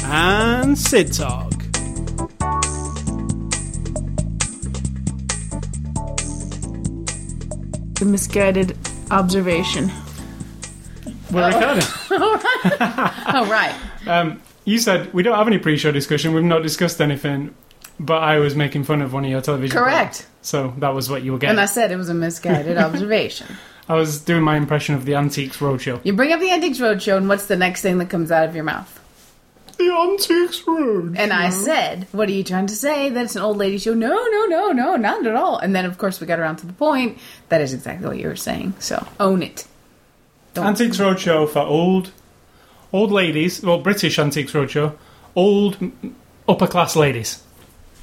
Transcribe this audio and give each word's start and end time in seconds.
and 0.04 0.76
Sid 0.76 1.12
Talk. 1.12 1.52
The 7.94 8.04
misguided 8.04 8.76
observation. 9.10 9.90
We're 11.30 11.46
recording. 11.46 11.84
Oh, 12.10 13.46
right. 13.50 13.74
Um, 14.04 14.42
you 14.64 14.80
said 14.80 15.14
we 15.14 15.22
don't 15.22 15.38
have 15.38 15.46
any 15.46 15.58
pre-show 15.58 15.92
discussion. 15.92 16.34
We've 16.34 16.42
not 16.42 16.64
discussed 16.64 17.00
anything, 17.00 17.54
but 18.00 18.22
I 18.22 18.38
was 18.38 18.54
making 18.56 18.84
fun 18.84 19.02
of 19.02 19.12
one 19.12 19.24
of 19.24 19.30
your 19.30 19.40
television. 19.40 19.76
Correct. 19.78 20.18
programs. 20.22 20.26
So 20.42 20.74
that 20.78 20.94
was 20.94 21.08
what 21.10 21.22
you 21.22 21.32
were 21.32 21.38
getting. 21.38 21.50
And 21.52 21.60
I 21.60 21.66
said 21.66 21.90
it 21.92 21.96
was 21.96 22.08
a 22.08 22.14
misguided 22.14 22.76
observation. 22.78 23.46
I 23.88 23.94
was 23.94 24.20
doing 24.20 24.42
my 24.42 24.56
impression 24.56 24.94
of 24.94 25.04
the 25.04 25.14
Antiques 25.16 25.58
Roadshow. 25.58 26.00
You 26.04 26.12
bring 26.12 26.32
up 26.32 26.40
the 26.40 26.50
Antiques 26.50 26.78
Roadshow, 26.78 27.16
and 27.16 27.28
what's 27.28 27.46
the 27.46 27.56
next 27.56 27.82
thing 27.82 27.98
that 27.98 28.10
comes 28.10 28.30
out 28.30 28.48
of 28.48 28.54
your 28.54 28.64
mouth? 28.64 28.98
The 29.78 29.90
Antiques 29.90 30.60
Roadshow. 30.62 31.16
And 31.18 31.32
I 31.32 31.50
said, 31.50 32.06
What 32.12 32.28
are 32.28 32.32
you 32.32 32.44
trying 32.44 32.66
to 32.68 32.74
say? 32.76 33.08
That 33.08 33.24
it's 33.24 33.36
an 33.36 33.42
old 33.42 33.56
lady 33.56 33.78
show? 33.78 33.94
No, 33.94 34.08
no, 34.08 34.44
no, 34.46 34.70
no, 34.72 34.96
not 34.96 35.26
at 35.26 35.34
all. 35.34 35.58
And 35.58 35.74
then, 35.74 35.84
of 35.84 35.98
course, 35.98 36.20
we 36.20 36.26
got 36.26 36.38
around 36.38 36.56
to 36.56 36.66
the 36.66 36.72
point. 36.72 37.18
That 37.48 37.60
is 37.60 37.74
exactly 37.74 38.06
what 38.06 38.18
you 38.18 38.28
were 38.28 38.36
saying. 38.36 38.74
So 38.78 39.04
own 39.18 39.42
it. 39.42 39.66
Don't- 40.54 40.66
Antiques 40.66 40.98
Roadshow 40.98 41.48
for 41.48 41.60
old, 41.60 42.12
old 42.92 43.10
ladies. 43.10 43.62
Well, 43.62 43.78
British 43.78 44.18
Antiques 44.18 44.52
Roadshow, 44.52 44.96
old 45.34 45.78
upper 46.48 46.66
class 46.68 46.94
ladies. 46.94 47.42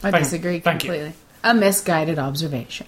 I 0.04 0.12
Thank- 0.12 0.24
disagree 0.24 0.60
thank 0.60 0.84
you. 0.84 0.90
completely. 0.92 1.14
A 1.44 1.54
misguided 1.54 2.20
observation. 2.20 2.88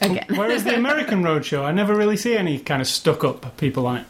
Again. 0.00 0.26
Whereas 0.34 0.64
the 0.64 0.74
American 0.74 1.22
Roadshow, 1.22 1.64
I 1.64 1.70
never 1.72 1.94
really 1.94 2.16
see 2.16 2.36
any 2.36 2.58
kind 2.58 2.82
of 2.82 2.88
stuck 2.88 3.22
up 3.22 3.56
people 3.56 3.86
on 3.86 3.98
it. 3.98 4.06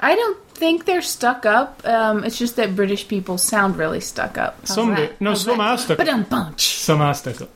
I 0.00 0.16
don't 0.16 0.44
think 0.54 0.84
they're 0.86 1.02
stuck 1.02 1.46
up. 1.46 1.86
Um, 1.86 2.24
it's 2.24 2.36
just 2.38 2.56
that 2.56 2.74
British 2.74 3.06
people 3.06 3.38
sound 3.38 3.76
really 3.76 4.00
stuck 4.00 4.36
up. 4.36 4.56
How's 4.60 4.74
Some 4.74 4.88
that? 4.90 4.96
do. 5.18 5.24
No, 5.24 5.30
How's 5.30 5.42
some 5.44 5.58
that? 5.58 5.64
are 5.70 5.78
stuck 5.78 5.98
But 5.98 6.08
up. 6.08 6.28
bunch. 6.28 6.62
Some 6.78 7.00
are 7.00 7.14
stuck 7.14 7.40
up. 7.42 7.50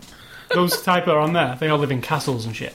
Those 0.55 0.81
type 0.83 1.09
are 1.09 1.19
on 1.19 1.33
there. 1.33 1.57
They 1.59 1.69
all 1.69 1.79
live 1.79 1.91
in 1.91 2.01
castles 2.01 2.47
and 2.47 2.55
shit. 2.55 2.75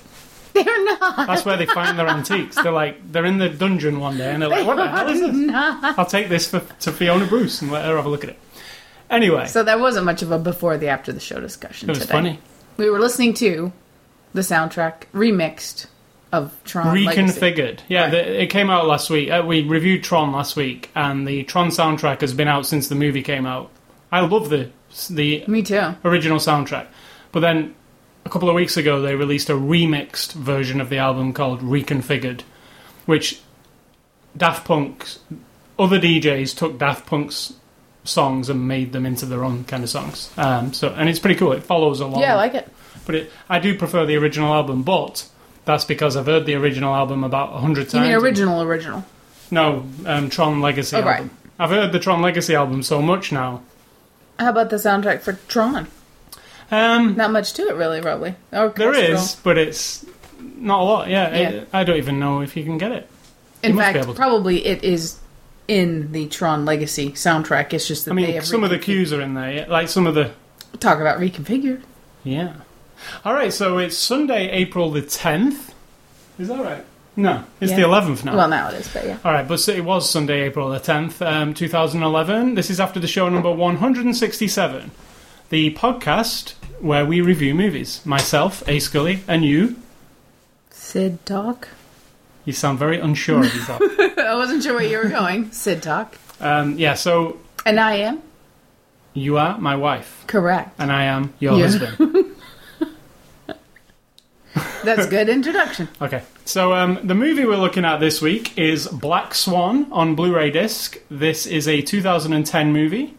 They're 0.53 0.65
not. 0.83 1.27
That's 1.27 1.45
where 1.45 1.55
they 1.55 1.65
find 1.67 1.97
their 1.97 2.09
antiques. 2.09 2.61
They're 2.61 2.73
like 2.73 3.09
they're 3.13 3.23
in 3.25 3.37
the 3.37 3.47
dungeon 3.47 4.01
one 4.01 4.17
day 4.17 4.33
and 4.33 4.41
they're 4.41 4.49
like, 4.49 4.67
"What 4.67 4.75
the 4.75 4.87
hell 4.89 5.07
is 5.07 5.21
this?" 5.21 5.49
I'll 5.97 6.05
take 6.05 6.27
this 6.27 6.49
for, 6.49 6.59
to 6.81 6.91
Fiona 6.91 7.25
Bruce 7.25 7.61
and 7.61 7.71
let 7.71 7.85
her 7.85 7.95
have 7.95 8.05
a 8.05 8.09
look 8.09 8.25
at 8.25 8.31
it. 8.31 8.39
Anyway, 9.11 9.45
So 9.47 9.61
that 9.63 9.79
wasn't 9.79 10.05
much 10.05 10.21
of 10.21 10.31
a 10.31 10.39
before 10.39 10.77
the 10.77 10.87
after 10.87 11.11
the 11.11 11.19
show 11.19 11.39
discussion 11.39 11.89
it 11.89 11.91
was 11.91 11.99
today. 11.99 12.11
funny. 12.11 12.39
We 12.77 12.89
were 12.89 12.99
listening 12.99 13.33
to 13.35 13.71
the 14.33 14.41
soundtrack 14.41 15.03
remixed 15.13 15.87
of 16.31 16.57
Tron 16.63 17.03
Legacy. 17.05 17.21
Reconfigured. 17.41 17.79
Yeah, 17.89 18.03
Right. 18.03 18.11
the, 18.11 18.41
it 18.43 18.47
came 18.49 18.69
out 18.69 18.87
last 18.87 19.09
week. 19.09 19.29
Uh, 19.29 19.43
we 19.45 19.63
reviewed 19.63 20.03
Tron 20.03 20.31
last 20.31 20.55
week, 20.55 20.89
and 20.95 21.27
the 21.27 21.43
Tron 21.43 21.67
soundtrack 21.67 22.21
has 22.21 22.33
been 22.33 22.47
out 22.47 22.65
since 22.65 22.87
the 22.87 22.95
movie 22.95 23.21
came 23.21 23.45
out. 23.45 23.69
I 24.13 24.21
love 24.21 24.49
the 24.49 24.69
the 25.09 25.43
Me 25.47 25.61
too. 25.61 25.93
original 26.05 26.37
soundtrack, 26.39 26.87
but 27.33 27.41
then 27.41 27.75
a 28.25 28.29
couple 28.29 28.49
of 28.49 28.55
weeks 28.55 28.77
ago 28.77 29.01
they 29.01 29.15
released 29.15 29.49
a 29.49 29.53
remixed 29.53 30.33
version 30.33 30.79
of 30.81 30.89
the 30.89 30.97
album 30.97 31.33
called 31.33 31.61
Reconfigured, 31.61 32.41
which 33.05 33.41
Daft 34.37 34.65
Punk's 34.65 35.19
other 35.77 35.99
DJs 35.99 36.55
took 36.57 36.77
Daft 36.77 37.05
Punk's 37.05 37.53
songs 38.03 38.49
and 38.49 38.67
made 38.67 38.91
them 38.93 39.05
into 39.05 39.25
their 39.25 39.43
own 39.43 39.63
kind 39.65 39.83
of 39.83 39.89
songs. 39.89 40.31
Um, 40.37 40.73
so 40.73 40.89
and 40.89 41.07
it's 41.09 41.19
pretty 41.19 41.35
cool. 41.39 41.51
It 41.51 41.63
follows 41.63 41.99
along. 41.99 42.21
Yeah, 42.21 42.33
I 42.33 42.37
like 42.37 42.53
it. 42.55 42.67
But 43.05 43.15
it, 43.15 43.31
I 43.49 43.59
do 43.59 43.77
prefer 43.77 44.05
the 44.05 44.15
original 44.17 44.53
album, 44.53 44.83
but 44.83 45.27
that's 45.65 45.85
because 45.85 46.15
I've 46.15 46.25
heard 46.25 46.45
the 46.45 46.55
original 46.55 46.93
album 46.95 47.23
about 47.23 47.53
a 47.53 47.57
hundred 47.59 47.85
You 47.85 47.91
times. 47.91 48.07
mean 48.07 48.15
original, 48.17 48.61
original? 48.61 49.05
No, 49.51 49.85
um, 50.05 50.29
Tron 50.29 50.61
Legacy 50.61 50.95
Oh, 50.97 51.01
right. 51.03 51.29
I've 51.59 51.69
heard 51.69 51.91
the 51.91 51.99
Tron 51.99 52.21
Legacy 52.21 52.55
album 52.55 52.81
so 52.83 53.01
much 53.01 53.31
now. 53.31 53.61
How 54.39 54.49
about 54.49 54.69
the 54.71 54.77
soundtrack 54.77 55.21
for 55.21 55.33
Tron? 55.47 55.87
Um, 56.71 57.15
Not 57.17 57.31
much 57.31 57.53
to 57.53 57.67
it, 57.67 57.75
really, 57.75 58.01
probably. 58.01 58.33
there 58.49 58.61
Orchestral. 58.63 58.95
is, 58.95 59.35
but 59.43 59.57
it's 59.57 60.05
not 60.39 60.79
a 60.79 60.83
lot. 60.83 61.09
Yeah, 61.09 61.37
Yeah. 61.37 61.63
I, 61.73 61.81
I 61.81 61.83
don't 61.83 61.97
even 61.97 62.17
know 62.19 62.41
if 62.41 62.55
you 62.55 62.63
can 62.63 62.77
get 62.77 62.91
it. 62.93 63.09
In 63.61 63.71
You 63.71 63.75
must 63.75 63.93
fact, 63.93 64.15
probably 64.15 64.65
it 64.65 64.83
is 64.83 65.19
in 65.71 66.11
the 66.11 66.27
Tron 66.27 66.65
Legacy 66.65 67.11
soundtrack. 67.11 67.71
It's 67.71 67.87
just 67.87 68.03
that 68.03 68.11
I 68.11 68.13
mean, 68.13 68.41
some 68.41 68.65
of 68.65 68.69
the 68.69 68.77
cues 68.77 69.13
are 69.13 69.21
in 69.21 69.35
there, 69.35 69.51
yeah, 69.53 69.65
like 69.69 69.87
some 69.87 70.05
of 70.05 70.15
the. 70.15 70.31
Talk 70.79 70.99
about 70.99 71.17
reconfigured. 71.17 71.81
Yeah. 72.25 72.55
All 73.23 73.33
right, 73.33 73.53
so 73.53 73.77
it's 73.77 73.97
Sunday, 73.97 74.49
April 74.49 74.91
the 74.91 75.01
tenth. 75.01 75.73
Is 76.37 76.49
that 76.49 76.61
right? 76.61 76.85
No, 77.15 77.45
it's 77.61 77.71
Yeah. 77.71 77.77
the 77.77 77.83
eleventh 77.83 78.25
now. 78.25 78.35
Well, 78.35 78.49
now 78.49 78.67
it 78.67 78.75
is, 78.81 78.87
but 78.89 79.05
yeah. 79.05 79.17
All 79.23 79.31
right, 79.31 79.47
but 79.47 79.65
it 79.69 79.85
was 79.85 80.09
Sunday, 80.09 80.41
April 80.41 80.69
the 80.69 80.79
10th, 80.79 81.21
um, 81.25 81.53
2011. 81.53 82.55
This 82.55 82.69
is 82.69 82.79
after 82.79 82.99
the 82.99 83.07
show 83.07 83.29
number 83.29 83.51
167, 83.51 84.91
the 85.49 85.73
podcast 85.73 86.53
where 86.81 87.05
we 87.05 87.21
review 87.21 87.55
movies. 87.55 88.01
Myself, 88.05 88.61
A. 88.67 88.79
Scully, 88.79 89.23
and 89.27 89.45
you. 89.45 89.77
Sid 90.69 91.25
Talk. 91.25 91.69
You 92.45 92.53
sound 92.53 92.79
very 92.79 92.99
unsure 92.99 93.39
of 93.45 93.53
yourself. 93.53 93.81
I 94.17 94.35
wasn't 94.35 94.63
sure 94.63 94.73
where 94.75 94.85
you 94.85 94.97
were 94.97 95.09
going. 95.09 95.51
Sid 95.51 95.83
Talk. 95.83 96.15
um, 96.39 96.77
yeah, 96.77 96.95
so 96.95 97.37
And 97.65 97.79
I 97.79 97.95
am 97.95 98.21
you 99.13 99.37
are 99.37 99.57
my 99.59 99.75
wife, 99.75 100.23
correct. 100.27 100.69
and 100.79 100.89
I 100.91 101.03
am 101.03 101.33
your 101.39 101.57
Yeah. 101.57 101.67
husband. 101.67 102.25
That's 104.83 105.05
a 105.05 105.09
good 105.09 105.29
introduction. 105.29 105.87
Okay, 106.01 106.23
so 106.45 106.73
um, 106.73 106.99
the 107.03 107.13
movie 107.13 107.45
we're 107.45 107.55
looking 107.57 107.85
at 107.85 107.99
this 107.99 108.21
week 108.21 108.57
is 108.57 108.87
Black 108.87 109.35
Swan 109.35 109.85
on 109.91 110.15
Blu 110.15 110.35
ray 110.35 110.49
disc. 110.49 110.97
This 111.09 111.45
is 111.45 111.67
a 111.67 111.81
2010 111.81 112.73
movie 112.73 113.13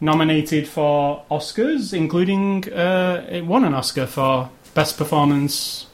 nominated 0.00 0.68
for 0.68 1.22
Oscars, 1.30 1.94
including 1.94 2.70
uh, 2.72 3.26
it 3.30 3.46
won 3.46 3.64
an 3.64 3.72
Oscar 3.74 4.06
for 4.06 4.50
Best 4.74 4.98
Performance 4.98 5.86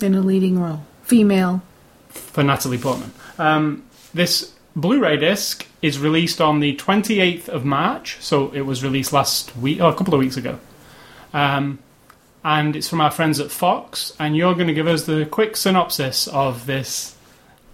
In 0.00 0.14
a 0.14 0.20
leading 0.20 0.58
role. 0.60 0.82
Female. 1.02 1.62
For 2.10 2.42
Natalie 2.42 2.78
Portman. 2.78 3.12
Um, 3.38 3.84
this 4.12 4.52
Blu-ray 4.76 5.16
disc 5.16 5.66
is 5.82 5.98
released 5.98 6.40
on 6.40 6.60
the 6.60 6.76
28th 6.76 7.48
of 7.48 7.64
March, 7.64 8.18
so 8.20 8.50
it 8.50 8.62
was 8.62 8.84
released 8.84 9.12
last 9.12 9.56
week, 9.56 9.80
oh, 9.80 9.88
a 9.88 9.94
couple 9.94 10.14
of 10.14 10.20
weeks 10.20 10.36
ago. 10.36 10.58
Um, 11.32 11.78
and 12.44 12.76
it's 12.76 12.88
from 12.88 13.00
our 13.00 13.10
friends 13.10 13.40
at 13.40 13.50
Fox, 13.50 14.14
and 14.18 14.36
you're 14.36 14.54
going 14.54 14.68
to 14.68 14.74
give 14.74 14.86
us 14.86 15.04
the 15.04 15.26
quick 15.26 15.56
synopsis 15.56 16.26
of 16.28 16.66
this. 16.66 17.16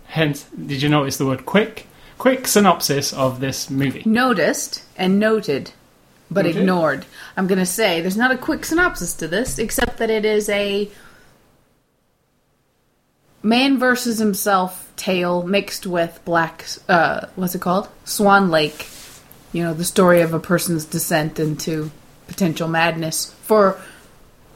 Hence, 0.07 0.45
did 0.45 0.83
you 0.83 0.89
notice 0.89 1.17
the 1.17 1.27
word 1.27 1.47
quick? 1.47 1.87
Quick 2.19 2.47
synopsis 2.47 3.13
of 3.13 3.41
this 3.41 3.69
movie. 3.69 4.03
Noticed 4.07 4.83
and 4.97 5.19
noted, 5.19 5.73
but 6.31 6.47
Noted? 6.47 6.61
ignored. 6.61 7.07
I'm 7.37 7.47
going 7.47 7.59
to 7.59 7.67
say 7.67 8.01
there's 8.01 8.17
not 8.17 8.31
a 8.31 8.39
quick 8.39 8.65
synopsis 8.65 9.15
to 9.15 9.29
this, 9.29 9.59
except 9.59 9.99
that 9.99 10.11
it 10.11 10.25
is 10.25 10.49
a 10.49 10.91
man 13.47 13.79
versus 13.79 14.19
himself 14.19 14.93
tale 14.97 15.43
mixed 15.43 15.87
with 15.87 16.21
black. 16.25 16.67
Uh, 16.89 17.27
what's 17.37 17.55
it 17.55 17.61
called? 17.61 17.89
Swan 18.05 18.51
Lake. 18.51 18.89
You 19.53 19.63
know, 19.63 19.75
the 19.75 19.85
story 19.85 20.21
of 20.21 20.35
a 20.35 20.41
person's 20.41 20.85
descent 20.85 21.39
into 21.39 21.91
potential 22.27 22.69
madness 22.69 23.33
for 23.43 23.81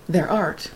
their 0.09 0.29
art. 0.29 0.71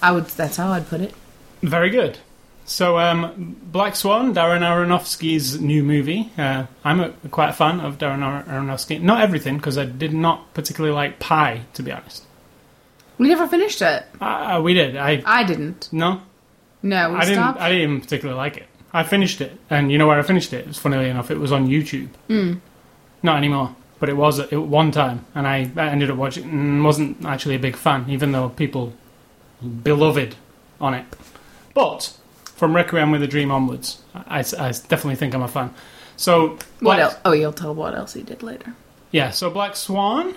I 0.00 0.12
would. 0.12 0.26
That's 0.26 0.56
how 0.56 0.70
I'd 0.72 0.88
put 0.88 1.00
it. 1.00 1.14
Very 1.62 1.90
good. 1.90 2.18
So, 2.66 2.98
um, 2.98 3.56
Black 3.62 3.94
Swan, 3.94 4.34
Darren 4.34 4.60
Aronofsky's 4.60 5.60
new 5.60 5.82
movie. 5.82 6.32
Uh, 6.38 6.64
I'm 6.82 7.00
a, 7.00 7.10
quite 7.30 7.50
a 7.50 7.52
fan 7.52 7.80
of 7.80 7.98
Darren 7.98 8.22
Ar- 8.22 8.44
Aronofsky. 8.44 9.02
Not 9.02 9.20
everything, 9.20 9.56
because 9.58 9.76
I 9.76 9.84
did 9.84 10.14
not 10.14 10.54
particularly 10.54 10.94
like 10.94 11.18
Pi, 11.18 11.62
to 11.74 11.82
be 11.82 11.92
honest. 11.92 12.24
We 13.18 13.28
never 13.28 13.46
finished 13.46 13.82
it. 13.82 14.04
Uh, 14.18 14.60
we 14.64 14.72
did. 14.72 14.96
I 14.96 15.22
I 15.26 15.44
didn't. 15.44 15.88
no, 15.92 16.22
No, 16.84 17.14
I 17.16 17.20
didn't. 17.20 17.34
stopped. 17.34 17.60
I 17.60 17.68
didn't 17.70 17.82
even 17.82 18.00
particularly 18.02 18.36
like 18.36 18.58
it. 18.58 18.66
I 18.92 19.02
finished 19.02 19.40
it, 19.40 19.58
and 19.70 19.90
you 19.90 19.98
know 19.98 20.06
where 20.06 20.18
I 20.18 20.22
finished 20.22 20.52
it? 20.52 20.68
It's 20.68 20.78
funnily 20.78 21.08
enough, 21.08 21.30
it 21.30 21.40
was 21.40 21.50
on 21.50 21.66
YouTube. 21.66 22.10
Mm. 22.28 22.60
Not 23.22 23.38
anymore, 23.38 23.74
but 23.98 24.08
it 24.08 24.16
was 24.16 24.38
at 24.38 24.52
one 24.52 24.92
time, 24.92 25.24
and 25.34 25.48
I, 25.48 25.68
I 25.76 25.88
ended 25.88 26.10
up 26.10 26.16
watching. 26.16 26.44
and 26.44 26.84
wasn't 26.84 27.24
actually 27.24 27.56
a 27.56 27.58
big 27.58 27.74
fan, 27.74 28.04
even 28.08 28.30
though 28.32 28.50
people 28.50 28.92
beloved 29.82 30.36
on 30.80 30.94
it. 30.94 31.06
But 31.72 32.16
from 32.44 32.76
Requiem 32.76 33.10
with 33.10 33.22
a 33.22 33.26
Dream 33.26 33.50
onwards, 33.50 34.02
I, 34.14 34.40
I 34.40 34.70
definitely 34.70 35.16
think 35.16 35.34
I'm 35.34 35.42
a 35.42 35.48
fan. 35.48 35.74
So 36.16 36.58
What 36.80 37.00
else? 37.00 37.16
Oh, 37.24 37.32
you'll 37.32 37.52
tell 37.52 37.74
what 37.74 37.94
else 37.94 38.12
he 38.12 38.22
did 38.22 38.42
later. 38.42 38.74
Yeah, 39.10 39.30
so 39.30 39.50
Black 39.50 39.74
Swan, 39.74 40.36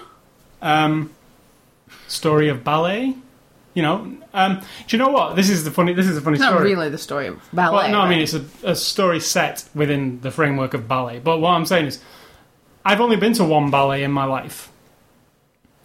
um, 0.62 1.14
story 2.08 2.50
of 2.50 2.64
ballet. 2.64 3.16
You 3.78 3.84
know, 3.84 4.12
um, 4.34 4.62
do 4.88 4.98
you 4.98 4.98
know 4.98 5.10
what? 5.10 5.36
This 5.36 5.52
is 5.52 5.64
the 5.64 5.70
funny. 5.70 5.94
This 5.94 6.08
is 6.08 6.18
a 6.18 6.22
funny 6.22 6.38
It's 6.38 6.42
not 6.42 6.54
story. 6.54 6.74
really 6.74 6.90
the 6.90 6.98
story 6.98 7.28
of 7.28 7.40
ballet. 7.54 7.76
Well, 7.84 7.92
no, 7.92 8.00
I 8.00 8.10
mean 8.10 8.22
it's 8.22 8.34
a, 8.34 8.44
a 8.64 8.76
story 8.76 9.20
set 9.20 9.66
within 9.76 10.20
the 10.22 10.32
framework 10.32 10.74
of 10.74 10.88
ballet. 10.88 11.20
But 11.20 11.38
what 11.38 11.52
I'm 11.52 11.64
saying 11.68 11.86
is, 11.86 12.02
I've 12.84 13.00
only 13.02 13.18
been 13.18 13.34
to 13.34 13.44
one 13.44 13.70
ballet 13.70 14.02
in 14.02 14.12
my 14.12 14.24
life, 14.24 14.72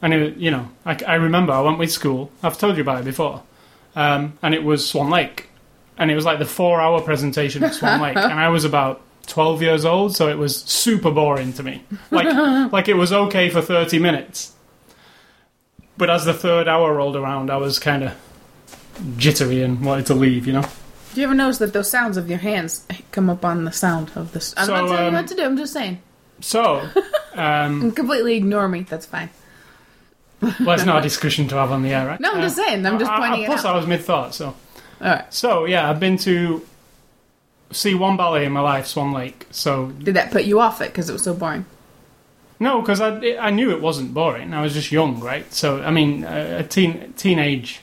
and 0.01 0.15
it, 0.15 0.39
you 0.39 0.51
know, 0.51 0.71
I, 0.87 0.99
I 1.07 1.15
remember 1.17 1.53
I 1.53 1.61
went 1.61 1.77
with 1.79 1.93
school. 1.93 2.31
I've 2.43 2.57
told 2.57 2.77
you 2.77 2.81
about 2.81 3.03
it 3.03 3.05
before, 3.05 3.43
um, 3.95 4.39
and 4.41 4.55
it 4.55 4.65
was 4.65 4.89
Swan 4.89 5.11
Lake, 5.11 5.51
and 5.99 6.11
it 6.11 6.15
was 6.15 6.25
like 6.25 6.39
the 6.39 6.47
four-hour 6.47 7.03
presentation 7.03 7.63
of 7.63 7.75
Swan 7.75 8.01
Lake, 8.01 8.17
and 8.33 8.41
I 8.41 8.49
was 8.49 8.65
about 8.65 9.03
twelve 9.27 9.61
years 9.61 9.85
old, 9.85 10.17
so 10.17 10.29
it 10.29 10.39
was 10.39 10.63
super 10.63 11.11
boring 11.11 11.53
to 11.53 11.63
me. 11.63 11.85
Like, 12.11 12.73
like 12.73 12.89
it 12.89 12.95
was 12.95 13.13
okay 13.13 13.51
for 13.51 13.61
thirty 13.61 13.99
minutes, 13.99 14.55
but 16.03 16.11
as 16.11 16.25
the 16.25 16.35
third 16.35 16.67
hour 16.67 16.93
rolled 16.93 17.15
around, 17.15 17.49
I 17.49 17.59
was 17.59 17.79
kind 17.79 18.03
of 18.03 18.13
jittery 19.19 19.63
and 19.63 19.85
wanted 19.85 20.07
to 20.07 20.15
leave. 20.15 20.49
You 20.49 20.55
know. 20.55 20.65
Do 21.15 21.21
you 21.21 21.27
ever 21.29 21.35
notice 21.35 21.59
that 21.59 21.73
those 21.73 21.89
sounds 21.89 22.17
of 22.17 22.29
your 22.29 22.41
hands 22.41 22.85
come 23.13 23.31
up 23.31 23.45
on 23.45 23.65
the 23.65 23.71
sound 23.71 24.11
of 24.17 24.33
this? 24.33 24.53
I'm 24.57 24.67
So, 24.67 24.73
not 24.75 24.87
telling 24.89 24.99
um, 25.07 25.13
you 25.15 25.19
what 25.21 25.29
to 25.29 25.35
do. 25.37 25.43
I'm 25.45 25.57
just 25.57 25.73
saying. 25.73 26.01
So, 26.41 26.89
um, 27.35 27.93
Completely 27.93 28.35
ignore 28.35 28.67
me. 28.67 28.81
That's 28.83 29.07
fine. 29.07 29.31
well, 30.41 30.71
it's 30.73 30.85
not 30.85 30.99
a 30.99 31.03
discussion 31.03 31.47
to 31.49 31.55
have 31.55 31.71
on 31.71 31.83
the 31.85 31.91
air, 31.95 32.05
right? 32.05 32.19
No, 32.19 32.33
I'm 32.33 32.41
just 32.43 32.57
saying. 32.57 32.85
I'm 32.85 32.99
just 32.99 33.09
I- 33.09 33.15
I- 33.15 33.19
pointing 33.29 33.43
it 33.45 33.47
Plus, 33.47 33.65
out. 33.65 33.75
I 33.75 33.77
was 33.79 33.87
mid-thought, 33.87 34.35
so. 34.35 34.47
All 34.47 34.55
right. 35.01 35.33
So 35.33 35.67
yeah, 35.67 35.89
I've 35.89 36.01
been 36.01 36.17
to 36.19 36.67
see 37.71 37.95
one 37.95 38.17
ballet 38.17 38.45
in 38.45 38.51
my 38.53 38.61
life, 38.61 38.87
Swan 38.89 39.13
Lake. 39.13 39.47
So 39.53 39.87
Did 39.91 40.17
that 40.17 40.33
put 40.33 40.43
you 40.45 40.59
off 40.59 40.81
it 40.81 40.89
because 40.91 41.09
it 41.09 41.13
was 41.13 41.23
so 41.23 41.33
boring? 41.35 41.65
No, 42.63 42.81
because 42.81 43.01
I 43.01 43.37
I 43.41 43.51
knew 43.51 43.71
it 43.71 43.81
wasn't 43.83 44.15
boring. 44.15 44.55
I 44.55 44.63
was 44.63 44.73
just 44.75 44.91
young, 44.93 45.21
right? 45.21 45.51
So 45.53 45.83
I 45.83 45.91
mean, 45.91 46.25
a, 46.25 46.59
a 46.59 46.63
teen 46.63 47.13
teenage, 47.17 47.81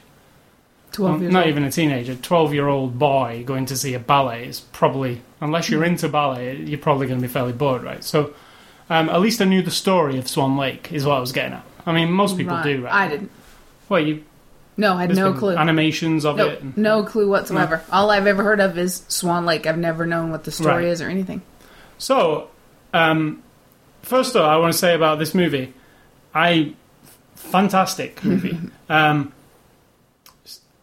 Twelve 0.91 1.13
well, 1.15 1.21
years 1.21 1.33
not 1.33 1.43
old. 1.43 1.49
even 1.51 1.63
a 1.63 1.71
teenager, 1.71 2.15
twelve 2.15 2.53
year 2.53 2.67
old 2.67 2.97
boy 2.97 3.43
going 3.45 3.65
to 3.67 3.77
see 3.77 3.93
a 3.93 3.99
ballet 3.99 4.47
is 4.47 4.59
probably 4.61 5.21
unless 5.41 5.67
Hmm. 5.67 5.73
you're 5.73 5.83
into 5.83 6.09
ballet, 6.09 6.55
you're 6.57 6.79
probably 6.79 7.07
going 7.07 7.19
to 7.21 7.27
be 7.27 7.31
fairly 7.31 7.53
bored, 7.53 7.83
right? 7.83 8.03
So 8.03 8.33
um, 8.89 9.07
at 9.09 9.21
least 9.21 9.39
I 9.41 9.45
knew 9.45 9.61
the 9.61 9.69
story 9.71 10.17
of 10.17 10.27
Swan 10.27 10.57
Lake 10.57 10.91
is 10.91 11.05
what 11.05 11.17
I 11.17 11.19
was 11.19 11.31
getting 11.31 11.53
at. 11.53 11.63
I 11.85 11.93
mean, 11.93 12.11
most 12.11 12.37
people 12.37 12.55
Right. 12.55 12.63
do, 12.63 12.83
right? 12.85 12.93
I 12.93 13.07
didn't. 13.07 13.29
Well, 13.87 14.01
you 14.01 14.23
No, 14.77 14.95
I 14.95 15.01
had 15.01 15.15
no 15.15 15.33
clue. 15.33 15.55
Animations 15.55 16.25
of 16.25 16.37
No, 16.37 16.47
it. 16.47 16.61
and- 16.61 16.75
no 16.77 17.03
clue 17.03 17.29
whatsoever. 17.29 17.81
All 17.91 18.09
I've 18.09 18.25
ever 18.27 18.43
heard 18.43 18.59
of 18.61 18.77
is 18.77 19.03
Swan 19.07 19.45
Lake. 19.45 19.67
I've 19.67 19.77
never 19.77 20.05
known 20.07 20.31
what 20.31 20.43
the 20.45 20.51
story 20.51 20.85
Right. 20.85 20.93
is 20.93 21.01
or 21.01 21.09
anything. 21.09 21.41
So, 21.99 22.47
um, 22.93 23.43
first 24.01 24.35
of 24.35 24.41
all, 24.41 24.49
I 24.49 24.57
want 24.57 24.73
to 24.73 24.77
say 24.79 24.93
about 24.95 25.19
this 25.19 25.33
movie, 25.33 25.73
I 26.33 26.73
fantastic 27.35 28.23
movie. 28.23 28.57
um, 28.89 29.31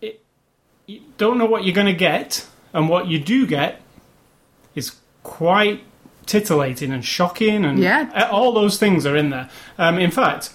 it, 0.00 0.20
you 0.86 1.00
don't 1.18 1.38
know 1.38 1.46
what 1.46 1.64
you're 1.64 1.74
going 1.74 1.86
to 1.86 1.92
get, 1.92 2.46
and 2.72 2.88
what 2.88 3.06
you 3.06 3.18
do 3.18 3.46
get 3.46 3.80
is 4.74 4.96
quite 5.22 5.82
titillating 6.26 6.92
and 6.92 7.04
shocking, 7.04 7.64
and 7.64 7.78
Yeah. 7.78 8.28
all 8.32 8.52
those 8.52 8.78
things 8.78 9.06
are 9.06 9.16
in 9.16 9.30
there. 9.30 9.48
Um, 9.78 9.98
in 9.98 10.10
fact, 10.10 10.52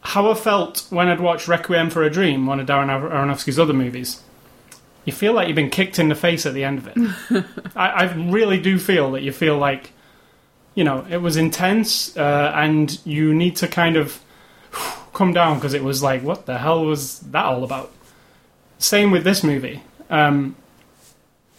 how 0.00 0.30
I 0.30 0.34
felt 0.34 0.86
when 0.90 1.08
I'd 1.08 1.20
watched 1.20 1.48
Requiem 1.48 1.90
for 1.90 2.02
a 2.02 2.10
Dream, 2.10 2.46
one 2.46 2.60
of 2.60 2.66
Darren 2.66 2.88
Ar- 2.88 3.10
Aronofsky's 3.10 3.58
other 3.58 3.74
movies. 3.74 4.22
You 5.04 5.12
feel 5.12 5.32
like 5.32 5.48
you've 5.48 5.56
been 5.56 5.70
kicked 5.70 5.98
in 5.98 6.08
the 6.08 6.14
face 6.14 6.44
at 6.46 6.52
the 6.54 6.64
end 6.64 6.78
of 6.78 6.86
it. 6.88 7.44
I, 7.76 7.88
I 7.88 8.12
really 8.14 8.58
do 8.60 8.78
feel 8.78 9.12
that 9.12 9.22
you 9.22 9.32
feel 9.32 9.56
like, 9.58 9.92
you 10.78 10.84
know, 10.84 11.04
it 11.10 11.16
was 11.16 11.36
intense, 11.36 12.16
uh, 12.16 12.52
and 12.54 13.04
you 13.04 13.34
need 13.34 13.56
to 13.56 13.66
kind 13.66 13.96
of 13.96 14.20
come 15.12 15.32
down 15.32 15.56
because 15.56 15.74
it 15.74 15.82
was 15.82 16.04
like, 16.04 16.22
what 16.22 16.46
the 16.46 16.56
hell 16.56 16.84
was 16.84 17.18
that 17.32 17.44
all 17.44 17.64
about? 17.64 17.90
Same 18.78 19.10
with 19.10 19.24
this 19.24 19.42
movie. 19.42 19.82
Um, 20.08 20.54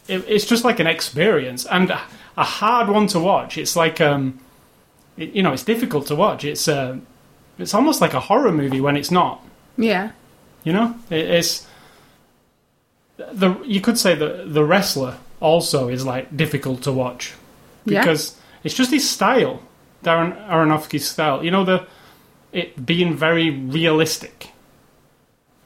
it, 0.08 0.24
it's 0.26 0.46
just 0.46 0.64
like 0.64 0.80
an 0.80 0.88
experience 0.88 1.66
and 1.66 1.92
a, 1.92 2.02
a 2.38 2.46
hard 2.46 2.88
one 2.88 3.08
to 3.08 3.20
watch. 3.20 3.58
It's 3.58 3.76
like, 3.76 4.00
um, 4.00 4.40
it, 5.18 5.34
you 5.34 5.44
know, 5.44 5.52
it's 5.52 5.66
difficult 5.66 6.08
to 6.08 6.16
watch. 6.16 6.46
It's 6.46 6.70
uh, 6.70 6.98
it's 7.58 7.74
almost 7.74 8.00
like 8.00 8.14
a 8.14 8.22
horror 8.22 8.54
movie 8.54 8.80
when 8.80 8.96
it's 8.96 9.12
not. 9.12 9.46
Yeah. 9.76 10.12
You 10.64 10.72
know, 10.72 10.96
it, 11.10 11.30
it's 11.30 11.68
the 13.18 13.62
you 13.66 13.82
could 13.82 14.00
say 14.00 14.16
the 14.16 14.46
the 14.48 14.64
wrestler 14.64 15.18
also 15.42 15.90
is 15.90 16.06
like 16.06 16.38
difficult 16.38 16.84
to 16.84 16.94
watch 16.94 17.34
because 17.86 18.39
it's 18.64 18.76
just 18.76 18.92
his 18.92 19.10
style, 19.10 19.62
Darren 20.04 20.36
Aronofsky's 20.48 21.08
style. 21.08 21.44
You 21.44 21.52
know 21.52 21.64
the 21.64 21.88
it 22.52 22.86
being 22.86 23.16
very 23.16 23.50
realistic. 23.50 24.52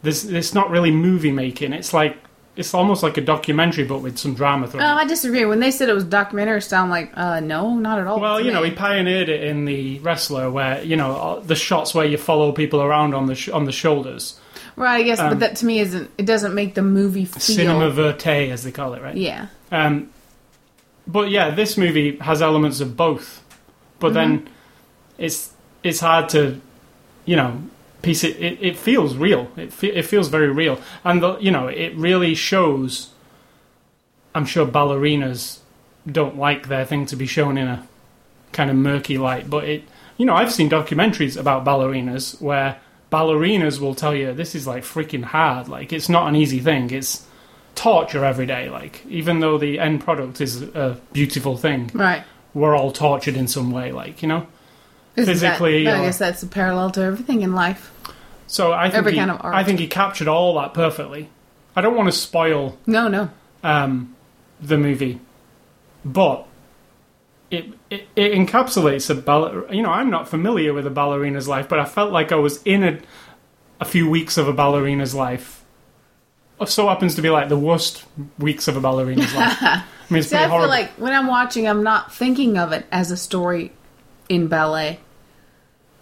There's 0.01 0.25
it's 0.25 0.53
not 0.53 0.69
really 0.69 0.91
movie 0.91 1.31
making. 1.31 1.73
It's 1.73 1.93
like 1.93 2.17
it's 2.55 2.73
almost 2.73 3.01
like 3.01 3.17
a 3.17 3.21
documentary 3.21 3.83
but 3.83 3.99
with 3.99 4.17
some 4.17 4.35
drama 4.35 4.67
thrown. 4.67 4.83
Oh. 4.83 4.95
I 4.95 5.05
disagree. 5.05 5.45
When 5.45 5.59
they 5.59 5.71
said 5.71 5.89
it 5.89 5.93
was 5.93 6.03
documentary 6.03 6.61
style, 6.61 6.83
I'm 6.83 6.89
like, 6.89 7.11
uh, 7.15 7.39
no, 7.39 7.75
not 7.75 7.99
at 7.99 8.07
all. 8.07 8.19
Well, 8.19 8.39
you 8.39 8.51
know, 8.51 8.63
he 8.63 8.71
pioneered 8.71 9.29
it 9.29 9.43
in 9.43 9.65
the 9.65 9.99
wrestler, 9.99 10.51
where 10.51 10.83
you 10.83 10.95
know 10.95 11.41
the 11.41 11.55
shots 11.55 11.95
where 11.95 12.05
you 12.05 12.17
follow 12.17 12.51
people 12.51 12.81
around 12.81 13.15
on 13.15 13.25
the 13.25 13.35
sh- 13.35 13.49
on 13.49 13.65
the 13.65 13.71
shoulders, 13.71 14.39
right, 14.75 14.99
I 14.99 15.03
guess, 15.03 15.19
um, 15.19 15.29
but 15.29 15.39
that 15.39 15.55
to 15.57 15.65
me 15.65 15.79
isn't. 15.79 16.11
It 16.17 16.25
doesn't 16.25 16.53
make 16.53 16.75
the 16.75 16.83
movie 16.83 17.25
feel. 17.25 17.39
cinema 17.39 17.89
verte, 17.89 18.51
as 18.51 18.63
they 18.63 18.71
call 18.71 18.93
it, 18.93 19.01
right? 19.01 19.15
Yeah. 19.15 19.47
Um, 19.71 20.09
but 21.07 21.29
yeah, 21.29 21.49
this 21.51 21.77
movie 21.77 22.17
has 22.17 22.41
elements 22.41 22.79
of 22.79 22.95
both. 22.95 23.43
But 23.99 24.13
then 24.13 24.39
mm-hmm. 24.39 24.53
it's 25.17 25.53
it's 25.83 25.99
hard 25.99 26.29
to, 26.29 26.59
you 27.25 27.35
know, 27.35 27.61
piece 28.01 28.23
it. 28.23 28.37
It, 28.37 28.61
it 28.61 28.77
feels 28.77 29.15
real. 29.15 29.49
It 29.57 29.73
fe- 29.73 29.93
it 29.93 30.03
feels 30.03 30.27
very 30.27 30.49
real, 30.51 30.79
and 31.03 31.21
the, 31.21 31.37
you 31.37 31.51
know, 31.51 31.67
it 31.67 31.95
really 31.95 32.35
shows. 32.35 33.09
I'm 34.35 34.45
sure 34.45 34.65
ballerinas 34.65 35.59
don't 36.11 36.37
like 36.37 36.67
their 36.67 36.85
thing 36.85 37.05
to 37.07 37.15
be 37.15 37.27
shown 37.27 37.57
in 37.57 37.67
a 37.67 37.87
kind 38.51 38.69
of 38.69 38.75
murky 38.75 39.17
light, 39.17 39.49
but 39.49 39.63
it. 39.65 39.83
You 40.15 40.27
know, 40.27 40.35
I've 40.35 40.53
seen 40.53 40.69
documentaries 40.69 41.39
about 41.39 41.65
ballerinas 41.65 42.39
where 42.39 42.79
ballerinas 43.11 43.79
will 43.79 43.95
tell 43.95 44.13
you 44.13 44.31
this 44.33 44.53
is 44.53 44.67
like 44.67 44.83
freaking 44.83 45.23
hard. 45.23 45.67
Like 45.67 45.91
it's 45.91 46.07
not 46.07 46.27
an 46.27 46.35
easy 46.35 46.59
thing. 46.59 46.91
It's 46.91 47.25
torture 47.75 48.23
every 48.25 48.45
day. 48.45 48.69
Like 48.69 49.05
even 49.07 49.39
though 49.39 49.57
the 49.57 49.79
end 49.79 50.01
product 50.01 50.41
is 50.41 50.61
a 50.61 50.99
beautiful 51.11 51.57
thing, 51.57 51.89
Right. 51.93 52.23
we're 52.53 52.75
all 52.75 52.91
tortured 52.91 53.35
in 53.35 53.47
some 53.47 53.71
way. 53.71 53.91
Like 53.91 54.21
you 54.21 54.27
know. 54.27 54.47
Isn't 55.15 55.31
Physically, 55.31 55.85
that- 55.85 55.99
I 55.99 56.05
guess 56.05 56.17
that's 56.17 56.41
a 56.41 56.47
parallel 56.47 56.89
to 56.91 57.01
everything 57.01 57.41
in 57.43 57.53
life. 57.53 57.91
So 58.47 58.73
I 58.73 58.85
think 58.85 58.95
Every 58.95 59.11
he, 59.11 59.17
kind 59.19 59.29
of 59.31 59.37
art. 59.41 59.53
I 59.53 59.63
think 59.63 59.79
he 59.79 59.87
captured 59.87 60.27
all 60.27 60.55
that 60.59 60.73
perfectly. 60.73 61.29
I 61.75 61.81
don't 61.81 61.95
want 61.95 62.07
to 62.07 62.11
spoil 62.17 62.77
No, 62.87 63.07
no. 63.07 63.29
um, 63.63 64.15
the 64.59 64.77
movie, 64.77 65.19
but 66.03 66.47
it, 67.51 67.65
it 67.91 68.07
it 68.15 68.31
encapsulates 68.33 69.09
a 69.09 69.15
baller. 69.15 69.71
You 69.73 69.83
know, 69.83 69.91
I'm 69.91 70.09
not 70.09 70.27
familiar 70.27 70.73
with 70.73 70.87
a 70.87 70.89
ballerina's 70.91 71.47
life, 71.47 71.69
but 71.69 71.79
I 71.79 71.85
felt 71.85 72.11
like 72.11 72.31
I 72.31 72.35
was 72.35 72.61
in 72.63 72.83
a 72.83 72.99
a 73.79 73.85
few 73.85 74.09
weeks 74.09 74.37
of 74.37 74.47
a 74.47 74.53
ballerina's 74.53 75.13
life. 75.13 75.62
It 76.61 76.69
so 76.69 76.87
happens 76.87 77.15
to 77.15 77.21
be 77.21 77.29
like 77.29 77.49
the 77.49 77.57
worst 77.57 78.05
weeks 78.39 78.67
of 78.67 78.77
a 78.77 78.79
ballerina's 78.81 79.33
life. 79.35 79.57
I 79.61 79.83
mean, 80.09 80.19
it's 80.19 80.27
See, 80.29 80.35
pretty 80.35 80.45
I 80.45 80.47
feel 80.47 80.49
horrible. 80.49 80.69
like 80.69 80.91
when 80.91 81.13
I'm 81.13 81.27
watching, 81.27 81.67
I'm 81.67 81.83
not 81.83 82.13
thinking 82.13 82.57
of 82.57 82.71
it 82.71 82.85
as 82.91 83.11
a 83.11 83.17
story 83.17 83.71
in 84.29 84.47
ballet. 84.47 84.99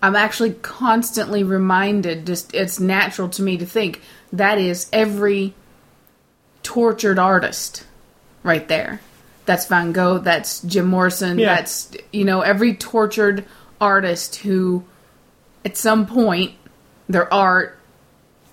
I'm 0.04 0.16
actually 0.16 0.52
constantly 0.54 1.44
reminded, 1.44 2.26
just 2.26 2.54
it's 2.54 2.80
natural 2.80 3.30
to 3.30 3.42
me 3.44 3.58
to 3.58 3.66
think 3.66 4.02
that 4.34 4.58
is 4.58 4.90
every 4.92 5.54
tortured 6.64 7.20
artist 7.20 7.86
right 8.44 8.68
there. 8.68 9.02
That's 9.46 9.66
Van 9.68 9.92
Gogh, 9.92 10.20
that's 10.20 10.62
Jim 10.62 10.88
Morrison, 10.88 11.40
Yeah. 11.40 11.56
that's, 11.56 11.92
you 12.12 12.26
know, 12.26 12.42
every 12.42 12.74
tortured 12.76 13.46
artist 13.80 14.38
who 14.38 14.84
at 15.66 15.78
some 15.78 16.06
point 16.06 16.54
their 17.10 17.32
art 17.34 17.78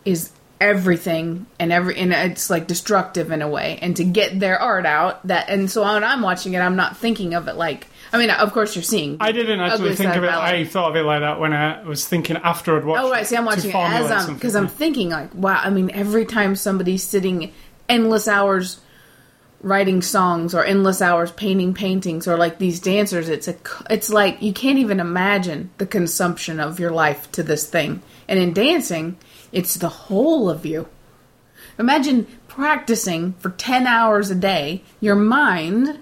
is 0.04 0.30
everything 0.60 1.46
and 1.60 1.72
every 1.72 1.96
and 1.96 2.12
it's 2.12 2.50
like 2.50 2.66
destructive 2.66 3.30
in 3.30 3.42
a 3.42 3.48
way 3.48 3.78
and 3.80 3.96
to 3.96 4.04
get 4.04 4.40
their 4.40 4.58
art 4.58 4.86
out 4.86 5.24
that 5.26 5.48
and 5.48 5.70
so 5.70 5.82
when 5.82 6.02
i'm 6.02 6.20
watching 6.20 6.54
it 6.54 6.58
i'm 6.58 6.74
not 6.74 6.96
thinking 6.96 7.34
of 7.34 7.46
it 7.46 7.54
like 7.54 7.86
i 8.12 8.18
mean 8.18 8.28
of 8.28 8.52
course 8.52 8.74
you're 8.74 8.82
seeing 8.82 9.16
I 9.20 9.30
didn't 9.30 9.60
actually 9.60 9.94
think 9.94 10.16
of 10.16 10.24
it. 10.24 10.30
I 10.30 10.64
thought 10.64 10.90
of 10.90 10.96
it 10.96 11.02
like 11.02 11.20
that 11.20 11.38
when 11.38 11.52
I 11.52 11.82
was 11.84 12.08
thinking 12.08 12.36
after 12.36 12.76
I'd 12.76 12.84
watched. 12.84 13.04
oh 13.04 13.10
right 13.10 13.26
see 13.26 13.36
i'm 13.36 13.44
watching 13.44 13.70
it 13.70 13.74
as 13.74 14.10
i'm 14.10 14.34
because 14.34 14.56
i'm 14.56 14.66
thinking 14.66 15.10
like 15.10 15.32
wow 15.34 15.60
i 15.62 15.70
mean 15.70 15.90
every 15.92 16.24
time 16.24 16.56
somebody's 16.56 17.04
sitting 17.04 17.52
endless 17.88 18.26
hours 18.26 18.80
writing 19.60 20.02
songs 20.02 20.54
or 20.54 20.64
endless 20.64 21.02
hours 21.02 21.32
painting 21.32 21.74
paintings 21.74 22.28
or 22.28 22.36
like 22.36 22.58
these 22.58 22.80
dancers 22.80 23.28
it's 23.28 23.48
a 23.48 23.56
it's 23.90 24.10
like 24.10 24.40
you 24.40 24.52
can't 24.52 24.78
even 24.78 25.00
imagine 25.00 25.70
the 25.78 25.86
consumption 25.86 26.60
of 26.60 26.78
your 26.78 26.90
life 26.92 27.30
to 27.32 27.42
this 27.42 27.68
thing 27.68 28.00
and 28.28 28.38
in 28.38 28.52
dancing 28.52 29.16
it's 29.52 29.74
the 29.74 29.88
whole 29.88 30.50
of 30.50 30.66
you. 30.66 30.88
Imagine 31.78 32.26
practicing 32.48 33.34
for 33.34 33.50
10 33.50 33.86
hours 33.86 34.30
a 34.30 34.34
day. 34.34 34.82
Your 35.00 35.14
mind 35.14 36.00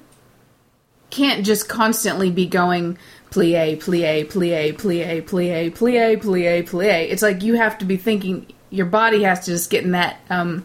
can't 1.10 1.44
just 1.44 1.68
constantly 1.68 2.30
be 2.30 2.46
going 2.46 2.98
plie, 3.30 3.76
plie, 3.76 4.26
plie, 4.26 4.74
plie, 4.74 5.22
plie, 5.22 5.70
plie, 5.72 6.16
plie, 6.16 6.68
plie. 6.68 7.10
It's 7.10 7.22
like 7.22 7.42
you 7.42 7.54
have 7.54 7.78
to 7.78 7.84
be 7.84 7.96
thinking, 7.96 8.46
your 8.70 8.86
body 8.86 9.22
has 9.22 9.40
to 9.40 9.52
just 9.52 9.70
get 9.70 9.84
in 9.84 9.92
that, 9.92 10.18
um, 10.30 10.64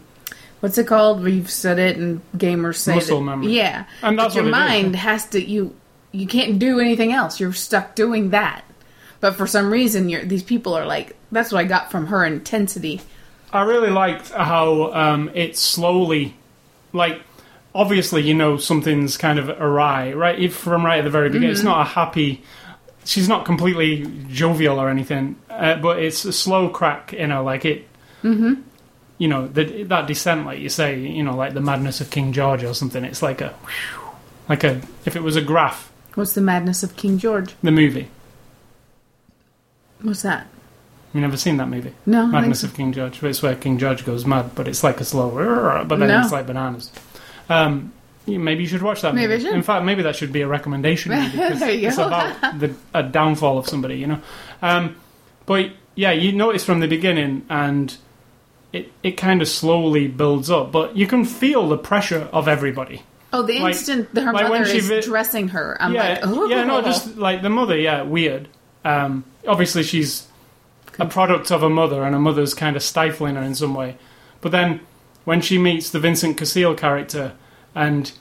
what's 0.60 0.78
it 0.78 0.86
called? 0.86 1.22
We've 1.22 1.50
said 1.50 1.78
it 1.78 1.96
and 1.96 2.22
gamers 2.36 2.76
say 2.76 2.94
Muscle 2.94 3.18
that, 3.18 3.24
memory. 3.24 3.52
Yeah. 3.54 3.84
And 4.02 4.18
that's 4.18 4.34
but 4.34 4.42
your 4.42 4.50
mind 4.50 4.94
is. 4.94 5.00
has 5.02 5.26
to, 5.30 5.42
you, 5.42 5.76
you 6.12 6.26
can't 6.26 6.58
do 6.58 6.80
anything 6.80 7.12
else. 7.12 7.38
You're 7.38 7.52
stuck 7.52 7.94
doing 7.94 8.30
that. 8.30 8.64
But 9.20 9.34
for 9.34 9.46
some 9.46 9.70
reason, 9.70 10.06
these 10.28 10.42
people 10.42 10.74
are 10.74 10.86
like, 10.86 11.16
that's 11.32 11.50
what 11.50 11.58
I 11.58 11.64
got 11.64 11.90
from 11.90 12.06
her 12.06 12.24
intensity. 12.24 13.00
I 13.52 13.62
really 13.62 13.90
liked 13.90 14.30
how 14.30 14.92
um, 14.92 15.30
it 15.34 15.56
slowly, 15.56 16.34
like, 16.92 17.20
obviously, 17.74 18.22
you 18.22 18.34
know, 18.34 18.56
something's 18.56 19.16
kind 19.16 19.38
of 19.38 19.48
awry, 19.48 20.12
right? 20.12 20.38
If 20.38 20.54
from 20.54 20.86
right 20.86 20.98
at 20.98 21.04
the 21.04 21.10
very 21.10 21.28
beginning, 21.28 21.50
it's 21.50 21.62
not 21.62 21.80
a 21.80 21.90
happy. 21.90 22.42
She's 23.04 23.28
not 23.28 23.44
completely 23.44 24.06
jovial 24.28 24.78
or 24.78 24.88
anything, 24.88 25.36
uh, 25.50 25.76
but 25.76 25.98
it's 25.98 26.24
a 26.24 26.32
slow 26.32 26.68
crack, 26.68 27.12
you 27.12 27.26
know, 27.26 27.42
like 27.42 27.64
it. 27.64 27.88
Mm-hmm. 28.22 28.62
You 29.18 29.28
know 29.28 29.48
that 29.48 29.88
that 29.88 30.06
descent, 30.06 30.46
like 30.46 30.60
you 30.60 30.68
say, 30.68 30.98
you 30.98 31.22
know, 31.22 31.36
like 31.36 31.54
the 31.54 31.60
madness 31.60 32.00
of 32.00 32.10
King 32.10 32.32
George 32.32 32.64
or 32.64 32.74
something. 32.74 33.04
It's 33.04 33.22
like 33.22 33.40
a, 33.40 33.54
like 34.48 34.64
a 34.64 34.80
if 35.04 35.14
it 35.14 35.22
was 35.22 35.36
a 35.36 35.42
graph, 35.42 35.92
What's 36.14 36.32
the 36.34 36.40
madness 36.40 36.82
of 36.82 36.96
King 36.96 37.18
George? 37.18 37.54
the 37.62 37.70
movie. 37.70 38.08
What's 40.00 40.22
that? 40.22 40.46
You 41.14 41.20
never 41.20 41.36
seen 41.36 41.58
that 41.58 41.68
movie? 41.68 41.92
No, 42.06 42.26
Madness 42.26 42.60
so. 42.60 42.68
of 42.68 42.74
King 42.74 42.92
George. 42.92 43.22
It's 43.22 43.42
where 43.42 43.54
King 43.54 43.78
George 43.78 44.04
goes 44.06 44.24
mad, 44.24 44.54
but 44.54 44.66
it's 44.66 44.82
like 44.82 45.00
a 45.00 45.04
slow, 45.04 45.30
but 45.86 45.98
then 45.98 46.08
No. 46.08 46.20
it's 46.22 46.32
like 46.32 46.46
bananas. 46.46 46.90
Um, 47.50 47.92
maybe 48.26 48.62
you 48.62 48.68
should 48.68 48.82
watch 48.82 49.02
that. 49.02 49.14
Maybe 49.14 49.34
I 49.34 49.36
movie. 49.36 49.44
should. 49.48 49.54
In 49.54 49.62
fact, 49.62 49.84
maybe 49.84 50.02
that 50.02 50.16
should 50.16 50.32
be 50.32 50.40
a 50.40 50.48
recommendation. 50.48 51.12
Movie 51.14 51.36
There 51.58 51.70
you 51.70 51.88
it's 51.88 51.96
go. 51.98 52.06
about 52.06 52.58
the 52.58 52.74
a 52.94 53.02
downfall 53.02 53.58
of 53.58 53.68
somebody, 53.68 53.96
you 53.96 54.06
know. 54.06 54.20
Um, 54.62 54.96
but 55.44 55.70
yeah, 55.96 56.12
you 56.12 56.32
notice 56.32 56.64
from 56.64 56.80
the 56.80 56.88
beginning, 56.88 57.44
and 57.50 57.94
it 58.72 58.90
it 59.02 59.12
kind 59.18 59.42
of 59.42 59.48
slowly 59.48 60.08
builds 60.08 60.50
up, 60.50 60.72
but 60.72 60.96
you 60.96 61.06
can 61.06 61.24
feel 61.26 61.68
the 61.68 61.76
pressure 61.76 62.28
of 62.32 62.48
everybody. 62.48 63.02
Oh, 63.34 63.42
the 63.42 63.58
Like- 63.60 63.74
instant 63.74 64.08
her 64.16 64.32
like 64.32 64.48
mother 64.48 64.62
is 64.64 64.88
vi- 64.88 65.00
dressing 65.02 65.48
her, 65.48 65.76
I'm 65.80 65.92
yeah, 65.94 66.08
like, 66.08 66.18
oh, 66.22 66.46
yeah, 66.48 66.64
no, 66.64 66.80
just 66.82 67.16
like 67.16 67.42
the 67.42 67.48
mother, 67.50 67.76
yeah, 67.78 68.02
weird. 68.02 68.46
Um, 68.84 69.24
obviously, 69.48 69.82
she's 69.82 70.26
a 70.98 71.06
product 71.06 71.50
of 71.50 71.62
a 71.62 71.70
mother, 71.70 72.02
and 72.04 72.14
a 72.14 72.18
mother's 72.18 72.54
kind 72.54 72.76
of 72.76 72.82
stifling 72.82 73.34
her 73.36 73.42
in 73.42 73.54
some 73.54 73.74
way. 73.74 73.96
But 74.40 74.52
then, 74.52 74.80
when 75.24 75.40
she 75.40 75.58
meets 75.58 75.90
the 75.90 76.00
Vincent 76.00 76.36
Cassel 76.36 76.74
character, 76.74 77.32
and 77.74 78.12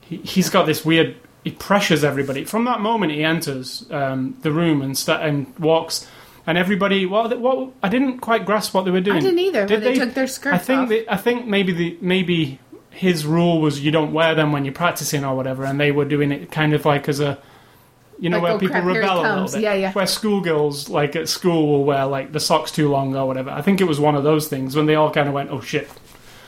he, 0.00 0.18
he's 0.18 0.50
got 0.50 0.66
this 0.66 0.84
weird, 0.84 1.16
he 1.42 1.50
pressures 1.50 2.04
everybody. 2.04 2.44
From 2.44 2.64
that 2.64 2.80
moment, 2.80 3.12
he 3.12 3.22
enters 3.24 3.86
um, 3.90 4.36
the 4.42 4.52
room 4.52 4.82
and 4.82 4.96
sta 4.96 5.20
and 5.20 5.56
walks, 5.58 6.06
and 6.46 6.56
everybody. 6.58 7.06
What, 7.06 7.38
what? 7.40 7.70
I 7.82 7.88
didn't 7.88 8.18
quite 8.18 8.46
grasp 8.46 8.74
what 8.74 8.84
they 8.84 8.90
were 8.90 9.00
doing. 9.00 9.16
I 9.18 9.20
didn't 9.20 9.38
either. 9.38 9.66
Did 9.66 9.82
when 9.82 9.92
they, 9.92 9.98
took 9.98 10.14
their 10.14 10.26
skirts 10.26 10.54
I 10.54 10.58
think 10.58 10.80
off. 10.82 10.88
the- 10.88 11.08
I 11.12 11.16
think 11.16 11.46
maybe 11.46 11.72
the 11.72 11.98
maybe 12.00 12.58
his 12.90 13.26
rule 13.26 13.60
was 13.60 13.80
you 13.84 13.90
don't 13.90 14.12
wear 14.12 14.34
them 14.34 14.52
when 14.52 14.64
you're 14.64 14.74
practicing 14.74 15.24
or 15.24 15.34
whatever, 15.34 15.64
and 15.64 15.80
they 15.80 15.90
were 15.90 16.04
doing 16.04 16.30
it 16.30 16.50
kind 16.50 16.72
of 16.74 16.84
like 16.84 17.08
as 17.08 17.20
a 17.20 17.38
you 18.18 18.30
know 18.30 18.36
Like, 18.38 18.42
where 18.42 18.52
oh, 18.52 18.58
people 18.58 18.80
crap, 18.80 18.84
rebel 18.84 19.20
a 19.20 19.22
little 19.22 19.52
bit. 19.52 19.60
Yeah, 19.62 19.74
yeah. 19.74 19.92
Where 19.92 20.06
schoolgirls 20.06 20.88
like 20.88 21.16
at 21.16 21.28
school 21.28 21.68
will 21.68 21.84
wear 21.84 22.06
like 22.06 22.32
the 22.32 22.40
socks 22.40 22.70
too 22.70 22.88
long 22.88 23.14
or 23.16 23.26
whatever. 23.26 23.50
I 23.50 23.62
think 23.62 23.80
it 23.80 23.84
was 23.84 23.98
one 24.00 24.14
of 24.14 24.24
those 24.24 24.48
things 24.48 24.76
when 24.76 24.86
they 24.86 24.94
all 24.94 25.10
kind 25.10 25.28
of 25.28 25.34
went, 25.34 25.50
oh 25.50 25.60
shit, 25.60 25.88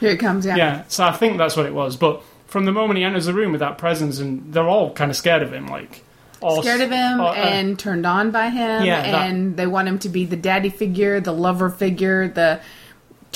Here 0.00 0.10
it 0.10 0.18
comes, 0.18 0.46
yeah. 0.46 0.56
yeah. 0.56 0.84
So 0.88 1.04
I 1.04 1.12
think 1.12 1.38
that's 1.38 1.56
what 1.56 1.66
it 1.66 1.74
was. 1.74 1.96
But 1.96 2.22
from 2.46 2.64
the 2.64 2.72
moment 2.72 2.98
he 2.98 3.04
enters 3.04 3.26
the 3.26 3.34
room 3.34 3.52
with 3.52 3.60
that 3.60 3.78
presence, 3.78 4.18
and 4.18 4.52
they're 4.52 4.68
all 4.68 4.92
kind 4.92 5.10
of 5.10 5.16
scared 5.16 5.42
of 5.42 5.52
him, 5.52 5.66
like 5.66 6.02
Scared 6.60 6.82
of 6.82 6.90
him 6.90 7.20
uh, 7.20 7.30
uh, 7.30 7.32
and 7.32 7.78
turned 7.78 8.06
on 8.06 8.30
by 8.30 8.50
him, 8.50 8.84
Yeah, 8.84 9.02
that- 9.02 9.30
and 9.30 9.56
they 9.56 9.66
want 9.66 9.88
him 9.88 9.98
to 10.00 10.08
be 10.08 10.24
the 10.26 10.36
daddy 10.36 10.68
figure, 10.68 11.18
the 11.20 11.32
lover 11.32 11.70
figure, 11.70 12.28
the 12.28 12.60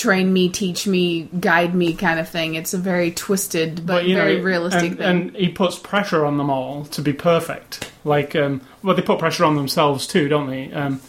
train 0.01 0.33
me, 0.33 0.49
teach 0.49 0.87
me, 0.87 1.29
guide 1.39 1.75
me 1.75 1.95
kind 1.95 2.19
of 2.19 2.29
thing. 2.29 2.55
It's 2.55 2.75
a 2.75 2.79
very 2.79 3.11
twisted 3.11 3.87
but, 3.87 4.07
you 4.07 4.17
very 4.17 4.37
it- 4.37 4.43
realistic 4.43 4.91
and, 4.93 4.99
thing. 4.99 5.07
and 5.07 5.37
he 5.37 5.49
puts 5.49 5.79
pressure 5.79 6.25
on 6.25 6.39
them 6.39 6.51
all 6.51 6.85
to 6.87 7.03
be 7.03 7.13
perfect. 7.13 7.93
Like, 8.05 8.35
um, 8.35 8.63
well, 8.83 8.97
they 8.97 9.03
put 9.03 9.19
pressure 9.19 9.45
on 9.45 9.57
themselves 9.57 10.07
too, 10.07 10.29
don't 10.29 10.49
they? 10.49 10.73
Um, 10.73 11.01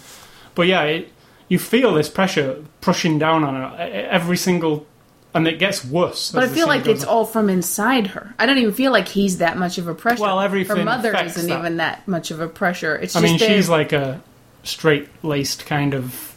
but 0.55 0.67
yeah, 0.67 0.83
it, 0.83 1.11
you 1.47 1.57
feel 1.57 1.93
this 1.93 2.09
pressure 2.09 2.63
pushing 2.81 3.17
down 3.17 3.43
on 3.43 3.55
her 3.55 3.77
every 3.79 4.37
single, 4.37 4.85
and 5.33 5.47
it 5.47 5.59
gets 5.59 5.83
worse. 5.85 6.31
but 6.31 6.43
I 6.43 6.47
feel 6.47 6.67
like 6.67 6.85
it's 6.85 7.03
on. 7.03 7.09
all 7.09 7.25
from 7.25 7.49
inside 7.49 8.07
her. 8.07 8.33
I 8.37 8.45
don't 8.45 8.57
even 8.57 8.73
feel 8.73 8.91
like 8.91 9.07
he's 9.07 9.37
that 9.37 9.57
much 9.57 9.77
of 9.77 9.87
a 9.87 9.95
pressure. 9.95 10.21
Well, 10.21 10.41
everything 10.41 10.77
her 10.77 10.83
mother 10.83 11.15
isn't 11.15 11.47
that. 11.47 11.59
even 11.59 11.77
that 11.77 12.07
much 12.07 12.31
of 12.31 12.41
a 12.41 12.47
pressure. 12.47 12.95
It's 12.95 13.15
I 13.15 13.21
just 13.21 13.39
mean, 13.39 13.49
she's 13.49 13.69
like 13.69 13.93
a 13.93 14.21
straight 14.63 15.07
laced 15.23 15.65
kind 15.65 15.93
of. 15.93 16.30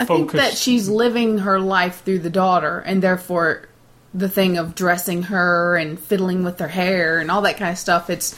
I 0.00 0.04
think 0.06 0.32
that 0.32 0.56
she's 0.56 0.88
living 0.88 1.38
her 1.38 1.60
life 1.60 2.02
through 2.04 2.20
the 2.20 2.30
daughter, 2.30 2.78
and 2.78 3.02
therefore 3.02 3.68
the 4.14 4.28
thing 4.28 4.58
of 4.58 4.74
dressing 4.74 5.24
her 5.24 5.76
and 5.76 5.98
fiddling 6.00 6.42
with 6.42 6.58
her 6.58 6.68
hair 6.68 7.18
and 7.18 7.30
all 7.30 7.42
that 7.42 7.58
kind 7.58 7.72
of 7.72 7.78
stuff. 7.78 8.10
It's 8.10 8.34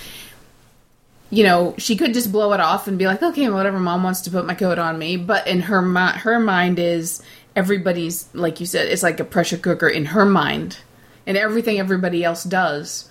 you 1.31 1.45
know 1.45 1.75
she 1.79 1.97
could 1.97 2.13
just 2.15 2.33
blow 2.33 2.53
it 2.53 2.61
off 2.61 2.89
and 2.89 2.99
be 2.99 3.07
like, 3.07 3.23
okay, 3.23 3.49
whatever, 3.49 3.79
mom 3.79 4.03
wants 4.03 4.23
to 4.23 4.31
put 4.31 4.45
my 4.45 4.55
coat 4.55 4.79
on 4.79 4.99
me. 4.99 5.17
But 5.17 5.47
in 5.47 5.61
her 5.63 5.81
mi- 5.81 6.19
her 6.19 6.39
mind 6.39 6.79
is 6.79 7.23
everybody's 7.55 8.29
like 8.35 8.61
you 8.61 8.67
said, 8.67 8.89
it's 8.89 9.03
like 9.03 9.21
a 9.21 9.25
pressure 9.25 9.57
cooker 9.57 9.89
in 9.89 10.07
her 10.07 10.25
mind, 10.25 10.79
and 11.27 11.37
everything 11.37 11.79
everybody 11.79 12.25
else 12.25 12.45
does 12.45 13.09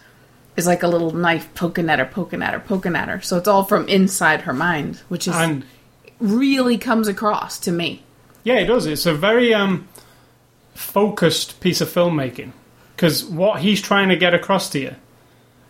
is 0.58 0.68
like 0.68 0.84
a 0.84 0.88
little 0.88 1.12
knife 1.12 1.50
poking 1.56 1.90
at 1.90 2.00
her, 2.00 2.06
poking 2.06 2.44
at 2.44 2.54
her, 2.54 2.60
poking 2.60 2.96
at 2.96 3.08
her. 3.08 3.22
So 3.22 3.38
it's 3.38 3.48
all 3.48 3.64
from 3.64 3.88
inside 3.88 4.42
her 4.42 4.54
mind, 4.54 4.98
which 5.08 5.28
is 5.28 5.36
And 5.36 5.64
really 6.20 6.78
comes 6.78 7.08
across 7.08 7.60
to 7.60 7.72
me. 7.72 8.04
Yeah, 8.44 8.56
it 8.56 8.66
does. 8.66 8.86
It's 8.86 9.06
a 9.06 9.14
very 9.14 9.54
um, 9.54 9.88
focused 10.74 11.60
piece 11.60 11.82
of 11.82 11.90
filmmaking 11.90 12.52
because 12.96 13.24
what 13.26 13.62
he's 13.62 13.82
trying 13.82 14.10
to 14.10 14.16
get 14.16 14.34
across 14.34 14.70
to 14.72 14.80
you, 14.80 14.96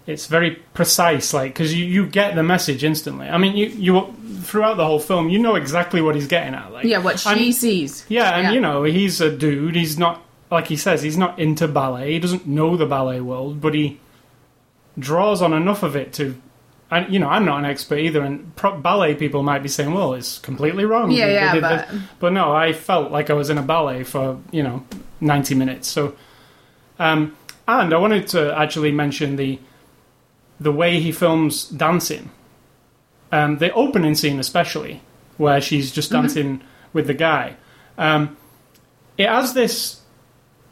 it's 0.08 0.26
very 0.28 0.52
precise. 0.74 1.34
Like 1.34 1.54
because 1.54 1.74
you, 1.74 1.86
you 1.86 2.08
get 2.08 2.36
the 2.36 2.44
message 2.44 2.84
instantly. 2.84 3.28
I 3.28 3.38
mean, 3.38 3.56
you 3.56 3.68
you 3.68 4.14
throughout 4.42 4.78
the 4.78 4.86
whole 4.86 5.00
film, 5.00 5.30
you 5.30 5.40
know 5.40 5.56
exactly 5.56 6.02
what 6.02 6.16
he's 6.16 6.28
getting 6.28 6.54
at. 6.54 6.72
Like 6.72 6.86
Yeah, 6.86 7.00
what 7.00 7.20
she 7.20 7.30
and- 7.48 7.56
sees. 7.56 8.06
yeah, 8.10 8.38
and 8.38 8.54
you 8.54 8.62
know 8.62 8.84
he's 8.84 9.22
a 9.22 9.36
dude. 9.36 9.76
He's 9.76 9.98
not 9.98 10.22
like 10.50 10.68
he 10.68 10.76
says 10.78 11.02
he's 11.02 11.18
not 11.18 11.40
into 11.40 11.68
ballet. 11.68 12.14
He 12.14 12.20
doesn't 12.20 12.48
know 12.48 12.76
the 12.78 12.86
ballet 12.86 13.22
world, 13.22 13.62
but 13.62 13.74
he 13.74 14.00
draws 14.98 15.42
on 15.42 15.54
enough 15.54 15.84
of 15.84 15.96
it 15.96 16.14
to. 16.14 16.36
And 16.92 17.12
you 17.14 17.20
know, 17.20 17.30
I'm 17.30 17.46
not 17.46 17.60
an 17.60 17.66
expert 17.66 18.00
either, 18.00 18.22
and 18.22 18.54
pro- 18.58 18.78
ballet 18.78 19.16
people 19.16 19.44
might 19.44 19.64
be 19.64 19.70
saying, 19.70 19.94
"Well, 19.94 20.14
it's 20.14 20.38
completely 20.40 20.84
wrong." 20.84 21.10
Yeah, 21.12 21.28
yeah, 21.28 21.60
but- 21.60 21.88
this. 21.90 22.02
but 22.20 22.34
no, 22.34 22.52
I 22.54 22.74
felt 22.74 23.12
like 23.12 23.30
I 23.30 23.34
was 23.34 23.50
in 23.50 23.58
a 23.58 23.62
ballet 23.62 24.04
for 24.04 24.40
you 24.52 24.62
know 24.62 24.84
90 25.22 25.56
minutes. 25.56 25.88
So, 25.88 26.16
um, 27.00 27.34
and 27.68 27.94
I 27.94 27.98
wanted 27.98 28.28
to 28.30 28.54
actually 28.58 28.92
mention 28.92 29.38
the 29.38 29.60
the 30.60 30.72
way 30.72 31.00
he 31.00 31.12
films 31.12 31.66
dancing. 31.70 32.30
Um, 33.32 33.60
the 33.60 33.72
opening 33.74 34.14
scene, 34.16 34.40
especially, 34.40 35.02
where 35.38 35.62
she's 35.62 35.92
just 35.92 36.12
Mm-hmm. 36.12 36.22
dancing 36.22 36.62
with 36.92 37.08
the 37.08 37.14
guy. 37.14 37.56
Um, 37.98 38.36
it 39.18 39.30
has 39.30 39.54
this, 39.54 40.02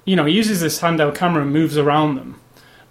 you 0.04 0.16
know, 0.18 0.26
he 0.26 0.34
uses 0.34 0.60
this 0.60 0.82
handheld 0.82 1.16
camera 1.16 1.44
and 1.44 1.54
moves 1.54 1.78
around 1.78 2.16
them, 2.16 2.40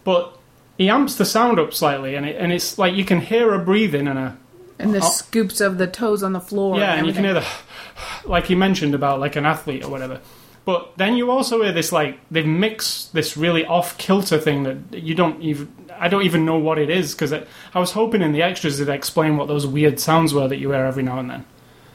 but 0.04 0.37
he 0.78 0.88
amps 0.88 1.16
the 1.16 1.24
sound 1.26 1.58
up 1.58 1.74
slightly, 1.74 2.14
and 2.14 2.24
it, 2.24 2.36
and 2.38 2.50
it's 2.52 2.78
like 2.78 2.94
you 2.94 3.04
can 3.04 3.20
hear 3.20 3.50
her 3.50 3.58
breathing 3.58 4.08
and 4.08 4.18
a 4.18 4.36
And 4.78 4.94
the 4.94 5.00
Oh. 5.02 5.10
scoops 5.10 5.60
of 5.60 5.76
the 5.76 5.86
toes 5.88 6.22
on 6.22 6.32
the 6.32 6.40
floor. 6.40 6.78
yeah, 6.78 6.94
and 6.94 7.06
you 7.06 7.12
can 7.12 7.24
hear 7.24 7.34
the 7.34 7.44
like 8.24 8.46
he 8.46 8.54
mentioned 8.54 8.94
about 8.94 9.20
like 9.20 9.36
an 9.36 9.44
athlete 9.44 9.84
or 9.84 9.90
whatever. 9.90 10.20
But 10.64 10.92
then 10.98 11.16
you 11.16 11.30
also 11.30 11.62
hear 11.62 11.72
this 11.72 11.92
like 11.92 12.18
they've 12.30 12.46
mixed 12.46 13.12
this 13.14 13.36
really 13.36 13.64
off 13.66 13.96
kilter 13.98 14.38
thing 14.38 14.62
that 14.64 15.02
you 15.02 15.14
don't 15.14 15.42
even 15.42 15.68
I 15.98 16.08
don't 16.08 16.22
even 16.22 16.44
know 16.44 16.58
what 16.58 16.78
it 16.78 16.90
is 16.90 17.12
because 17.14 17.32
I 17.32 17.78
was 17.80 17.92
hoping 17.92 18.22
in 18.22 18.32
the 18.32 18.42
extras 18.42 18.78
they'd 18.78 18.88
explain 18.92 19.36
what 19.36 19.48
those 19.48 19.66
weird 19.66 19.98
sounds 19.98 20.32
were 20.32 20.46
that 20.46 20.58
you 20.58 20.70
hear 20.70 20.84
every 20.84 21.02
now 21.02 21.18
and 21.18 21.28
then. 21.30 21.44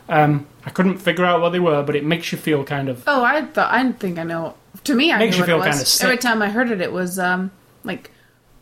Um, 0.09 0.47
I 0.65 0.69
couldn't 0.71 0.97
figure 0.97 1.23
out 1.23 1.39
what 1.39 1.51
they 1.51 1.59
were, 1.61 1.81
but 1.83 1.95
it 1.95 2.03
makes 2.03 2.31
you 2.33 2.37
feel 2.37 2.65
kind 2.65 2.89
of 2.89 3.03
Oh, 3.07 3.23
I 3.23 3.43
thought 3.45 3.71
I 3.71 3.89
think 3.93 4.19
I 4.19 4.23
know. 4.23 4.55
To 4.83 4.93
me, 4.95 5.13
I 5.13 5.19
Makes 5.19 5.37
you 5.37 5.45
feel 5.45 5.57
was. 5.59 5.67
kinda 5.67 5.85
sick. 5.85 6.03
Every 6.03 6.17
time 6.17 6.41
I 6.41 6.49
heard 6.49 6.69
it, 6.69 6.81
it 6.81 6.91
was 6.91 7.17
um 7.17 7.51
like 7.85 8.11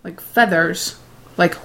like 0.03 0.19
feathers, 0.19 0.97
like 1.37 1.55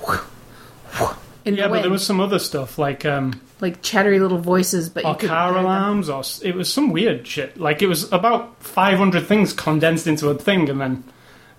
in 1.45 1.55
yeah. 1.55 1.63
the 1.65 1.69
But 1.69 1.71
wind, 1.71 1.85
there 1.85 1.91
was 1.91 2.05
some 2.07 2.21
other 2.21 2.39
stuff 2.39 2.79
like 2.79 3.05
um, 3.05 3.41
like 3.61 3.83
chattery 3.83 4.19
little 4.19 4.39
voices, 4.39 4.89
but 4.89 5.05
you 5.05 5.11
or 5.11 5.15
car 5.17 5.57
alarms 5.57 6.09
or 6.09 6.21
s- 6.21 6.41
it 6.43 6.55
was 6.55 6.73
some 6.73 6.91
weird 6.91 7.27
shit. 7.27 7.59
Like 7.59 7.83
it 7.83 7.87
was 7.87 8.11
about 8.13 8.63
five 8.63 8.99
hundred 8.99 9.27
things 9.27 9.53
condensed 9.53 10.07
into 10.07 10.29
a 10.29 10.35
thing 10.35 10.69
and 10.69 10.81
then 10.81 11.05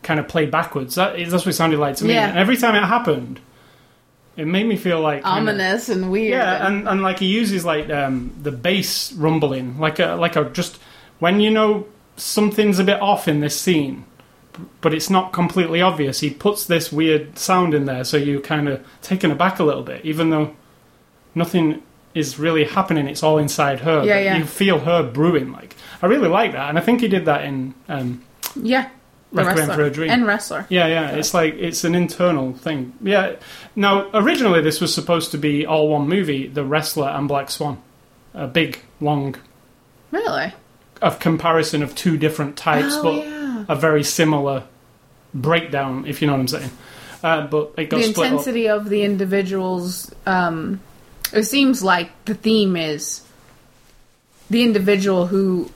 kind 0.03 0.19
of 0.19 0.27
played 0.27 0.51
backwards. 0.51 0.95
That, 0.95 1.17
that's 1.17 1.31
what 1.45 1.47
it 1.47 1.53
sounded 1.53 1.79
like 1.79 1.95
to 1.97 2.05
me. 2.05 2.13
Yeah. 2.13 2.29
And 2.29 2.37
every 2.37 2.57
time 2.57 2.75
it 2.75 2.85
happened, 2.85 3.39
it 4.35 4.45
made 4.45 4.65
me 4.67 4.75
feel 4.77 5.01
like 5.01 5.23
kinda- 5.23 5.29
ominous 5.29 5.89
and 5.89 6.11
weird. 6.11 6.31
Yeah, 6.31 6.67
and, 6.67 6.87
and 6.87 7.01
like 7.01 7.19
he 7.19 7.25
uses 7.27 7.65
like 7.65 7.89
um, 7.89 8.35
the 8.41 8.51
bass 8.51 9.11
rumbling, 9.13 9.79
like 9.79 9.99
a 9.99 10.15
like 10.15 10.35
a 10.35 10.45
just 10.49 10.79
when 11.19 11.39
you 11.39 11.49
know 11.49 11.87
something's 12.17 12.79
a 12.79 12.83
bit 12.83 13.01
off 13.01 13.27
in 13.27 13.39
this 13.39 13.59
scene, 13.59 14.05
but 14.81 14.93
it's 14.93 15.09
not 15.09 15.33
completely 15.33 15.81
obvious. 15.81 16.19
He 16.19 16.29
puts 16.29 16.65
this 16.65 16.91
weird 16.91 17.37
sound 17.37 17.73
in 17.73 17.85
there, 17.85 18.03
so 18.03 18.17
you're 18.17 18.41
kind 18.41 18.67
of 18.69 18.85
taken 19.01 19.31
aback 19.31 19.59
a 19.59 19.63
little 19.63 19.83
bit, 19.83 20.03
even 20.05 20.29
though 20.29 20.55
nothing 21.35 21.81
is 22.13 22.39
really 22.39 22.63
happening. 22.63 23.07
It's 23.07 23.23
all 23.23 23.37
inside 23.37 23.81
her. 23.81 24.03
Yeah, 24.03 24.19
yeah. 24.19 24.37
You 24.37 24.45
feel 24.45 24.79
her 24.79 25.03
brewing. 25.03 25.51
Like 25.51 25.75
I 26.01 26.07
really 26.07 26.29
like 26.29 26.53
that, 26.53 26.69
and 26.69 26.77
I 26.77 26.81
think 26.81 27.01
he 27.01 27.07
did 27.07 27.25
that 27.25 27.43
in 27.45 27.73
um, 27.87 28.23
yeah, 28.55 28.89
Requiem 29.31 29.55
wrestler. 29.57 29.75
for 29.75 29.83
a 29.83 29.89
Dream. 29.91 30.09
And 30.09 30.25
wrestler. 30.25 30.65
Yeah, 30.69 30.87
yeah. 30.87 31.11
It's 31.11 31.33
like 31.33 31.53
it's 31.55 31.83
an 31.83 31.95
internal 31.95 32.53
thing. 32.53 32.93
Yeah. 33.01 33.35
Now, 33.75 34.09
originally 34.13 34.61
this 34.61 34.81
was 34.81 34.93
supposed 34.93 35.31
to 35.31 35.37
be 35.37 35.65
all 35.65 35.89
one 35.89 36.07
movie: 36.07 36.47
The 36.47 36.63
Wrestler 36.63 37.09
and 37.09 37.27
Black 37.27 37.49
Swan. 37.51 37.81
A 38.33 38.47
big, 38.47 38.79
long 39.01 39.35
Really? 40.11 40.53
of 41.01 41.19
comparison 41.19 41.81
of 41.83 41.95
two 41.95 42.17
different 42.17 42.55
types, 42.55 42.93
Oh, 42.97 43.03
but 43.03 43.25
yeah. 43.25 43.46
A 43.67 43.75
very 43.75 44.03
similar 44.03 44.63
breakdown, 45.33 46.05
if 46.07 46.21
you 46.21 46.27
know 46.27 46.33
what 46.33 46.39
I'm 46.41 46.47
saying. 46.47 46.71
Uh, 47.23 47.47
but 47.47 47.73
it 47.77 47.89
got 47.89 47.97
The 47.97 48.03
split 48.03 48.17
up. 48.27 48.31
intensity 48.31 48.69
of 48.69 48.89
the 48.89 49.01
individuals. 49.03 50.13
Um, 50.25 50.79
it 51.33 51.43
seems 51.43 51.83
like 51.83 52.09
the 52.25 52.35
theme 52.35 52.75
is 52.77 53.21
the 54.49 54.63
individual 54.63 55.27
who 55.27 55.69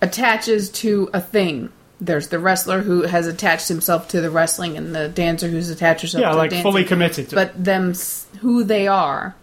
attaches 0.00 0.70
to 0.70 1.10
a 1.12 1.20
thing. 1.20 1.70
There's 2.00 2.28
the 2.28 2.38
wrestler 2.38 2.80
who 2.82 3.02
has 3.02 3.26
attached 3.26 3.68
himself 3.68 4.08
to 4.08 4.20
the 4.20 4.30
wrestling, 4.30 4.76
and 4.76 4.94
the 4.94 5.08
dancer 5.08 5.48
who's 5.48 5.68
attached 5.70 6.02
herself 6.02 6.22
Yeah, 6.22 6.30
to 6.30 6.36
like 6.36 6.50
the 6.50 6.56
dancing. 6.56 6.72
fully 6.72 6.84
committed 6.84 7.28
to 7.30 7.34
but 7.34 7.62
them 7.64 7.92
who 8.40 8.64
they 8.64 8.86
are 8.86 9.34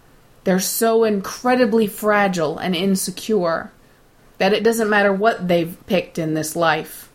they're 0.44 0.58
so 0.60 1.04
incredibly 1.04 1.86
fragile 1.86 2.56
and 2.58 2.74
insecure 2.74 3.70
that 4.38 4.52
it 4.54 4.64
doesn't 4.64 4.88
matter 4.88 5.12
what 5.12 5.46
they've 5.46 5.76
picked 5.86 6.18
in 6.18 6.32
this 6.34 6.56
life 6.56 7.07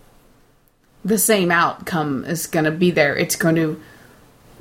the 1.06 1.18
same 1.18 1.52
outcome 1.52 2.26
is 2.26 2.48
going 2.48 2.66
to 2.66 2.72
be 2.72 2.92
there. 2.92 3.16
It's 3.16 3.36
going 3.36 3.56
to 3.56 3.82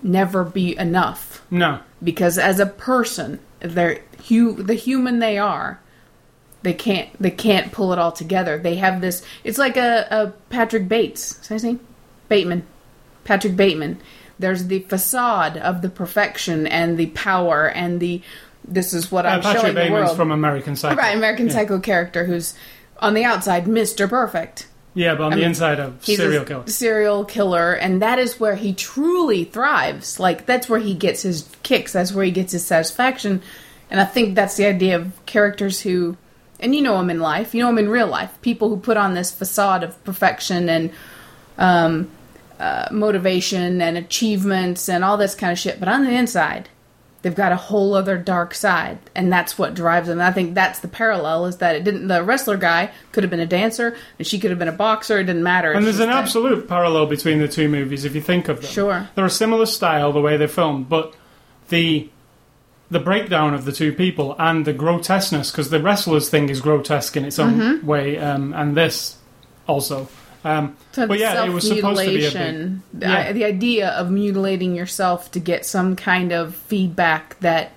never 0.02 0.44
be 0.44 0.76
enough. 0.76 1.42
No. 1.50 1.80
because 2.02 2.38
as 2.38 2.58
a 2.58 2.66
person 2.66 3.38
they're 3.60 4.00
hu- 4.28 4.62
the 4.62 4.74
human 4.74 5.18
they 5.20 5.36
are 5.38 5.78
they 6.62 6.72
can't 6.72 7.10
they 7.20 7.30
can't 7.30 7.70
pull 7.72 7.92
it 7.92 7.98
all 7.98 8.10
together. 8.12 8.58
They 8.58 8.76
have 8.76 9.00
this 9.00 9.22
it's 9.44 9.58
like 9.58 9.76
a, 9.76 10.06
a 10.10 10.26
patrick 10.50 10.88
bates. 10.88 11.40
Is 11.42 11.48
that 11.48 11.54
his 11.54 11.64
name? 11.64 11.80
Bateman. 12.28 12.66
Patrick 13.24 13.54
bateman. 13.56 14.00
There's 14.38 14.66
the 14.66 14.80
facade 14.80 15.56
of 15.58 15.82
the 15.82 15.88
perfection 15.90 16.66
and 16.66 16.96
the 16.98 17.06
power 17.06 17.68
and 17.68 18.00
the 18.00 18.22
this 18.64 18.92
is 18.94 19.10
what 19.12 19.26
Uh, 19.26 19.30
i'm 19.30 19.40
Patrick 19.42 19.60
showing 19.62 19.74
the 19.74 19.80
Bateman's 19.82 20.04
world. 20.06 20.16
from 20.16 20.30
American 20.32 20.74
Psycho. 20.76 20.96
right 20.96 21.16
american 21.16 21.46
yeah. 21.48 21.52
psycho 21.52 21.78
character 21.80 22.24
who's 22.24 22.54
on 23.00 23.12
the 23.14 23.24
outside 23.24 23.64
mr 23.66 24.08
perfect 24.08 24.66
Yeah, 24.94 25.14
but 25.14 25.24
on 25.24 25.32
I 25.32 25.36
the 25.36 25.40
mean, 25.40 25.50
inside, 25.50 25.92
He's 26.02 26.18
serial 26.18 26.44
killer. 26.44 26.66
serial 26.66 27.24
killer, 27.24 27.72
and 27.72 28.02
that 28.02 28.18
is 28.18 28.38
where 28.38 28.56
he 28.56 28.74
truly 28.74 29.44
thrives. 29.44 30.20
Like 30.20 30.44
that's 30.44 30.68
where 30.68 30.80
he 30.80 30.94
gets 30.94 31.22
his 31.22 31.48
kicks. 31.62 31.92
That's 31.92 32.12
where 32.12 32.24
he 32.24 32.30
gets 32.30 32.52
his 32.52 32.64
satisfaction. 32.64 33.42
And 33.90 34.00
I 34.00 34.04
think 34.04 34.34
that's 34.34 34.56
the 34.56 34.66
idea 34.66 34.96
of 34.96 35.24
characters 35.26 35.80
who, 35.80 36.16
and 36.60 36.74
you 36.74 36.82
know 36.82 36.98
them 36.98 37.10
in 37.10 37.20
life, 37.20 37.54
you 37.54 37.62
know 37.62 37.68
them 37.68 37.78
in 37.78 37.88
real 37.88 38.06
life. 38.06 38.30
People 38.42 38.68
who 38.68 38.76
put 38.76 38.96
on 38.96 39.14
this 39.14 39.30
facade 39.30 39.82
of 39.82 40.02
perfection 40.04 40.68
and 40.68 40.90
um, 41.58 42.10
uh, 42.58 42.88
motivation 42.90 43.80
and 43.80 43.96
achievements 43.98 44.88
and 44.88 45.04
all 45.04 45.16
this 45.16 45.34
kind 45.34 45.52
of 45.52 45.58
shit, 45.58 45.78
but 45.78 45.88
on 45.88 46.04
the 46.04 46.12
inside, 46.12 46.68
they've 47.22 47.34
got 47.34 47.52
a 47.52 47.56
whole 47.56 47.94
other 47.94 48.18
dark 48.18 48.52
side, 48.54 48.98
and 49.14 49.32
that's 49.32 49.56
what 49.56 49.74
drives 49.74 50.08
them. 50.08 50.18
And 50.18 50.26
I 50.26 50.32
think 50.32 50.54
that's 50.54 50.80
the 50.80 50.88
parallel 50.88 51.46
is 51.46 51.58
that 51.58 51.74
it 51.76 51.84
didn't. 51.84 52.08
The 52.08 52.22
wrestler 52.22 52.56
guy 52.56 52.90
could 53.12 53.22
have 53.24 53.30
been 53.30 53.40
a 53.40 53.46
dancer, 53.46 53.96
and 54.18 54.26
she 54.26 54.38
could 54.38 54.50
have 54.50 54.58
been 54.58 54.68
a 54.68 54.72
boxer. 54.72 55.18
It 55.20 55.24
didn't 55.24 55.42
matter. 55.42 55.72
And 55.72 55.84
there's 55.86 56.00
an 56.00 56.08
that- 56.08 56.16
absolute 56.24 56.68
parallel 56.68 57.06
between 57.06 57.38
the 57.38 57.48
two 57.48 57.68
movies 57.68 58.04
if 58.04 58.14
you 58.14 58.20
think 58.20 58.48
of 58.48 58.60
them. 58.62 58.70
Sure. 58.70 59.08
They're 59.14 59.24
a 59.24 59.30
similar 59.30 59.66
style, 59.66 60.12
the 60.12 60.20
way 60.20 60.36
they're 60.36 60.48
filmed, 60.48 60.88
but 60.88 61.14
the 61.68 62.08
the 62.90 63.00
breakdown 63.00 63.54
of 63.54 63.64
the 63.64 63.72
two 63.72 63.90
people 63.92 64.36
and 64.38 64.66
the 64.66 64.72
grotesqueness, 64.74 65.50
because 65.50 65.70
the 65.70 65.80
wrestler's 65.80 66.28
thing 66.28 66.50
is 66.50 66.60
grotesque 66.60 67.16
in 67.16 67.24
its 67.24 67.38
own 67.38 67.54
Mm-hmm. 67.54 67.86
way, 67.86 68.18
um, 68.18 68.52
and 68.52 68.76
this 68.76 69.16
also. 69.66 70.08
Um, 70.44 70.76
but 70.96 71.18
yeah, 71.18 71.44
it 71.44 71.50
was 71.50 71.66
supposed 71.68 72.00
to 72.00 72.06
be 72.06 72.16
a 72.16 72.18
big. 72.18 72.32
self-mutilation, 72.32 72.82
the, 72.92 73.30
the 73.32 73.44
idea 73.44 73.90
of 73.90 74.10
mutilating 74.10 74.74
yourself 74.74 75.30
to 75.32 75.40
get 75.40 75.64
some 75.64 75.94
kind 75.94 76.32
of 76.32 76.56
feedback 76.56 77.38
that 77.40 77.70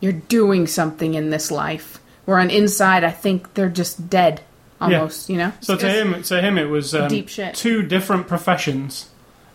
you're 0.00 0.12
doing 0.12 0.66
something 0.66 1.14
in 1.14 1.30
this 1.30 1.50
life. 1.50 1.98
Where 2.24 2.38
on 2.38 2.50
inside, 2.50 3.02
I 3.02 3.10
think 3.10 3.54
they're 3.54 3.68
just 3.68 4.08
dead, 4.08 4.42
almost. 4.80 5.28
You 5.28 5.38
know. 5.38 5.52
So 5.60 5.76
to 5.76 5.88
him, 5.90 6.22
to 6.22 6.40
him, 6.40 6.58
it 6.58 6.66
was 6.68 6.94
um, 6.94 7.08
Deep 7.08 7.28
shit. 7.28 7.54
two 7.56 7.82
different 7.82 8.28
professions, 8.28 9.08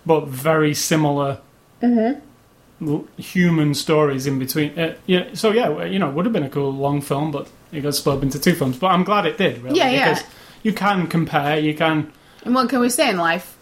but 0.05 0.27
very 0.27 0.73
similar 0.73 1.39
Mm-hmm. 1.81 3.05
human 3.21 3.73
stories 3.73 4.27
in 4.27 4.39
between. 4.39 4.77
Uh, 4.77 4.95
yeah, 5.05 5.29
so 5.33 5.51
yeah, 5.51 5.83
you 5.85 5.99
know, 5.99 6.09
it 6.09 6.13
would 6.15 6.25
have 6.25 6.33
been 6.33 6.43
a 6.43 6.49
cool 6.49 6.71
long 6.73 7.01
film, 7.01 7.31
but 7.31 7.47
it 7.71 7.81
got 7.81 7.95
split 7.95 8.17
up 8.17 8.23
into 8.23 8.39
two 8.39 8.53
films. 8.55 8.77
But 8.77 8.87
I'm 8.87 9.03
glad 9.03 9.25
it 9.25 9.37
did, 9.37 9.61
really, 9.61 9.77
Yeah, 9.77 9.89
yeah. 9.89 10.09
because 10.13 10.23
you 10.63 10.73
can 10.73 11.07
compare. 11.07 11.59
You 11.59 11.73
can, 11.75 12.11
And 12.43 12.55
what 12.55 12.69
can 12.69 12.79
we 12.79 12.89
say 12.89 13.09
in 13.09 13.17
life? 13.17 13.57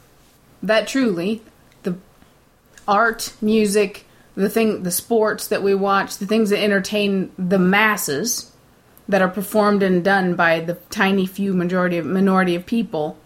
That 0.63 0.87
truly, 0.87 1.41
the 1.83 1.95
art, 2.87 3.33
music, 3.41 4.05
the 4.35 4.49
thing, 4.49 4.83
the 4.83 4.91
sports 4.91 5.47
that 5.47 5.63
we 5.63 5.73
watch, 5.73 6.17
the 6.17 6.25
things 6.25 6.49
that 6.49 6.63
entertain 6.63 7.31
the 7.37 7.59
masses, 7.59 8.51
that 9.07 9.21
are 9.21 9.29
performed 9.29 9.83
and 9.83 10.03
done 10.03 10.35
by 10.35 10.59
the 10.59 10.75
tiny 10.89 11.25
few 11.25 11.53
majority 11.53 11.97
of 11.97 12.05
minority 12.05 12.55
of 12.55 12.65
people. 12.65 13.17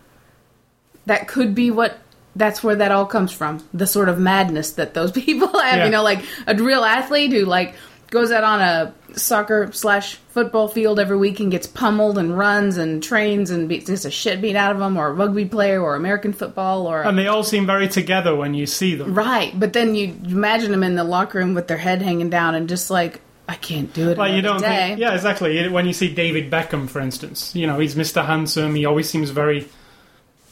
That 1.06 1.28
could 1.28 1.56
be 1.56 1.72
what. 1.72 1.98
That's 2.36 2.64
where 2.64 2.76
that 2.76 2.92
all 2.92 3.06
comes 3.06 3.32
from. 3.32 3.68
The 3.74 3.88
sort 3.88 4.08
of 4.08 4.20
madness 4.20 4.74
that 4.74 4.94
those 4.94 5.12
people 5.24 5.48
have. 5.48 5.78
Yeah. 5.78 5.86
You 5.86 5.92
know, 5.92 6.04
like 6.04 6.24
a 6.48 6.56
real 6.56 6.84
athlete 6.84 7.32
who 7.32 7.46
like 7.46 7.76
goes 8.10 8.32
out 8.32 8.44
on 8.44 8.62
a 8.62 8.94
soccer 9.18 9.72
slash 9.72 10.16
football 10.30 10.68
field 10.68 11.00
every 11.00 11.18
week 11.18 11.40
and 11.40 11.52
gets 11.52 11.68
pummeled 11.68 12.18
and 12.18 12.38
runs 12.38 12.78
and 12.78 13.02
trains 13.04 13.50
and 13.50 13.68
be, 13.68 13.80
gets 13.80 14.06
a 14.06 14.12
shit 14.12 14.42
beat 14.42 14.56
out 14.56 14.72
of 14.72 14.80
them, 14.80 14.98
or 14.98 15.08
a 15.08 15.14
rugby 15.14 15.46
player, 15.46 15.82
or 15.82 15.96
American 15.96 16.34
football, 16.34 16.88
or 16.88 17.04
and 17.04 17.18
they 17.18 17.28
all 17.28 17.44
seem 17.44 17.66
very 17.66 17.88
together 17.88 18.36
when 18.36 18.54
you 18.54 18.66
see 18.66 18.96
them. 18.96 19.14
right. 19.14 19.58
But 19.60 19.74
then 19.74 19.96
you 19.96 20.16
imagine 20.26 20.72
them 20.72 20.84
in 20.84 20.96
the 20.96 21.04
locker 21.04 21.40
room 21.40 21.54
with 21.54 21.68
their 21.68 21.78
head 21.78 22.02
hanging 22.02 22.30
down 22.30 22.56
and 22.56 22.70
just 22.70 22.90
like, 22.90 23.22
I 23.48 23.56
can't 23.56 23.92
do 23.94 24.12
it. 24.12 24.18
Like 24.20 24.34
you 24.34 24.44
don't 24.44 24.60
think, 24.60 25.00
yeah, 25.00 25.16
exactly. 25.16 25.68
When 25.70 25.88
you 25.88 25.94
see 25.94 26.14
David 26.14 26.52
Beckham, 26.52 26.88
for 26.88 27.00
instance, 27.00 27.56
you 27.56 27.66
know 27.66 27.80
he's 27.80 27.96
Mr. 27.96 28.24
Handsome. 28.24 28.76
He 28.76 28.86
always 28.86 29.10
seems 29.10 29.32
very 29.32 29.68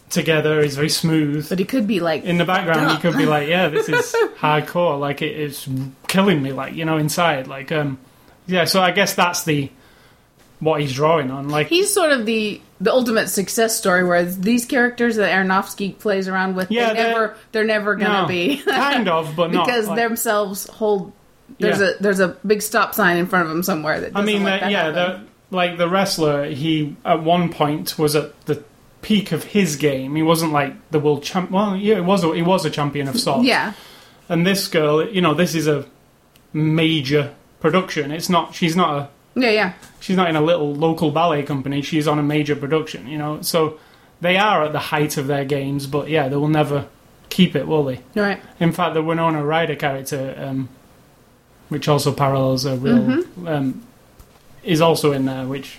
together. 0.10 0.62
He's 0.64 0.76
very 0.76 0.90
smooth. 0.90 1.50
But 1.50 1.60
he 1.60 1.66
could 1.66 1.88
be 1.88 2.00
like 2.00 2.24
in 2.24 2.38
the 2.38 2.46
background, 2.46 2.92
he 2.92 2.98
could 2.98 3.18
be 3.18 3.26
like, 3.26 3.48
"Yeah, 3.48 3.70
this 3.70 3.90
is 3.90 4.16
hardcore. 4.40 5.00
Like 5.00 5.22
it 5.22 5.36
is 5.38 5.68
killing 6.08 6.42
me. 6.42 6.52
Like 6.54 6.74
you 6.76 6.86
know, 6.86 6.98
inside. 6.98 7.48
Like 7.48 7.72
um, 7.72 7.98
yeah. 8.48 8.66
So 8.66 8.82
I 8.82 8.92
guess 8.92 9.16
that's 9.16 9.44
the 9.44 9.70
what 10.60 10.82
he's 10.82 10.94
drawing 10.94 11.30
on. 11.30 11.50
Like 11.50 11.68
He's 11.68 11.94
sort 11.94 12.12
of 12.12 12.26
the 12.26 12.60
the 12.80 12.92
ultimate 12.92 13.28
success 13.28 13.76
story, 13.78 14.04
where 14.04 14.24
these 14.24 14.66
characters 14.66 15.16
that 15.18 15.32
Aronofsky 15.32 15.98
plays 15.98 16.28
around 16.28 16.56
with, 16.56 16.70
Yeah, 16.72 16.90
they 16.94 16.96
they're- 17.04 17.12
never 17.12 17.36
they're 17.52 17.64
never 17.66 17.96
gonna 17.96 18.22
no, 18.24 18.28
be 18.28 18.58
kind 18.66 19.08
of, 19.10 19.36
but 19.36 19.52
not 19.52 19.66
because 19.66 19.88
like- 19.88 19.98
themselves 19.98 20.68
hold. 20.68 21.12
There's 21.60 21.80
Yeah. 21.80 21.92
a 21.98 22.02
there's 22.04 22.20
a 22.20 22.30
big 22.46 22.62
stop 22.62 22.94
sign 22.94 23.18
in 23.18 23.26
front 23.26 23.44
of 23.46 23.50
them 23.50 23.64
somewhere 23.64 24.02
that. 24.02 24.12
I 24.16 24.22
mean, 24.22 24.44
let 24.44 24.62
that 24.62 24.72
yeah, 24.72 24.92
the, 24.92 25.22
like 25.50 25.78
the 25.78 25.88
wrestler, 25.88 26.46
he 26.46 26.96
at 27.06 27.24
one 27.24 27.52
point 27.54 27.98
was 27.98 28.16
at 28.16 28.40
the 28.46 28.64
peak 29.08 29.32
of 29.32 29.44
his 29.46 29.76
game. 29.78 30.16
He 30.16 30.24
wasn't 30.24 30.52
like 30.52 30.74
the 30.92 31.00
world 31.00 31.24
champ. 31.24 31.50
Well, 31.50 31.76
yeah, 31.78 31.98
it 31.98 32.04
was. 32.06 32.24
A, 32.24 32.36
he 32.36 32.42
was 32.42 32.66
a 32.66 32.70
champion 32.70 33.08
of 33.08 33.18
sorts. 33.20 33.46
yeah, 33.48 33.74
And 34.30 34.46
this 34.46 34.68
girl, 34.68 35.08
you 35.08 35.22
know, 35.22 35.34
this 35.34 35.56
is 35.56 35.66
a 35.68 35.86
major 36.54 37.34
production. 37.60 38.12
It's 38.12 38.30
not. 38.30 38.54
She's 38.54 38.76
not 38.76 38.90
a. 39.00 39.10
yeah, 39.40 39.50
yeah. 39.52 39.74
She's 40.00 40.16
not 40.18 40.30
in 40.30 40.36
a 40.36 40.42
little 40.42 40.74
local 40.76 41.12
ballet 41.12 41.44
company. 41.44 41.82
She's 41.82 42.08
on 42.08 42.20
a 42.20 42.24
major 42.24 42.56
production. 42.56 43.08
You 43.08 43.18
know, 43.18 43.42
so 43.42 43.80
they 44.22 44.38
are 44.38 44.66
at 44.66 44.74
the 44.74 44.80
height 44.80 45.18
of 45.18 45.28
their 45.28 45.46
games. 45.46 45.88
But 45.88 46.10
yeah, 46.10 46.28
they 46.28 46.36
will 46.36 46.48
never 46.50 46.88
keep 47.30 47.56
it, 47.56 47.68
will 47.68 47.84
they? 47.86 48.00
Right. 48.16 48.42
In 48.60 48.72
fact, 48.72 48.94
the 48.94 49.02
Winona 49.04 49.44
Ryder 49.44 49.76
character, 49.76 50.36
um, 50.38 50.70
which 51.70 51.88
also 51.88 52.12
parallels 52.14 52.66
a 52.66 52.76
real, 52.76 52.98
Mm-hmm. 53.00 53.48
um, 53.48 53.84
is 54.64 54.82
also 54.82 55.12
in 55.14 55.26
there, 55.26 55.46
which 55.48 55.78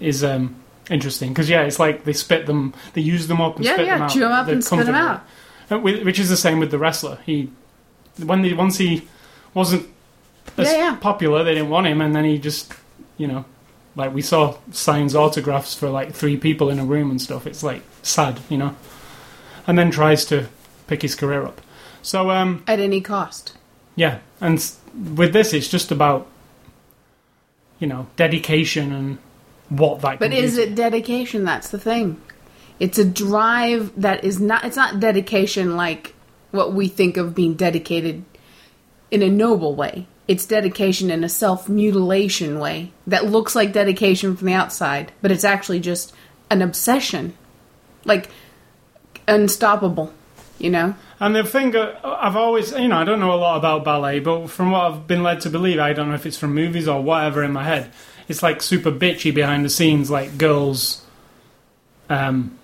is 0.00 0.22
um, 0.24 0.56
interesting 0.90 1.30
because 1.30 1.48
yeah, 1.50 1.62
it's 1.62 1.78
like 1.78 2.04
they 2.04 2.12
spit 2.12 2.46
them, 2.46 2.72
they 2.94 3.00
use 3.00 3.26
them 3.26 3.40
up 3.40 3.56
and 3.56 3.64
Yeah, 3.64 3.74
spit 3.74 3.86
yeah, 3.86 3.94
them 3.94 4.02
out. 4.02 4.10
chew 4.10 4.24
'em 4.24 4.32
up 4.32 4.46
They're 4.46 4.54
and 4.54 4.64
spit 4.64 4.78
'em 4.80 4.84
comfortable. 4.86 5.08
out. 5.08 5.24
Uh, 5.70 6.02
Which 6.04 6.18
is 6.18 6.28
the 6.30 6.36
same 6.36 6.58
with 6.60 6.70
the 6.70 6.78
wrestler. 6.78 7.18
He 7.26 7.50
when 8.24 8.42
they 8.42 8.52
once 8.54 8.78
he 8.78 9.06
wasn't 9.54 9.86
as 10.56 10.70
Yeah, 10.72 10.78
yeah. 10.78 10.94
popular, 10.96 11.44
they 11.44 11.54
didn't 11.54 11.68
want 11.70 11.86
him, 11.86 12.00
and 12.00 12.14
then 12.14 12.24
he 12.24 12.38
just 12.38 12.72
you 13.16 13.26
know. 13.28 13.44
Like 13.96 14.14
we 14.14 14.22
saw 14.22 14.54
signs 14.70 15.16
autographs 15.16 15.74
for 15.74 15.88
like 15.90 16.12
three 16.14 16.36
people 16.36 16.70
in 16.70 16.78
a 16.78 16.84
room 16.84 17.10
and 17.10 17.20
stuff. 17.20 17.48
It's 17.48 17.64
like 17.64 17.82
sad, 18.02 18.38
you 18.48 18.56
know. 18.56 18.76
And 19.66 19.76
then 19.76 19.90
tries 19.90 20.24
to 20.26 20.46
pick 20.86 21.02
his 21.02 21.16
career 21.16 21.44
up. 21.44 21.60
So 22.00 22.30
um, 22.30 22.62
At 22.68 22.78
any 22.78 23.00
cost. 23.00 23.54
yeah, 23.96 24.18
and 24.40 24.64
with 25.16 25.32
this, 25.32 25.52
it's 25.52 25.66
just 25.68 25.90
about 25.90 26.28
you 27.80 27.86
know 27.88 28.06
dedication 28.16 28.92
and 28.92 29.18
what 29.68 30.00
that. 30.00 30.18
But 30.18 30.32
is 30.32 30.56
it 30.58 30.74
dedication? 30.74 31.44
That's 31.44 31.68
the 31.68 31.78
thing. 31.78 32.20
It's 32.80 32.98
a 32.98 33.04
drive 33.04 33.92
that 34.00 34.24
is 34.24 34.40
not. 34.40 34.64
It's 34.64 34.76
not 34.76 35.00
dedication 35.00 35.76
like 35.76 36.14
what 36.50 36.72
we 36.72 36.88
think 36.88 37.16
of 37.16 37.34
being 37.34 37.54
dedicated 37.54 38.24
in 39.10 39.22
a 39.22 39.28
noble 39.28 39.74
way. 39.74 40.06
It's 40.26 40.46
dedication 40.46 41.10
in 41.10 41.24
a 41.24 41.28
self 41.28 41.68
mutilation 41.68 42.58
way 42.58 42.92
that 43.06 43.26
looks 43.26 43.54
like 43.54 43.72
dedication 43.72 44.36
from 44.36 44.46
the 44.46 44.52
outside, 44.54 45.12
but 45.22 45.32
it's 45.32 45.44
actually 45.44 45.80
just 45.80 46.14
an 46.50 46.62
obsession. 46.62 47.36
Like 48.04 48.30
unstoppable. 49.26 50.12
You 50.58 50.70
know, 50.70 50.96
And 51.20 51.36
the 51.36 51.44
thing 51.44 51.76
uh, 51.76 51.94
I've 52.02 52.34
always, 52.34 52.72
you 52.72 52.88
know, 52.88 52.96
I 52.96 53.04
don't 53.04 53.20
know 53.20 53.32
a 53.32 53.36
lot 53.36 53.58
about 53.58 53.84
ballet, 53.84 54.18
but 54.18 54.48
from 54.48 54.72
what 54.72 54.90
I've 54.90 55.06
been 55.06 55.22
led 55.22 55.40
to 55.42 55.50
believe, 55.50 55.78
I 55.78 55.92
don't 55.92 56.08
know 56.08 56.16
if 56.16 56.26
it's 56.26 56.36
from 56.36 56.52
movies 56.52 56.88
or 56.88 57.00
whatever 57.00 57.44
in 57.44 57.52
my 57.52 57.62
head, 57.62 57.92
it's 58.28 58.42
like 58.42 58.62
super 58.62 58.92
bitchy 58.92 59.34
behind 59.34 59.64
the 59.64 59.70
scenes, 59.70 60.10
like 60.10 60.38
girls. 60.38 61.02
Um, 62.08 62.58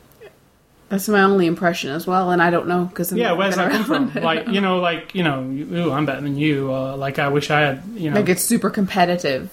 that's 0.88 1.08
my 1.08 1.22
only 1.22 1.46
impression 1.46 1.90
as 1.90 2.06
well, 2.06 2.30
and 2.30 2.40
I 2.40 2.50
don't 2.50 2.68
know 2.68 2.84
because 2.84 3.12
yeah, 3.12 3.32
where's 3.32 3.56
that 3.56 3.72
come 3.72 3.84
from? 3.84 4.14
Like, 4.22 4.46
you 4.48 4.60
know, 4.60 4.78
like 4.78 5.14
you 5.14 5.22
know, 5.22 5.40
ooh, 5.42 5.90
I'm 5.90 6.06
better 6.06 6.20
than 6.20 6.36
you, 6.36 6.70
or 6.70 6.96
like 6.96 7.18
I 7.18 7.28
wish 7.28 7.50
I 7.50 7.60
had, 7.60 7.82
you 7.94 8.10
know. 8.10 8.16
Like 8.16 8.28
it's 8.28 8.44
super 8.44 8.70
competitive. 8.70 9.50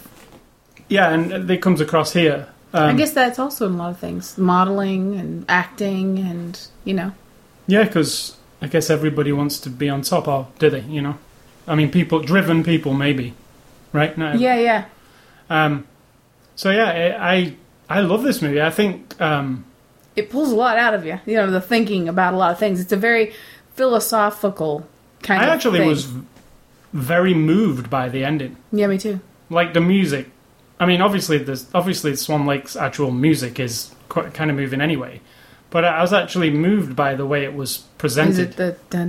yeah, 0.90 1.10
and 1.12 1.50
it 1.50 1.62
comes 1.62 1.82
across 1.82 2.14
here. 2.14 2.48
Um, 2.74 2.90
I 2.90 2.94
guess 2.94 3.12
that's 3.12 3.40
also 3.40 3.68
in 3.68 3.74
a 3.74 3.78
lot 3.78 3.92
of 3.92 4.00
things, 4.00 4.38
modeling 4.38 5.16
and 5.16 5.46
acting, 5.50 6.20
and 6.20 6.60
you 6.86 6.94
know, 6.94 7.12
Yeah, 7.68 7.84
because 7.84 8.38
I 8.62 8.68
guess 8.68 8.90
everybody 8.90 9.32
wants 9.32 9.60
to 9.62 9.70
be 9.70 9.90
on 9.90 10.04
top, 10.04 10.28
or 10.28 10.48
do 10.60 10.70
they? 10.70 10.82
You 10.82 11.02
know, 11.02 11.18
I 11.68 11.76
mean, 11.76 11.90
people, 11.92 12.20
driven 12.20 12.64
people, 12.64 12.94
maybe, 12.94 13.34
right? 13.94 14.18
No, 14.18 14.34
yeah, 14.34 14.56
yeah. 14.56 14.86
Um, 15.50 15.88
so 16.56 16.72
yeah, 16.72 17.18
I 17.20 17.56
I 17.90 17.98
I 17.98 18.00
love 18.02 18.24
this 18.24 18.42
movie. 18.42 18.62
I 18.62 18.70
think 18.70 19.20
um, 19.22 19.66
It 20.16 20.30
pulls 20.30 20.52
a 20.52 20.56
lot 20.56 20.78
out 20.78 20.94
of 20.94 21.06
you. 21.06 21.20
You 21.26 21.36
know, 21.38 21.50
the 21.52 21.62
thinking 21.62 22.08
about 22.10 22.34
a 22.34 22.38
lot 22.38 22.52
of 22.52 22.60
things. 22.60 22.80
It's 22.80 22.92
a 22.94 22.98
very 22.98 23.34
philosophical 23.76 24.86
kind 25.24 25.42
of 25.42 25.48
I 25.48 25.52
of. 25.52 25.56
actually 25.58 25.80
thing. 25.80 25.88
was 25.88 26.08
very 26.94 27.34
moved 27.34 27.90
by 27.90 28.10
the 28.10 28.24
ending, 28.26 28.58
Yeah, 28.72 28.88
me 28.88 28.98
too. 28.98 29.20
like 29.50 29.74
the 29.74 29.82
music. 29.82 30.30
I 30.80 30.86
mean, 30.86 31.02
obviously, 31.02 31.38
there's 31.38 31.68
obviously 31.74 32.16
Swan 32.16 32.46
Lake's 32.46 32.76
actual 32.76 33.12
music 33.12 33.60
is 33.60 33.92
quite, 34.10 34.34
kind 34.34 34.50
of 34.50 34.58
moving 34.58 34.82
anyway, 34.82 35.22
but 35.70 35.86
I 35.86 36.02
was 36.02 36.12
actually 36.12 36.50
moved 36.50 36.96
by 36.96 37.14
the 37.16 37.26
way 37.26 37.44
it 37.44 37.54
was 37.54 37.78
Is 37.78 37.84
presented. 37.98 38.60
it 38.60 38.80
Yeah, 38.92 39.06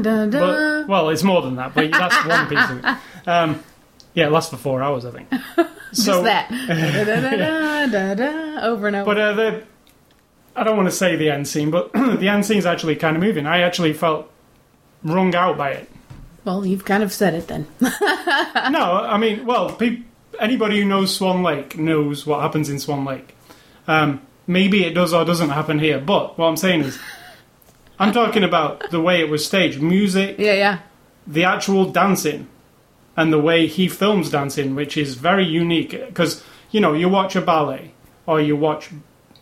da 0.00 0.26
da? 0.26 0.30
But, 0.30 0.88
well, 0.88 1.08
it's 1.10 1.22
more 1.22 1.42
than 1.42 1.56
that, 1.56 1.74
but 1.74 1.90
that's 1.90 2.24
one 2.26 2.48
piece 2.48 2.70
of 2.70 2.84
it. 2.84 2.96
Um, 3.28 3.58
yeah, 4.16 4.26
it 4.26 4.32
lasts 4.32 4.50
for 4.50 4.56
four 4.56 4.82
hours, 4.82 5.04
I 5.04 5.10
think. 5.12 5.28
Just 5.90 6.04
So, 6.04 6.22
that. 6.22 6.50
da, 6.50 7.86
da, 7.86 8.14
da, 8.14 8.66
over 8.66 8.88
and 8.88 8.96
over. 8.96 9.04
But 9.04 9.18
uh, 9.20 9.32
the, 9.34 9.62
I 10.56 10.64
don't 10.64 10.76
want 10.76 10.88
to 10.88 10.94
say 10.94 11.14
the 11.16 11.30
end 11.30 11.46
scene, 11.46 11.70
but 11.70 11.92
the 11.92 12.28
end 12.28 12.44
scene's 12.44 12.66
actually 12.66 12.96
kind 12.96 13.16
of 13.16 13.22
moving. 13.22 13.46
I 13.46 13.60
actually 13.60 13.92
felt 13.92 14.28
wrung 15.04 15.34
out 15.36 15.56
by 15.56 15.70
it. 15.72 15.88
well, 16.44 16.66
you've 16.66 16.84
kind 16.84 17.02
of 17.02 17.12
said 17.12 17.34
it 17.34 17.46
then. 17.46 17.66
no, 17.80 17.90
I 17.92 19.16
mean, 19.18 19.44
well, 19.46 19.70
peop 19.76 20.04
anybody 20.40 20.80
who 20.80 20.84
knows 20.86 21.14
Swan 21.14 21.42
Lake 21.42 21.78
knows 21.78 22.26
what 22.26 22.40
happens 22.40 22.68
in 22.68 22.78
Swan 22.78 23.04
Lake. 23.04 23.34
Um, 23.86 24.20
maybe 24.46 24.84
it 24.84 24.94
does 24.94 25.12
or 25.12 25.24
doesn't 25.24 25.50
happen 25.50 25.78
here, 25.78 25.98
but 26.00 26.38
what 26.38 26.46
I'm 26.46 26.56
saying 26.56 26.80
is, 26.82 26.98
I'm 27.98 28.12
talking 28.12 28.44
about 28.44 28.90
the 28.90 29.00
way 29.00 29.20
it 29.20 29.28
was 29.30 29.46
staged, 29.46 29.80
music, 29.80 30.36
yeah, 30.38 30.52
yeah. 30.54 30.78
the 31.26 31.44
actual 31.44 31.90
dancing, 31.90 32.48
and 33.16 33.32
the 33.32 33.38
way 33.38 33.66
he 33.66 33.88
films 33.88 34.30
dancing, 34.30 34.74
which 34.74 34.96
is 34.96 35.14
very 35.14 35.44
unique. 35.46 35.90
Because 35.90 36.42
you 36.70 36.80
know, 36.80 36.92
you 36.92 37.08
watch 37.08 37.36
a 37.36 37.40
ballet 37.40 37.92
or 38.26 38.40
you 38.40 38.56
watch 38.56 38.90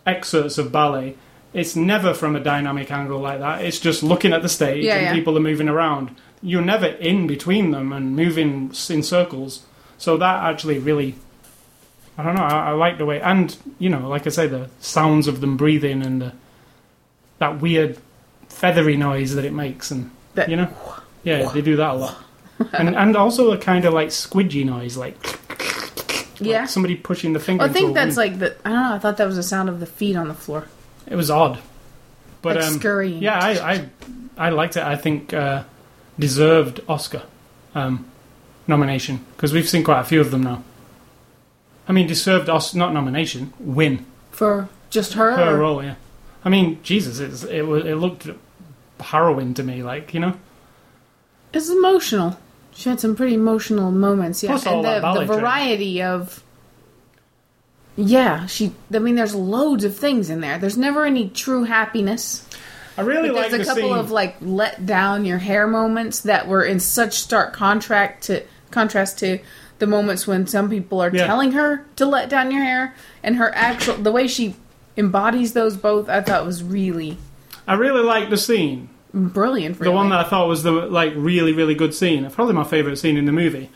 excerpts 0.07 0.59
of 0.59 0.71
ballet. 0.73 1.17
It's 1.53 1.75
never 1.77 2.15
from 2.15 2.35
a 2.37 2.41
dynamic 2.41 2.91
angle 2.91 3.21
like 3.21 3.39
that. 3.39 3.65
It's 3.65 3.79
just 3.81 4.03
looking 4.03 4.33
at 4.33 4.43
the 4.43 4.49
stage 4.49 4.85
Yeah, 4.85 4.97
and 4.97 5.05
yeah. 5.07 5.13
people 5.15 5.37
are 5.37 5.41
moving 5.41 5.69
around. 5.69 6.15
You're 6.43 6.63
never 6.63 6.87
in 6.87 7.27
between 7.27 7.71
them 7.71 7.93
and 7.93 8.15
moving 8.17 8.73
in 8.91 9.03
circles. 9.03 9.63
So 9.97 10.17
that 10.19 10.45
actually 10.45 10.79
really, 10.81 11.15
I 12.19 12.23
don't 12.25 12.35
know. 12.35 12.43
I, 12.43 12.71
I 12.71 12.73
like 12.73 12.99
the 12.99 13.07
way, 13.07 13.21
and 13.21 13.57
you 13.79 13.89
know, 13.89 14.09
like 14.09 14.27
I 14.27 14.31
say, 14.31 14.47
the 14.49 14.69
sounds 14.81 15.27
of 15.29 15.41
them 15.41 15.57
breathing 15.57 16.05
and 16.05 16.21
the, 16.21 16.33
that 17.39 17.61
weird 17.61 17.99
feathery 18.49 18.97
noise 18.97 19.35
that 19.37 19.45
it 19.45 19.53
makes, 19.53 19.91
and 19.91 20.11
That- 20.35 20.49
you 20.51 20.57
know, 20.57 20.69
yeah, 21.23 21.51
they 21.53 21.63
do 21.63 21.77
that 21.77 21.91
a 21.91 21.95
lot, 21.95 22.17
and 22.73 22.95
and 22.95 23.17
also 23.17 23.51
a 23.53 23.59
kind 23.59 23.85
of 23.85 23.93
like 23.95 24.09
squidgy 24.09 24.65
noise, 24.65 24.97
like, 24.97 25.17
like 25.51 26.41
Yeah. 26.41 26.67
somebody 26.67 26.95
pushing 26.97 27.33
the 27.33 27.41
finger. 27.41 27.65
I 27.65 27.69
think 27.69 27.95
that's 27.95 28.17
like 28.17 28.39
the. 28.39 28.57
I 28.65 28.71
don't 28.71 28.83
know. 28.83 28.95
I 28.95 28.99
thought 28.99 29.17
that 29.17 29.27
was 29.27 29.37
the 29.37 29.43
sound 29.43 29.69
of 29.69 29.81
the 29.81 29.87
feet 29.87 30.17
on 30.17 30.29
the 30.29 30.35
floor. 30.35 30.67
it 31.07 31.17
was 31.17 31.31
odd, 31.31 31.59
but 32.43 32.57
like 32.57 32.65
um, 32.65 32.75
scurrying. 32.75 33.23
yeah, 33.23 33.39
I, 33.39 33.73
I 33.75 33.89
I 34.37 34.49
liked 34.51 34.77
it. 34.77 34.83
I 34.83 34.97
think 34.97 35.33
uh, 35.35 35.65
deserved 36.19 36.81
Oscar 36.89 37.23
um, 37.75 38.07
nomination 38.67 39.25
because 39.37 39.53
we've 39.53 39.69
seen 39.69 39.83
quite 39.85 40.01
a 40.01 40.05
few 40.05 40.21
of 40.21 40.31
them 40.31 40.43
now. 40.43 40.63
I 41.89 41.93
mean, 41.93 42.07
deserved 42.07 42.49
Os- 42.49 42.75
not 42.75 42.93
nomination, 42.95 43.53
win 43.59 44.07
For 44.31 44.69
just 44.91 45.15
her? 45.15 45.37
her 45.37 45.55
or- 45.57 45.59
role. 45.59 45.83
Yeah, 45.85 45.97
I 46.45 46.49
mean, 46.49 46.79
Jesus, 46.83 47.19
it's, 47.21 47.43
it 47.45 47.63
was 47.63 47.85
it 47.85 47.97
looked 47.97 48.29
harrowing 49.01 49.55
to 49.55 49.63
me. 49.63 49.83
Like 49.83 50.15
you 50.15 50.21
know, 50.21 50.35
It's 51.53 51.69
emotional. 51.69 52.39
She 52.75 52.89
had 52.89 53.01
some 53.01 53.15
pretty 53.17 53.35
emotional 53.35 53.91
moments, 53.91 54.43
yeah. 54.43 54.51
Plus 54.51 54.67
and 54.67 54.85
the, 54.85 55.01
the 55.01 55.25
variety 55.27 56.03
of 56.03 56.43
Yeah, 57.97 58.47
she 58.47 58.73
I 58.93 58.99
mean 58.99 59.15
there's 59.15 59.35
loads 59.35 59.85
of 59.85 59.97
things 59.97 60.29
in 60.31 60.41
there. 60.41 60.59
There's 60.59 60.77
never 60.77 61.05
any 61.05 61.29
true 61.29 61.65
happiness. 61.65 62.47
I 62.99 63.03
really 63.03 63.31
like 63.31 63.51
there's 63.51 63.63
a 63.69 63.75
couple 63.75 63.91
scene. 63.91 63.99
of 63.99 64.11
like 64.11 64.37
let 64.41 64.87
down 64.87 65.25
your 65.25 65.39
hair 65.39 65.67
moments 65.67 66.21
that 66.21 66.47
were 66.49 66.65
in 66.65 66.81
such 66.81 67.15
stark 67.15 67.53
contract 67.53 68.25
to 68.25 68.43
contrast 68.71 69.19
to 69.21 69.39
the 69.79 69.87
moments 69.87 70.27
when 70.27 70.47
some 70.47 70.69
people 70.71 71.01
are 71.01 71.11
Yeah. 71.15 71.27
telling 71.27 71.53
her 71.53 71.85
to 71.97 72.07
let 72.07 72.29
down 72.29 72.51
your 72.51 72.63
hair 72.63 72.95
and 73.23 73.37
her 73.37 73.53
actual 73.55 73.95
the 73.97 74.13
way 74.13 74.27
she 74.29 74.55
embodies 74.97 75.53
those 75.55 75.77
both 75.77 76.09
I 76.09 76.21
thought 76.23 76.45
was 76.47 76.63
really 76.63 77.19
I 77.67 77.75
really 77.75 78.03
like 78.03 78.31
the 78.31 78.37
scene. 78.37 78.89
Brilliant 79.15 79.77
for 79.77 79.85
The 79.85 79.93
one 79.93 80.11
that 80.11 80.27
I 80.27 80.29
thought 80.29 80.49
was 80.49 80.63
the 80.63 80.73
like 80.73 81.13
really 81.17 81.53
really 81.53 81.75
good 81.75 81.95
scene, 81.95 82.29
probably 82.31 82.55
my 82.55 82.65
favorite 82.65 82.97
scene 82.97 83.17
in 83.17 83.25
the 83.25 83.33
movie, 83.33 83.71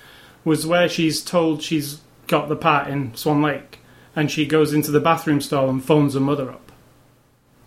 was 0.45 0.67
where 0.67 0.89
she's 0.89 1.23
told 1.23 1.63
she's 1.63 2.01
got 2.27 2.49
the 2.49 2.57
part 2.57 2.89
in 2.89 3.15
Swan 3.15 3.41
Lake, 3.41 3.79
and 4.15 4.31
she 4.31 4.47
goes 4.47 4.73
into 4.73 4.91
the 4.91 5.01
bathroom 5.01 5.41
stall 5.41 5.71
and 5.71 5.83
phones 5.83 6.15
her 6.15 6.21
mother 6.21 6.51
up. 6.51 6.73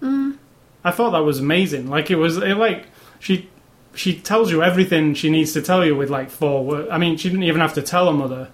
Mm. 0.02 0.38
I 0.84 0.92
thought 0.92 1.12
that 1.12 1.20
was 1.24 1.40
amazing. 1.40 1.90
Like 1.90 2.12
it 2.12 2.18
was 2.18 2.38
it, 2.38 2.58
like 2.58 2.88
she 3.20 3.50
she 3.94 4.20
tells 4.20 4.52
you 4.52 4.64
everything 4.64 5.14
she 5.14 5.30
needs 5.30 5.54
to 5.54 5.62
tell 5.62 5.86
you 5.86 5.96
with 5.96 6.10
like 6.10 6.30
four 6.30 6.66
words. 6.66 6.90
I 6.92 6.98
mean, 6.98 7.18
she 7.18 7.30
didn't 7.30 7.44
even 7.44 7.62
have 7.62 7.74
to 7.76 7.82
tell 7.82 8.08
her 8.08 8.14
mother. 8.14 8.50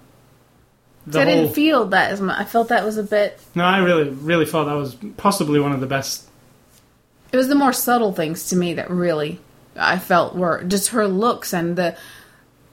The 1.06 1.20
I 1.20 1.24
whole, 1.24 1.34
didn't 1.34 1.54
feel 1.54 1.86
that 1.86 2.10
as 2.12 2.20
much. 2.20 2.38
I 2.38 2.44
felt 2.44 2.68
that 2.68 2.84
was 2.84 2.98
a 2.98 3.02
bit 3.02 3.40
no, 3.54 3.64
I 3.64 3.78
really 3.78 4.10
really 4.10 4.46
thought 4.46 4.64
that 4.64 4.74
was 4.74 4.96
possibly 5.16 5.58
one 5.58 5.72
of 5.72 5.80
the 5.80 5.86
best. 5.86 6.27
It 7.32 7.36
was 7.36 7.48
the 7.48 7.54
more 7.54 7.72
subtle 7.72 8.12
things 8.12 8.48
to 8.50 8.56
me 8.56 8.74
that 8.74 8.90
really 8.90 9.40
I 9.76 9.98
felt 9.98 10.34
were 10.34 10.64
just 10.64 10.88
her 10.90 11.06
looks 11.06 11.52
and 11.52 11.76
the 11.76 11.96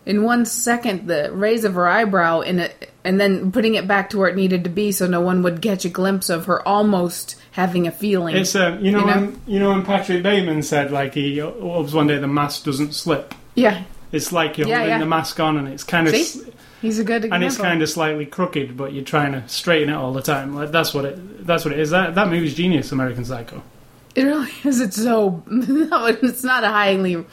in 0.05 0.23
one 0.23 0.45
second 0.45 1.07
the 1.07 1.29
raise 1.33 1.63
of 1.65 1.73
her 1.73 1.87
eyebrow 1.87 2.41
in 2.41 2.59
it 2.59 2.91
and 3.03 3.19
then 3.19 3.51
putting 3.51 3.75
it 3.75 3.87
back 3.87 4.09
to 4.11 4.17
where 4.17 4.29
it 4.29 4.35
needed 4.35 4.63
to 4.63 4.69
be 4.69 4.91
so 4.91 5.07
no 5.07 5.19
one 5.21 5.41
would 5.43 5.61
catch 5.61 5.83
a 5.85 5.89
glimpse 5.89 6.29
of 6.29 6.45
her 6.45 6.65
almost 6.67 7.35
having 7.51 7.87
a 7.87 7.91
feeling. 7.91 8.35
It's 8.35 8.55
um, 8.55 8.83
you 8.83 8.91
know, 8.91 8.99
You 8.99 9.05
know? 9.05 9.13
When, 9.15 9.41
you 9.47 9.59
know 9.59 9.69
when 9.71 9.83
Patrick 9.83 10.23
Bateman 10.23 10.61
said 10.63 10.91
like 10.91 11.13
he 11.15 11.39
hopes 11.39 11.93
one 11.93 12.07
day 12.07 12.17
the 12.17 12.27
mask 12.27 12.63
doesn't 12.65 12.93
slip. 12.93 13.33
yeah, 13.55 13.83
It's 14.11 14.31
like 14.31 14.57
you're 14.57 14.67
Yeah, 14.67 14.77
holding 14.77 14.91
yeah. 14.93 14.99
the 14.99 15.05
mask 15.05 15.39
on, 15.39 15.57
and 15.57 15.67
it's 15.67 15.83
kind 15.83 16.07
of 16.07 16.15
See? 16.15 16.51
he's 16.81 16.99
a 16.99 17.03
good 17.03 17.25
example. 17.25 17.35
and 17.35 17.43
it's 17.43 17.57
kind 17.57 17.81
of 17.81 17.89
slightly 17.89 18.25
crooked, 18.25 18.77
but 18.77 18.93
you're 18.93 19.03
trying 19.03 19.31
to 19.33 19.47
straighten 19.47 19.89
it 19.89 19.95
all 19.95 20.13
the 20.13 20.21
time. 20.21 20.55
Like 20.55 20.71
that's 20.71 20.93
what 20.93 21.05
it 21.05 21.45
that's 21.47 21.65
what 21.65 21.73
it 21.73 21.79
is. 21.79 21.89
That 21.91 22.15
that 22.15 22.29
movie's 22.29 22.53
genius, 22.55 22.91
American 22.91 23.25
Psycho. 23.25 23.61
It 24.15 24.23
really 24.23 24.51
is. 24.63 24.81
It's 24.81 24.95
so 25.01 25.43
it's 25.49 26.43
not 26.43 26.63
a 26.63 26.69
highly. 26.69 27.23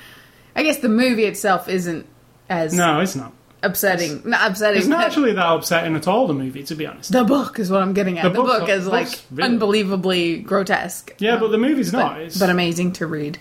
I 0.54 0.62
guess 0.62 0.78
the 0.78 0.88
movie 0.88 1.24
itself 1.24 1.68
isn't 1.68 2.06
as 2.50 2.74
No, 2.74 3.00
it's 3.00 3.16
not. 3.16 3.32
upsetting. 3.62 4.20
not 4.28 4.50
upsetting. 4.50 4.78
It's 4.78 4.86
not 4.88 5.04
actually 5.04 5.32
that 5.32 5.46
upsetting 5.52 5.94
at 5.96 6.06
all. 6.08 6.26
The 6.26 6.34
movie, 6.34 6.62
to 6.64 6.74
be 6.74 6.86
honest. 6.86 7.10
the 7.12 7.24
book 7.24 7.58
is 7.58 7.70
what 7.70 7.80
I'm 7.82 7.94
getting 7.94 8.18
at. 8.18 8.24
The 8.24 8.28
The, 8.30 8.34
book- 8.42 8.60
book 8.60 8.68
is 8.68 8.86
like 8.86 9.08
really- 9.30 9.48
unbelievably 9.50 10.40
grotesque. 10.40 11.14
Yeah, 11.18 11.38
but 11.38 11.48
the 11.48 11.58
movie's 11.58 11.90
but, 11.92 11.98
not. 11.98 12.20
It's, 12.20 12.38
but 12.38 12.50
amazing 12.50 12.92
to 12.94 13.06
read. 13.06 13.38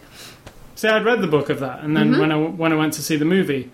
see, 0.76 0.88
I'd 0.88 1.04
read 1.04 1.22
the 1.22 1.28
book 1.28 1.50
of 1.50 1.60
that, 1.60 1.84
and 1.84 1.98
Mm-hmm. 1.98 2.12
then 2.12 2.22
when 2.22 2.32
I 2.32 2.38
when 2.38 2.72
I 2.74 2.76
went 2.76 2.94
to 2.94 3.02
see 3.02 3.18
the 3.18 3.26
movie, 3.26 3.72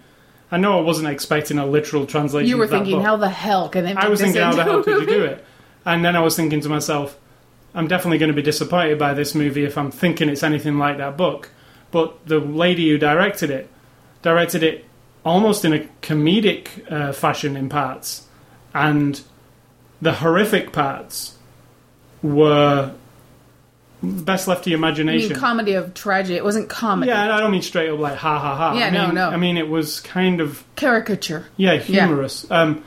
I 0.50 0.58
know 0.58 0.80
I 0.80 0.82
wasn't 0.82 1.10
expecting 1.10 1.60
a 1.60 1.66
literal 1.66 2.06
translation. 2.06 2.50
You 2.50 2.58
were 2.58 2.68
thinking, 2.68 3.02
how 3.02 3.18
the 3.18 3.30
hell 3.30 3.68
can 3.70 3.84
they? 3.84 3.94
I 3.94 4.08
was 4.08 4.22
thinking, 4.22 4.42
how 4.42 4.54
the 4.56 4.64
hell 4.64 4.82
could 4.82 5.02
you 5.02 5.06
do 5.08 5.24
it? 5.26 5.46
And 5.86 6.04
then 6.04 6.16
I 6.16 6.22
was 6.22 6.36
thinking 6.36 6.62
to 6.62 6.70
myself, 6.70 7.18
I'm 7.78 7.88
definitely 7.88 8.18
going 8.18 8.32
to 8.32 8.36
be 8.36 8.42
disappointed 8.42 8.98
by 8.98 9.14
this 9.14 9.36
movie 9.36 9.64
if 9.64 9.78
I'm 9.78 9.92
thinking 9.92 10.30
it's 10.30 10.42
anything 10.42 10.80
like 10.80 10.98
that 10.98 11.16
book. 11.16 11.52
But 11.92 12.26
the 12.26 12.40
lady 12.40 12.90
who 12.90 12.98
directed 12.98 13.52
it 13.52 13.70
directed 14.24 14.64
it 14.64 14.86
almost 15.24 15.64
in 15.64 15.74
a 15.74 15.88
comedic 16.02 16.92
uh, 16.92 17.14
fashion 17.14 17.56
in 17.56 17.70
parts, 17.70 18.28
and 18.74 19.22
the 20.02 20.14
horrific 20.14 20.74
parts 20.74 21.38
were 22.24 22.94
best 24.02 24.48
left 24.48 24.64
to 24.64 24.70
your 24.72 24.78
imagination. 24.80 25.30
mean, 25.30 25.40
comedy 25.40 25.74
of 25.74 25.94
tragedy. 25.94 26.36
It 26.36 26.44
wasn't 26.44 26.70
comedy. 26.70 27.12
yeah, 27.12 27.36
I 27.36 27.40
don't 27.40 27.52
mean 27.52 27.62
straight 27.62 27.90
up 27.90 28.00
like 28.00 28.18
ha 28.18 28.40
ha 28.40 28.56
ha. 28.56 28.74
Yeah, 28.78 28.88
I 28.88 28.90
no, 28.90 29.06
mean, 29.06 29.16
no. 29.16 29.30
I 29.30 29.38
mean 29.38 29.58
it 29.58 29.70
was 29.70 30.00
kind 30.00 30.42
of 30.42 30.64
Caricature. 30.76 31.46
yeah, 31.58 31.76
humorous. 31.76 32.50
Um, 32.50 32.84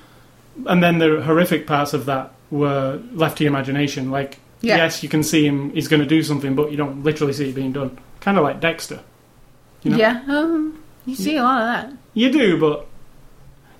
and 0.66 0.82
then 0.82 0.98
the 0.98 1.22
horrific 1.22 1.66
parts 1.66 1.94
of 1.94 2.06
that 2.06 2.32
were 2.50 3.00
left 3.12 3.38
to 3.38 3.44
your 3.44 3.52
imagination. 3.52 4.10
Like 4.10 4.40
Yeah. 4.62 4.76
Yes, 4.76 5.02
you 5.02 5.08
can 5.08 5.22
see 5.22 5.46
him. 5.46 5.70
He's 5.70 5.88
going 5.88 6.00
to 6.00 6.06
do 6.06 6.22
something, 6.22 6.54
but 6.54 6.70
you 6.70 6.76
don't 6.76 7.02
literally 7.02 7.32
see 7.32 7.48
it 7.48 7.54
being 7.54 7.72
done. 7.72 7.98
Kind 8.20 8.36
of 8.36 8.44
like 8.44 8.60
Dexter. 8.60 9.00
You 9.82 9.92
know? 9.92 9.96
Yeah, 9.96 10.22
um, 10.28 10.82
you 11.06 11.14
see 11.14 11.36
a 11.36 11.42
lot 11.42 11.62
of 11.62 11.66
that. 11.66 11.96
You 12.12 12.30
do, 12.30 12.60
but 12.60 12.86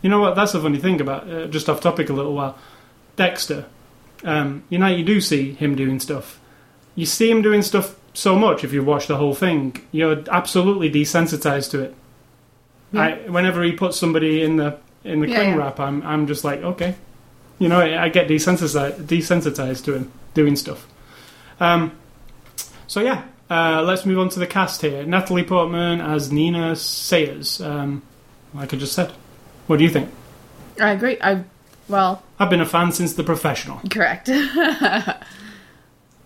you 0.00 0.08
know 0.08 0.20
what? 0.20 0.34
That's 0.36 0.52
the 0.52 0.60
funny 0.60 0.78
thing 0.78 1.00
about 1.00 1.28
uh, 1.28 1.46
just 1.48 1.68
off 1.68 1.80
topic 1.80 2.08
a 2.08 2.12
little 2.12 2.34
while. 2.34 2.56
Dexter, 3.16 3.66
um, 4.24 4.62
you 4.70 4.78
know, 4.78 4.86
you 4.86 5.04
do 5.04 5.20
see 5.20 5.52
him 5.52 5.74
doing 5.74 6.00
stuff. 6.00 6.40
You 6.94 7.04
see 7.04 7.30
him 7.30 7.42
doing 7.42 7.60
stuff 7.60 7.96
so 8.14 8.36
much 8.36 8.64
if 8.64 8.72
you 8.72 8.82
watch 8.82 9.06
the 9.06 9.16
whole 9.16 9.34
thing, 9.34 9.76
you're 9.92 10.24
absolutely 10.30 10.90
desensitized 10.90 11.70
to 11.72 11.80
it. 11.80 11.94
Yeah. 12.92 13.00
I, 13.02 13.28
whenever 13.28 13.62
he 13.62 13.72
puts 13.72 13.98
somebody 13.98 14.42
in 14.42 14.56
the 14.56 14.78
in 15.04 15.20
the 15.20 15.28
Yeah, 15.28 15.36
cling 15.36 15.50
yeah. 15.50 15.56
wrap, 15.56 15.78
I'm 15.78 16.02
I'm 16.02 16.26
just 16.26 16.44
like 16.44 16.62
okay, 16.62 16.94
you 17.58 17.68
know, 17.68 17.80
I, 17.80 18.04
I 18.04 18.08
get 18.08 18.26
desensitized 18.28 19.04
desensitized 19.04 19.84
to 19.84 19.94
him 19.94 20.12
doing 20.34 20.56
stuff. 20.56 20.86
Um, 21.58 21.92
so 22.86 23.00
yeah, 23.00 23.24
uh, 23.50 23.82
let's 23.82 24.04
move 24.06 24.18
on 24.18 24.28
to 24.30 24.38
the 24.38 24.46
cast 24.46 24.80
here. 24.82 25.04
Natalie 25.04 25.44
Portman 25.44 26.00
as 26.00 26.30
Nina 26.32 26.74
Sayers. 26.76 27.60
Um, 27.60 28.02
like 28.54 28.72
I 28.74 28.76
just 28.76 28.92
said, 28.94 29.12
what 29.66 29.78
do 29.78 29.84
you 29.84 29.90
think? 29.90 30.10
I 30.80 30.90
agree. 30.90 31.18
I 31.20 31.44
well, 31.88 32.22
I've 32.38 32.50
been 32.50 32.60
a 32.60 32.66
fan 32.66 32.92
since 32.92 33.14
The 33.14 33.24
Professional. 33.24 33.80
correct. 33.90 34.28
I 34.32 35.14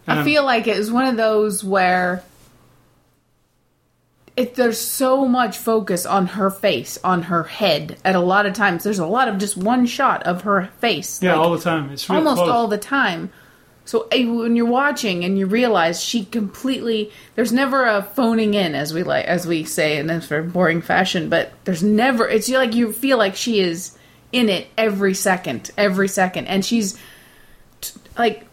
Um, 0.07 0.25
feel 0.25 0.45
like 0.45 0.67
it 0.67 0.77
was 0.77 0.93
one 0.93 1.07
of 1.07 1.17
those 1.17 1.65
where 1.65 2.23
it, 4.37 4.55
there's 4.57 4.79
so 4.79 5.27
much 5.27 5.57
focus 5.57 6.05
on 6.05 6.27
her 6.27 6.51
face, 6.51 6.99
on 7.05 7.23
her 7.23 7.45
head. 7.45 7.97
At 8.05 8.15
a 8.17 8.21
lot 8.21 8.47
of 8.47 8.53
times, 8.55 8.83
there's 8.85 8.99
a 8.99 9.07
lot 9.07 9.29
of 9.29 9.39
just 9.39 9.57
one 9.57 9.87
shot 9.87 10.25
of 10.25 10.43
her 10.43 10.67
face. 10.81 11.23
Yeah, 11.23 11.37
like, 11.37 11.41
all 11.41 11.53
the 11.57 11.63
time. 11.63 11.91
It's 11.91 12.09
almost 12.11 12.37
close. 12.37 12.51
all 12.51 12.69
the 12.69 12.77
time. 12.79 13.31
So 13.87 14.09
eh, 14.11 14.25
when 14.27 14.57
you're 14.57 14.65
watching 14.67 15.25
and 15.25 15.39
you 15.39 15.47
realize 15.47 16.03
she 16.03 16.25
completely, 16.25 17.13
there's 17.35 17.53
never 17.53 17.85
a 17.85 18.03
phoning 18.03 18.55
in, 18.55 18.75
as 18.75 18.95
we 18.95 19.03
like, 19.03 19.27
as 19.27 19.47
we 19.47 19.65
say 19.65 19.99
in 19.99 20.07
this 20.07 20.27
very 20.27 20.43
boring 20.43 20.81
fashion. 20.81 21.29
But 21.29 21.53
there's 21.65 21.83
never. 21.83 22.27
It's 22.27 22.49
like 22.49 22.75
you 22.75 22.93
feel 22.93 23.19
like 23.19 23.37
she 23.37 23.61
is 23.61 23.97
in 24.33 24.49
it 24.49 24.67
every 24.79 25.15
second, 25.15 25.71
every 25.77 26.09
second, 26.09 26.47
and 26.47 26.65
she's 26.65 26.99
t- 27.83 27.93
like 28.19 28.47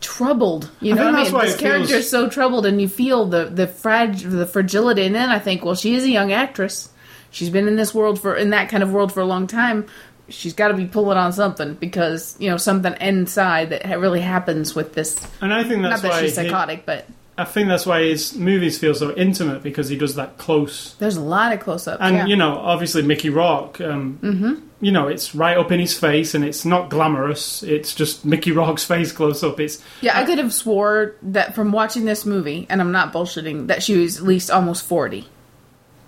troubled. 0.00 0.70
You 0.80 0.94
know 0.94 1.06
what 1.06 1.14
I 1.14 1.24
mean? 1.24 1.32
This 1.40 1.56
character 1.56 1.86
feels- 1.88 2.04
is 2.04 2.10
so 2.10 2.28
troubled, 2.28 2.66
and 2.66 2.80
you 2.80 2.88
feel 2.88 3.26
the 3.26 3.46
the 3.46 3.66
frag 3.66 4.18
the 4.18 4.46
fragility. 4.46 5.06
And 5.06 5.14
then 5.14 5.30
I 5.30 5.38
think, 5.38 5.64
well, 5.64 5.74
she 5.74 5.94
is 5.94 6.04
a 6.04 6.10
young 6.10 6.32
actress. 6.32 6.90
She's 7.30 7.50
been 7.50 7.68
in 7.68 7.76
this 7.76 7.94
world 7.94 8.20
for 8.20 8.34
in 8.34 8.50
that 8.50 8.68
kind 8.68 8.82
of 8.82 8.92
world 8.92 9.12
for 9.12 9.20
a 9.20 9.24
long 9.24 9.46
time. 9.46 9.86
She's 10.30 10.52
got 10.54 10.68
to 10.68 10.74
be 10.74 10.86
pulling 10.86 11.18
on 11.18 11.32
something 11.32 11.74
because 11.74 12.36
you 12.38 12.48
know 12.50 12.56
something 12.56 12.94
inside 13.00 13.70
that 13.70 13.84
really 13.98 14.20
happens 14.20 14.74
with 14.74 14.94
this. 14.94 15.16
and 15.40 15.52
I 15.52 15.62
think 15.64 15.82
that's 15.82 16.02
Not 16.02 16.02
that 16.02 16.10
why 16.12 16.20
she's 16.22 16.36
he- 16.36 16.44
psychotic, 16.44 16.86
but 16.86 17.06
I 17.38 17.44
think 17.44 17.68
that's 17.68 17.86
why 17.86 18.02
his 18.02 18.34
movies 18.34 18.78
feel 18.78 18.94
so 18.94 19.14
intimate 19.16 19.62
because 19.62 19.88
he 19.88 19.96
does 19.96 20.14
that 20.16 20.36
close. 20.36 20.94
there's 20.98 21.16
a 21.16 21.22
lot 21.22 21.52
of 21.54 21.60
close 21.60 21.88
ups. 21.88 21.98
And 22.02 22.16
yeah. 22.16 22.26
you 22.26 22.36
know, 22.36 22.58
obviously 22.58 23.02
Mickey 23.02 23.30
Rourke. 23.30 23.80
Um, 23.80 24.18
mm-hmm. 24.22 24.54
You 24.82 24.92
know, 24.92 25.08
it's 25.08 25.34
right 25.34 25.58
up 25.58 25.70
in 25.72 25.78
his 25.80 25.98
face, 25.98 26.34
and 26.34 26.42
it's 26.42 26.64
not 26.64 26.88
glamorous. 26.90 27.62
It's 27.62 27.94
just 27.94 28.24
Mickey 28.24 28.50
Rourke's 28.52 28.84
face 28.94 29.12
close 29.12 29.42
up. 29.42 29.58
It's 29.60 29.82
yeah, 30.00 30.18
I 30.18 30.24
could 30.24 30.38
have 30.38 30.52
swore 30.54 31.16
that 31.22 31.54
from 31.54 31.70
watching 31.72 32.04
this 32.06 32.24
movie, 32.26 32.66
and 32.70 32.80
I'm 32.80 32.92
not 32.92 33.12
bullshitting, 33.12 33.66
that 33.66 33.82
she 33.82 33.96
was 33.98 34.18
at 34.18 34.22
least 34.24 34.50
almost 34.50 34.86
40. 34.86 35.26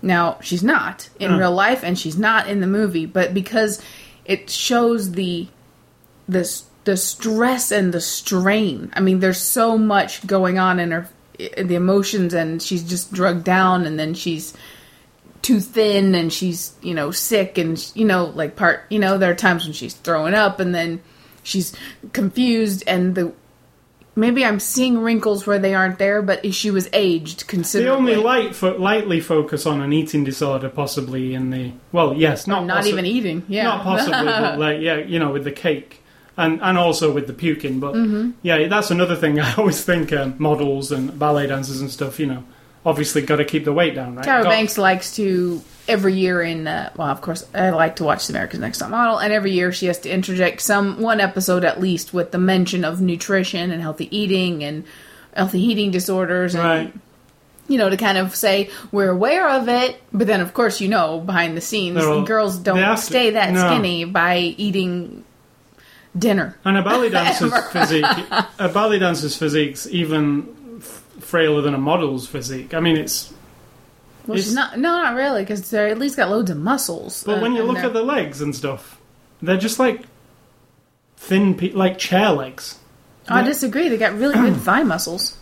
Now, 0.01 0.37
she's 0.41 0.63
not 0.63 1.09
in 1.19 1.31
Oh. 1.31 1.37
real 1.37 1.51
life, 1.51 1.83
and 1.83 1.97
she's 1.97 2.17
not 2.17 2.47
in 2.49 2.59
the 2.61 2.67
movie, 2.67 3.05
but 3.05 3.33
because 3.33 3.81
it 4.25 4.49
shows 4.49 5.11
the 5.11 5.47
the 6.27 6.61
the 6.83 6.97
stress 6.97 7.71
and 7.71 7.93
the 7.93 8.01
strain. 8.01 8.91
I 8.93 8.99
mean, 8.99 9.19
there's 9.19 9.41
so 9.41 9.77
much 9.77 10.25
going 10.27 10.59
on 10.59 10.79
in 10.79 10.91
her 10.91 11.09
in 11.39 11.67
the 11.67 11.75
emotions, 11.75 12.33
and 12.33 12.61
she's 12.61 12.83
just 12.83 13.11
drugged 13.13 13.43
down, 13.43 13.85
and 13.85 13.99
then 13.99 14.13
she's 14.13 14.53
too 15.41 15.59
thin, 15.59 16.15
and 16.15 16.31
she's 16.31 16.73
you 16.81 16.93
know 16.93 17.11
sick, 17.11 17.57
and 17.57 17.91
you 17.95 18.05
know 18.05 18.25
like 18.25 18.55
part 18.55 18.83
you 18.89 18.99
know 18.99 19.17
there 19.17 19.31
are 19.31 19.35
times 19.35 19.65
when 19.65 19.73
she's 19.73 19.93
throwing 19.93 20.33
up, 20.33 20.59
and 20.59 20.73
then 20.73 21.01
she's 21.43 21.73
confused, 22.13 22.83
and 22.87 23.15
the 23.15 23.33
maybe 24.15 24.45
I'm 24.45 24.59
seeing 24.59 24.99
wrinkles 24.99 25.45
where 25.47 25.59
they 25.59 25.73
aren't 25.73 25.97
there, 25.99 26.21
but 26.21 26.53
she 26.53 26.71
was 26.71 26.89
aged 26.93 27.41
the 27.41 27.45
considerably. 27.45 28.13
only 28.13 28.15
light 28.15 28.55
fo- 28.55 28.77
lightly 28.77 29.19
focus 29.19 29.65
on 29.65 29.81
an 29.81 29.93
eating 29.93 30.23
disorder, 30.23 30.69
possibly 30.69 31.33
in 31.33 31.49
the 31.49 31.71
well, 31.91 32.13
yes, 32.13 32.47
not 32.47 32.65
not 32.65 32.83
possi- 32.83 32.87
even 32.89 33.05
eating. 33.05 33.43
Yeah, 33.47 33.63
not 33.63 33.83
possibly, 33.83 34.25
but 34.25 34.59
like 34.65 34.81
yeah, 34.81 34.97
you 34.97 35.19
know, 35.19 35.31
with 35.31 35.43
the 35.43 35.51
cake. 35.51 35.99
And, 36.35 36.59
and 36.63 36.79
also 36.79 37.11
with 37.13 37.27
the 37.27 37.33
puking, 37.33 37.79
but 37.79 37.93
Mm-hmm. 37.93 38.31
yeah, 38.41 38.67
that's 38.67 38.89
another 38.89 39.15
thing. 39.15 39.39
I 39.39 39.53
always 39.53 39.83
think 39.85 40.11
um, 40.11 40.33
models 40.39 40.91
and 40.91 41.19
ballet 41.19 41.45
dancers 41.45 41.79
and 41.79 41.91
stuff, 41.91 42.19
you 42.19 42.25
know, 42.25 42.43
obviously 42.85 43.21
got 43.21 43.37
to 43.37 43.45
keep 43.45 43.65
the 43.65 43.73
weight 43.73 43.95
down, 43.95 44.15
right? 44.15 44.25
Got- 44.25 44.43
Banks 44.45 44.77
likes 44.77 45.15
to 45.15 45.61
every 45.87 46.13
year 46.13 46.41
in 46.41 46.65
uh, 46.67 46.91
well, 46.95 47.09
of 47.09 47.21
course, 47.21 47.45
I 47.53 47.71
like 47.71 47.97
to 47.97 48.03
watch 48.03 48.29
America's 48.29 48.59
Next 48.59 48.77
Top 48.79 48.89
Model, 48.89 49.17
and 49.17 49.33
every 49.33 49.51
year 49.51 49.71
she 49.71 49.87
has 49.87 49.99
to 49.99 50.09
interject 50.09 50.61
some 50.61 50.99
one 51.01 51.19
episode 51.19 51.63
at 51.65 51.79
least 51.81 52.13
with 52.13 52.31
the 52.31 52.37
mention 52.37 52.85
of 52.85 53.01
nutrition 53.01 53.71
and 53.71 53.81
healthy 53.81 54.15
eating 54.15 54.63
and 54.63 54.85
healthy 55.35 55.61
eating 55.61 55.91
disorders, 55.91 56.55
and 56.55 56.63
right? 56.63 56.93
you 57.67 57.77
know 57.77 57.89
to 57.89 57.97
kind 57.97 58.17
of 58.17 58.35
say 58.35 58.69
we're 58.91 59.09
aware 59.09 59.49
of 59.49 59.67
it, 59.67 60.01
but 60.13 60.27
then 60.27 60.39
of 60.41 60.53
course 60.53 60.79
you 60.79 60.87
know 60.87 61.19
behind 61.19 61.57
the 61.57 61.61
scenes 61.61 62.01
all- 62.03 62.23
girls 62.23 62.57
don't 62.57 62.77
have 62.77 62.97
to- 62.99 63.03
stay 63.05 63.31
that 63.31 63.51
no. 63.51 63.67
skinny 63.67 64.05
by 64.05 64.37
eating 64.37 65.23
dinner. 66.17 66.55
And 66.63 66.77
a 66.77 66.81
ballet 66.83 67.09
dancer's 67.17 67.53
physique, 67.71 68.05
a 68.59 68.69
ballet 68.69 68.99
dancer's 68.99 69.35
physique's 69.35 69.89
even 69.89 70.47
frailer 71.33 71.61
than 71.63 71.73
a 71.73 71.77
model's 71.79 72.27
physique. 72.27 72.73
I 72.75 72.79
mean, 72.79 72.95
it's. 72.97 73.33
Well, 74.27 74.35
It's- 74.37 74.45
she's 74.45 74.53
not. 74.55 74.77
No, 74.77 75.01
not 75.01 75.15
really, 75.15 75.41
because 75.41 75.69
they're 75.71 75.87
at 75.87 75.97
least 75.97 76.15
got 76.17 76.29
loads 76.29 76.51
of 76.51 76.57
muscles. 76.57 77.23
But 77.25 77.39
uh, 77.39 77.41
when 77.41 77.53
you 77.55 77.63
look 77.63 77.77
there. 77.77 77.85
at 77.87 77.93
the 77.93 78.03
legs 78.03 78.39
and 78.41 78.55
stuff, 78.55 78.99
they're 79.41 79.57
just 79.57 79.79
like 79.79 80.01
thin, 81.17 81.55
pe- 81.55 81.71
like 81.71 81.97
chair 81.97 82.29
legs. 82.29 82.77
Oh, 83.29 83.35
I 83.35 83.43
disagree. 83.43 83.89
They 83.89 83.97
got 83.97 84.13
really 84.17 84.35
good 84.35 84.55
thigh 84.67 84.83
muscles. 84.83 85.37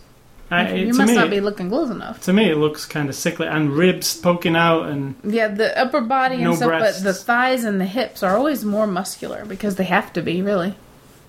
I, 0.50 0.64
it- 0.68 0.86
you 0.88 0.94
must 0.94 1.10
me, 1.10 1.16
not 1.16 1.30
be 1.30 1.40
looking 1.40 1.68
close 1.70 1.90
enough. 1.90 2.20
to 2.22 2.32
me, 2.32 2.50
it 2.50 2.56
looks 2.56 2.84
kind 2.84 3.08
of 3.08 3.14
sickly, 3.14 3.46
and 3.46 3.70
ribs 3.70 4.16
poking 4.16 4.54
out, 4.56 4.88
and 4.88 5.14
Yeah, 5.24 5.48
the 5.48 5.76
upper 5.78 6.00
body 6.00 6.36
and 6.36 6.44
No 6.44 6.54
stuff, 6.54 6.68
breasts. 6.68 7.02
but 7.02 7.08
the 7.08 7.14
thighs 7.14 7.64
and 7.64 7.80
the 7.80 7.86
hips 7.86 8.22
are 8.22 8.36
always 8.36 8.64
more 8.64 8.86
muscular 8.86 9.44
because 9.46 9.76
they 9.76 9.84
have 9.84 10.12
to 10.14 10.22
be, 10.22 10.42
really. 10.42 10.74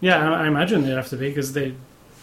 yeah, 0.02 0.30
I, 0.30 0.44
I 0.44 0.48
imagine 0.48 0.84
they'd 0.84 0.92
have 0.92 1.10
to 1.10 1.18
be 1.18 1.30
because 1.30 1.54
they. 1.54 1.74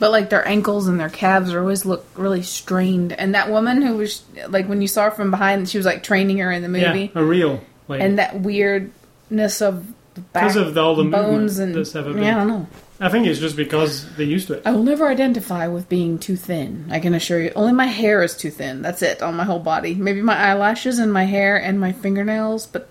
But 0.01 0.11
like 0.11 0.31
their 0.31 0.47
ankles 0.49 0.89
and 0.89 0.99
their 0.99 1.11
calves 1.11 1.53
are 1.53 1.61
always 1.61 1.85
look 1.87 2.05
really 2.17 2.43
strained. 2.43 3.13
And 3.13 3.35
that 3.37 3.51
woman 3.51 3.83
who 3.83 3.97
was 3.99 4.23
like 4.49 4.67
when 4.67 4.83
you 4.83 4.89
saw 4.89 5.05
her 5.05 5.11
from 5.13 5.31
behind, 5.31 5.69
she 5.69 5.77
was 5.79 5.87
like 5.87 6.03
training 6.03 6.39
her 6.39 6.51
in 6.51 6.63
the 6.63 6.69
movie, 6.69 7.13
Yeah, 7.15 7.21
a 7.21 7.23
real 7.25 7.61
lady. 7.87 8.03
and 8.05 8.19
that 8.19 8.41
weirdness 8.41 9.61
of 9.63 9.87
the 10.15 10.21
back 10.23 10.45
Because 10.49 10.57
of 10.57 10.77
all 10.79 10.97
the 10.97 11.05
bones 11.05 11.59
and 11.59 11.75
that's 11.75 11.95
ever 11.95 12.13
been. 12.13 12.23
yeah, 12.25 12.37
I 12.37 12.39
don't 12.39 12.49
know. 12.49 12.67
I 13.03 13.09
think 13.09 13.27
it's 13.27 13.41
just 13.41 13.57
because 13.57 14.13
they're 14.17 14.27
used 14.27 14.49
to 14.49 14.55
it. 14.55 14.63
I 14.67 14.73
will 14.73 14.83
never 14.83 15.07
identify 15.09 15.67
with 15.69 15.89
being 15.89 16.19
too 16.19 16.37
thin. 16.37 16.89
I 16.91 17.01
can 17.01 17.15
assure 17.15 17.41
you. 17.41 17.51
Only 17.57 17.73
my 17.73 17.87
hair 17.87 18.23
is 18.23 18.37
too 18.37 18.51
thin. 18.51 18.83
That's 18.83 19.01
it 19.01 19.23
on 19.23 19.37
my 19.37 19.45
whole 19.45 19.59
body. 19.61 19.95
Maybe 19.95 20.21
my 20.21 20.37
eyelashes 20.37 20.99
and 20.99 21.11
my 21.13 21.25
hair 21.25 21.57
and 21.57 21.81
my 21.81 21.93
fingernails, 21.93 22.67
but 22.67 22.89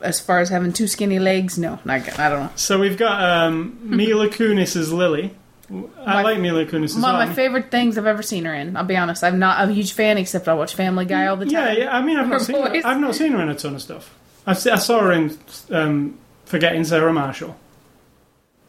as 0.00 0.18
far 0.18 0.40
as 0.40 0.48
having 0.48 0.72
two 0.72 0.86
skinny 0.86 1.18
legs, 1.18 1.58
no, 1.58 1.78
not, 1.84 2.18
I 2.18 2.28
don't 2.30 2.40
know. 2.44 2.50
So 2.56 2.78
we've 2.78 2.96
got 2.96 3.22
um, 3.22 3.78
Mila 3.82 4.28
Kunis 4.28 4.76
as 4.76 4.90
Lily. 4.92 5.34
I 5.70 5.74
My- 6.04 6.22
like 6.22 6.38
Mila 6.40 6.64
Kunis 6.66 6.94
One 6.94 7.02
well. 7.02 7.20
of 7.20 7.28
my 7.28 7.32
favorite 7.34 7.70
things 7.70 7.96
I've 7.96 8.06
ever 8.06 8.22
seen 8.22 8.44
her 8.44 8.54
in. 8.54 8.76
I'll 8.76 8.84
be 8.84 8.96
honest. 8.96 9.22
I'm 9.22 9.38
not 9.38 9.68
a 9.68 9.72
huge 9.72 9.92
fan, 9.92 10.18
except 10.18 10.48
I 10.48 10.54
watch 10.54 10.74
Family 10.74 11.04
Guy 11.04 11.26
all 11.28 11.36
the 11.36 11.44
time. 11.46 11.52
Yeah, 11.52 11.72
yeah. 11.84 11.96
I 11.96 12.02
mean, 12.02 12.16
I've 12.18 12.26
Her 12.26 12.32
not 12.32 12.40
seen 12.42 12.56
her. 12.56 12.80
I've 12.84 13.00
not 13.00 13.14
seen 13.14 13.32
her 13.32 13.40
in 13.42 13.48
a 13.48 13.54
ton 13.54 13.74
of 13.76 13.82
stuff. 13.82 14.12
I've 14.46 14.58
se- 14.58 14.72
I 14.72 14.76
saw 14.76 15.00
her 15.00 15.12
in 15.12 15.38
um, 15.70 16.18
Forgetting 16.44 16.82
Sarah 16.84 17.12
Marshall. 17.12 17.56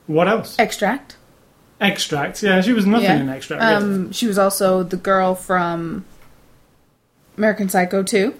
What 0.06 0.28
else? 0.28 0.58
Extract. 0.60 1.16
Extract. 1.80 2.44
Yeah, 2.44 2.62
she 2.62 2.74
was 2.74 2.86
nothing 2.86 3.06
Yeah. 3.06 3.20
in 3.20 3.30
Extract. 3.30 3.64
really. 3.64 3.74
Um, 3.76 4.12
she 4.12 4.28
was 4.28 4.38
also 4.38 4.84
the 4.84 4.98
girl 4.98 5.34
from 5.34 6.06
American 7.38 7.70
Psycho 7.70 8.04
2. 8.04 8.36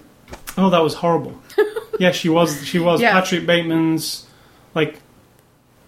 oh, 0.58 0.70
that 0.70 0.78
was 0.82 0.94
horrible. 0.94 1.40
yeah, 1.98 2.12
she 2.12 2.28
was. 2.28 2.64
She 2.64 2.78
was 2.78 3.00
Yeah. 3.00 3.12
Patrick 3.12 3.44
Bateman's 3.46 4.24
like 4.74 5.00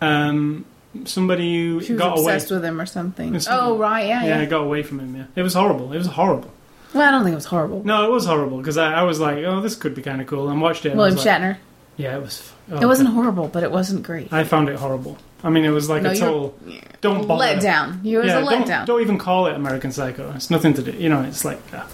um, 0.01 0.65
somebody 1.05 1.55
who 1.67 1.81
She 1.83 1.93
was 1.93 1.99
got 2.01 2.19
away. 2.19 2.35
with 2.35 2.65
him 2.65 2.81
or 2.81 2.87
something. 2.87 3.39
Oh, 3.51 3.77
right, 3.77 4.07
yeah, 4.07 4.25
yeah, 4.25 4.41
yeah. 4.41 4.45
got 4.47 4.63
away 4.63 4.83
from 4.83 5.01
him. 5.01 5.17
Yeah, 5.17 5.25
it 5.37 5.43
was 5.43 5.55
horrible. 5.55 5.93
It 5.93 5.99
was 5.99 6.07
horrible. 6.07 6.51
Well, 6.93 7.09
I 7.09 7.11
don't 7.11 7.25
think 7.25 7.33
it 7.33 7.37
was 7.37 7.47
horrible. 7.47 7.85
No, 7.85 8.05
it 8.05 8.11
was 8.11 8.25
horrible 8.27 8.59
because 8.59 8.79
I, 8.79 8.93
I 8.95 9.03
was 9.03 9.19
like, 9.19 9.39
oh, 9.39 9.61
this 9.61 9.75
could 9.75 9.95
be 9.95 10.03
kind 10.03 10.21
of 10.21 10.27
cool, 10.29 10.49
and 10.49 10.61
watched 10.61 10.87
it. 10.87 10.95
William 10.95 11.17
was 11.17 11.25
like, 11.25 11.41
Shatner. 11.41 11.57
Yeah, 11.97 12.17
it 12.17 12.23
was. 12.23 12.53
oh, 12.71 12.79
It 12.81 12.87
wasn't 12.87 13.09
horrible, 13.11 13.49
but 13.49 13.63
it 13.63 13.71
wasn't 13.71 14.03
great. 14.05 14.33
I 14.33 14.45
found 14.45 14.69
it 14.69 14.77
horrible. 14.77 15.19
I 15.43 15.51
mean, 15.51 15.65
it 15.65 15.71
was 15.71 15.89
like 15.89 16.03
No, 16.03 16.11
a 16.11 16.17
total. 16.17 16.59
Don't 17.01 17.27
bother. 17.29 17.41
Let 17.41 17.61
down. 17.63 18.01
You 18.03 18.19
was 18.19 18.29
yeah, 18.29 18.39
a 18.39 18.45
don't, 18.45 18.87
don't 18.87 19.01
even 19.01 19.19
call 19.19 19.47
it 19.47 19.55
American 19.55 19.93
Psycho. 19.93 20.33
It's 20.35 20.51
nothing 20.51 20.75
to 20.75 20.83
do. 20.83 20.93
You 20.93 21.09
know, 21.09 21.23
it's 21.23 21.45
like. 21.45 21.61
ah. 21.73 21.89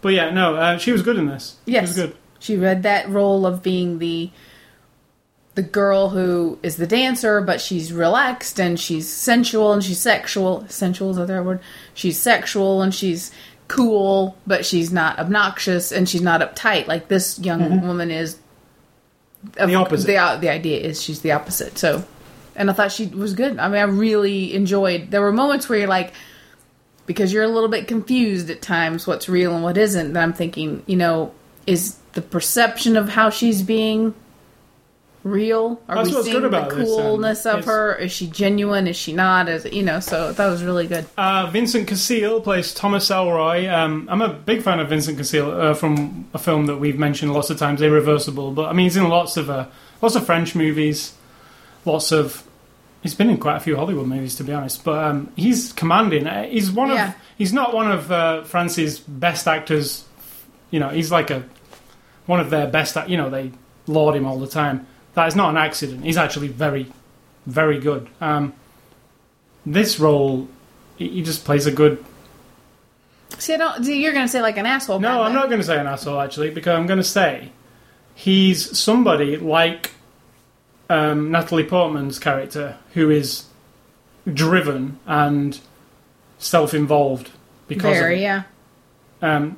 But 0.00 0.14
yeah, 0.14 0.30
no, 0.30 0.56
uh, 0.56 0.78
she 0.78 0.90
was 0.90 1.02
good 1.02 1.16
in 1.16 1.26
this. 1.26 1.56
Yes. 1.66 1.82
she 1.82 1.86
was 1.88 1.96
good. 1.96 2.16
She 2.40 2.56
read 2.56 2.82
that 2.82 3.08
role 3.08 3.46
of 3.46 3.62
being 3.62 3.98
the 4.00 4.30
the 5.54 5.62
girl 5.62 6.08
who 6.10 6.58
is 6.62 6.76
the 6.76 6.86
dancer, 6.86 7.40
but 7.40 7.60
she's 7.60 7.92
relaxed 7.92 8.58
and 8.58 8.80
she's 8.80 9.08
sensual 9.08 9.72
and 9.72 9.84
she's 9.84 9.98
sexual. 9.98 10.66
Sensual 10.68 11.10
is 11.10 11.16
that 11.16 11.26
the 11.26 11.34
right 11.34 11.44
word? 11.44 11.60
She's 11.94 12.18
sexual 12.18 12.80
and 12.80 12.94
she's 12.94 13.30
cool, 13.68 14.36
but 14.46 14.64
she's 14.64 14.92
not 14.92 15.18
obnoxious 15.18 15.92
and 15.92 16.08
she's 16.08 16.22
not 16.22 16.40
uptight. 16.40 16.86
Like 16.86 17.08
this 17.08 17.38
young 17.38 17.82
woman 17.86 18.10
is. 18.10 18.36
Mm-hmm. 19.46 19.66
The 19.66 19.74
opposite. 19.74 20.06
The, 20.06 20.38
the 20.40 20.48
idea 20.48 20.80
is 20.80 21.02
she's 21.02 21.20
the 21.20 21.32
opposite. 21.32 21.76
So, 21.76 22.04
and 22.56 22.70
I 22.70 22.72
thought 22.72 22.92
she 22.92 23.06
was 23.06 23.34
good. 23.34 23.58
I 23.58 23.68
mean, 23.68 23.78
I 23.78 23.82
really 23.82 24.54
enjoyed. 24.54 25.10
There 25.10 25.20
were 25.20 25.32
moments 25.32 25.68
where 25.68 25.80
you're 25.80 25.88
like, 25.88 26.12
because 27.06 27.32
you're 27.32 27.42
a 27.42 27.48
little 27.48 27.68
bit 27.68 27.88
confused 27.88 28.48
at 28.48 28.62
times 28.62 29.06
what's 29.06 29.28
real 29.28 29.54
and 29.54 29.64
what 29.64 29.76
isn't. 29.76 30.12
That 30.14 30.22
I'm 30.22 30.32
thinking, 30.32 30.82
you 30.86 30.96
know, 30.96 31.34
is 31.66 31.96
the 32.12 32.22
perception 32.22 32.96
of 32.96 33.08
how 33.08 33.30
she's 33.30 33.62
being 33.62 34.14
real? 35.24 35.80
Are 35.88 35.96
That's 35.96 36.08
we 36.08 36.14
what's 36.14 36.26
seeing 36.26 36.36
good 36.40 36.44
about 36.46 36.70
the 36.70 36.76
coolness 36.76 37.46
of 37.46 37.64
her? 37.64 37.94
Is 37.94 38.12
she 38.12 38.26
genuine? 38.26 38.86
Is 38.86 38.96
she 38.96 39.12
not? 39.12 39.48
Is 39.48 39.64
you 39.66 39.82
know? 39.82 40.00
So 40.00 40.32
that 40.32 40.46
was 40.46 40.62
really 40.64 40.86
good. 40.86 41.06
Uh, 41.16 41.48
Vincent 41.52 41.88
Cassel 41.88 42.40
plays 42.40 42.74
Thomas 42.74 43.08
Leroy. 43.10 43.68
Um, 43.68 44.08
I'm 44.10 44.22
a 44.22 44.28
big 44.32 44.62
fan 44.62 44.80
of 44.80 44.88
Vincent 44.88 45.18
Cassel 45.18 45.50
uh, 45.52 45.74
from 45.74 46.26
a 46.34 46.38
film 46.38 46.66
that 46.66 46.76
we've 46.76 46.98
mentioned 46.98 47.32
lots 47.32 47.50
of 47.50 47.58
times, 47.58 47.82
Irreversible. 47.82 48.52
But 48.52 48.68
I 48.68 48.72
mean, 48.72 48.84
he's 48.84 48.96
in 48.96 49.08
lots 49.08 49.36
of 49.36 49.48
uh, 49.50 49.66
lots 50.00 50.14
of 50.16 50.26
French 50.26 50.54
movies, 50.54 51.14
lots 51.84 52.12
of. 52.12 52.46
He's 53.02 53.14
been 53.16 53.30
in 53.30 53.38
quite 53.38 53.56
a 53.56 53.60
few 53.60 53.74
Hollywood 53.76 54.06
movies, 54.06 54.36
to 54.36 54.44
be 54.44 54.52
honest. 54.52 54.84
But 54.84 55.02
um, 55.04 55.32
he's 55.34 55.72
commanding. 55.72 56.26
Uh, 56.28 56.44
He's 56.44 56.70
one 56.70 56.90
Yeah. 56.90 57.08
of. 57.08 57.14
He's 57.36 57.52
not 57.52 57.74
one 57.74 57.90
of 57.90 58.12
uh, 58.12 58.44
France's 58.44 59.00
best 59.00 59.48
actors. 59.48 60.04
You 60.70 60.78
know, 60.78 60.88
he's 60.88 61.10
like 61.10 61.30
a 61.30 61.42
one 62.26 62.38
of 62.38 62.50
their 62.50 62.68
best. 62.68 62.96
You 63.08 63.16
know, 63.16 63.28
they 63.28 63.50
laud 63.88 64.14
him 64.14 64.24
all 64.24 64.38
the 64.38 64.46
time. 64.46 64.86
That 65.14 65.28
is 65.28 65.36
not 65.36 65.50
an 65.50 65.56
accident. 65.56 66.04
He's 66.04 66.16
actually 66.16 66.48
very, 66.48 66.90
very 67.46 67.78
good. 67.78 68.08
Um, 68.20 68.54
this 69.66 70.00
role, 70.00 70.48
he 70.96 71.22
just 71.22 71.44
plays 71.44 71.66
a 71.66 71.72
good 71.72 72.04
See, 73.38 73.54
I 73.54 73.56
don't. 73.56 73.84
You're 73.84 74.12
gonna 74.12 74.28
say 74.28 74.42
like 74.42 74.56
an 74.56 74.66
asshole. 74.66 75.00
no, 75.00 75.22
I'm 75.22 75.34
not 75.34 75.48
going 75.48 75.60
to 75.60 75.66
say 75.66 75.78
an 75.78 75.86
asshole 75.86 76.20
actually, 76.20 76.50
because 76.50 76.78
I'm 76.78 76.86
going 76.86 76.98
to 76.98 77.04
say 77.04 77.50
he's 78.14 78.78
somebody 78.78 79.36
like 79.36 79.90
um, 80.88 81.30
Natalie 81.30 81.64
Portman's 81.64 82.18
character 82.18 82.76
who 82.94 83.10
is 83.10 83.46
driven 84.32 84.98
and 85.06 85.58
self-involved 86.38 87.30
because 87.66 87.96
of 87.96 88.02
Very, 88.02 88.22
yeah. 88.22 88.44
Um, 89.20 89.56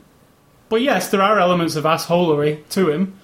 but 0.69 0.81
yes, 0.81 1.11
there 1.11 1.21
are 1.23 1.39
elements 1.39 1.77
of 1.77 1.85
assholery 1.85 2.67
to 2.71 2.91
him. 2.91 3.19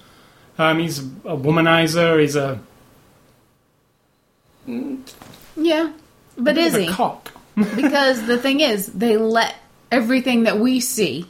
Um, 0.61 0.79
he's 0.79 0.99
a 0.99 1.03
womanizer. 1.37 2.21
He's 2.21 2.37
a, 2.37 2.61
Yeah, 5.57 5.93
but 6.37 6.59
is 6.59 6.77
he? 6.77 6.87
cock. 6.89 7.33
because 7.77 8.27
the 8.27 8.37
thing 8.37 8.61
is, 8.61 8.87
they 8.89 9.17
let 9.17 9.55
everything 9.91 10.43
that 10.45 10.59
we 10.59 10.81
see 10.81 11.27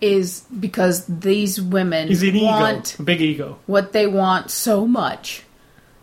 is 0.00 0.44
because 0.58 1.04
these 1.06 1.60
women 1.60 2.08
He's 2.08 2.22
an 2.22 2.34
ego, 2.36 2.44
want 2.46 2.98
a 2.98 3.02
big 3.02 3.20
ego, 3.20 3.58
what 3.66 3.92
they 3.92 4.06
want 4.06 4.50
so 4.50 4.86
much 4.86 5.42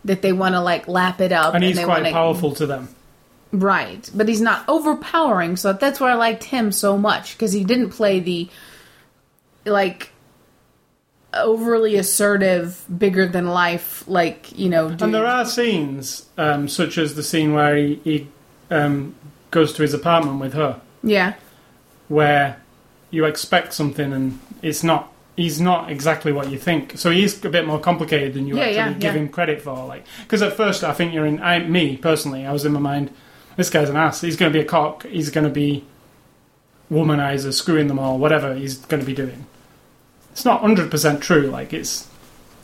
that 0.04 0.22
they 0.22 0.32
want 0.32 0.54
to 0.54 0.60
like 0.60 0.86
lap 0.86 1.20
it 1.20 1.32
up, 1.32 1.54
and 1.54 1.64
he's 1.64 1.76
they 1.76 1.84
quite 1.84 2.02
wanna, 2.02 2.12
powerful 2.12 2.52
to 2.54 2.66
them. 2.66 2.88
right? 3.52 4.08
But 4.14 4.28
he's 4.28 4.40
not 4.40 4.68
overpowering, 4.68 5.56
so 5.56 5.72
that's 5.72 5.98
why 5.98 6.12
I 6.12 6.14
liked 6.14 6.44
him 6.44 6.70
so 6.70 6.96
much 6.96 7.32
because 7.34 7.52
he 7.52 7.64
didn't 7.64 7.90
play 7.90 8.20
the 8.20 8.48
like 9.64 10.10
overly 11.42 11.96
assertive, 11.96 12.84
bigger 12.98 13.26
than 13.26 13.46
life, 13.46 14.04
like 14.06 14.56
you 14.58 14.68
know. 14.68 14.90
Dude. 14.90 15.02
And 15.02 15.14
there 15.14 15.26
are 15.26 15.44
scenes, 15.44 16.26
um, 16.36 16.68
such 16.68 16.98
as 16.98 17.14
the 17.14 17.22
scene 17.22 17.54
where 17.54 17.76
he, 17.76 18.00
he 18.04 18.28
um, 18.70 19.14
goes 19.50 19.72
to 19.74 19.82
his 19.82 19.94
apartment 19.94 20.40
with 20.40 20.54
her, 20.54 20.80
yeah, 21.02 21.34
where 22.08 22.60
you 23.10 23.24
expect 23.24 23.72
something 23.72 24.12
and 24.12 24.40
it's 24.62 24.82
not. 24.82 25.12
He's 25.36 25.60
not 25.60 25.90
exactly 25.90 26.32
what 26.32 26.50
you 26.50 26.58
think. 26.58 26.96
So 26.96 27.10
he's 27.10 27.44
a 27.44 27.50
bit 27.50 27.66
more 27.66 27.78
complicated 27.78 28.32
than 28.32 28.46
you 28.46 28.56
Yeah, 28.56 28.62
actually 28.62 28.76
yeah, 28.76 28.92
give 28.94 29.14
yeah. 29.14 29.20
him 29.20 29.28
credit 29.28 29.60
for. 29.60 29.84
Like, 29.84 30.06
because 30.22 30.40
at 30.40 30.54
first 30.56 30.82
I 30.82 30.94
think 30.94 31.12
you're 31.12 31.26
in. 31.26 31.42
I, 31.42 31.58
me 31.58 31.98
personally, 31.98 32.46
I 32.46 32.52
was 32.52 32.64
in 32.64 32.72
my 32.72 32.80
mind. 32.80 33.10
This 33.56 33.68
guy's 33.68 33.90
an 33.90 33.96
ass. 33.96 34.22
He's 34.22 34.36
going 34.36 34.50
to 34.50 34.58
be 34.58 34.64
a 34.64 34.68
cock. 34.68 35.04
He's 35.04 35.28
going 35.28 35.44
to 35.44 35.52
be 35.52 35.84
womanizer, 36.90 37.52
screwing 37.52 37.88
them 37.88 37.98
all, 37.98 38.18
whatever 38.18 38.54
he's 38.54 38.78
going 38.78 39.00
to 39.00 39.06
be 39.06 39.14
doing. 39.14 39.46
It's 40.36 40.44
not 40.44 40.60
hundred 40.60 40.90
percent 40.90 41.22
true. 41.22 41.46
Like 41.46 41.72
it's, 41.72 42.06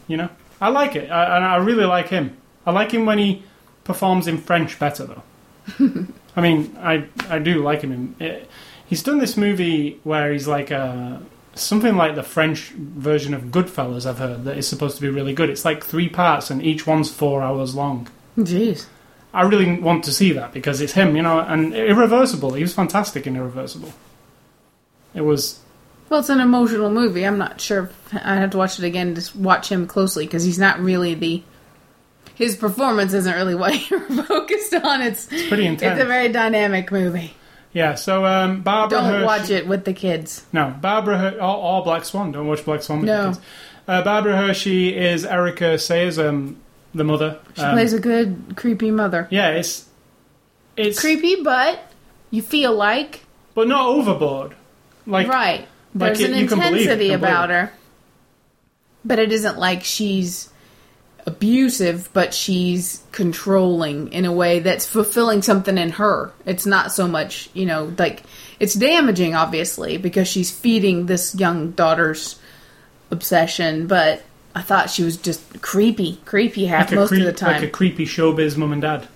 you 0.07 0.19
know, 0.19 0.29
I 0.61 0.69
like 0.69 0.95
it, 0.95 1.11
I, 1.11 1.37
and 1.37 1.43
I 1.43 1.57
really 1.57 1.87
like 1.87 2.09
him. 2.09 2.37
I 2.67 2.71
like 2.71 2.91
him 2.91 3.07
when 3.07 3.17
he 3.17 3.45
performs 3.83 4.27
in 4.27 4.37
French 4.37 4.79
better, 4.79 5.07
though. 5.07 6.07
I 6.37 6.43
mean, 6.43 6.77
I 6.79 7.07
I 7.31 7.39
do 7.39 7.63
like 7.63 7.81
him. 7.81 7.93
In, 7.93 8.15
eh, 8.21 8.41
he's 8.85 9.03
done 9.03 9.21
this 9.21 9.39
movie 9.39 9.99
where 10.05 10.35
he's 10.35 10.47
like 10.47 10.71
a 10.71 11.23
something 11.55 11.97
like 11.97 12.15
the 12.15 12.23
French 12.23 12.73
version 12.73 13.33
of 13.33 13.45
Goodfellas. 13.45 14.05
I've 14.05 14.19
heard 14.19 14.45
that 14.45 14.59
is 14.59 14.69
supposed 14.69 14.97
to 14.97 15.01
be 15.01 15.09
really 15.09 15.33
good. 15.33 15.49
It's 15.49 15.65
like 15.65 15.83
three 15.83 16.11
parts, 16.11 16.51
and 16.51 16.63
each 16.63 16.87
one's 16.87 17.11
four 17.11 17.41
hours 17.41 17.75
long. 17.75 18.07
jeez. 18.37 18.85
I 19.33 19.45
really 19.45 19.81
want 19.81 20.05
to 20.05 20.13
see 20.13 20.33
that 20.33 20.53
because 20.53 20.83
it's 20.83 20.93
him, 20.93 21.17
you 21.17 21.23
know, 21.23 21.41
and 21.41 21.73
Irreversible. 21.73 22.53
He 22.53 22.61
was 22.61 22.75
fantastic 22.75 23.27
in 23.27 23.35
Irreversible. 23.35 23.95
It 25.15 25.23
was 25.23 25.62
Well, 26.13 26.21
it's 26.21 26.29
an 26.29 26.41
emotional 26.41 26.91
movie. 26.91 27.25
I'm 27.27 27.39
not 27.39 27.59
sure. 27.59 27.85
If, 27.85 28.15
I 28.23 28.35
have 28.35 28.51
to 28.51 28.59
watch 28.59 28.79
it 28.79 28.85
again 28.85 29.15
to 29.15 29.39
watch 29.39 29.71
him 29.73 29.87
closely 29.87 30.27
because 30.27 30.45
he's 30.45 30.59
not 30.59 30.79
really 30.79 31.15
the. 31.15 31.43
His 32.35 32.55
performance 32.55 33.15
isn't 33.15 33.35
really 33.35 33.55
what 33.63 33.89
you're 33.91 33.99
focused 34.25 34.75
on. 34.75 35.01
It's 35.01 35.33
it's 35.33 35.49
pretty 35.49 35.65
intense. 35.65 35.93
it's 35.99 36.03
a 36.03 36.07
very 36.07 36.29
dynamic 36.31 36.93
movie. 36.93 37.33
yeah. 37.73 37.95
So 37.95 38.27
um, 38.27 38.61
Barbara 38.61 38.99
Don't 38.99 39.09
Hershey- 39.11 39.25
watch 39.25 39.49
it 39.49 39.67
with 39.67 39.87
the 39.87 39.95
kids. 39.95 40.45
No, 40.53 40.75
Barbara 40.83 41.17
Her- 41.17 41.37
or, 41.41 41.57
or 41.79 41.83
Black 41.83 42.05
Swan. 42.05 42.31
Don't 42.31 42.47
watch 42.47 42.63
Black 42.63 42.83
Swan. 42.83 42.99
with 43.01 43.07
No. 43.07 43.23
the 43.23 43.29
kids. 43.37 43.41
Uh, 43.89 44.03
Barbara 44.03 44.37
Hershey 44.37 44.95
is 44.95 45.25
Erica 45.25 45.79
Sayers, 45.79 46.19
um, 46.19 46.59
the 46.95 47.05
mother. 47.05 47.39
She 47.57 47.63
Um, 47.63 47.73
plays 47.75 47.95
a 47.95 47.99
good 47.99 48.53
creepy 48.55 48.91
mother. 48.91 49.29
Yeah, 49.31 49.49
it's 49.53 49.89
it's 50.77 51.01
Creepy, 51.01 51.43
but 51.43 51.81
you 52.31 52.43
feel 52.43 52.75
like 52.75 53.21
but 53.55 53.67
not 53.67 53.87
overboard. 53.87 54.55
Like 55.07 55.27
right. 55.27 55.67
There's 55.95 56.21
it- 56.21 56.31
an 56.31 56.37
you 56.39 56.47
can 56.47 56.59
believe 56.59 56.75
it 56.89 56.93
intensity 56.93 57.13
about 57.13 57.51
her, 57.51 57.73
but 59.05 59.19
it 59.19 59.33
isn't 59.33 59.59
like 59.59 59.85
she's 59.85 60.49
abusive, 61.27 62.09
but 62.13 62.35
she's 62.35 63.03
controlling 63.13 64.13
in 64.13 64.25
a 64.25 64.33
way 64.33 64.59
that's 64.59 64.87
fulfilling 64.87 65.41
something 65.43 65.79
in 65.79 65.91
her. 65.93 66.33
It's 66.47 66.67
not 66.67 66.93
so 66.93 67.07
much, 67.07 67.49
you 67.55 67.65
know, 67.67 67.93
like 67.99 68.23
it's 68.59 68.75
damaging, 68.75 69.35
obviously, 69.35 69.99
because 69.99 70.27
she's 70.27 70.51
feeding 70.51 71.07
this 71.07 71.35
young 71.35 71.71
daughter's 71.73 72.41
obsession. 73.11 73.87
But 73.87 74.23
I 74.55 74.63
thought 74.63 74.91
she 74.91 75.05
was 75.05 75.17
just 75.17 75.61
creepy, 75.63 76.21
creepy 76.25 76.67
half 76.67 76.91
like 76.91 76.97
most 76.99 77.09
creep- 77.11 77.21
of 77.21 77.27
the 77.27 77.33
time. 77.33 77.53
like 77.53 77.63
a 77.63 77.69
creepy 77.71 78.05
showbiz 78.07 78.57
mum 78.57 78.73
and 78.73 78.83
dad. 78.83 79.07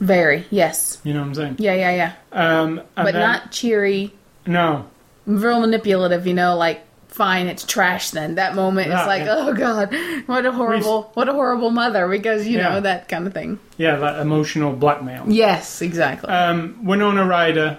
Very, 0.00 0.44
yes, 0.50 0.98
You 1.04 1.14
know 1.14 1.20
what 1.20 1.26
I'm 1.28 1.34
saying? 1.36 1.56
yeah, 1.60 1.74
yeah, 1.74 1.92
yeah, 1.94 2.12
Um, 2.32 2.80
but 2.96 3.12
then- 3.12 3.20
not 3.20 3.52
cheery. 3.52 4.12
no. 4.46 4.86
Real 5.26 5.60
manipulative, 5.60 6.26
you 6.26 6.34
know, 6.34 6.56
like 6.56 6.82
fine, 7.08 7.46
it's 7.46 7.64
trash 7.64 8.10
then. 8.10 8.36
That 8.36 8.54
moment 8.54 8.88
is 8.88 8.94
like, 8.94 9.24
yeah. 9.24 9.34
oh 9.36 9.54
god, 9.54 9.94
what 10.26 10.46
a 10.46 10.52
horrible 10.52 11.10
what 11.14 11.28
a 11.28 11.32
horrible 11.32 11.70
mother 11.70 12.08
because 12.08 12.46
you 12.46 12.58
Yeah. 12.58 12.70
know 12.70 12.80
that 12.80 13.08
kind 13.08 13.26
of 13.26 13.34
thing. 13.34 13.58
Yeah, 13.76 13.96
that 13.96 14.20
emotional 14.20 14.72
blackmail. 14.72 15.24
Yes, 15.28 15.82
exactly. 15.82 16.28
Um, 16.30 16.84
Winona 16.84 17.26
Ryder 17.26 17.78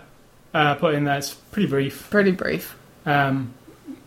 uh, 0.54 0.76
put 0.76 0.94
in 0.96 1.06
there. 1.06 1.18
It's 1.18 1.34
pretty 1.34 1.68
brief. 1.68 2.10
Pretty 2.10 2.32
brief. 2.32 2.76
Um, 3.06 3.54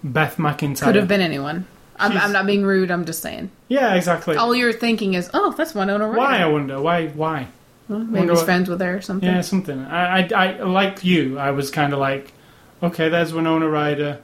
Beth 0.04 0.36
McIntyre. 0.36 0.82
Could 0.84 0.94
have 0.94 1.08
been 1.08 1.20
anyone. 1.20 1.66
I'm, 1.98 2.12
I'm 2.16 2.30
not 2.32 2.46
being 2.46 2.62
rude. 2.64 2.90
I'm 2.90 3.04
just 3.06 3.22
saying. 3.22 3.50
Yeah, 3.68 3.94
exactly. 3.94 4.36
All 4.36 4.54
you're 4.54 4.72
thinking 4.72 5.14
is, 5.14 5.30
oh, 5.34 5.52
that's 5.56 5.74
Winona 5.74 6.06
Ryder. 6.06 6.18
Why? 6.18 6.36
I 6.38 6.46
wonder. 6.46 6.80
Why? 6.80 7.08
Why? 7.08 7.48
Well, 7.88 8.00
maybe 8.00 8.18
Wonder 8.18 8.32
he's 8.32 8.38
what- 8.40 8.44
friends 8.44 8.68
with 8.68 8.80
her 8.80 8.96
or 8.98 9.00
something. 9.00 9.28
Yeah, 9.28 9.40
something. 9.40 9.80
I, 9.80 10.20
I, 10.28 10.28
I 10.58 10.62
like 10.62 11.04
you. 11.04 11.38
I 11.38 11.52
was 11.52 11.70
kind 11.70 11.92
of 11.94 11.98
like, 11.98 12.32
okay, 12.82 13.08
there's 13.08 13.32
Winona 13.32 13.68
Ryder. 13.68 14.20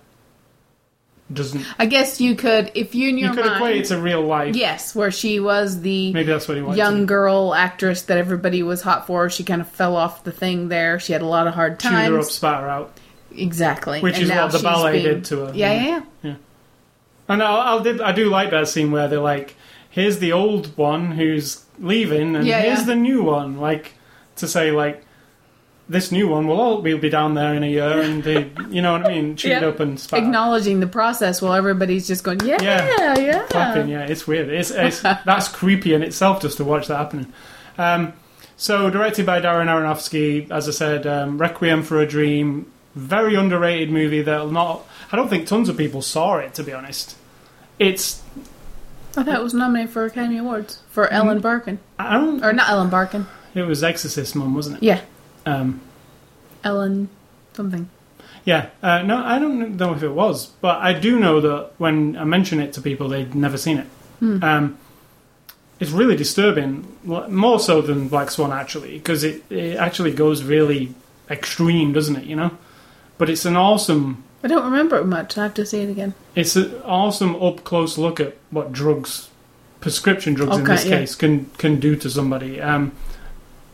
Doesn't 1.32 1.64
I 1.78 1.86
guess 1.86 2.20
you 2.20 2.34
could, 2.34 2.70
if 2.74 2.94
you 2.94 3.08
in 3.08 3.16
you 3.16 3.32
could 3.32 3.46
equate 3.46 3.76
it 3.78 3.84
to 3.86 3.98
real 3.98 4.20
life? 4.20 4.54
yes, 4.54 4.94
where 4.94 5.10
she 5.10 5.40
was 5.40 5.80
the 5.80 6.12
Maybe 6.12 6.26
that's 6.30 6.46
what 6.46 6.58
he 6.58 6.62
wanted. 6.62 6.76
young 6.76 7.06
girl 7.06 7.54
actress 7.54 8.02
that 8.02 8.18
everybody 8.18 8.62
was 8.62 8.82
hot 8.82 9.06
for. 9.06 9.30
She 9.30 9.42
kind 9.42 9.62
of 9.62 9.68
fell 9.68 9.96
off 9.96 10.24
the 10.24 10.32
thing 10.32 10.68
there. 10.68 10.98
She 11.00 11.14
had 11.14 11.22
a 11.22 11.26
lot 11.26 11.46
of 11.46 11.54
hard 11.54 11.80
Chew 11.80 11.88
her 11.88 11.94
up, 11.96 12.10
times. 12.10 12.30
spat 12.32 12.60
her 12.60 12.68
out. 12.68 12.98
Exactly. 13.34 14.00
Which 14.00 14.14
And 14.16 14.24
is 14.24 14.28
now 14.28 14.42
what 14.42 14.52
the 14.52 14.58
she's 14.58 14.62
ballet 14.64 14.92
being- 14.92 15.04
did 15.04 15.24
to 15.26 15.36
her. 15.46 15.52
Yeah, 15.54 15.72
Yeah. 15.72 15.86
yeah, 15.86 16.02
yeah. 16.22 16.34
And 17.30 17.42
I, 17.42 17.76
I 17.78 17.82
did. 17.82 18.00
I 18.02 18.12
do 18.12 18.28
like 18.28 18.50
that 18.50 18.68
scene 18.68 18.90
where 18.90 19.08
they're 19.08 19.18
like, 19.20 19.54
"Here's 19.88 20.18
the 20.18 20.32
old 20.32 20.76
one 20.76 21.12
who's 21.12 21.64
leaving, 21.78 22.36
and 22.36 22.46
Yeah, 22.46 22.60
here's 22.60 22.80
yeah. 22.80 22.84
the 22.86 22.96
new 22.96 23.22
one." 23.22 23.58
Like 23.58 23.92
to 24.36 24.46
say, 24.46 24.70
like, 24.70 25.02
this 25.88 26.10
new 26.12 26.28
one 26.28 26.46
will 26.46 26.60
all 26.60 26.80
we'll 26.82 26.98
be 26.98 27.10
down 27.10 27.34
there 27.34 27.54
in 27.54 27.62
a 27.62 27.66
year, 27.66 28.00
and 28.00 28.22
they, 28.22 28.50
you 28.70 28.80
know 28.82 28.92
what 28.92 29.06
I 29.06 29.08
mean, 29.14 29.36
chewed 29.36 29.52
Yeah. 29.52 29.66
up 29.68 29.80
and 29.80 29.98
spat. 29.98 30.20
Acknowledging 30.22 30.80
the 30.80 30.86
process 30.86 31.42
while 31.42 31.52
everybody's 31.54 32.06
just 32.06 32.24
going, 32.24 32.40
yeah, 32.40 32.62
Yeah. 32.62 33.18
yeah. 33.18 33.46
clapping. 33.50 33.88
Yeah, 33.88 34.02
it's 34.06 34.26
weird. 34.26 34.48
It's, 34.48 34.70
it's 34.70 35.00
that's 35.02 35.48
creepy 35.48 35.92
in 35.94 36.02
itself 36.02 36.40
just 36.40 36.56
to 36.58 36.64
watch 36.64 36.86
that 36.88 36.96
happening. 36.96 37.32
Um, 37.78 38.12
so 38.56 38.90
directed 38.90 39.26
by 39.26 39.40
Darren 39.40 39.66
Aronofsky, 39.66 40.50
as 40.50 40.68
I 40.68 40.72
said, 40.72 41.06
um, 41.06 41.36
Requiem 41.38 41.82
for 41.82 42.00
a 42.00 42.06
Dream, 42.06 42.70
very 42.94 43.34
underrated 43.34 43.90
movie 43.90 44.22
that 44.22 44.50
not. 44.50 44.86
I 45.10 45.16
don't 45.16 45.28
think 45.28 45.46
tons 45.46 45.68
of 45.68 45.76
people 45.76 46.00
saw 46.02 46.36
it 46.38 46.54
to 46.54 46.62
be 46.62 46.72
honest. 46.72 47.16
It's 47.78 48.22
I 49.16 49.24
thought 49.24 49.34
it 49.40 49.42
was 49.42 49.52
nominated 49.54 49.90
for 49.92 50.04
Academy 50.04 50.38
Awards 50.38 50.78
for 50.90 51.08
Ellen 51.08 51.40
Barkin. 51.40 51.80
I 51.98 52.12
don't. 52.18 52.42
Or 52.44 52.52
not 52.52 52.70
Ellen 52.70 52.88
Barkin. 52.88 53.26
It 53.54 53.62
was 53.62 53.82
Exorcist 53.82 54.34
Mum, 54.36 54.54
wasn't 54.54 54.76
it? 54.78 54.82
Yeah. 54.82 55.00
Um, 55.46 55.80
Ellen 56.64 57.08
something. 57.54 57.88
yeah. 58.44 58.70
Uh, 58.82 59.02
no, 59.02 59.22
I 59.24 59.38
don't 59.38 59.76
know 59.76 59.92
if 59.94 60.02
it 60.02 60.10
was, 60.10 60.46
but 60.46 60.80
I 60.80 60.92
do 60.92 61.18
know 61.18 61.40
that 61.40 61.72
when 61.78 62.16
I 62.16 62.24
mention 62.24 62.60
it 62.60 62.72
to 62.74 62.80
people, 62.80 63.08
they'd 63.08 63.34
never 63.34 63.58
seen 63.58 63.78
it. 63.78 63.86
Um, 64.22 64.78
it's 65.80 65.90
really 65.90 66.14
disturbing, 66.14 66.86
more 67.02 67.58
so 67.58 67.80
than 67.80 68.06
Black 68.06 68.30
Swan 68.30 68.52
actually, 68.52 68.98
because 68.98 69.24
it, 69.24 69.42
it 69.50 69.76
actually 69.76 70.12
goes 70.12 70.44
really 70.44 70.94
extreme, 71.28 71.92
doesn't 71.92 72.14
it? 72.14 72.24
You 72.24 72.36
know, 72.36 72.56
but 73.18 73.28
it's 73.28 73.44
an 73.44 73.56
awesome, 73.56 74.22
I 74.44 74.48
don't 74.48 74.64
remember 74.64 74.96
it 74.98 75.06
much. 75.06 75.36
I 75.36 75.42
have 75.42 75.54
to 75.54 75.66
see 75.66 75.80
it 75.80 75.90
again. 75.90 76.14
it's 76.36 76.54
an 76.54 76.72
awesome 76.84 77.34
up 77.42 77.64
close 77.64 77.98
look 77.98 78.20
at 78.20 78.36
what 78.52 78.72
drugs, 78.72 79.28
prescription 79.80 80.34
drugs 80.34 80.56
in 80.56 80.64
this 80.64 80.84
yeah. 80.84 80.98
case, 80.98 81.16
can 81.16 81.46
can 81.58 81.80
do 81.80 81.96
to 81.96 82.08
somebody. 82.08 82.60
Um, 82.60 82.92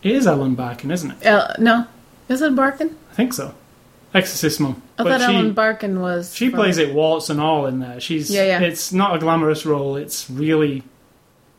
it 0.03 0.13
is 0.13 0.27
Ellen 0.27 0.55
Barkin, 0.55 0.91
isn't 0.91 1.11
it? 1.11 1.27
Uh, 1.27 1.53
no. 1.59 1.87
Is 2.29 2.43
it 2.43 2.55
Barkin? 2.55 2.97
I 3.11 3.15
think 3.15 3.33
so. 3.33 3.55
Exorcist 4.15 4.61
Mum. 4.61 4.83
I 4.99 5.03
But 5.05 5.21
thought 5.21 5.29
she- 5.31 5.37
Ellen 5.37 5.53
Barkin 5.53 6.01
was. 6.01 6.35
She 6.35 6.49
from- 6.51 6.59
plays 6.61 6.79
it 6.79 6.95
warts 6.95 7.31
and 7.31 7.41
all 7.41 7.67
in 7.67 7.81
there. 7.81 8.01
She's 8.01 8.31
Yeah, 8.31 8.45
yeah. 8.45 8.61
It's 8.61 8.93
not 8.93 9.15
a 9.17 9.19
glamorous 9.19 9.67
role. 9.67 9.97
It's 9.97 10.31
really, 10.31 10.83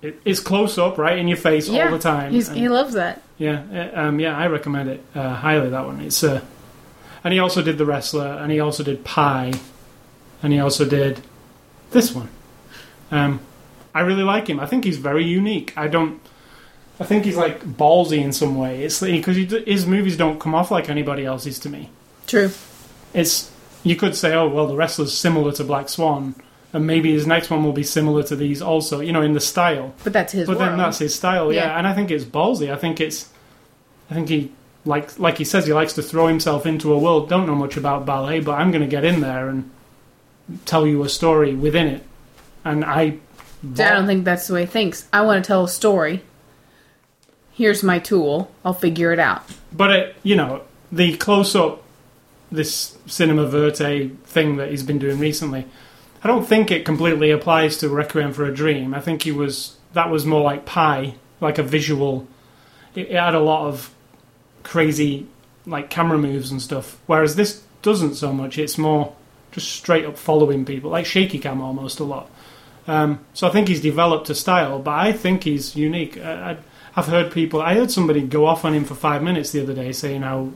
it, 0.02 0.20
it's 0.26 0.40
close 0.40 0.78
up, 0.78 0.98
right 0.98 1.18
in 1.18 1.28
your 1.28 1.38
face 1.38 1.68
Yeah, 1.70 1.86
all 1.86 1.92
the 1.92 2.00
time. 2.00 2.32
He's, 2.32 2.48
And- 2.50 2.58
he 2.58 2.68
loves 2.70 2.94
that. 2.96 3.22
yeah, 3.38 3.92
uh, 3.96 4.00
um, 4.02 4.20
yeah. 4.20 4.36
I 4.38 4.48
recommend 4.48 4.90
it 4.90 5.04
uh, 5.16 5.36
highly. 5.36 5.70
That 5.70 5.86
one. 5.86 6.02
It's 6.02 6.24
uh, 6.24 6.42
and 7.24 7.34
he 7.34 7.40
also 7.40 7.62
did 7.62 7.78
the 7.78 7.86
wrestler, 7.86 8.28
and 8.42 8.52
he 8.52 8.60
also 8.60 8.84
did 8.84 9.04
Pi, 9.04 9.54
and 10.42 10.54
he 10.54 10.60
also 10.60 10.86
did 10.86 11.22
this 11.92 12.14
one. 12.16 12.30
Um, 13.12 13.42
I 13.94 14.02
really 14.02 14.24
like 14.24 14.48
him. 14.48 14.60
I 14.60 14.66
think 14.66 14.86
he's 14.86 14.98
very 14.98 15.24
unique. 15.26 15.74
I 15.78 15.88
don't. 15.88 16.20
I 17.00 17.06
think 17.06 17.26
he's 17.26 17.38
like 17.38 17.64
ballsy 17.64 18.22
in 18.22 18.34
some 18.34 18.58
way. 18.58 18.84
It's 18.84 19.00
because 19.00 19.38
his 19.38 19.86
movies 19.86 20.18
don't 20.18 20.39
come 20.39 20.54
off 20.54 20.70
like 20.72 20.89
anybody 20.89 21.26
else's 21.26 21.58
to 21.60 21.70
me 21.70 21.89
True. 22.28 22.52
it's 23.14 23.52
you 23.84 23.95
could 23.95 24.16
say, 24.16 24.34
oh 24.34 24.47
well, 24.47 24.68
the 24.68 24.76
wrestler's 24.76 25.18
similar 25.18 25.52
to 25.54 25.64
Black 25.64 25.89
Swan, 25.89 26.36
and 26.74 26.86
maybe 26.86 27.14
his 27.14 27.26
next 27.26 27.50
one 27.50 27.64
will 27.64 27.74
be 27.74 27.84
similar 27.84 28.24
to 28.24 28.36
these 28.36 28.62
also, 28.62 29.00
you 29.00 29.12
know, 29.12 29.22
in 29.22 29.34
the 29.34 29.39
style. 29.39 29.93
But 30.04 30.14
that's 30.14 30.34
his 30.34 30.47
but 30.47 30.58
world. 30.58 30.72
then 30.72 30.78
that's 30.78 31.00
his 31.00 31.16
style, 31.16 31.52
yeah. 31.54 31.66
Yeah. 31.66 31.78
And 31.78 31.88
I 31.88 31.93
think 31.93 32.12
it's 32.12 32.26
ballsy. 32.26 32.72
I 32.72 32.76
think 32.76 33.00
it's, 33.00 33.30
I 34.10 34.14
think 34.14 34.30
he 34.30 34.52
like 34.86 35.18
like 35.20 35.38
he 35.38 35.43
says 35.43 35.66
he 35.66 35.74
likes 35.74 35.93
to 35.93 36.02
throw 36.02 36.28
himself 36.28 36.66
into 36.66 36.93
a 36.93 36.97
world. 37.00 37.30
Don't 37.30 37.47
know 37.47 37.56
much 37.56 37.78
about 37.78 38.06
ballet, 38.06 38.39
but 38.39 38.54
I'm 38.54 38.72
going 38.72 38.84
to 38.84 38.88
get 38.88 39.06
in 39.06 39.22
there 39.22 39.50
and 39.50 39.70
tell 40.66 40.86
you 40.86 41.04
a 41.04 41.10
story 41.10 41.56
within 41.56 41.88
it. 41.88 42.04
And 42.66 42.84
I, 42.84 43.02
I 43.02 43.18
don't 43.64 44.08
think 44.08 44.26
that's 44.26 44.47
the 44.47 44.54
way 44.54 44.62
he 44.62 44.68
thinks. 44.68 45.08
I 45.14 45.22
want 45.22 45.43
to 45.43 45.47
tell 45.47 45.64
a 45.64 45.70
story. 45.70 46.24
Here's 47.60 47.84
my 47.84 47.99
tool. 47.99 48.49
I'll 48.64 48.74
figure 48.74 49.12
it 49.12 49.20
out. 49.20 49.43
But 49.74 49.91
it, 49.91 50.16
you 50.24 50.38
know, 50.38 50.62
the 50.93 51.18
close 51.18 51.57
up, 51.57 51.84
this 52.49 52.97
cinema 53.05 53.47
verte 53.47 54.12
thing 54.24 54.55
that 54.55 54.70
he's 54.70 54.82
been 54.82 54.97
doing 54.97 55.20
recently, 55.20 55.66
I 56.24 56.28
don't 56.30 56.47
think 56.47 56.72
it 56.72 56.86
completely 56.86 57.32
applies 57.32 57.76
to 57.80 57.89
Requiem 57.89 58.32
for 58.32 58.45
a 58.45 58.55
Dream. 58.55 58.93
I 58.93 59.01
think 59.01 59.24
he 59.24 59.34
was 59.34 59.76
that 59.91 60.10
was 60.10 60.26
more 60.26 60.41
like 60.41 60.66
Pi, 60.66 61.16
like 61.41 61.57
a 61.57 61.64
visual. 61.64 62.30
It, 62.95 63.10
it 63.10 63.20
had 63.20 63.36
a 63.36 63.41
lot 63.41 63.68
of 63.68 63.93
crazy 64.64 65.28
like 65.66 65.89
camera 65.89 66.18
moves 66.18 66.51
and 66.51 66.62
stuff, 66.62 66.97
whereas 67.07 67.36
this 67.36 67.62
doesn't 67.82 68.16
so 68.16 68.32
much. 68.32 68.57
It's 68.57 68.78
more 68.78 69.14
just 69.51 69.70
straight 69.70 70.05
up 70.05 70.18
following 70.18 70.64
people, 70.64 70.91
like 70.91 71.05
shaky 71.05 71.39
cam 71.39 71.60
almost 71.60 71.99
a 71.99 72.05
lot. 72.05 72.32
Um, 72.88 73.20
so 73.34 73.49
I 73.49 73.51
think 73.51 73.68
he's 73.68 73.82
developed 73.82 74.30
a 74.30 74.36
style, 74.36 74.80
but 74.80 74.91
I 74.91 75.12
think 75.12 75.43
he's 75.43 75.76
unique. 75.76 76.18
I, 76.18 76.51
I, 76.51 76.57
I've 76.96 77.08
heard 77.08 77.32
people. 77.32 77.62
I 77.62 77.74
heard 77.76 77.92
somebody 77.92 78.22
go 78.22 78.46
off 78.46 78.66
on 78.66 78.74
him 78.74 78.86
for 78.86 78.96
five 78.96 79.22
minutes 79.24 79.52
the 79.52 79.62
other 79.62 79.74
day, 79.74 79.92
saying 79.92 80.22
how 80.22 80.52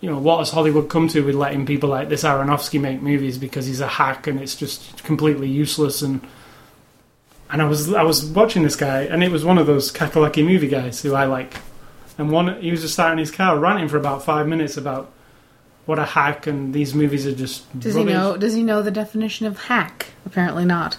you 0.00 0.10
know 0.10 0.18
what 0.18 0.38
has 0.38 0.50
Hollywood 0.50 0.88
come 0.88 1.08
to 1.08 1.22
with 1.24 1.34
letting 1.34 1.66
people 1.66 1.88
like 1.88 2.08
this 2.08 2.24
Aronofsky 2.24 2.80
make 2.80 3.02
movies 3.02 3.36
because 3.36 3.66
he's 3.66 3.80
a 3.80 3.86
hack 3.88 4.26
and 4.26 4.40
it's 4.40 4.54
just 4.54 5.04
completely 5.04 5.48
useless 5.48 6.02
and. 6.02 6.20
And 7.52 7.60
I 7.60 7.64
was 7.64 7.92
I 7.92 8.04
was 8.04 8.24
watching 8.26 8.62
this 8.62 8.76
guy, 8.76 9.02
and 9.02 9.24
it 9.24 9.32
was 9.32 9.44
one 9.44 9.58
of 9.58 9.66
those 9.66 9.90
Kakalaki 9.90 10.46
movie 10.46 10.68
guys 10.68 11.02
who 11.02 11.14
I 11.14 11.24
like. 11.24 11.56
And 12.16 12.30
one 12.30 12.60
he 12.62 12.70
was 12.70 12.82
just 12.82 12.94
sat 12.94 13.10
in 13.10 13.18
his 13.18 13.32
car 13.32 13.58
ranting 13.58 13.88
for 13.88 13.96
about 13.96 14.24
five 14.24 14.46
minutes 14.46 14.76
about 14.76 15.10
what 15.84 15.98
a 15.98 16.04
hack 16.04 16.46
and 16.46 16.72
these 16.72 16.94
movies 16.94 17.26
are 17.26 17.34
just 17.34 17.64
Does 17.80 17.96
rubbish. 17.96 18.12
he 18.12 18.16
know? 18.16 18.36
Does 18.36 18.54
he 18.54 18.62
know 18.62 18.82
the 18.82 18.92
definition 18.92 19.46
of 19.46 19.58
hack? 19.64 20.12
Apparently 20.24 20.64
not. 20.64 20.96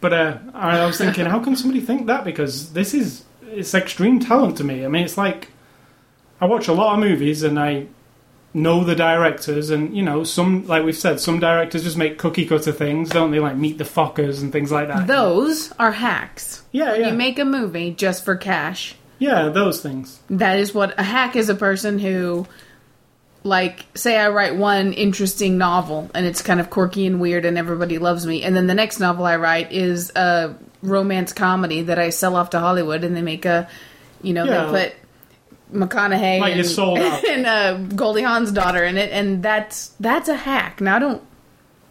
But 0.00 0.12
uh, 0.12 0.38
I 0.54 0.84
was 0.86 0.98
thinking, 0.98 1.26
how 1.26 1.40
can 1.40 1.56
somebody 1.56 1.80
think 1.80 2.06
that? 2.06 2.24
Because 2.24 2.72
this 2.72 2.94
is 2.94 3.24
it's 3.42 3.74
extreme 3.74 4.20
talent 4.20 4.56
to 4.58 4.64
me. 4.64 4.84
I 4.84 4.88
mean, 4.88 5.04
it's 5.04 5.16
like 5.18 5.48
I 6.40 6.46
watch 6.46 6.68
a 6.68 6.72
lot 6.72 6.94
of 6.94 7.00
movies 7.00 7.42
and 7.42 7.58
I 7.58 7.86
know 8.54 8.84
the 8.84 8.94
directors, 8.94 9.70
and 9.70 9.94
you 9.96 10.02
know, 10.02 10.24
some 10.24 10.66
like 10.66 10.84
we've 10.84 10.96
said, 10.96 11.20
some 11.20 11.38
directors 11.40 11.82
just 11.84 11.96
make 11.96 12.18
cookie 12.18 12.46
cutter 12.46 12.72
things, 12.72 13.10
don't 13.10 13.30
they? 13.30 13.38
Like 13.40 13.56
Meet 13.56 13.78
the 13.78 13.84
Fockers 13.84 14.40
and 14.42 14.50
things 14.52 14.70
like 14.72 14.88
that. 14.88 15.06
Those 15.06 15.72
are 15.78 15.92
hacks. 15.92 16.62
yeah, 16.72 16.94
yeah, 16.94 17.08
You 17.08 17.14
make 17.14 17.38
a 17.38 17.44
movie 17.44 17.92
just 17.92 18.24
for 18.24 18.36
cash. 18.36 18.94
yeah, 19.18 19.48
those 19.48 19.80
things. 19.82 20.20
That 20.30 20.58
is 20.58 20.74
what 20.74 20.98
a 20.98 21.02
hack 21.02 21.36
is 21.36 21.48
a 21.48 21.54
person 21.54 21.98
who 21.98 22.46
like 23.46 23.84
say 23.94 24.16
I 24.18 24.28
write 24.28 24.56
one 24.56 24.92
interesting 24.92 25.56
novel 25.56 26.10
and 26.14 26.26
it's 26.26 26.42
kind 26.42 26.60
of 26.60 26.68
quirky 26.70 27.06
and 27.06 27.20
weird 27.20 27.44
and 27.44 27.56
everybody 27.56 27.98
loves 27.98 28.26
me 28.26 28.42
and 28.42 28.54
then 28.56 28.66
the 28.66 28.74
next 28.74 28.98
novel 29.00 29.24
I 29.24 29.36
write 29.36 29.72
is 29.72 30.10
a 30.16 30.54
romance 30.82 31.32
comedy 31.32 31.82
that 31.82 31.98
I 31.98 32.10
sell 32.10 32.36
off 32.36 32.50
to 32.50 32.60
Hollywood 32.60 33.04
and 33.04 33.16
they 33.16 33.22
make 33.22 33.44
a 33.44 33.68
you 34.22 34.32
know 34.34 34.44
Yeah. 34.44 34.66
they 34.66 34.90
put 34.90 34.94
McConaughey 35.72 36.40
Like 36.40 36.54
and, 36.56 36.66
sold 36.66 36.98
out. 36.98 37.24
and 37.28 37.46
uh, 37.46 37.74
Goldie 37.94 38.22
Hawn's 38.22 38.52
daughter 38.52 38.84
in 38.84 38.96
it 38.96 39.10
and 39.12 39.42
that's 39.42 39.88
that's 40.00 40.28
a 40.28 40.36
hack. 40.36 40.80
Now 40.80 40.96
I 40.96 40.98
don't 40.98 41.22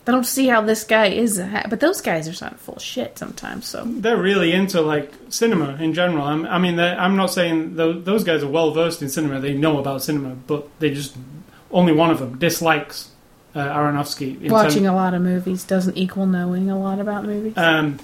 I 0.07 0.11
don't 0.11 0.23
see 0.25 0.47
how 0.47 0.61
this 0.61 0.83
guy 0.83 1.07
is 1.07 1.39
a 1.39 1.45
hack, 1.47 1.67
but 1.69 1.79
those 1.79 1.99
guys 1.99 2.27
are 2.29 2.45
of 2.45 2.59
full 2.59 2.75
of 2.75 2.81
shit 2.81 3.17
sometimes. 3.17 3.65
So 3.65 3.83
They're 3.85 4.21
really 4.21 4.51
into 4.51 4.81
like 4.81 5.11
cinema 5.29 5.77
in 5.81 5.95
general. 5.95 6.23
I'm, 6.23 6.45
I 6.45 6.59
mean, 6.59 6.79
I'm 6.79 7.15
not 7.15 7.31
saying 7.31 7.75
tho- 7.75 7.99
those 7.99 8.23
guys 8.23 8.43
are 8.43 8.47
well 8.47 8.69
versed 8.69 9.01
in 9.01 9.09
cinema. 9.09 9.39
They 9.39 9.55
know 9.55 9.79
about 9.79 10.03
cinema, 10.03 10.35
but 10.45 10.67
they 10.77 10.91
just 10.93 11.15
only 11.75 11.93
one 11.93 12.09
of 12.09 12.17
them 12.17 12.39
dislikes 12.39 13.11
uh, 13.53 13.59
Aronofsky. 13.59 14.41
in 14.41 14.51
watching 14.51 14.83
term- 14.85 14.93
a 14.93 14.95
lot 14.95 15.13
of 15.13 15.21
movies 15.21 15.63
doesn't 15.63 15.95
equal 15.97 16.25
knowing 16.25 16.71
a 16.71 16.79
lot 16.79 16.99
about 16.99 17.25
movies. 17.25 17.53
Um, 17.55 17.99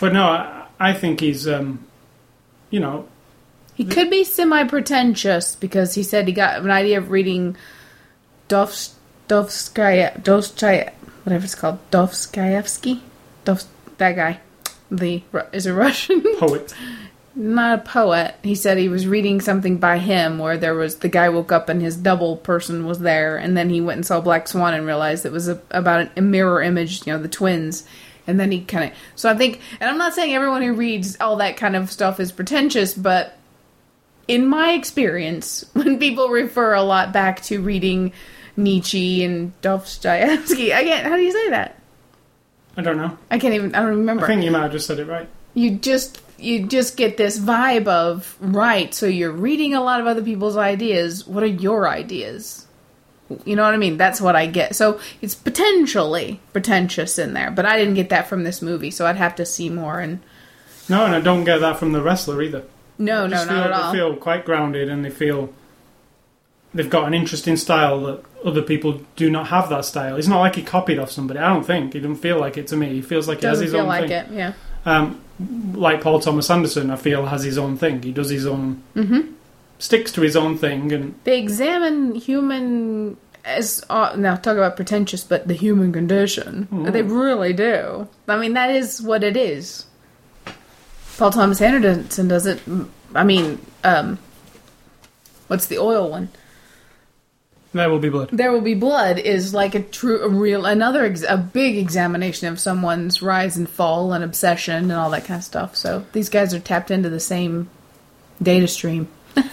but 0.00 0.12
no, 0.12 0.24
I, 0.26 0.66
I 0.80 0.92
think 0.94 1.20
he's, 1.20 1.46
um, 1.46 1.84
you 2.70 2.80
know, 2.80 3.06
He 3.74 3.84
could 3.84 4.10
be 4.10 4.24
semi 4.24 4.64
pretentious 4.64 5.54
because 5.56 5.94
he 5.94 6.02
said 6.02 6.26
he 6.26 6.32
got 6.32 6.60
an 6.60 6.70
idea 6.70 6.98
of 6.98 7.10
reading 7.10 7.56
Dovs- 8.48 8.94
Dovskaya, 9.28 10.22
Dostoevsky, 10.22 10.90
whatever 11.24 11.44
it's 11.44 11.54
called, 11.54 11.78
Dostoevsky? 11.90 13.02
Dov, 13.44 13.62
that 13.98 14.16
guy. 14.16 14.40
The 14.90 15.22
is 15.52 15.66
a 15.66 15.72
Russian, 15.74 16.20
poet. 16.38 16.74
Not 17.40 17.78
a 17.78 17.82
poet. 17.82 18.34
He 18.42 18.54
said 18.54 18.76
he 18.76 18.88
was 18.88 19.06
reading 19.06 19.40
something 19.40 19.78
by 19.78 19.98
him 19.98 20.38
where 20.38 20.58
there 20.58 20.74
was 20.74 20.96
the 20.96 21.08
guy 21.08 21.28
woke 21.30 21.50
up 21.50 21.68
and 21.68 21.80
his 21.80 21.96
double 21.96 22.36
person 22.36 22.84
was 22.84 22.98
there, 23.00 23.36
and 23.36 23.56
then 23.56 23.70
he 23.70 23.80
went 23.80 23.96
and 23.96 24.06
saw 24.06 24.20
Black 24.20 24.46
Swan 24.46 24.74
and 24.74 24.86
realized 24.86 25.24
it 25.24 25.32
was 25.32 25.48
a, 25.48 25.60
about 25.70 26.02
an, 26.02 26.10
a 26.16 26.20
mirror 26.20 26.62
image, 26.62 27.06
you 27.06 27.12
know, 27.12 27.18
the 27.18 27.28
twins. 27.28 27.84
And 28.26 28.38
then 28.38 28.52
he 28.52 28.60
kind 28.60 28.92
of. 28.92 28.98
So 29.16 29.30
I 29.30 29.34
think, 29.34 29.60
and 29.80 29.90
I'm 29.90 29.98
not 29.98 30.14
saying 30.14 30.34
everyone 30.34 30.62
who 30.62 30.74
reads 30.74 31.16
all 31.20 31.36
that 31.36 31.56
kind 31.56 31.74
of 31.74 31.90
stuff 31.90 32.20
is 32.20 32.30
pretentious, 32.30 32.94
but 32.94 33.36
in 34.28 34.46
my 34.46 34.72
experience, 34.72 35.64
when 35.72 35.98
people 35.98 36.28
refer 36.28 36.74
a 36.74 36.82
lot 36.82 37.12
back 37.12 37.42
to 37.44 37.60
reading 37.60 38.12
Nietzsche 38.56 39.24
and 39.24 39.58
Dostoevsky, 39.62 40.74
I 40.74 40.84
can't. 40.84 41.06
How 41.06 41.16
do 41.16 41.22
you 41.22 41.32
say 41.32 41.50
that? 41.50 41.80
I 42.76 42.82
don't 42.82 42.98
know. 42.98 43.16
I 43.30 43.38
can't 43.38 43.54
even. 43.54 43.74
I 43.74 43.80
don't 43.80 43.90
remember. 43.90 44.24
I 44.24 44.28
think 44.28 44.44
you 44.44 44.50
might 44.50 44.62
have 44.62 44.72
just 44.72 44.86
said 44.86 45.00
it 45.00 45.06
right. 45.06 45.28
you 45.54 45.72
just 45.72 46.20
you 46.40 46.66
just 46.66 46.96
get 46.96 47.16
this 47.16 47.38
vibe 47.38 47.86
of 47.86 48.36
right. 48.40 48.92
So 48.94 49.06
you're 49.06 49.30
reading 49.32 49.74
a 49.74 49.82
lot 49.82 50.00
of 50.00 50.06
other 50.06 50.22
people's 50.22 50.56
ideas. 50.56 51.26
What 51.26 51.42
are 51.42 51.46
your 51.46 51.88
ideas? 51.88 52.66
You 53.44 53.54
know 53.54 53.62
what 53.62 53.74
I 53.74 53.76
mean? 53.76 53.96
That's 53.96 54.20
what 54.20 54.34
I 54.34 54.46
get. 54.46 54.74
So 54.74 54.98
it's 55.20 55.34
potentially 55.36 56.40
pretentious 56.52 57.18
in 57.18 57.32
there, 57.34 57.50
but 57.50 57.64
I 57.64 57.78
didn't 57.78 57.94
get 57.94 58.08
that 58.08 58.26
from 58.28 58.42
this 58.44 58.60
movie. 58.60 58.90
So 58.90 59.06
I'd 59.06 59.16
have 59.16 59.36
to 59.36 59.46
see 59.46 59.70
more. 59.70 60.00
And 60.00 60.20
No, 60.88 61.04
and 61.04 61.14
I 61.14 61.20
don't 61.20 61.44
get 61.44 61.60
that 61.60 61.78
from 61.78 61.92
the 61.92 62.02
wrestler 62.02 62.42
either. 62.42 62.64
no, 62.98 63.26
no, 63.26 63.36
just 63.36 63.46
not 63.48 63.54
feel, 63.54 63.64
at 63.64 63.72
all. 63.72 63.92
They 63.92 63.98
feel 63.98 64.16
quite 64.16 64.44
grounded, 64.44 64.88
and 64.88 65.04
they 65.04 65.10
feel 65.10 65.52
they've 66.74 66.90
got 66.90 67.06
an 67.06 67.14
interesting 67.14 67.56
style 67.56 68.00
that 68.02 68.22
other 68.44 68.62
people 68.62 69.00
do 69.16 69.30
not 69.30 69.48
have 69.48 69.68
that 69.68 69.84
style. 69.84 70.16
It's 70.16 70.26
not 70.28 70.40
like 70.40 70.56
he 70.56 70.62
copied 70.62 70.98
off 70.98 71.10
somebody. 71.12 71.38
I 71.38 71.48
don't 71.54 71.64
think. 71.64 71.92
He 71.92 72.00
didn't 72.00 72.16
feel 72.16 72.38
like 72.40 72.56
it 72.56 72.66
to 72.68 72.76
me. 72.76 72.88
He 72.94 73.02
feels 73.02 73.28
like 73.28 73.40
he 73.40 73.46
has 73.46 73.58
Doesn't 73.60 73.64
his 73.66 73.72
feel 73.74 73.82
own 73.82 73.86
like 73.88 74.08
thing. 74.08 74.12
it. 74.12 74.30
Yeah. 74.32 74.52
Um, 74.84 75.20
like 75.74 76.00
Paul 76.02 76.20
Thomas 76.20 76.50
Anderson, 76.50 76.90
I 76.90 76.96
feel 76.96 77.26
has 77.26 77.42
his 77.44 77.58
own 77.58 77.76
thing. 77.76 78.02
He 78.02 78.12
does 78.12 78.30
his 78.30 78.46
own, 78.46 78.82
Mm-hmm. 78.94 79.32
sticks 79.78 80.12
to 80.12 80.20
his 80.20 80.36
own 80.36 80.58
thing, 80.58 80.92
and 80.92 81.14
They 81.24 81.38
examine 81.38 82.14
human 82.14 83.16
as 83.44 83.82
uh, 83.88 84.14
now 84.16 84.36
talk 84.36 84.56
about 84.58 84.76
pretentious, 84.76 85.24
but 85.24 85.48
the 85.48 85.54
human 85.54 85.92
condition. 85.92 86.68
They 86.92 87.02
really 87.02 87.54
do. 87.54 88.06
I 88.28 88.36
mean, 88.38 88.52
that 88.54 88.70
is 88.70 89.00
what 89.00 89.24
it 89.24 89.36
is. 89.36 89.86
Paul 91.16 91.30
Thomas 91.30 91.60
Anderson 91.62 92.28
does 92.28 92.46
it. 92.46 92.60
I 93.14 93.24
mean, 93.24 93.58
um, 93.84 94.18
what's 95.48 95.66
the 95.66 95.78
oil 95.78 96.10
one? 96.10 96.28
There 97.72 97.88
will 97.88 97.98
be 98.00 98.08
blood. 98.08 98.30
There 98.32 98.50
will 98.52 98.60
be 98.60 98.74
blood 98.74 99.18
is 99.18 99.54
like 99.54 99.74
a 99.74 99.82
true, 99.82 100.22
a 100.22 100.28
real, 100.28 100.66
another 100.66 101.04
ex- 101.04 101.22
a 101.28 101.36
big 101.36 101.76
examination 101.76 102.48
of 102.48 102.58
someone's 102.58 103.22
rise 103.22 103.56
and 103.56 103.68
fall 103.68 104.12
and 104.12 104.24
obsession 104.24 104.74
and 104.84 104.92
all 104.92 105.10
that 105.10 105.24
kind 105.24 105.38
of 105.38 105.44
stuff. 105.44 105.76
So 105.76 106.04
these 106.12 106.28
guys 106.28 106.52
are 106.54 106.60
tapped 106.60 106.90
into 106.90 107.08
the 107.10 107.20
same 107.20 107.70
data 108.42 108.66
stream. 108.68 109.08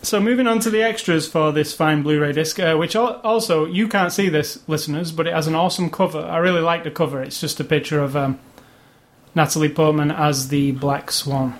So 0.00 0.20
moving 0.20 0.46
on 0.46 0.60
to 0.60 0.70
the 0.70 0.80
extras 0.82 1.28
for 1.28 1.52
this 1.52 1.74
fine 1.74 2.02
Blu-ray 2.02 2.32
disc, 2.32 2.58
uh, 2.60 2.76
which 2.76 2.94
al- 2.96 3.20
also 3.22 3.64
you 3.66 3.88
can't 3.88 4.12
see 4.12 4.28
this, 4.28 4.60
listeners, 4.68 5.10
but 5.10 5.26
it 5.26 5.34
has 5.34 5.48
an 5.48 5.54
awesome 5.56 5.90
cover. 5.90 6.20
I 6.20 6.38
really 6.38 6.60
like 6.60 6.84
the 6.84 6.90
cover. 6.90 7.20
It's 7.22 7.40
just 7.40 7.58
a 7.60 7.64
picture 7.64 8.00
of 8.00 8.16
um, 8.16 8.38
Natalie 9.34 9.68
Portman 9.68 10.10
as 10.12 10.48
the 10.48 10.70
Black 10.72 11.10
Swan, 11.10 11.58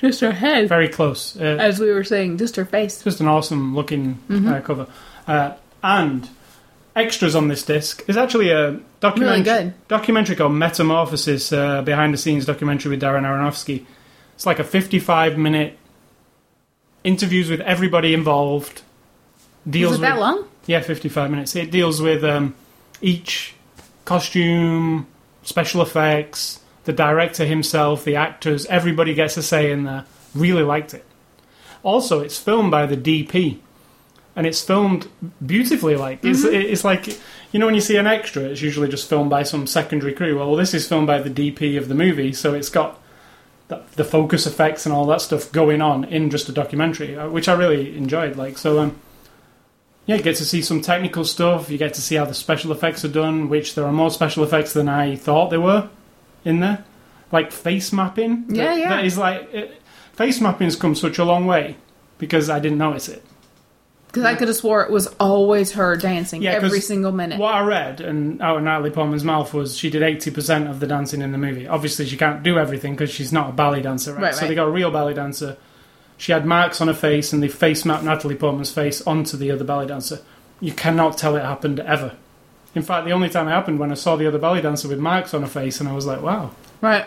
Just 0.00 0.20
her 0.20 0.30
head, 0.32 0.68
very 0.68 0.88
close. 0.88 1.36
Uh, 1.36 1.42
as 1.60 1.80
we 1.80 1.90
were 1.90 2.04
saying, 2.04 2.38
just 2.38 2.54
her 2.56 2.64
face. 2.64 3.02
just 3.02 3.20
an 3.20 3.26
awesome 3.28 3.74
looking 3.74 4.18
uh, 4.30 4.60
cover. 4.60 4.86
Uh, 5.26 5.54
and 5.82 6.28
extras 6.94 7.34
on 7.34 7.48
this 7.48 7.64
disc 7.64 8.02
is 8.08 8.16
actually 8.16 8.50
a 8.50 8.78
documentary, 9.00 9.42
Really 9.42 9.64
good. 9.64 9.88
documentary 9.88 10.36
called 10.36 10.52
Metamorphosis, 10.52 11.52
uh, 11.52 11.82
behind 11.82 12.12
the 12.12 12.18
scenes 12.18 12.44
documentary 12.46 12.90
with 12.90 13.02
Darren 13.02 13.22
Aronofsky. 13.22 13.84
It's 14.34 14.46
like 14.46 14.58
a 14.58 14.64
55 14.64 15.38
minute 15.38 15.78
interviews 17.04 17.50
with 17.50 17.60
everybody 17.60 18.14
involved. 18.14 18.82
Deals 19.68 19.92
Was 19.92 19.98
it 19.98 20.02
that 20.02 20.14
with, 20.14 20.20
long? 20.20 20.44
Yeah, 20.66 20.80
55 20.80 21.30
minutes. 21.30 21.56
It 21.56 21.70
deals 21.70 22.00
with 22.00 22.24
um, 22.24 22.54
each 23.00 23.54
costume, 24.04 25.06
special 25.42 25.82
effects, 25.82 26.60
the 26.84 26.92
director 26.92 27.44
himself, 27.44 28.04
the 28.04 28.16
actors, 28.16 28.66
everybody 28.66 29.14
gets 29.14 29.36
a 29.36 29.42
say 29.42 29.70
in 29.70 29.84
there. 29.84 30.04
Really 30.34 30.62
liked 30.62 30.94
it. 30.94 31.04
Also, 31.82 32.20
it's 32.20 32.38
filmed 32.38 32.70
by 32.70 32.86
the 32.86 32.96
DP, 32.96 33.58
and 34.34 34.46
it's 34.46 34.62
filmed 34.62 35.08
beautifully. 35.44 35.96
Like 35.96 36.24
it's 36.24 36.44
it's 36.44 36.84
like 36.84 37.06
you 37.52 37.58
know 37.58 37.66
when 37.66 37.74
you 37.74 37.80
see 37.80 37.96
an 37.96 38.06
extra, 38.06 38.42
it's 38.44 38.62
usually 38.62 38.88
just 38.88 39.08
filmed 39.08 39.30
by 39.30 39.42
some 39.42 39.66
secondary 39.66 40.12
crew. 40.12 40.38
Well, 40.38 40.56
this 40.56 40.74
is 40.74 40.86
filmed 40.88 41.06
by 41.06 41.18
the 41.20 41.30
DP 41.30 41.76
of 41.78 41.88
the 41.88 41.94
movie, 41.94 42.32
so 42.32 42.54
it's 42.54 42.68
got 42.70 42.98
the, 43.68 43.82
the 43.96 44.04
focus 44.04 44.46
effects 44.46 44.86
and 44.86 44.94
all 44.94 45.06
that 45.06 45.20
stuff 45.20 45.50
going 45.52 45.80
on 45.82 46.04
in 46.04 46.30
just 46.30 46.48
a 46.48 46.52
documentary, 46.52 47.16
uh, 47.16 47.28
which 47.28 47.48
I 47.48 47.54
really 47.54 47.96
enjoyed. 47.96 48.36
Like 48.36 48.58
so, 48.58 48.78
um, 48.80 48.98
yeah, 50.06 50.16
you 50.16 50.22
get 50.22 50.36
to 50.36 50.44
see 50.44 50.62
some 50.62 50.80
technical 50.80 51.24
stuff. 51.24 51.70
You 51.70 51.78
get 51.78 51.94
to 51.94 52.00
see 52.00 52.16
how 52.16 52.24
the 52.24 52.34
special 52.34 52.72
effects 52.72 53.04
are 53.04 53.08
done, 53.08 53.48
which 53.48 53.74
there 53.74 53.84
are 53.84 53.92
more 53.92 54.10
special 54.10 54.42
effects 54.44 54.72
than 54.72 54.88
I 54.88 55.14
thought 55.16 55.50
there 55.50 55.60
were 55.60 55.88
in 56.44 56.60
there. 56.60 56.84
Like 57.30 57.52
face 57.52 57.92
mapping. 57.92 58.46
that- 58.48 58.56
Yeah, 58.56 58.74
yeah. 58.76 58.88
That 58.88 59.04
is 59.04 59.16
like 59.18 59.52
it, 59.54 59.80
face 60.14 60.40
mapping's 60.40 60.76
come 60.76 60.94
such 60.94 61.18
a 61.18 61.24
long 61.24 61.46
way 61.46 61.76
because 62.18 62.50
I 62.50 62.58
didn't 62.58 62.78
notice 62.78 63.08
it. 63.08 63.24
Because 64.12 64.26
I 64.26 64.34
could 64.34 64.48
have 64.48 64.56
swore 64.58 64.82
it 64.82 64.90
was 64.90 65.06
always 65.18 65.72
her 65.72 65.96
dancing 65.96 66.42
Yeah, 66.42 66.60
'cause 66.60 66.86
single 66.86 67.12
minute. 67.12 67.38
What 67.40 67.54
I 67.54 67.62
read 67.62 68.02
and 68.02 68.42
out 68.42 68.58
of 68.58 68.62
Natalie 68.62 68.90
Portman's 68.90 69.24
mouth 69.24 69.54
was 69.54 69.74
she 69.76 69.88
did 69.88 70.02
eighty 70.02 70.30
percent 70.30 70.68
of 70.68 70.80
the 70.80 70.86
dancing 70.86 71.22
in 71.22 71.32
the 71.32 71.38
movie. 71.38 71.66
Obviously, 71.66 72.04
she 72.04 72.18
can't 72.18 72.42
do 72.42 72.58
everything 72.58 72.92
because 72.92 73.08
she's 73.10 73.32
not 73.32 73.48
a 73.48 73.52
ballet 73.52 73.80
dancer, 73.80 74.12
right? 74.12 74.22
Right, 74.24 74.34
So 74.34 74.42
right. 74.42 74.48
they 74.48 74.54
got 74.54 74.66
a 74.66 74.70
real 74.70 74.90
ballet 74.90 75.14
dancer. 75.14 75.56
She 76.18 76.30
had 76.30 76.44
marks 76.44 76.80
on 76.82 76.88
her 76.88 76.94
face, 76.94 77.32
and 77.32 77.42
they 77.42 77.48
face 77.48 77.86
mapped 77.86 78.04
Natalie 78.04 78.34
Portman's 78.36 78.70
face 78.70 79.00
onto 79.06 79.38
the 79.38 79.50
other 79.50 79.64
ballet 79.64 79.86
dancer. 79.86 80.18
You 80.60 80.72
cannot 80.72 81.16
tell 81.16 81.34
it 81.36 81.42
happened 81.42 81.80
ever. 81.80 82.12
In 82.74 82.82
fact, 82.82 83.06
the 83.06 83.12
only 83.12 83.30
time 83.30 83.48
it 83.48 83.52
happened 83.52 83.78
when 83.78 83.90
I 83.90 83.94
saw 83.94 84.16
the 84.16 84.26
other 84.26 84.38
ballet 84.38 84.60
dancer 84.60 84.88
with 84.88 84.98
marks 84.98 85.32
on 85.32 85.40
her 85.40 85.48
face, 85.48 85.80
and 85.80 85.88
I 85.88 85.92
was 85.94 86.06
like, 86.06 86.22
"Wow." 86.22 86.50
Right. 86.82 87.06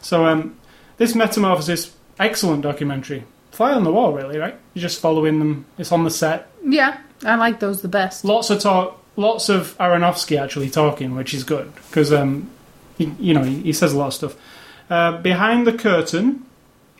So, 0.00 0.26
um, 0.26 0.54
this 0.98 1.14
Metamorphosis, 1.16 1.90
excellent 2.20 2.62
documentary. 2.62 3.24
Fly 3.54 3.72
on 3.72 3.84
the 3.84 3.92
wall, 3.92 4.12
really, 4.12 4.36
right? 4.36 4.58
You're 4.74 4.82
just 4.82 5.00
following 5.00 5.38
them. 5.38 5.64
It's 5.78 5.92
on 5.92 6.02
the 6.02 6.10
set. 6.10 6.50
Yeah, 6.64 6.98
I 7.24 7.36
like 7.36 7.60
those 7.60 7.82
the 7.82 7.88
best. 7.88 8.24
Lots 8.24 8.50
of 8.50 8.60
talk, 8.60 9.00
lots 9.14 9.48
of 9.48 9.78
Aronofsky 9.78 10.40
actually 10.40 10.70
talking, 10.70 11.14
which 11.14 11.32
is 11.32 11.44
good 11.44 11.72
because 11.86 12.12
um, 12.12 12.50
he, 12.98 13.12
you 13.20 13.32
know 13.32 13.44
he, 13.44 13.60
he 13.62 13.72
says 13.72 13.92
a 13.92 13.98
lot 13.98 14.08
of 14.08 14.14
stuff. 14.14 14.36
Uh, 14.90 15.18
Behind 15.18 15.68
the 15.68 15.72
curtain, 15.72 16.44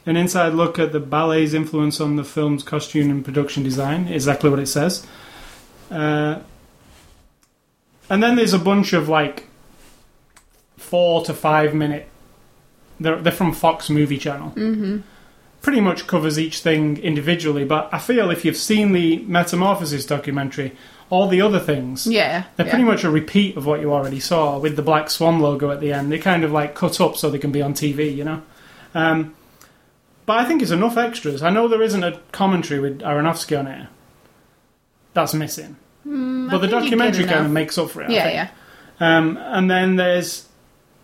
an 0.07 0.17
inside 0.17 0.55
look 0.55 0.79
at 0.79 0.93
the 0.93 1.01
ballet's 1.01 1.55
influence 1.55 2.01
on 2.01 2.15
the 2.15 2.25
film's 2.25 2.63
costume 2.63 3.11
and 3.11 3.25
production 3.25 3.65
design. 3.65 4.07
Exactly 4.07 4.49
what 4.49 4.61
it 4.61 4.67
says. 4.67 5.05
Uh, 5.91 6.39
and 8.09 8.23
then 8.23 8.37
there's 8.37 8.55
a 8.55 8.61
bunch 8.61 8.93
of 8.93 9.09
like 9.09 9.49
four 10.77 11.25
to 11.25 11.35
five 11.35 11.75
minute. 11.75 12.09
They're 13.01 13.21
they're 13.21 13.33
from 13.33 13.53
Fox 13.53 13.91
Movie 13.91 14.19
Channel. 14.19 14.51
Mm-hmm. 14.51 14.99
Pretty 15.65 15.81
much 15.81 16.07
covers 16.07 16.39
each 16.39 16.59
thing 16.61 16.99
individually, 16.99 17.65
but 17.65 17.89
I 17.91 17.99
feel 17.99 18.31
if 18.31 18.45
you've 18.45 18.57
seen 18.57 18.93
the 18.93 19.19
Metamorphosis 19.21 20.05
documentary, 20.05 20.73
all 21.09 21.27
the 21.27 21.41
other 21.41 21.59
things 21.59 22.07
Yeah. 22.07 22.45
they're 22.57 22.67
yeah. 22.67 22.71
pretty 22.73 22.85
much 22.85 23.03
a 23.03 23.09
repeat 23.11 23.57
of 23.57 23.65
what 23.65 23.81
you 23.81 23.91
already 23.93 24.21
saw 24.21 24.59
with 24.59 24.77
the 24.77 24.83
Black 24.83 25.09
Swan 25.09 25.41
logo 25.41 25.71
at 25.71 25.81
the 25.81 25.91
end. 25.93 26.13
They 26.13 26.19
kind 26.19 26.45
of 26.45 26.53
like 26.53 26.75
cut 26.75 27.01
up 27.01 27.17
so 27.17 27.31
they 27.31 27.39
can 27.39 27.51
be 27.51 27.63
on 27.63 27.73
TV, 27.73 28.15
you 28.15 28.25
know. 28.25 28.43
Um, 28.95 29.35
but 30.27 30.39
I 30.39 30.45
think 30.45 30.61
it's 30.61 30.71
enough 30.71 30.97
extras. 30.99 31.43
I 31.43 31.49
know 31.51 31.67
there 31.67 31.83
isn't 31.83 32.05
a 32.05 32.21
commentary 32.33 32.79
with 32.81 33.01
Aronofsky 33.01 33.59
on 33.59 33.67
it. 33.67 33.89
That's 35.15 35.33
missing. 35.35 35.77
Mm, 36.07 36.49
I 36.49 36.51
but 36.51 36.59
the 36.59 36.67
you 36.67 36.73
get 36.73 36.81
documentary 36.83 37.25
kind 37.25 37.47
of 37.47 37.53
makes 37.53 37.79
up 37.79 37.89
for 37.91 38.03
it. 38.03 38.11
I 38.11 38.13
Yeah, 38.13 38.25
think. 38.25 38.51
yeah. 39.01 39.17
Um, 39.19 39.39
and 39.39 39.71
then 39.71 39.97
there's 39.97 40.47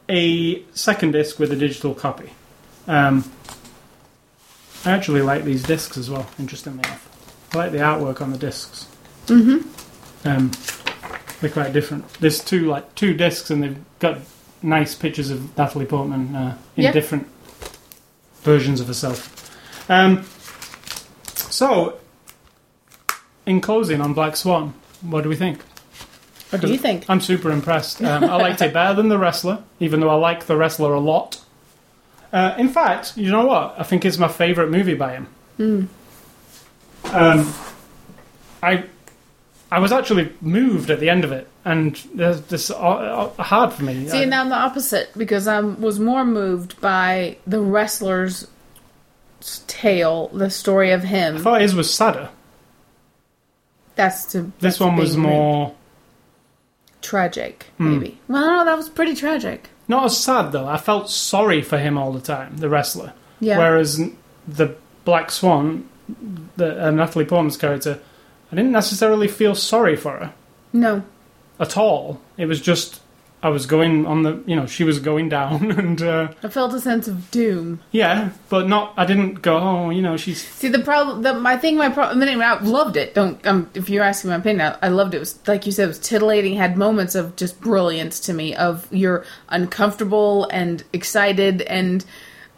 a 0.08 0.62
second 0.74 1.12
disc 1.12 1.38
with 1.38 1.50
a 1.50 1.56
digital 1.56 1.94
copy. 1.94 2.30
Um, 2.86 3.24
I 4.84 4.92
actually 4.92 5.22
like 5.22 5.44
these 5.44 5.62
discs 5.62 5.98
as 5.98 6.08
well, 6.08 6.28
interestingly 6.38 6.80
enough. 6.80 7.06
I 7.52 7.58
like 7.58 7.72
the 7.72 7.78
artwork 7.78 8.20
on 8.20 8.32
the 8.32 8.38
discs. 8.38 8.86
Mm-hmm. 9.26 10.28
Um, 10.28 10.50
they're 11.40 11.50
quite 11.50 11.72
different. 11.72 12.08
There's 12.14 12.42
two 12.42 12.66
like 12.66 12.94
two 12.94 13.14
discs, 13.14 13.50
and 13.50 13.62
they've 13.62 13.78
got 13.98 14.18
nice 14.62 14.94
pictures 14.94 15.30
of 15.30 15.56
Natalie 15.56 15.86
Portman 15.86 16.34
uh, 16.34 16.58
in 16.76 16.92
different 16.92 17.26
versions 18.42 18.80
of 18.80 18.86
herself. 18.86 19.36
Um, 19.90 20.24
so, 21.34 21.98
in 23.46 23.60
closing 23.60 24.00
on 24.00 24.14
Black 24.14 24.36
Swan, 24.36 24.74
what 25.00 25.22
do 25.22 25.28
we 25.28 25.36
think? 25.36 25.62
What 26.50 26.62
do 26.62 26.68
you 26.68 26.78
think? 26.78 27.08
I'm 27.08 27.20
super 27.20 27.50
impressed. 27.50 28.02
Um, 28.02 28.24
I 28.24 28.36
liked 28.36 28.60
it 28.62 28.72
better 28.72 28.94
than 28.94 29.08
the 29.08 29.18
wrestler, 29.18 29.62
even 29.78 30.00
though 30.00 30.10
I 30.10 30.14
like 30.14 30.46
the 30.46 30.56
wrestler 30.56 30.94
a 30.94 31.00
lot. 31.00 31.39
Uh, 32.32 32.54
in 32.58 32.68
fact, 32.68 33.16
you 33.16 33.30
know 33.30 33.44
what? 33.46 33.74
I 33.78 33.82
think 33.82 34.04
it's 34.04 34.18
my 34.18 34.28
favourite 34.28 34.70
movie 34.70 34.94
by 34.94 35.12
him. 35.14 35.26
Hmm. 35.56 35.84
Um, 37.12 37.52
I 38.62 38.84
I 39.72 39.78
was 39.78 39.90
actually 39.92 40.32
moved 40.40 40.90
at 40.90 41.00
the 41.00 41.08
end 41.10 41.24
of 41.24 41.32
it, 41.32 41.48
and 41.64 41.96
there's 42.14 42.40
this 42.42 42.70
uh, 42.70 42.74
uh, 42.76 43.42
hard 43.42 43.72
for 43.72 43.82
me. 43.84 44.06
See, 44.08 44.22
I, 44.22 44.24
now 44.26 44.42
I'm 44.42 44.48
the 44.48 44.54
opposite 44.56 45.10
because 45.16 45.48
I 45.48 45.60
was 45.60 45.98
more 45.98 46.24
moved 46.24 46.80
by 46.80 47.36
the 47.46 47.60
wrestler's 47.60 48.46
tale, 49.66 50.28
the 50.28 50.50
story 50.50 50.90
of 50.92 51.02
him. 51.02 51.36
I 51.36 51.40
thought 51.40 51.60
his 51.62 51.74
was 51.74 51.92
sadder. 51.92 52.28
That's 53.96 54.26
to 54.32 54.42
This 54.42 54.52
that's 54.60 54.80
one 54.80 54.96
was 54.96 55.16
rude. 55.16 55.22
more 55.26 55.74
tragic, 57.02 57.66
Hmm. 57.78 57.92
maybe. 57.98 58.18
Well, 58.28 58.46
no, 58.46 58.64
that 58.64 58.76
was 58.76 58.88
pretty 58.88 59.14
tragic. 59.14 59.68
Not 59.90 60.04
as 60.06 60.16
sad 60.16 60.52
though. 60.52 60.66
I 60.66 60.78
felt 60.78 61.10
sorry 61.10 61.60
for 61.60 61.76
him 61.76 61.98
all 61.98 62.12
the 62.12 62.20
time, 62.20 62.56
the 62.56 62.70
wrestler. 62.70 63.12
Yeah. 63.40 63.58
Whereas 63.58 64.00
the 64.48 64.76
Black 65.04 65.30
Swan, 65.30 65.88
the 66.56 66.86
uh, 66.86 66.90
Natalie 66.90 67.24
Portman's 67.26 67.56
character, 67.56 68.00
I 68.50 68.56
didn't 68.56 68.72
necessarily 68.72 69.28
feel 69.28 69.54
sorry 69.54 69.96
for 69.96 70.12
her 70.12 70.32
no. 70.72 71.02
at 71.58 71.76
all. 71.76 72.20
It 72.38 72.46
was 72.46 72.60
just 72.60 73.00
I 73.42 73.48
was 73.48 73.64
going 73.64 74.04
on 74.04 74.22
the, 74.22 74.42
you 74.44 74.54
know, 74.54 74.66
she 74.66 74.84
was 74.84 74.98
going 74.98 75.30
down, 75.30 75.70
and 75.78 76.02
uh, 76.02 76.32
I 76.42 76.48
felt 76.48 76.74
a 76.74 76.80
sense 76.80 77.08
of 77.08 77.30
doom. 77.30 77.80
yeah, 77.90 78.30
but 78.50 78.68
not. 78.68 78.92
I 78.96 79.06
didn't 79.06 79.40
go, 79.40 79.56
oh, 79.56 79.90
you 79.90 80.02
know, 80.02 80.16
she's 80.18 80.46
See, 80.46 80.68
the 80.68 80.80
problem, 80.80 81.22
the, 81.22 81.34
my 81.34 81.56
thing, 81.56 81.76
my 81.76 81.88
problem, 81.88 82.22
I, 82.22 82.26
mean, 82.26 82.42
I 82.42 82.60
loved 82.60 82.96
it. 82.96 83.14
Don't, 83.14 83.44
um, 83.46 83.70
if 83.74 83.88
you're 83.88 84.04
asking 84.04 84.30
my 84.30 84.36
opinion, 84.36 84.74
I, 84.82 84.86
I 84.86 84.88
loved 84.88 85.14
it. 85.14 85.18
It 85.18 85.20
was, 85.20 85.48
like 85.48 85.64
you 85.64 85.72
said, 85.72 85.84
it 85.84 85.88
was 85.88 85.98
titillating, 85.98 86.56
had 86.56 86.76
moments 86.76 87.14
of 87.14 87.34
just 87.36 87.60
brilliance 87.60 88.20
to 88.20 88.34
me, 88.34 88.54
of 88.54 88.86
you're 88.92 89.24
uncomfortable 89.48 90.46
and 90.50 90.84
excited 90.92 91.62
and, 91.62 92.04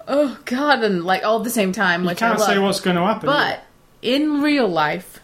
oh 0.09 0.39
God, 0.47 0.83
and 0.83 1.05
like 1.05 1.22
all 1.24 1.39
at 1.39 1.45
the 1.45 1.51
same 1.51 1.70
time, 1.72 2.03
you 2.03 2.09
which 2.09 2.18
can't 2.18 2.35
I 2.35 2.39
love. 2.39 2.49
say 2.49 2.59
what's 2.59 2.80
going 2.80 2.97
to 2.97 3.03
happen. 3.03 3.26
But 3.26 3.64
in 4.03 4.43
real 4.43 4.66
life, 4.68 5.20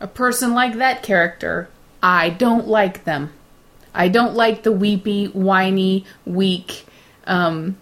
a 0.00 0.08
person 0.08 0.54
like 0.54 0.74
that 0.78 1.02
character, 1.04 1.68
I 2.02 2.30
don't 2.30 2.66
like 2.66 3.04
them. 3.04 3.32
I 3.98 4.08
don't 4.08 4.34
like 4.34 4.62
the 4.62 4.72
weepy, 4.72 5.26
whiny, 5.26 6.06
weak, 6.24 6.86
um, 7.26 7.76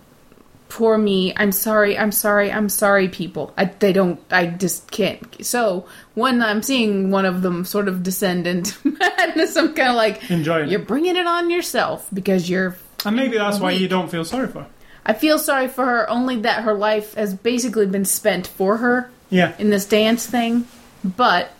poor 0.71 0.99
me. 0.99 1.33
I'm 1.37 1.53
sorry. 1.53 1.97
I'm 1.97 2.11
sorry. 2.11 2.51
I'm 2.51 2.69
sorry. 2.69 3.09
People. 3.09 3.53
I 3.57 3.67
they 3.67 3.93
don't. 3.93 4.19
I 4.31 4.47
just 4.47 4.91
can't. 4.91 5.23
So 5.47 5.87
when 6.15 6.43
I'm 6.43 6.63
seeing 6.63 7.11
one 7.13 7.25
of 7.27 7.43
them 7.43 7.65
sort 7.65 7.87
of 7.87 8.03
descend 8.03 8.47
into 8.47 8.75
madness, 8.99 9.55
I'm 9.57 9.75
kind 9.75 9.91
of 9.91 9.95
like, 9.97 10.29
Enjoying 10.31 10.69
you're 10.71 10.81
it. 10.81 10.89
bringing 10.89 11.17
it 11.17 11.27
on 11.27 11.51
yourself 11.51 12.09
because 12.13 12.49
you're. 12.51 12.77
And 13.05 13.15
maybe 13.15 13.37
that's 13.39 13.61
why 13.61 13.71
you 13.73 13.87
don't 13.87 14.11
feel 14.11 14.25
sorry 14.25 14.49
for 14.49 14.61
her. 14.63 14.67
I 15.05 15.13
feel 15.13 15.39
sorry 15.39 15.69
for 15.69 15.85
her 15.85 16.11
only 16.11 16.41
that 16.41 16.65
her 16.65 16.75
life 16.75 17.15
has 17.15 17.33
basically 17.35 17.87
been 17.87 18.05
spent 18.07 18.47
for 18.49 18.79
her 18.79 19.09
Yeah. 19.31 19.53
in 19.59 19.71
this 19.71 19.85
dance 19.87 20.27
thing, 20.27 20.67
but 21.05 21.51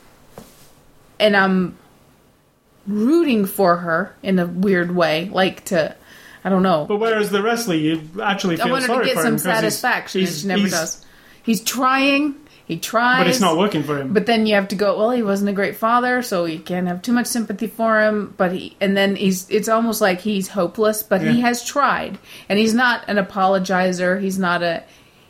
and 1.21 1.37
I'm 1.37 1.77
rooting 2.87 3.47
for 3.47 3.77
her 3.79 4.15
in 4.23 4.39
a 4.39 4.47
weird 4.47 4.95
way, 4.95 5.29
like 5.33 5.65
to 5.67 5.95
I 6.45 6.49
don't 6.49 6.63
know. 6.63 6.85
But 6.87 6.99
whereas 6.99 7.31
the 7.31 7.43
wrestler, 7.43 7.75
you 7.75 8.03
actually 8.23 8.55
I 8.61 8.65
feel 8.65 8.73
wanted 8.73 8.87
sorry 8.87 9.05
to 9.05 9.07
get 9.07 9.15
for 9.17 9.23
some 9.23 9.33
him 9.33 9.33
he's- 9.35 9.43
satisfaction, 9.43 10.21
he's- 10.21 10.33
which 10.35 10.43
he 10.43 10.49
never 10.49 10.61
he's- 10.61 10.71
does. 10.73 11.03
He's 11.43 11.61
trying, 11.63 12.35
he 12.65 12.77
tries, 12.77 13.19
But 13.21 13.29
it's 13.29 13.41
not 13.41 13.57
working 13.57 13.85
for 13.85 13.97
him. 14.01 14.13
But 14.13 14.27
then 14.27 14.47
you 14.47 14.57
have 14.57 14.67
to 14.69 14.75
go. 14.75 14.99
Well, 14.99 15.13
he 15.13 15.23
wasn't 15.23 15.49
a 15.51 15.53
great 15.53 15.77
father, 15.77 16.23
so 16.23 16.45
you 16.45 16.59
can't 16.59 16.89
have 16.89 17.03
too 17.03 17.13
much 17.13 17.27
sympathy 17.27 17.69
for 17.69 18.01
him. 18.01 18.35
But 18.37 18.51
he, 18.53 18.77
and 18.81 18.97
then 18.97 19.15
he's. 19.15 19.49
It's 19.49 19.69
almost 19.69 20.01
like 20.01 20.21
he's 20.21 20.49
hopeless, 20.49 21.05
but 21.05 21.21
he 21.21 21.41
has 21.43 21.65
tried, 21.65 22.19
and 22.49 22.59
he's 22.59 22.75
not 22.75 23.03
an 23.09 23.17
apologizer. 23.17 24.21
He's 24.21 24.39
not 24.41 24.65
a. 24.65 24.83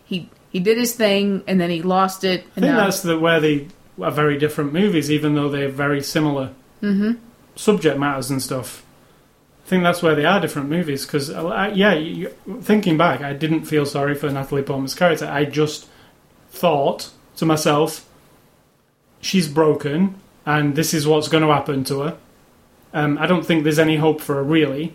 He 0.06 0.30
he 0.50 0.58
did 0.60 0.78
his 0.78 0.94
thing, 0.94 1.42
and 1.46 1.60
then 1.60 1.68
he 1.68 1.82
lost 1.82 2.24
it. 2.24 2.40
I 2.40 2.44
And 2.44 2.52
think 2.64 2.66
now, 2.76 2.84
that's 2.84 3.02
the, 3.02 3.18
where 3.18 3.40
they 3.40 3.68
are 4.00 4.10
very 4.10 4.38
different 4.38 4.72
movies, 4.72 5.10
even 5.10 5.34
though 5.34 5.50
they're 5.50 5.68
very 5.68 6.02
similar 6.02 6.50
mm-hmm. 6.82 7.12
Subject 7.56 7.98
matters 7.98 8.30
and 8.30 8.40
stuff. 8.40 8.84
I 9.64 9.68
think 9.68 9.82
that's 9.82 10.00
where 10.02 10.14
they 10.14 10.24
are 10.24 10.40
different 10.40 10.68
movies 10.68 11.04
because, 11.04 11.28
yeah, 11.30 11.92
you, 11.94 12.30
you- 12.46 12.60
thinking 12.62 12.96
back, 12.96 13.20
I 13.22 13.32
didn't 13.32 13.64
feel 13.64 13.84
sorry 13.84 14.14
for 14.14 14.30
Natalie 14.30 14.62
Portman's 14.62 14.94
character. 14.94 15.26
I 15.26 15.44
just 15.44 15.88
thought 16.50 17.10
to 17.36 17.44
myself, 17.46 18.08
she's 19.20 19.48
broken, 19.48 20.14
and 20.44 20.76
this 20.76 20.94
is 20.94 21.06
what's 21.06 21.28
going 21.28 21.42
to 21.42 21.52
happen 21.52 21.82
to 21.84 22.00
her. 22.00 22.16
Um, 22.94 23.18
I 23.18 23.26
don't 23.26 23.44
think 23.44 23.64
there's 23.64 23.78
any 23.80 23.96
hope 23.96 24.20
for 24.20 24.36
her 24.36 24.42
really. 24.44 24.94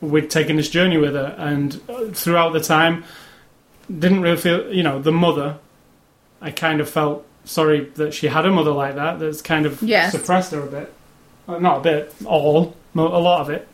We're 0.00 0.26
taking 0.26 0.56
this 0.56 0.68
journey 0.70 0.96
with 0.98 1.14
her, 1.14 1.34
and 1.38 1.80
uh, 1.88 2.06
throughout 2.12 2.52
the 2.52 2.60
time, 2.60 3.04
didn't 3.88 4.22
really 4.22 4.36
feel, 4.36 4.72
you 4.72 4.82
know, 4.82 5.00
the 5.02 5.12
mother. 5.12 5.58
I 6.40 6.50
kind 6.52 6.80
of 6.80 6.88
felt 6.88 7.26
sorry 7.44 7.84
that 7.96 8.14
she 8.14 8.28
had 8.28 8.46
a 8.46 8.50
mother 8.50 8.70
like 8.72 8.94
that. 8.94 9.18
That's 9.18 9.42
kind 9.42 9.66
of 9.66 9.82
Yes. 9.82 10.12
suppressed 10.12 10.52
her 10.52 10.62
a 10.62 10.66
bit. 10.66 10.92
Well, 11.52 11.60
not 11.60 11.78
a 11.78 11.80
bit, 11.82 12.14
all, 12.24 12.74
a 12.94 13.00
lot 13.00 13.42
of 13.42 13.50
it. 13.50 13.68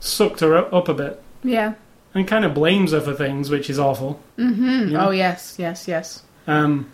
Sucked 0.00 0.40
her 0.40 0.56
up, 0.56 0.88
a 0.88 0.94
bit. 0.94 1.22
yeah. 1.44 1.74
And 2.14 2.26
kind 2.26 2.44
of 2.44 2.54
blames 2.54 2.90
her 2.90 3.00
for 3.00 3.14
things, 3.14 3.50
which 3.50 3.70
is 3.70 3.78
awful. 3.78 4.20
Mm-hmm. 4.36 4.88
Yeah. 4.92 5.06
Oh 5.06 5.10
yes, 5.10 5.54
yes, 5.58 5.86
yes. 5.86 6.22
Um, 6.48 6.90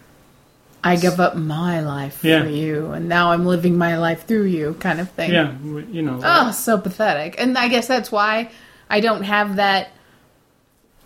I 0.85 0.97
give 0.97 1.21
up 1.21 1.37
my 1.37 1.81
life 1.81 2.23
Yeah. 2.23 2.43
for 2.43 2.49
you, 2.51 2.91
and 2.93 3.09
now 3.09 3.31
I'm 3.33 3.47
living 3.47 3.79
my 3.79 3.97
life 3.97 4.27
through 4.27 4.45
you, 4.45 4.75
kind 4.79 5.01
of 5.01 5.11
thing. 5.13 5.33
yeah, 5.33 5.55
you 5.91 6.03
know. 6.03 6.21
Oh, 6.23 6.51
so 6.51 6.77
pathetic. 6.77 7.37
And 7.39 7.57
I 7.57 7.69
guess 7.69 7.87
that's 7.89 8.13
why 8.13 8.51
I 8.91 9.01
don't 9.01 9.23
have 9.23 9.57
that. 9.57 9.89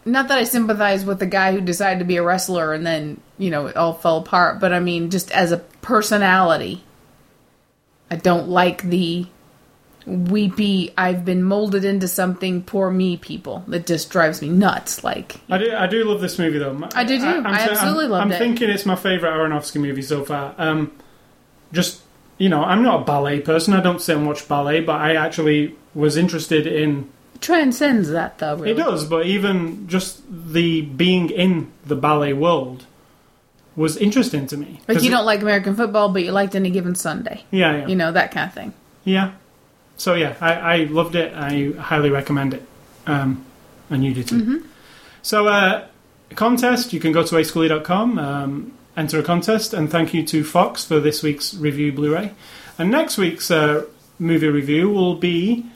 Not 0.05 0.29
that 0.29 0.39
I 0.39 0.45
sympathize 0.45 1.05
with 1.05 1.19
the 1.21 1.27
guy 1.27 1.53
who 1.53 1.61
decided 1.61 1.99
to 2.01 2.05
be 2.07 2.17
a 2.17 2.23
wrestler 2.23 2.73
and 2.73 2.85
then, 2.87 3.21
you 3.39 3.51
know, 3.51 3.67
it 3.67 3.77
all 3.77 3.93
fell 3.93 4.17
apart, 4.17 4.59
but 4.59 4.73
I 4.73 4.81
mean, 4.81 5.11
just 5.11 5.31
as 5.31 5.53
a 5.53 5.59
personality, 5.59 6.83
I 8.11 8.17
don't 8.17 8.49
like 8.49 8.83
the 8.83 9.27
weepy, 10.07 10.93
I've 10.97 11.25
been 11.25 11.43
molded 11.43 11.85
into 11.85 12.09
something, 12.09 12.63
poor 12.63 12.91
me 12.91 13.17
people. 13.17 13.65
That 13.69 13.87
just 13.87 14.11
drives 14.11 14.43
me 14.43 14.49
nuts. 14.49 15.05
Like, 15.05 15.37
I 15.49 15.59
do, 15.59 15.75
I 15.75 15.87
do 15.87 16.05
love 16.05 16.21
this 16.21 16.39
movie 16.39 16.59
though. 16.59 16.89
I 16.95 17.05
do 17.05 17.19
too. 17.19 17.25
I'm 17.25 17.47
I 17.47 17.61
absolutely 17.61 18.07
I'm, 18.07 18.11
loved 18.11 18.33
I'm 18.33 18.39
thinking 18.39 18.71
it's 18.71 18.87
my 18.87 18.97
favorite 18.97 19.31
Aronofsky 19.31 19.81
movie 19.81 20.03
so 20.03 20.25
far. 20.25 20.55
Um, 20.59 20.93
just 21.73 22.03
you 22.39 22.49
know, 22.49 22.65
I'm 22.65 22.83
not 22.83 23.03
a 23.03 23.05
ballet 23.05 23.41
person. 23.41 23.75
I 23.75 23.81
don't 23.81 24.01
sit 24.01 24.17
and 24.17 24.27
watch 24.27 24.49
ballet, 24.49 24.81
but 24.81 25.01
I 25.01 25.15
actually 25.15 25.77
was 25.95 26.17
interested 26.17 26.67
in. 26.67 27.11
transcends 27.41 28.09
that 28.11 28.39
though, 28.39 28.57
really. 28.57 28.71
It 28.71 28.77
does, 28.77 29.05
but 29.05 29.27
even 29.27 29.87
just 29.87 30.23
the 30.31 30.83
being 30.83 31.31
in 31.31 31.71
the 31.85 31.97
ballet 31.97 32.33
world 32.33 32.87
was 33.77 33.97
interesting 33.97 34.47
to 34.49 34.57
me. 34.57 34.81
Like, 34.89 35.03
you 35.03 35.11
don't 35.11 35.25
like 35.25 35.43
American 35.43 35.75
football, 35.77 36.09
but 36.11 36.23
you 36.25 36.33
liked 36.33 36.55
any 36.55 36.71
given 36.71 36.95
Sunday. 36.95 37.45
yeah, 37.51 37.79
yeah, 37.79 37.87
You 37.87 37.97
know, 37.97 38.13
that 38.13 38.31
kind 38.33 38.49
of 38.49 38.55
thing. 38.55 38.73
yeah. 39.05 39.33
So 39.97 40.15
yeah, 40.15 40.35
I, 40.41 40.53
I 40.55 40.77
loved 40.85 41.15
it. 41.15 41.35
I 41.35 41.73
highly 41.79 42.09
recommend 42.09 42.55
it, 42.55 42.63
um, 43.07 43.45
and 43.91 44.03
you 44.03 44.15
did 44.15 44.29
too. 44.29 44.41
Mm-hmm. 44.43 44.57
So, 45.21 45.47
uh, 45.47 45.87
contest, 46.37 46.95
you 46.95 47.01
can 47.01 47.13
go 47.13 47.23
to 47.23 47.35
aschoolie.com, 47.35 48.19
um, 48.19 48.73
enter 48.97 49.19
a 49.19 49.23
contest, 49.23 49.75
and 49.75 49.91
thank 49.91 50.15
you 50.15 50.25
to 50.27 50.43
Fox 50.43 50.87
for 50.87 51.01
this 51.01 51.23
week's 51.23 51.53
review 51.55 51.93
Blu 51.93 52.15
ray. 52.15 52.33
And 52.79 52.91
next 52.91 53.19
week's 53.19 53.51
uh, 53.51 53.85
movie 54.19 54.49
review 54.49 54.89
will 54.89 55.17
be 55.17 55.67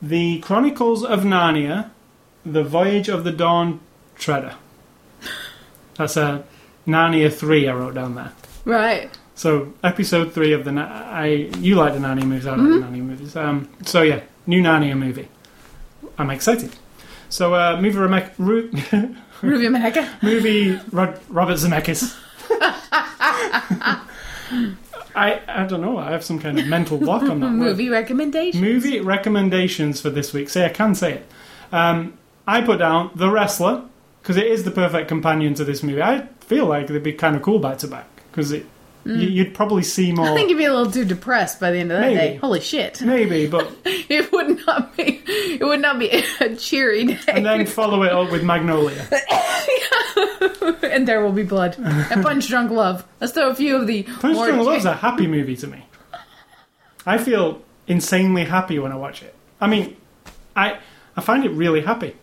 The 0.00 0.38
Chronicles 0.42 1.04
of 1.04 1.24
Narnia 1.24 1.90
The 2.44 2.62
Voyage 2.62 3.08
of 3.08 3.24
the 3.24 3.32
Dawn 3.32 3.80
Treader. 4.16 4.54
That's 5.96 6.16
a 6.16 6.44
Narnia 6.86 7.32
3 7.32 7.68
I 7.68 7.74
wrote 7.74 7.94
down 7.94 8.14
there. 8.14 8.32
Right. 8.64 9.10
So, 9.34 9.74
episode 9.84 10.32
3 10.32 10.52
of 10.52 10.64
the. 10.64 10.72
Na- 10.72 10.84
I 11.10 11.50
You 11.58 11.74
like 11.76 11.92
the 11.92 11.98
Narnia 11.98 12.24
movies, 12.24 12.46
I 12.46 12.52
like 12.52 12.60
Mm-hmm. 12.60 12.72
the 12.80 12.86
Narnia 12.98 13.02
movies. 13.04 13.36
Um, 13.36 13.68
so, 13.84 14.02
yeah, 14.02 14.20
new 14.46 14.62
Narnia 14.62 14.96
movie. 14.96 15.28
I'm 16.18 16.30
excited. 16.30 16.74
So, 17.28 17.54
uh, 17.54 17.78
movie. 17.80 17.98
Reme- 17.98 18.30
Ru- 18.38 18.70
Ruby 19.42 19.66
Maneka. 19.66 20.22
movie 20.22 20.78
Rod- 20.92 21.20
Robert 21.28 21.56
Zemeckis. 21.58 22.16
I 25.14 25.40
I 25.48 25.66
don't 25.66 25.80
know. 25.80 25.98
I 25.98 26.10
have 26.12 26.24
some 26.24 26.38
kind 26.38 26.58
of 26.58 26.66
mental 26.66 26.98
block 26.98 27.22
on 27.22 27.40
that 27.40 27.46
word. 27.46 27.52
Movie 27.52 27.88
recommendation. 27.88 28.60
Movie 28.60 29.00
recommendations 29.00 30.00
for 30.00 30.10
this 30.10 30.32
week. 30.32 30.48
Say 30.48 30.64
I 30.64 30.68
can 30.68 30.94
say 30.94 31.14
it. 31.14 31.26
Um, 31.72 32.14
I 32.46 32.60
put 32.62 32.78
down 32.78 33.10
The 33.14 33.28
Wrestler 33.30 33.82
because 34.22 34.36
it 34.36 34.46
is 34.46 34.64
the 34.64 34.70
perfect 34.70 35.08
companion 35.08 35.54
to 35.54 35.64
this 35.64 35.82
movie. 35.82 36.02
I 36.02 36.28
feel 36.46 36.66
like 36.66 36.86
they'd 36.86 37.02
be 37.02 37.12
kind 37.12 37.36
of 37.36 37.42
cool 37.42 37.58
back 37.58 37.78
to 37.78 37.88
back 37.88 38.08
because 38.30 38.52
it 38.52 38.66
you, 39.06 39.12
mm. 39.12 39.32
you'd 39.32 39.54
probably 39.54 39.84
see 39.84 40.10
more. 40.10 40.26
I 40.26 40.34
think 40.34 40.50
you'd 40.50 40.58
be 40.58 40.64
a 40.64 40.74
little 40.74 40.90
too 40.90 41.04
depressed 41.04 41.60
by 41.60 41.70
the 41.70 41.78
end 41.78 41.92
of 41.92 42.00
that 42.00 42.06
Maybe. 42.06 42.16
day. 42.16 42.36
Holy 42.36 42.60
shit! 42.60 43.00
Maybe, 43.02 43.46
but 43.46 43.70
It 43.84 44.32
would 44.32 44.66
not 44.66 44.96
be. 44.96 45.22
It 45.26 45.64
would 45.64 45.80
not 45.80 45.98
be 45.98 46.08
a 46.40 46.56
cheery 46.56 47.04
day. 47.04 47.18
and 47.28 47.46
then 47.46 47.66
follow 47.66 48.02
it 48.02 48.10
up 48.10 48.32
with 48.32 48.42
Magnolia. 48.42 49.06
and 50.82 51.06
there 51.06 51.22
will 51.22 51.32
be 51.32 51.44
blood 51.44 51.76
and 51.78 52.22
punch 52.22 52.48
drunk 52.48 52.72
love. 52.72 53.06
Let's 53.20 53.32
throw 53.32 53.50
a 53.50 53.54
few 53.54 53.76
of 53.76 53.86
the 53.86 54.02
Punch 54.02 54.36
Drunk 54.36 54.64
Love's 54.64 54.84
a 54.84 54.94
happy 54.94 55.26
movie 55.26 55.56
to 55.56 55.66
me. 55.66 55.84
I 57.04 57.18
feel 57.18 57.62
insanely 57.86 58.44
happy 58.44 58.78
when 58.78 58.90
I 58.90 58.96
watch 58.96 59.22
it. 59.22 59.34
I 59.60 59.68
mean, 59.68 59.96
I 60.56 60.78
I 61.16 61.20
find 61.20 61.44
it 61.44 61.50
really 61.50 61.82
happy 61.82 62.16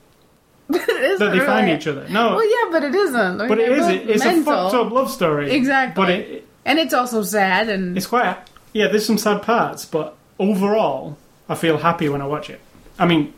it 0.90 0.90
isn't 0.90 1.20
that 1.20 1.32
they 1.32 1.40
really. 1.40 1.46
find 1.46 1.70
each 1.70 1.88
other. 1.88 2.08
No, 2.10 2.36
Well, 2.36 2.50
yeah, 2.50 2.72
but 2.72 2.84
it 2.84 2.96
isn't. 2.96 3.42
I 3.42 3.48
but 3.48 3.60
it 3.60 3.70
they're 3.70 3.80
is. 3.80 3.88
It, 3.88 4.10
it's 4.10 4.24
mental. 4.24 4.54
a 4.54 4.72
fucked 4.72 4.76
up 4.76 4.92
love 4.92 5.12
story. 5.12 5.52
Exactly. 5.52 6.02
But 6.02 6.10
it, 6.12 6.48
and 6.66 6.80
it's 6.80 6.94
also 6.94 7.24
sad 7.24 7.70
and 7.70 7.96
it's 7.98 8.08
quite. 8.08 8.38
Yeah, 8.74 8.88
there's 8.88 9.06
some 9.06 9.18
sad 9.18 9.42
parts, 9.44 9.86
but 9.86 10.16
overall, 10.40 11.18
I 11.48 11.56
feel 11.56 11.78
happy 11.78 12.10
when 12.10 12.22
I 12.22 12.26
watch 12.26 12.50
it. 12.50 12.60
I 12.98 13.06
mean, 13.06 13.34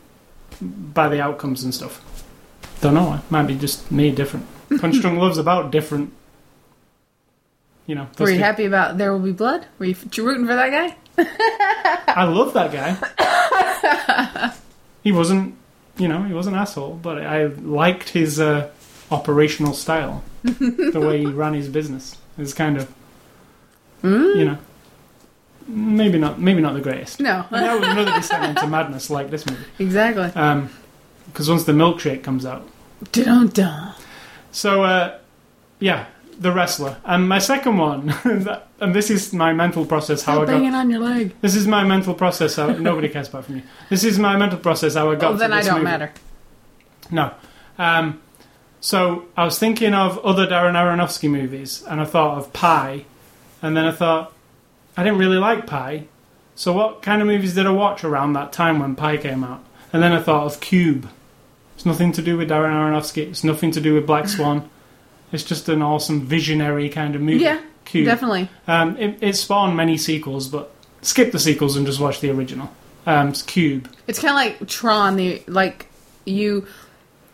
by 0.60 1.08
the 1.08 1.20
outcomes 1.20 1.62
and 1.64 1.74
stuff. 1.74 2.02
Don't 2.80 2.94
know. 2.94 3.14
It 3.14 3.30
might 3.30 3.46
be 3.46 3.54
just 3.56 3.90
me 3.90 4.10
different. 4.10 4.46
Punch 4.80 5.00
Drunk 5.00 5.18
Love's 5.18 5.38
about 5.38 5.70
different. 5.70 6.12
You 7.86 7.94
know. 7.94 8.08
were 8.18 8.28
you 8.30 8.36
two- 8.36 8.42
happy 8.42 8.64
about 8.64 8.98
There 8.98 9.12
Will 9.12 9.20
Be 9.20 9.32
Blood? 9.32 9.66
Were 9.78 9.86
you, 9.86 9.96
you 10.12 10.24
rooting 10.26 10.46
for 10.46 10.54
that 10.56 10.70
guy? 10.70 10.96
I 12.08 12.24
love 12.24 12.52
that 12.54 12.72
guy. 12.72 14.52
he 15.02 15.12
wasn't, 15.12 15.54
you 15.98 16.08
know, 16.08 16.22
he 16.22 16.32
was 16.34 16.46
an 16.46 16.54
asshole, 16.54 16.94
but 17.02 17.18
I 17.22 17.46
liked 17.46 18.10
his 18.10 18.38
uh, 18.40 18.70
operational 19.10 19.72
style, 19.74 20.22
the 20.42 21.00
way 21.00 21.18
he 21.20 21.26
ran 21.26 21.54
his 21.54 21.68
business. 21.68 22.16
It's 22.38 22.52
kind 22.54 22.76
of, 22.76 22.88
Hmm? 24.02 24.22
you 24.36 24.44
know, 24.44 24.58
maybe 25.66 26.18
not, 26.18 26.38
maybe 26.40 26.60
not 26.60 26.74
the 26.74 26.80
greatest. 26.80 27.18
No, 27.20 27.44
that 27.50 27.74
would 27.74 27.88
another 27.88 28.12
descent 28.12 28.44
into 28.44 28.66
madness 28.66 29.08
like 29.10 29.30
this 29.30 29.46
movie, 29.46 29.64
exactly. 29.78 30.26
because 31.26 31.48
once 31.48 31.64
the 31.64 31.72
milkshake 31.72 32.22
comes 32.22 32.44
out, 32.44 32.68
Dun 33.12 33.48
dun. 33.48 33.94
so 34.52 34.82
uh, 34.82 35.18
yeah, 35.80 36.06
the 36.38 36.52
wrestler, 36.52 36.96
and 37.04 37.28
my 37.28 37.38
second 37.38 37.78
one, 37.78 38.08
and 38.80 38.94
this 38.94 39.10
is 39.10 39.32
my 39.32 39.52
mental 39.52 39.86
process 39.86 40.22
how 40.22 40.34
Stop 40.34 40.42
I 40.42 40.52
got 40.52 40.58
banging 40.58 40.74
on 40.74 40.90
your 40.90 41.00
leg. 41.00 41.34
This 41.40 41.54
is 41.54 41.66
my 41.66 41.84
mental 41.84 42.14
process. 42.14 42.56
How, 42.56 42.66
nobody 42.72 43.08
cares 43.08 43.28
about 43.28 43.44
from 43.46 43.56
you. 43.56 43.62
This 43.88 44.04
is 44.04 44.18
my 44.18 44.36
mental 44.36 44.58
process. 44.58 44.94
How 44.94 45.10
I 45.10 45.14
got. 45.14 45.34
Oh, 45.34 45.36
then 45.36 45.52
I 45.52 45.62
don't 45.62 45.74
movie. 45.74 45.84
matter. 45.84 46.12
No. 47.10 47.32
Um, 47.78 48.20
so 48.80 49.24
I 49.36 49.44
was 49.44 49.58
thinking 49.58 49.94
of 49.94 50.18
other 50.18 50.46
Darren 50.46 50.74
Aronofsky 50.74 51.30
movies, 51.30 51.82
and 51.88 52.00
I 52.00 52.04
thought 52.04 52.38
of 52.38 52.52
Pi, 52.52 53.04
and 53.62 53.76
then 53.76 53.84
I 53.84 53.92
thought 53.92 54.32
I 54.96 55.02
didn't 55.02 55.18
really 55.18 55.38
like 55.38 55.66
Pi. 55.66 56.06
So 56.54 56.72
what 56.72 57.02
kind 57.02 57.20
of 57.20 57.28
movies 57.28 57.54
did 57.54 57.66
I 57.66 57.70
watch 57.70 58.02
around 58.04 58.32
that 58.32 58.52
time 58.52 58.78
when 58.78 58.96
Pi 58.96 59.18
came 59.18 59.44
out? 59.44 59.62
And 59.92 60.02
then 60.02 60.12
I 60.12 60.22
thought 60.22 60.46
of 60.46 60.60
Cube. 60.60 61.08
It's 61.74 61.84
nothing 61.84 62.12
to 62.12 62.22
do 62.22 62.38
with 62.38 62.48
Darren 62.48 62.72
Aronofsky. 62.72 63.28
It's 63.28 63.44
nothing 63.44 63.70
to 63.72 63.80
do 63.80 63.94
with 63.94 64.06
Black 64.06 64.28
Swan. 64.28 64.68
It's 65.32 65.42
just 65.42 65.68
an 65.68 65.82
awesome 65.82 66.22
visionary 66.22 66.88
kind 66.88 67.14
of 67.14 67.20
movie. 67.20 67.44
Yeah, 67.44 67.60
Cube. 67.86 68.04
Definitely. 68.04 68.50
Um, 68.68 68.96
it, 68.98 69.18
it 69.22 69.36
spawned 69.36 69.76
many 69.76 69.96
sequels, 69.96 70.48
but 70.48 70.70
skip 71.00 71.32
the 71.32 71.38
sequels 71.38 71.76
and 71.76 71.86
just 71.86 71.98
watch 71.98 72.20
the 72.20 72.30
original. 72.30 72.70
Um, 73.06 73.28
it's 73.28 73.42
Cube. 73.42 73.88
It's 74.06 74.18
kind 74.18 74.30
of 74.30 74.60
like 74.60 74.68
Tron. 74.68 75.16
The 75.16 75.42
like 75.46 75.86
you 76.26 76.66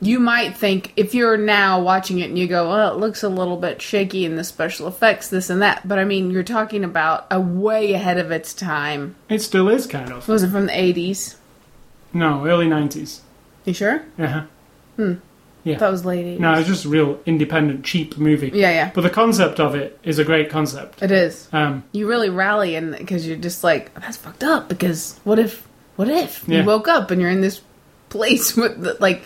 you 0.00 0.20
might 0.20 0.56
think 0.56 0.92
if 0.96 1.14
you're 1.14 1.36
now 1.36 1.80
watching 1.80 2.18
it 2.18 2.28
and 2.28 2.38
you 2.38 2.46
go, 2.46 2.68
"Well, 2.68 2.94
it 2.94 3.00
looks 3.00 3.22
a 3.22 3.28
little 3.28 3.56
bit 3.56 3.80
shaky 3.80 4.24
in 4.24 4.36
the 4.36 4.44
special 4.44 4.86
effects, 4.86 5.28
this 5.28 5.48
and 5.48 5.62
that," 5.62 5.88
but 5.88 5.98
I 5.98 6.04
mean, 6.04 6.30
you're 6.30 6.42
talking 6.42 6.84
about 6.84 7.26
a 7.30 7.40
way 7.40 7.94
ahead 7.94 8.18
of 8.18 8.30
its 8.30 8.52
time. 8.52 9.16
It 9.28 9.40
still 9.40 9.68
is 9.68 9.86
kind 9.86 10.12
of. 10.12 10.28
Was 10.28 10.42
it 10.42 10.50
from 10.50 10.66
the 10.66 10.72
'80s? 10.72 11.36
No, 12.12 12.46
early 12.46 12.68
nineties. 12.68 13.22
You 13.64 13.72
sure? 13.72 14.04
Uh-huh. 14.18 15.14
Yeah. 15.64 15.78
That 15.78 15.90
was 15.90 16.04
late 16.04 16.26
'80s. 16.26 16.40
No, 16.40 16.54
it's 16.54 16.68
just 16.68 16.84
a 16.84 16.88
real 16.88 17.20
independent, 17.24 17.84
cheap 17.84 18.18
movie. 18.18 18.50
Yeah, 18.52 18.70
yeah, 18.70 18.90
But 18.94 19.02
the 19.02 19.10
concept 19.10 19.60
of 19.60 19.74
it 19.76 19.98
is 20.02 20.18
a 20.18 20.24
great 20.24 20.50
concept. 20.50 21.02
it 21.02 21.10
is. 21.12 21.48
Um, 21.52 21.84
You 21.92 22.08
really 22.08 22.30
rally 22.30 22.74
and 22.74 22.96
because 22.96 23.26
you're 23.26 23.36
just 23.36 23.62
like, 23.62 23.94
"That's 23.94 24.16
fucked 24.16 24.42
up." 24.42 24.68
Because 24.68 25.20
what 25.24 25.38
if? 25.38 25.66
What 25.96 26.08
if 26.08 26.44
Yeah. 26.48 26.60
you 26.60 26.64
woke 26.66 26.88
up 26.88 27.10
and 27.10 27.20
you're 27.20 27.30
in 27.30 27.42
this 27.42 27.60
place 28.08 28.56
with 28.62 28.80
the, 28.82 28.96
like? 29.00 29.22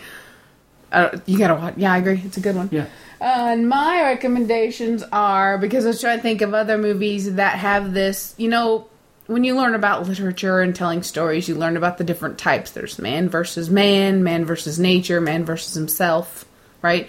Uh, 0.93 1.19
you 1.27 1.39
gotta 1.39 1.55
watch. 1.55 1.75
Yeah, 1.77 1.93
I 1.93 1.99
agree. 1.99 2.21
It's 2.25 2.37
a 2.37 2.41
good 2.41 2.55
one. 2.57 2.69
yeah. 2.71 2.87
Uh, 3.21 3.25
and 3.25 3.69
my 3.69 4.03
recommendations 4.03 5.03
are 5.11 5.57
because 5.59 5.85
I 5.85 5.89
was 5.89 6.01
trying 6.01 6.19
to 6.19 6.23
think 6.23 6.43
of 6.43 6.53
other 6.55 6.77
movies 6.77 7.35
that 7.37 7.59
have 7.59 7.95
this. 7.95 8.35
You 8.37 8.49
know, 8.49 8.87
when 9.27 9.45
you 9.45 9.57
learn 9.57 9.75
about 9.75 10.09
literature 10.09 10.61
and 10.61 10.75
telling 10.75 11.03
stories, 11.03 11.49
you 11.49 11.55
learn 11.55 11.77
about 11.77 11.99
the 11.99 12.05
different 12.05 12.39
types. 12.39 12.71
There's 12.71 12.99
man 12.99 13.29
versus 13.29 13.69
man, 13.69 14.23
man 14.23 14.45
versus 14.45 14.79
nature, 14.79 15.21
man 15.21 15.45
versus 15.45 15.75
himself, 15.75 16.45
right? 16.83 17.09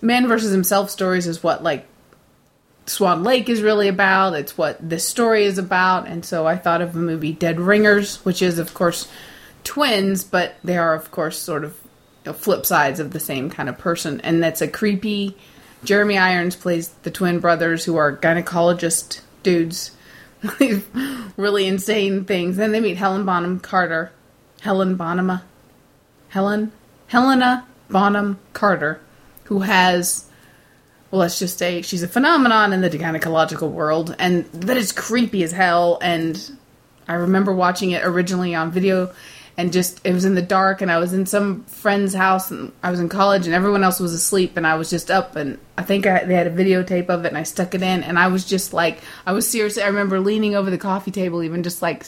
Man 0.00 0.26
versus 0.26 0.52
himself 0.52 0.90
stories 0.90 1.26
is 1.26 1.42
what 1.42 1.62
like 1.62 1.86
Swan 2.86 3.22
Lake 3.22 3.48
is 3.48 3.62
really 3.62 3.88
about. 3.88 4.34
It's 4.34 4.58
what 4.58 4.76
this 4.80 5.06
story 5.06 5.44
is 5.44 5.58
about. 5.58 6.06
And 6.06 6.24
so 6.24 6.46
I 6.46 6.56
thought 6.56 6.82
of 6.82 6.92
the 6.92 6.98
movie 6.98 7.32
Dead 7.32 7.60
Ringers, 7.60 8.24
which 8.24 8.42
is, 8.42 8.58
of 8.58 8.74
course, 8.74 9.08
twins, 9.62 10.24
but 10.24 10.56
they 10.62 10.76
are, 10.76 10.94
of 10.94 11.10
course, 11.10 11.38
sort 11.38 11.64
of 11.64 11.72
you 12.24 12.30
know, 12.30 12.32
flip 12.32 12.66
sides 12.66 13.00
of 13.00 13.12
the 13.12 13.20
same 13.20 13.48
kind 13.48 13.68
of 13.68 13.78
person. 13.78 14.20
And 14.20 14.42
that's 14.42 14.60
a 14.60 14.68
creepy. 14.68 15.36
Jeremy 15.84 16.18
Irons 16.18 16.56
plays 16.56 16.88
the 17.02 17.10
twin 17.10 17.40
brothers 17.40 17.84
who 17.84 17.96
are 17.96 18.16
gynecologist 18.16 19.20
dudes. 19.42 19.92
really 21.36 21.66
insane 21.66 22.24
things. 22.24 22.56
Then 22.56 22.72
they 22.72 22.80
meet 22.80 22.96
Helen 22.96 23.24
Bonham 23.24 23.60
Carter. 23.60 24.12
Helen 24.60 24.96
Bonham. 24.96 25.40
Helen? 26.28 26.72
Helena 27.08 27.66
Bonham 27.88 28.38
Carter, 28.52 29.00
who 29.44 29.60
has 29.60 30.28
well, 31.10 31.20
let's 31.20 31.38
just 31.38 31.58
say 31.58 31.80
she's 31.82 32.02
a 32.02 32.08
phenomenon 32.08 32.72
in 32.72 32.80
the 32.80 32.90
gynecological 32.90 33.70
world, 33.70 34.16
and 34.18 34.46
that 34.46 34.76
is 34.76 34.90
creepy 34.90 35.44
as 35.44 35.52
hell. 35.52 35.98
And 36.02 36.58
I 37.06 37.14
remember 37.14 37.52
watching 37.52 37.92
it 37.92 38.04
originally 38.04 38.52
on 38.54 38.72
video, 38.72 39.12
and 39.56 39.72
just 39.72 40.00
it 40.04 40.12
was 40.12 40.24
in 40.24 40.34
the 40.34 40.42
dark, 40.42 40.82
and 40.82 40.90
I 40.90 40.98
was 40.98 41.12
in 41.12 41.26
some 41.26 41.64
friend's 41.64 42.14
house, 42.14 42.50
and 42.50 42.72
I 42.82 42.90
was 42.90 43.00
in 43.00 43.08
college, 43.08 43.46
and 43.46 43.54
everyone 43.54 43.84
else 43.84 44.00
was 44.00 44.12
asleep, 44.12 44.56
and 44.56 44.66
I 44.66 44.74
was 44.74 44.90
just 44.90 45.10
up, 45.10 45.36
and 45.36 45.58
I 45.78 45.82
think 45.82 46.06
I, 46.06 46.24
they 46.24 46.34
had 46.34 46.46
a 46.46 46.50
videotape 46.50 47.08
of 47.08 47.24
it, 47.24 47.28
and 47.28 47.38
I 47.38 47.44
stuck 47.44 47.74
it 47.74 47.82
in, 47.82 48.02
and 48.02 48.18
I 48.18 48.26
was 48.28 48.44
just 48.44 48.72
like, 48.72 49.00
I 49.26 49.32
was 49.32 49.48
seriously, 49.48 49.82
I 49.82 49.86
remember 49.86 50.18
leaning 50.20 50.54
over 50.54 50.70
the 50.70 50.78
coffee 50.78 51.10
table, 51.10 51.42
even 51.42 51.62
just 51.62 51.82
like 51.82 52.06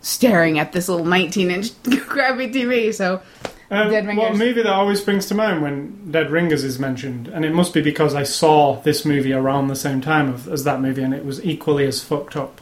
staring 0.00 0.58
at 0.58 0.72
this 0.72 0.88
little 0.88 1.04
19 1.04 1.50
inch 1.50 1.70
crappy 2.06 2.48
TV. 2.48 2.94
So 2.94 3.20
Um, 3.68 3.90
Dead 3.90 4.16
what 4.16 4.36
movie 4.36 4.62
that 4.62 4.72
always 4.72 5.00
springs 5.00 5.26
to 5.26 5.34
mind 5.34 5.60
when 5.60 6.12
Dead 6.12 6.30
Ringers 6.30 6.62
is 6.62 6.78
mentioned, 6.78 7.26
and 7.26 7.44
it 7.44 7.52
must 7.52 7.74
be 7.74 7.82
because 7.82 8.14
I 8.14 8.22
saw 8.22 8.80
this 8.82 9.04
movie 9.04 9.32
around 9.32 9.66
the 9.66 9.74
same 9.74 10.00
time 10.00 10.40
as 10.48 10.62
that 10.62 10.80
movie, 10.80 11.02
and 11.02 11.12
it 11.12 11.24
was 11.24 11.44
equally 11.44 11.84
as 11.84 12.04
fucked 12.04 12.36
up, 12.36 12.60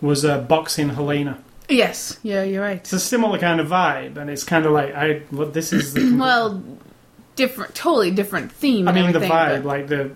was 0.00 0.24
uh, 0.24 0.38
Boxing 0.38 0.90
Helena. 0.90 1.42
Yes, 1.68 2.18
yeah, 2.22 2.42
you're 2.42 2.62
right. 2.62 2.78
It's 2.78 2.92
a 2.92 3.00
similar 3.00 3.38
kind 3.38 3.60
of 3.60 3.68
vibe, 3.68 4.16
and 4.16 4.28
it's 4.28 4.44
kind 4.44 4.66
of 4.66 4.72
like 4.72 4.94
I. 4.94 5.22
Well, 5.30 5.48
this 5.48 5.72
is 5.72 5.94
the. 5.94 6.16
Well, 6.22 6.62
different, 7.36 7.74
totally 7.74 8.10
different 8.10 8.52
theme. 8.52 8.88
I 8.88 8.92
mean 8.92 9.12
the 9.12 9.20
vibe, 9.20 9.64
like 9.64 9.88
the 9.88 10.12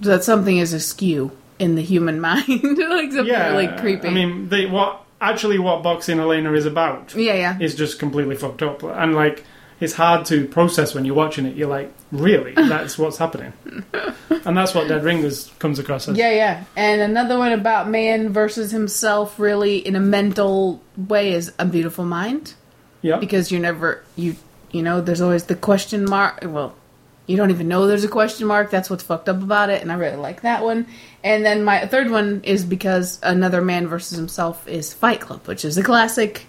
that 0.00 0.24
something 0.24 0.56
is 0.56 0.72
askew 0.72 1.30
in 1.58 1.74
the 1.74 1.82
human 1.82 2.20
mind, 2.28 2.46
like 2.48 3.12
something 3.12 3.26
yeah. 3.26 3.50
really 3.50 3.68
creepy. 3.78 4.08
I 4.08 4.10
mean, 4.10 4.48
the, 4.48 4.66
what 4.66 5.04
actually 5.20 5.58
what 5.58 5.82
Boxing 5.82 6.18
Helena 6.18 6.52
is 6.52 6.66
about 6.66 7.14
yeah, 7.14 7.34
yeah, 7.34 7.58
is 7.60 7.74
just 7.74 7.98
completely 7.98 8.36
fucked 8.36 8.62
up, 8.62 8.82
and 8.82 9.14
like 9.14 9.44
it's 9.82 9.94
hard 9.94 10.24
to 10.26 10.46
process 10.46 10.94
when 10.94 11.04
you're 11.04 11.16
watching 11.16 11.44
it. 11.44 11.56
You're 11.56 11.68
like, 11.68 11.92
really, 12.12 12.52
that's 12.56 12.96
what's 12.96 13.18
happening, 13.18 13.52
and 14.44 14.56
that's 14.56 14.74
what 14.74 14.86
Dead 14.86 15.02
Ringers 15.02 15.50
comes 15.58 15.80
across 15.80 16.08
as. 16.08 16.16
yeah, 16.16 16.30
yeah. 16.30 16.64
And 16.76 17.00
another 17.00 17.36
one 17.36 17.52
about 17.52 17.88
man 17.88 18.32
versus 18.32 18.70
himself, 18.70 19.40
really 19.40 19.78
in 19.78 19.96
a 19.96 20.00
mental 20.00 20.80
way, 20.96 21.32
is 21.32 21.52
a 21.58 21.66
beautiful 21.66 22.04
mind 22.04 22.54
yeah. 23.02 23.18
because 23.18 23.50
you're 23.50 23.60
never 23.60 24.04
you 24.14 24.36
you 24.70 24.82
know 24.82 25.00
there's 25.00 25.20
always 25.20 25.44
the 25.44 25.56
question 25.56 26.08
mark. 26.08 26.38
Well, 26.44 26.76
you 27.26 27.36
don't 27.36 27.50
even 27.50 27.66
know 27.66 27.88
there's 27.88 28.04
a 28.04 28.08
question 28.08 28.46
mark. 28.46 28.70
That's 28.70 28.88
what's 28.88 29.02
fucked 29.02 29.28
up 29.28 29.42
about 29.42 29.68
it, 29.68 29.82
and 29.82 29.90
I 29.90 29.96
really 29.96 30.16
like 30.16 30.42
that 30.42 30.62
one. 30.62 30.86
And 31.24 31.44
then 31.44 31.64
my 31.64 31.86
third 31.86 32.08
one 32.08 32.42
is 32.44 32.64
because 32.64 33.18
another 33.24 33.60
man 33.60 33.88
versus 33.88 34.16
himself 34.16 34.68
is 34.68 34.94
Fight 34.94 35.20
Club, 35.20 35.48
which 35.48 35.64
is 35.64 35.76
a 35.76 35.82
classic. 35.82 36.46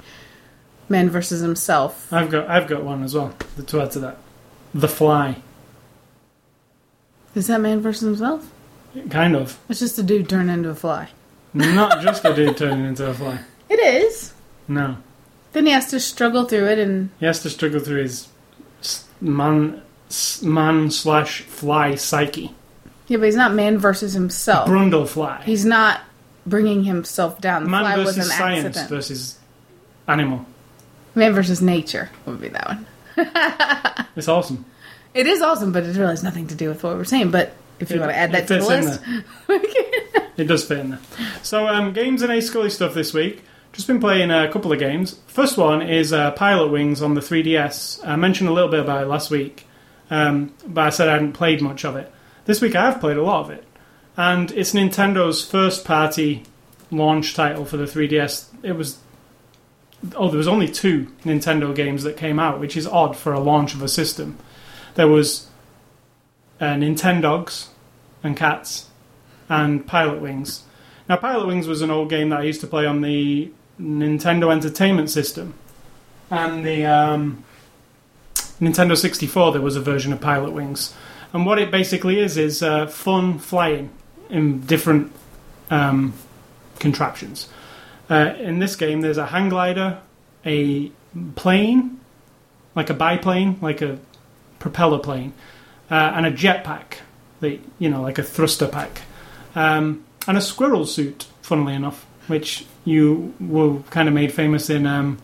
Man 0.90 1.10
versus 1.10 1.42
himself. 1.42 2.12
I've 2.12 2.30
got 2.30 2.50
I've 2.50 2.68
got 2.68 2.84
one 2.84 3.04
as 3.04 3.16
well 3.16 3.34
the 3.56 3.64
to 3.64 3.82
add 3.82 3.92
to 3.92 4.00
that. 4.00 4.18
The 4.74 4.88
Fly, 4.88 5.38
Is 7.36 7.48
that 7.48 7.62
man 7.62 7.80
versus 7.82 8.02
himself? 8.04 8.50
kind 9.10 9.36
of. 9.36 9.60
It's 9.70 9.80
just 9.80 9.98
a 9.98 10.04
dude 10.04 10.30
turned 10.30 10.50
into 10.52 10.70
a 10.70 10.76
fly. 10.76 11.10
Not 11.54 12.02
just 12.04 12.24
a 12.26 12.34
dude 12.36 12.58
turning 12.58 12.86
into 12.86 13.08
a 13.08 13.14
fly. 13.14 13.40
It 13.70 13.80
is. 13.80 14.34
No, 14.68 14.98
Then 15.54 15.66
he 15.66 15.72
has 15.72 15.88
to 15.92 16.00
struggle 16.00 16.46
through 16.46 16.68
it, 16.68 16.80
and 16.80 17.10
he 17.20 17.26
has 17.26 17.42
to 17.44 17.50
struggle 17.50 17.80
through 17.80 18.02
his 18.04 18.28
man 19.22 19.82
man 20.42 20.90
slash 20.92 21.42
fly 21.42 21.96
psyche. 21.96 22.54
yeah, 23.08 23.18
but 23.18 23.26
he's 23.26 23.36
not 23.36 23.54
man 23.54 23.78
versus 23.78 24.14
himself. 24.14 24.68
Brundle 24.70 25.08
fly. 25.08 25.42
He's 25.46 25.66
not 25.66 26.02
bringing 26.46 26.84
himself 26.84 27.40
down. 27.42 27.64
The 27.64 27.70
man 27.70 27.82
fly 27.84 27.98
was 27.98 28.16
versus 28.16 28.32
an 28.32 28.38
science 28.38 28.66
accident. 28.66 28.90
versus 28.90 29.38
animal. 30.08 30.46
Man 31.16 31.34
versus 31.34 31.62
nature 31.62 32.10
would 32.26 32.42
be 32.42 32.50
that 32.50 32.68
one. 32.68 32.86
It's 34.16 34.28
awesome. 34.28 34.66
It 35.16 35.26
is 35.28 35.42
awesome, 35.42 35.72
but 35.72 35.84
it 35.84 35.96
really 35.96 36.12
has 36.12 36.24
nothing 36.24 36.48
to 36.48 36.56
do 36.56 36.70
with 36.70 36.84
what 36.84 36.96
we're 36.98 37.04
saying. 37.04 37.32
But 37.32 37.54
if 37.80 37.90
you 37.90 37.96
It- 37.98 38.00
want 38.00 38.12
to 38.12 38.18
add 38.18 38.32
that 38.34 38.48
to 38.48 38.56
the 38.60 38.66
list, 38.66 39.02
It 40.38 40.46
does 40.46 40.66
fit 40.66 40.80
in 40.80 40.90
there. 40.92 41.00
So, 41.44 41.68
um, 41.68 41.94
games 41.94 42.22
and 42.24 42.32
A 42.32 42.42
Scully 42.42 42.70
stuff 42.70 42.94
this 42.94 43.14
week. 43.14 43.44
Just 43.72 43.88
been 43.88 44.00
playing 44.00 44.30
a 44.32 44.52
couple 44.52 44.72
of 44.72 44.78
games. 44.80 45.20
First 45.28 45.58
one 45.58 45.82
is 45.82 46.14
uh, 46.14 46.32
Pilot 46.32 46.68
Wings 46.72 47.02
on 47.02 47.14
the 47.16 47.22
3DS. 47.22 48.06
I 48.08 48.16
mentioned 48.16 48.50
a 48.50 48.54
little 48.54 48.70
bit 48.70 48.80
about 48.80 49.04
it 49.04 49.08
last 49.08 49.30
week, 49.32 49.66
um, 50.12 50.54
but 50.68 50.82
I 50.86 50.90
said 50.90 51.08
I 51.10 51.14
hadn't 51.14 51.34
played 51.34 51.62
much 51.62 51.84
of 51.86 51.96
it. 51.96 52.12
This 52.46 52.62
week 52.62 52.76
I 52.76 52.86
have 52.86 53.00
played 53.00 53.18
a 53.18 53.24
lot 53.24 53.46
of 53.46 53.50
it. 53.52 53.64
And 54.16 54.52
it's 54.52 54.74
Nintendo's 54.74 55.44
first 55.44 55.86
party 55.86 56.44
launch 56.92 57.34
title 57.34 57.66
for 57.66 57.78
the 57.78 57.86
3DS. 57.86 58.46
It 58.62 58.74
was. 58.74 58.98
Oh, 60.16 60.28
there 60.30 60.38
was 60.38 60.48
only 60.48 60.68
two 60.68 61.08
Nintendo 61.24 61.74
games 61.74 62.04
that 62.04 62.18
came 62.18 62.40
out, 62.40 62.60
which 62.60 62.76
is 62.76 62.86
odd 62.86 63.16
for 63.16 63.32
a 63.32 63.40
launch 63.40 63.74
of 63.74 63.82
a 63.82 63.88
system. 63.88 64.38
There 64.96 65.08
was 65.08 65.48
uh, 66.60 66.74
Nintendogs 66.76 67.68
and 68.24 68.36
Cats 68.36 68.88
and 69.50 69.86
Pilot 69.88 70.22
Wings. 70.22 70.64
Now, 71.08 71.18
Pilot 71.18 71.48
Wings 71.48 71.68
was 71.68 71.82
an 71.82 71.92
old 71.92 72.10
game 72.10 72.30
that 72.30 72.40
I 72.40 72.44
used 72.44 72.62
to 72.62 72.68
play 72.68 72.86
on 72.86 73.02
the 73.02 73.52
Nintendo 73.80 74.52
Entertainment 74.52 75.10
System, 75.10 75.54
and 76.30 76.66
the 76.66 76.86
um, 76.86 77.44
Nintendo 78.62 78.98
64. 78.98 79.52
There 79.52 79.62
was 79.62 79.76
a 79.76 79.82
version 79.82 80.14
of 80.14 80.22
Pilot 80.22 80.52
Wings, 80.52 80.94
and 81.34 81.46
what 81.46 81.60
it 81.60 81.72
basically 81.72 82.20
is 82.20 82.38
is 82.38 82.64
uh, 82.64 82.88
fun 82.88 83.40
flying 83.40 83.90
in 84.30 84.62
different 84.62 85.12
um, 85.70 86.14
contraptions. 86.80 87.50
Uh, 88.10 88.34
in 88.38 88.60
this 88.60 88.76
game, 88.76 89.02
there's 89.02 89.18
a 89.18 89.28
hang 89.28 89.50
glider, 89.50 90.00
a 90.46 90.92
plane, 91.36 92.00
like 92.76 92.90
a 92.90 92.94
biplane, 92.94 93.58
like 93.62 93.82
a 93.82 94.00
propeller 94.60 95.00
plane, 95.00 95.34
uh, 95.90 96.12
and 96.16 96.26
a 96.26 96.32
jetpack, 96.32 96.98
the 97.40 97.60
you 97.80 97.90
know 97.90 98.02
like 98.02 98.18
a 98.18 98.24
thruster 98.24 98.68
pack, 98.68 99.02
um, 99.56 100.04
and 100.28 100.38
a 100.38 100.42
squirrel 100.42 100.86
suit. 100.86 101.28
Funnily 101.42 101.74
enough, 101.74 102.06
which 102.28 102.66
you 102.86 103.34
were 103.40 103.80
kind 103.90 104.08
of 104.08 104.14
made 104.14 104.34
famous 104.34 104.70
in 104.70 104.86
um, 104.88 105.18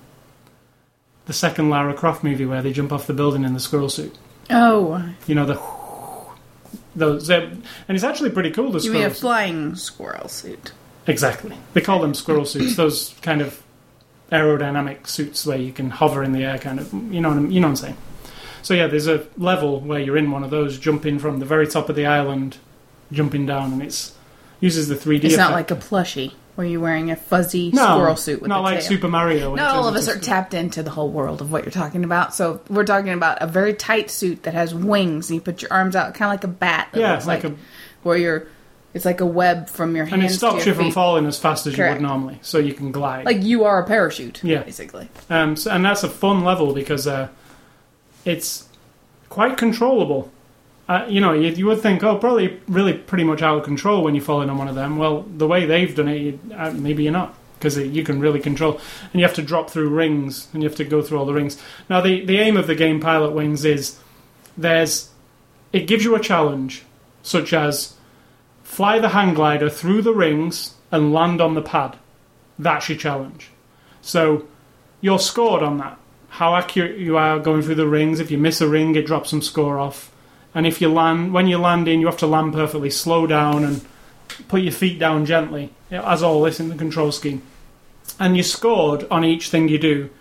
the 1.27 1.33
second 1.33 1.69
Lara 1.69 1.93
Croft 1.93 2.23
movie 2.23 2.45
where 2.45 2.61
they 2.61 2.73
jump 2.73 2.91
off 2.91 3.07
the 3.07 3.13
building 3.13 3.43
in 3.45 3.53
the 3.53 3.59
squirrel 3.59 3.89
suit. 3.89 4.17
oh, 4.49 5.03
You 5.27 5.35
know 5.35 5.45
the 5.45 5.59
those, 6.95 7.29
uh, 7.29 7.49
and 7.87 7.95
it's 7.95 8.03
actually 8.03 8.31
pretty 8.31 8.51
cool. 8.51 8.71
The 8.71 8.79
you 8.79 8.91
mean 8.91 9.03
a 9.03 9.09
flying 9.09 9.75
squirrel 9.75 10.27
suit? 10.27 10.71
Exactly. 11.09 11.57
They 11.73 11.81
call 11.81 11.99
them 11.99 12.13
squirrel 12.13 12.45
suits. 12.45 12.75
Those 12.75 13.15
kind 13.21 13.41
of 13.41 13.61
aerodynamic 14.31 15.07
suits 15.07 15.45
where 15.45 15.57
you 15.57 15.71
can 15.71 15.89
hover 15.89 16.23
in 16.23 16.31
the 16.31 16.43
air, 16.43 16.57
kind 16.57 16.79
of. 16.79 16.93
You 16.93 17.21
know, 17.21 17.29
what 17.29 17.37
I'm, 17.37 17.51
you 17.51 17.59
know 17.59 17.67
what 17.67 17.71
I'm 17.71 17.75
saying. 17.77 17.97
So 18.61 18.73
yeah, 18.73 18.87
there's 18.87 19.07
a 19.07 19.25
level 19.37 19.79
where 19.79 19.99
you're 19.99 20.17
in 20.17 20.31
one 20.31 20.43
of 20.43 20.49
those, 20.49 20.77
jumping 20.77 21.19
from 21.19 21.39
the 21.39 21.45
very 21.45 21.67
top 21.67 21.89
of 21.89 21.95
the 21.95 22.05
island, 22.05 22.57
jumping 23.11 23.45
down, 23.45 23.73
and 23.73 23.81
it's 23.81 24.15
uses 24.59 24.87
the 24.87 24.95
3D. 24.95 25.25
It's 25.25 25.37
not 25.37 25.51
like 25.51 25.71
a 25.71 25.75
plushie 25.75 26.33
where 26.55 26.67
you're 26.67 26.81
wearing 26.81 27.09
a 27.09 27.15
fuzzy 27.15 27.71
no, 27.71 27.83
squirrel 27.83 28.17
suit 28.17 28.41
with 28.41 28.49
not 28.49 28.61
like 28.63 28.79
tail. 28.81 28.89
Super 28.89 29.07
Mario. 29.07 29.55
Not 29.55 29.75
all 29.75 29.87
of 29.87 29.95
us 29.95 30.09
are 30.09 30.19
tapped 30.19 30.53
into 30.53 30.83
the 30.83 30.89
whole 30.89 31.09
world 31.09 31.39
of 31.41 31.51
what 31.51 31.63
you're 31.63 31.71
talking 31.71 32.03
about. 32.03 32.35
So 32.35 32.59
we're 32.69 32.83
talking 32.83 33.13
about 33.13 33.41
a 33.41 33.47
very 33.47 33.73
tight 33.73 34.11
suit 34.11 34.43
that 34.43 34.53
has 34.53 34.75
wings, 34.75 35.29
and 35.29 35.35
you 35.35 35.41
put 35.41 35.61
your 35.61 35.71
arms 35.71 35.95
out, 35.95 36.13
kind 36.15 36.29
of 36.29 36.33
like 36.33 36.43
a 36.43 36.49
bat. 36.49 36.89
Yeah, 36.93 37.13
like 37.13 37.25
like, 37.25 37.43
a- 37.45 37.55
where 38.03 38.17
you're. 38.17 38.47
It's 38.93 39.05
like 39.05 39.21
a 39.21 39.25
web 39.25 39.69
from 39.69 39.95
your 39.95 40.05
hands. 40.05 40.13
and 40.23 40.31
it 40.31 40.33
stops 40.33 40.63
to 40.63 40.69
you 40.69 40.75
your 40.75 40.83
from 40.83 40.91
falling 40.91 41.25
as 41.27 41.37
fast 41.37 41.67
as 41.67 41.77
you 41.77 41.83
would 41.83 42.01
normally, 42.01 42.39
so 42.41 42.57
you 42.57 42.73
can 42.73 42.91
glide. 42.91 43.25
Like 43.25 43.43
you 43.43 43.63
are 43.63 43.83
a 43.83 43.85
parachute. 43.85 44.43
Yeah. 44.43 44.63
basically. 44.63 45.09
Um, 45.29 45.55
so, 45.55 45.71
and 45.71 45.85
that's 45.85 46.03
a 46.03 46.09
fun 46.09 46.43
level 46.43 46.73
because 46.73 47.05
uh, 47.05 47.27
it's 48.25 48.67
quite 49.29 49.57
controllable. 49.57 50.31
Uh, 50.87 51.05
you 51.07 51.21
know, 51.21 51.33
you, 51.33 51.49
you 51.49 51.67
would 51.67 51.81
think, 51.81 52.03
oh, 52.03 52.17
probably 52.17 52.59
really 52.67 52.93
pretty 52.93 53.23
much 53.23 53.43
out 53.43 53.59
of 53.59 53.63
control 53.63 54.03
when 54.03 54.15
you're 54.15 54.23
falling 54.23 54.49
on 54.49 54.57
one 54.57 54.67
of 54.67 54.73
them. 54.73 54.97
Well, 54.97 55.21
the 55.21 55.47
way 55.47 55.67
they've 55.67 55.93
done 55.93 56.07
it, 56.07 56.17
you, 56.17 56.39
uh, 56.55 56.71
maybe 56.71 57.03
you're 57.03 57.13
not 57.13 57.35
because 57.59 57.77
you 57.77 58.03
can 58.03 58.19
really 58.19 58.39
control, 58.39 58.79
and 59.11 59.19
you 59.19 59.27
have 59.27 59.35
to 59.35 59.41
drop 59.41 59.69
through 59.69 59.89
rings, 59.89 60.47
and 60.53 60.63
you 60.63 60.69
have 60.69 60.77
to 60.77 60.85
go 60.85 61.01
through 61.01 61.19
all 61.19 61.25
the 61.25 61.33
rings. 61.33 61.61
Now, 61.89 62.01
the 62.01 62.25
the 62.25 62.39
aim 62.39 62.57
of 62.57 62.65
the 62.65 62.73
game 62.75 62.99
Pilot 62.99 63.33
Wings 63.33 63.65
is 63.65 63.99
there's 64.57 65.09
it 65.71 65.85
gives 65.85 66.03
you 66.03 66.15
a 66.15 66.19
challenge, 66.19 66.83
such 67.21 67.53
as 67.53 67.93
fly 68.69 68.99
the 68.99 69.09
hang 69.09 69.33
glider 69.33 69.67
through 69.67 70.03
the 70.03 70.13
rings 70.13 70.75
and 70.91 71.11
land 71.11 71.41
on 71.41 71.55
the 71.55 71.61
pad. 71.61 71.97
That's 72.59 72.87
your 72.87 72.99
challenge. 72.99 73.49
So 74.01 74.47
you're 75.01 75.17
scored 75.17 75.63
on 75.63 75.79
that. 75.79 75.97
How 76.29 76.55
accurate 76.55 76.99
you 76.99 77.17
are 77.17 77.39
going 77.39 77.63
through 77.63 77.75
the 77.75 77.87
rings. 77.87 78.19
If 78.19 78.29
you 78.29 78.37
miss 78.37 78.61
a 78.61 78.67
ring, 78.67 78.95
it 78.95 79.07
drops 79.07 79.31
some 79.31 79.41
score 79.41 79.79
off. 79.79 80.11
And 80.53 80.67
if 80.67 80.81
you 80.81 80.87
land, 80.87 81.33
when 81.33 81.47
you're 81.47 81.59
landing, 81.59 81.99
you 81.99 82.05
have 82.05 82.17
to 82.17 82.27
land 82.27 82.53
perfectly. 82.53 82.91
Slow 82.91 83.25
down 83.25 83.63
and 83.63 83.83
put 84.47 84.61
your 84.61 84.71
feet 84.71 84.99
down 84.99 85.25
gently, 85.25 85.73
as 85.89 86.21
all 86.21 86.43
this 86.43 86.59
in 86.59 86.69
the 86.69 86.75
control 86.75 87.11
scheme. 87.11 87.41
And 88.19 88.37
you're 88.37 88.43
scored 88.43 89.07
on 89.09 89.25
each 89.25 89.49
thing 89.49 89.67
you 89.67 89.79
do. 89.79 90.11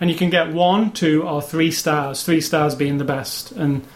And 0.00 0.10
you 0.10 0.16
can 0.16 0.30
get 0.30 0.54
one, 0.54 0.92
two, 0.92 1.22
or 1.22 1.42
three 1.42 1.70
stars. 1.70 2.22
Three 2.22 2.40
stars 2.40 2.74
being 2.74 2.96
the 2.96 3.04
best. 3.04 3.52
And 3.52 3.86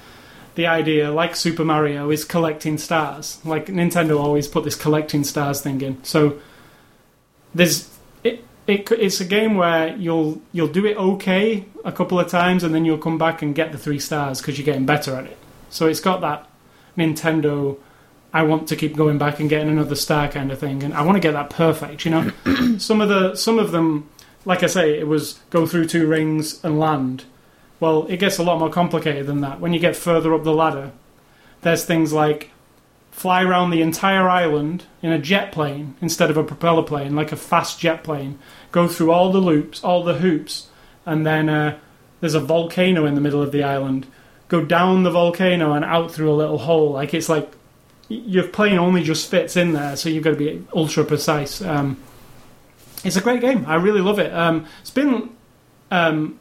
the 0.54 0.66
idea, 0.66 1.10
like 1.10 1.34
Super 1.36 1.64
Mario, 1.64 2.10
is 2.10 2.24
collecting 2.24 2.78
stars. 2.78 3.40
Like 3.44 3.66
Nintendo 3.66 4.18
always 4.18 4.46
put 4.46 4.64
this 4.64 4.76
collecting 4.76 5.24
stars 5.24 5.60
thing 5.60 5.80
in. 5.80 6.02
So 6.04 6.38
there's 7.54 7.90
it, 8.22 8.44
it. 8.66 8.90
It's 8.92 9.20
a 9.20 9.24
game 9.24 9.56
where 9.56 9.96
you'll 9.96 10.40
you'll 10.52 10.68
do 10.68 10.86
it 10.86 10.96
okay 10.96 11.66
a 11.84 11.92
couple 11.92 12.20
of 12.20 12.28
times, 12.28 12.62
and 12.62 12.74
then 12.74 12.84
you'll 12.84 12.98
come 12.98 13.18
back 13.18 13.42
and 13.42 13.54
get 13.54 13.72
the 13.72 13.78
three 13.78 13.98
stars 13.98 14.40
because 14.40 14.58
you're 14.58 14.64
getting 14.64 14.86
better 14.86 15.14
at 15.16 15.26
it. 15.26 15.38
So 15.70 15.86
it's 15.88 16.00
got 16.00 16.20
that 16.20 16.48
Nintendo. 16.96 17.76
I 18.32 18.42
want 18.42 18.66
to 18.68 18.76
keep 18.76 18.96
going 18.96 19.16
back 19.16 19.38
and 19.38 19.48
getting 19.48 19.68
another 19.68 19.94
star 19.94 20.28
kind 20.28 20.50
of 20.50 20.58
thing, 20.58 20.82
and 20.82 20.94
I 20.94 21.02
want 21.02 21.16
to 21.16 21.20
get 21.20 21.32
that 21.32 21.50
perfect. 21.50 22.04
You 22.04 22.10
know, 22.10 22.32
some 22.78 23.00
of 23.00 23.08
the 23.08 23.34
some 23.34 23.58
of 23.58 23.72
them, 23.72 24.08
like 24.44 24.62
I 24.62 24.66
say, 24.66 24.98
it 24.98 25.08
was 25.08 25.40
go 25.50 25.66
through 25.66 25.86
two 25.86 26.06
rings 26.06 26.62
and 26.64 26.78
land. 26.78 27.24
Well, 27.84 28.06
it 28.06 28.16
gets 28.16 28.38
a 28.38 28.42
lot 28.42 28.58
more 28.58 28.70
complicated 28.70 29.26
than 29.26 29.42
that. 29.42 29.60
When 29.60 29.74
you 29.74 29.78
get 29.78 29.94
further 29.94 30.32
up 30.32 30.42
the 30.42 30.54
ladder, 30.54 30.92
there's 31.60 31.84
things 31.84 32.14
like 32.14 32.50
fly 33.10 33.42
around 33.42 33.72
the 33.72 33.82
entire 33.82 34.26
island 34.26 34.84
in 35.02 35.12
a 35.12 35.18
jet 35.18 35.52
plane 35.52 35.94
instead 36.00 36.30
of 36.30 36.38
a 36.38 36.44
propeller 36.44 36.82
plane, 36.82 37.14
like 37.14 37.30
a 37.30 37.36
fast 37.36 37.78
jet 37.78 38.02
plane, 38.02 38.38
go 38.72 38.88
through 38.88 39.12
all 39.12 39.30
the 39.30 39.38
loops, 39.38 39.84
all 39.84 40.02
the 40.02 40.14
hoops, 40.14 40.68
and 41.04 41.26
then 41.26 41.50
uh, 41.50 41.78
there's 42.20 42.32
a 42.32 42.40
volcano 42.40 43.04
in 43.04 43.16
the 43.16 43.20
middle 43.20 43.42
of 43.42 43.52
the 43.52 43.62
island. 43.62 44.06
Go 44.48 44.64
down 44.64 45.02
the 45.02 45.10
volcano 45.10 45.74
and 45.74 45.84
out 45.84 46.10
through 46.10 46.32
a 46.32 46.40
little 46.40 46.56
hole. 46.56 46.92
Like 46.92 47.12
it's 47.12 47.28
like 47.28 47.52
your 48.08 48.48
plane 48.48 48.78
only 48.78 49.02
just 49.02 49.30
fits 49.30 49.58
in 49.58 49.74
there, 49.74 49.94
so 49.96 50.08
you've 50.08 50.24
got 50.24 50.30
to 50.30 50.36
be 50.36 50.64
ultra 50.74 51.04
precise. 51.04 51.60
Um, 51.60 51.98
it's 53.04 53.16
a 53.16 53.20
great 53.20 53.42
game. 53.42 53.66
I 53.66 53.74
really 53.74 54.00
love 54.00 54.18
it. 54.18 54.32
Um, 54.32 54.64
it's 54.80 54.90
been 54.90 55.36
um, 55.90 56.38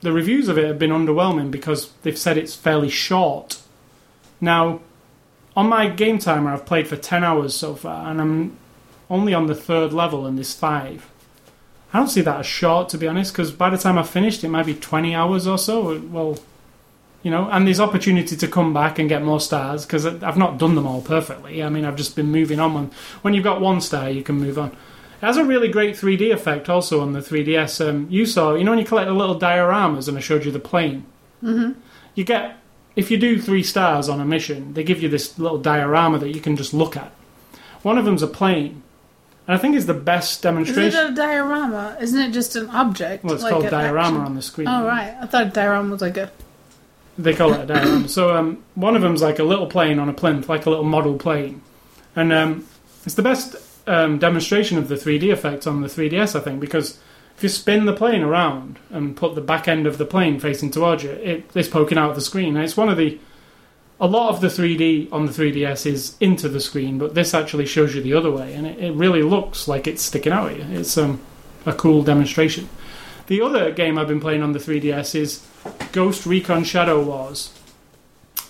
the 0.00 0.12
reviews 0.12 0.48
of 0.48 0.58
it 0.58 0.66
have 0.66 0.78
been 0.78 0.90
underwhelming 0.90 1.50
because 1.50 1.90
they've 2.02 2.18
said 2.18 2.36
it's 2.36 2.54
fairly 2.54 2.88
short. 2.88 3.60
Now, 4.40 4.80
on 5.56 5.68
my 5.68 5.88
game 5.88 6.18
timer, 6.18 6.52
I've 6.52 6.66
played 6.66 6.86
for 6.86 6.96
10 6.96 7.24
hours 7.24 7.54
so 7.54 7.74
far, 7.74 8.10
and 8.10 8.20
I'm 8.20 8.56
only 9.08 9.32
on 9.32 9.46
the 9.46 9.54
third 9.54 9.92
level, 9.92 10.26
and 10.26 10.36
there's 10.36 10.54
five. 10.54 11.08
I 11.92 11.98
don't 11.98 12.08
see 12.08 12.20
that 12.20 12.40
as 12.40 12.46
short, 12.46 12.90
to 12.90 12.98
be 12.98 13.06
honest, 13.06 13.32
because 13.32 13.52
by 13.52 13.70
the 13.70 13.78
time 13.78 13.96
I've 13.96 14.10
finished, 14.10 14.44
it 14.44 14.48
might 14.48 14.66
be 14.66 14.74
20 14.74 15.14
hours 15.14 15.46
or 15.46 15.56
so. 15.56 15.98
Well, 16.00 16.38
you 17.22 17.30
know, 17.30 17.48
and 17.50 17.66
there's 17.66 17.80
opportunity 17.80 18.36
to 18.36 18.46
come 18.46 18.74
back 18.74 18.98
and 18.98 19.08
get 19.08 19.22
more 19.22 19.40
stars, 19.40 19.86
because 19.86 20.04
I've 20.04 20.36
not 20.36 20.58
done 20.58 20.74
them 20.74 20.86
all 20.86 21.00
perfectly. 21.00 21.62
I 21.62 21.70
mean, 21.70 21.86
I've 21.86 21.96
just 21.96 22.14
been 22.14 22.30
moving 22.30 22.60
on. 22.60 22.74
When, 22.74 22.90
when 23.22 23.34
you've 23.34 23.44
got 23.44 23.60
one 23.60 23.80
star, 23.80 24.10
you 24.10 24.22
can 24.22 24.36
move 24.36 24.58
on. 24.58 24.76
It 25.22 25.24
has 25.24 25.36
a 25.36 25.44
really 25.44 25.68
great 25.68 25.94
3D 25.94 26.32
effect 26.32 26.68
also 26.68 27.00
on 27.00 27.12
the 27.12 27.20
3DS. 27.20 27.86
Um, 27.88 28.06
you 28.10 28.26
saw, 28.26 28.54
you 28.54 28.64
know, 28.64 28.72
when 28.72 28.78
you 28.78 28.84
collect 28.84 29.08
the 29.08 29.14
little 29.14 29.38
dioramas, 29.38 30.08
and 30.08 30.16
I 30.16 30.20
showed 30.20 30.44
you 30.44 30.52
the 30.52 30.58
plane? 30.58 31.06
Mm-hmm. 31.42 31.78
You 32.14 32.24
get 32.24 32.58
if 32.96 33.10
you 33.10 33.18
do 33.18 33.40
three 33.40 33.62
stars 33.62 34.08
on 34.08 34.20
a 34.20 34.24
mission, 34.24 34.72
they 34.72 34.82
give 34.82 35.02
you 35.02 35.08
this 35.08 35.38
little 35.38 35.58
diorama 35.58 36.18
that 36.18 36.34
you 36.34 36.40
can 36.40 36.56
just 36.56 36.72
look 36.72 36.96
at. 36.96 37.12
One 37.82 37.98
of 37.98 38.06
them's 38.06 38.22
a 38.22 38.26
plane, 38.26 38.82
and 39.46 39.54
I 39.54 39.58
think 39.58 39.76
it's 39.76 39.84
the 39.84 39.94
best 39.94 40.42
demonstration. 40.42 40.86
Isn't 40.86 41.06
it 41.06 41.12
a 41.12 41.14
diorama? 41.14 41.98
Isn't 42.00 42.20
it 42.20 42.32
just 42.32 42.56
an 42.56 42.70
object? 42.70 43.22
well, 43.22 43.34
it's 43.34 43.42
like 43.42 43.52
called 43.52 43.68
diorama 43.68 44.08
action? 44.08 44.20
on 44.22 44.34
the 44.34 44.42
screen. 44.42 44.66
Oh 44.66 44.86
right, 44.86 45.14
I 45.20 45.26
thought 45.26 45.46
a 45.46 45.50
diorama 45.50 45.90
was 45.92 46.00
like 46.00 46.16
a. 46.16 46.32
They 47.18 47.34
call 47.34 47.52
it 47.52 47.60
a 47.60 47.66
diorama. 47.66 48.08
so 48.08 48.34
um, 48.34 48.64
one 48.74 48.96
of 48.96 49.02
them's 49.02 49.22
like 49.22 49.38
a 49.38 49.44
little 49.44 49.66
plane 49.66 49.98
on 49.98 50.08
a 50.08 50.14
plinth, 50.14 50.48
like 50.48 50.64
a 50.66 50.70
little 50.70 50.84
model 50.84 51.18
plane, 51.18 51.60
and 52.16 52.32
um, 52.32 52.66
it's 53.04 53.14
the 53.14 53.22
best 53.22 53.54
um, 53.86 54.18
demonstration 54.18 54.78
of 54.78 54.88
the 54.88 54.96
3D 54.96 55.32
effect 55.32 55.66
on 55.66 55.80
the 55.80 55.88
3DS, 55.88 56.34
I 56.34 56.40
think, 56.40 56.60
because 56.60 56.98
if 57.36 57.42
you 57.42 57.48
spin 57.48 57.84
the 57.84 57.92
plane 57.92 58.22
around 58.22 58.78
and 58.90 59.16
put 59.16 59.34
the 59.34 59.40
back 59.40 59.68
end 59.68 59.86
of 59.86 59.98
the 59.98 60.06
plane 60.06 60.40
facing 60.40 60.70
towards 60.70 61.02
you, 61.02 61.10
it, 61.10 61.50
it's 61.54 61.68
poking 61.68 61.98
out 61.98 62.10
of 62.10 62.16
the 62.16 62.22
screen. 62.22 62.56
And 62.56 62.64
it's 62.64 62.76
one 62.76 62.88
of 62.88 62.96
the 62.96 63.18
a 63.98 64.06
lot 64.06 64.28
of 64.28 64.40
the 64.40 64.48
3D 64.48 65.10
on 65.10 65.26
the 65.26 65.32
3DS 65.32 65.86
is 65.86 66.16
into 66.20 66.48
the 66.48 66.60
screen, 66.60 66.98
but 66.98 67.14
this 67.14 67.32
actually 67.32 67.64
shows 67.64 67.94
you 67.94 68.02
the 68.02 68.12
other 68.12 68.30
way, 68.30 68.52
and 68.52 68.66
it, 68.66 68.78
it 68.78 68.92
really 68.92 69.22
looks 69.22 69.66
like 69.66 69.86
it's 69.86 70.02
sticking 70.02 70.32
out 70.32 70.52
at 70.52 70.58
you. 70.58 70.78
It's 70.78 70.98
um, 70.98 71.20
a 71.64 71.72
cool 71.72 72.02
demonstration. 72.02 72.68
The 73.26 73.40
other 73.40 73.72
game 73.72 73.98
I've 73.98 74.08
been 74.08 74.20
playing 74.20 74.42
on 74.42 74.52
the 74.52 74.58
3DS 74.58 75.14
is 75.14 75.46
Ghost 75.92 76.26
Recon 76.26 76.64
Shadow 76.64 77.02
Wars. 77.02 77.52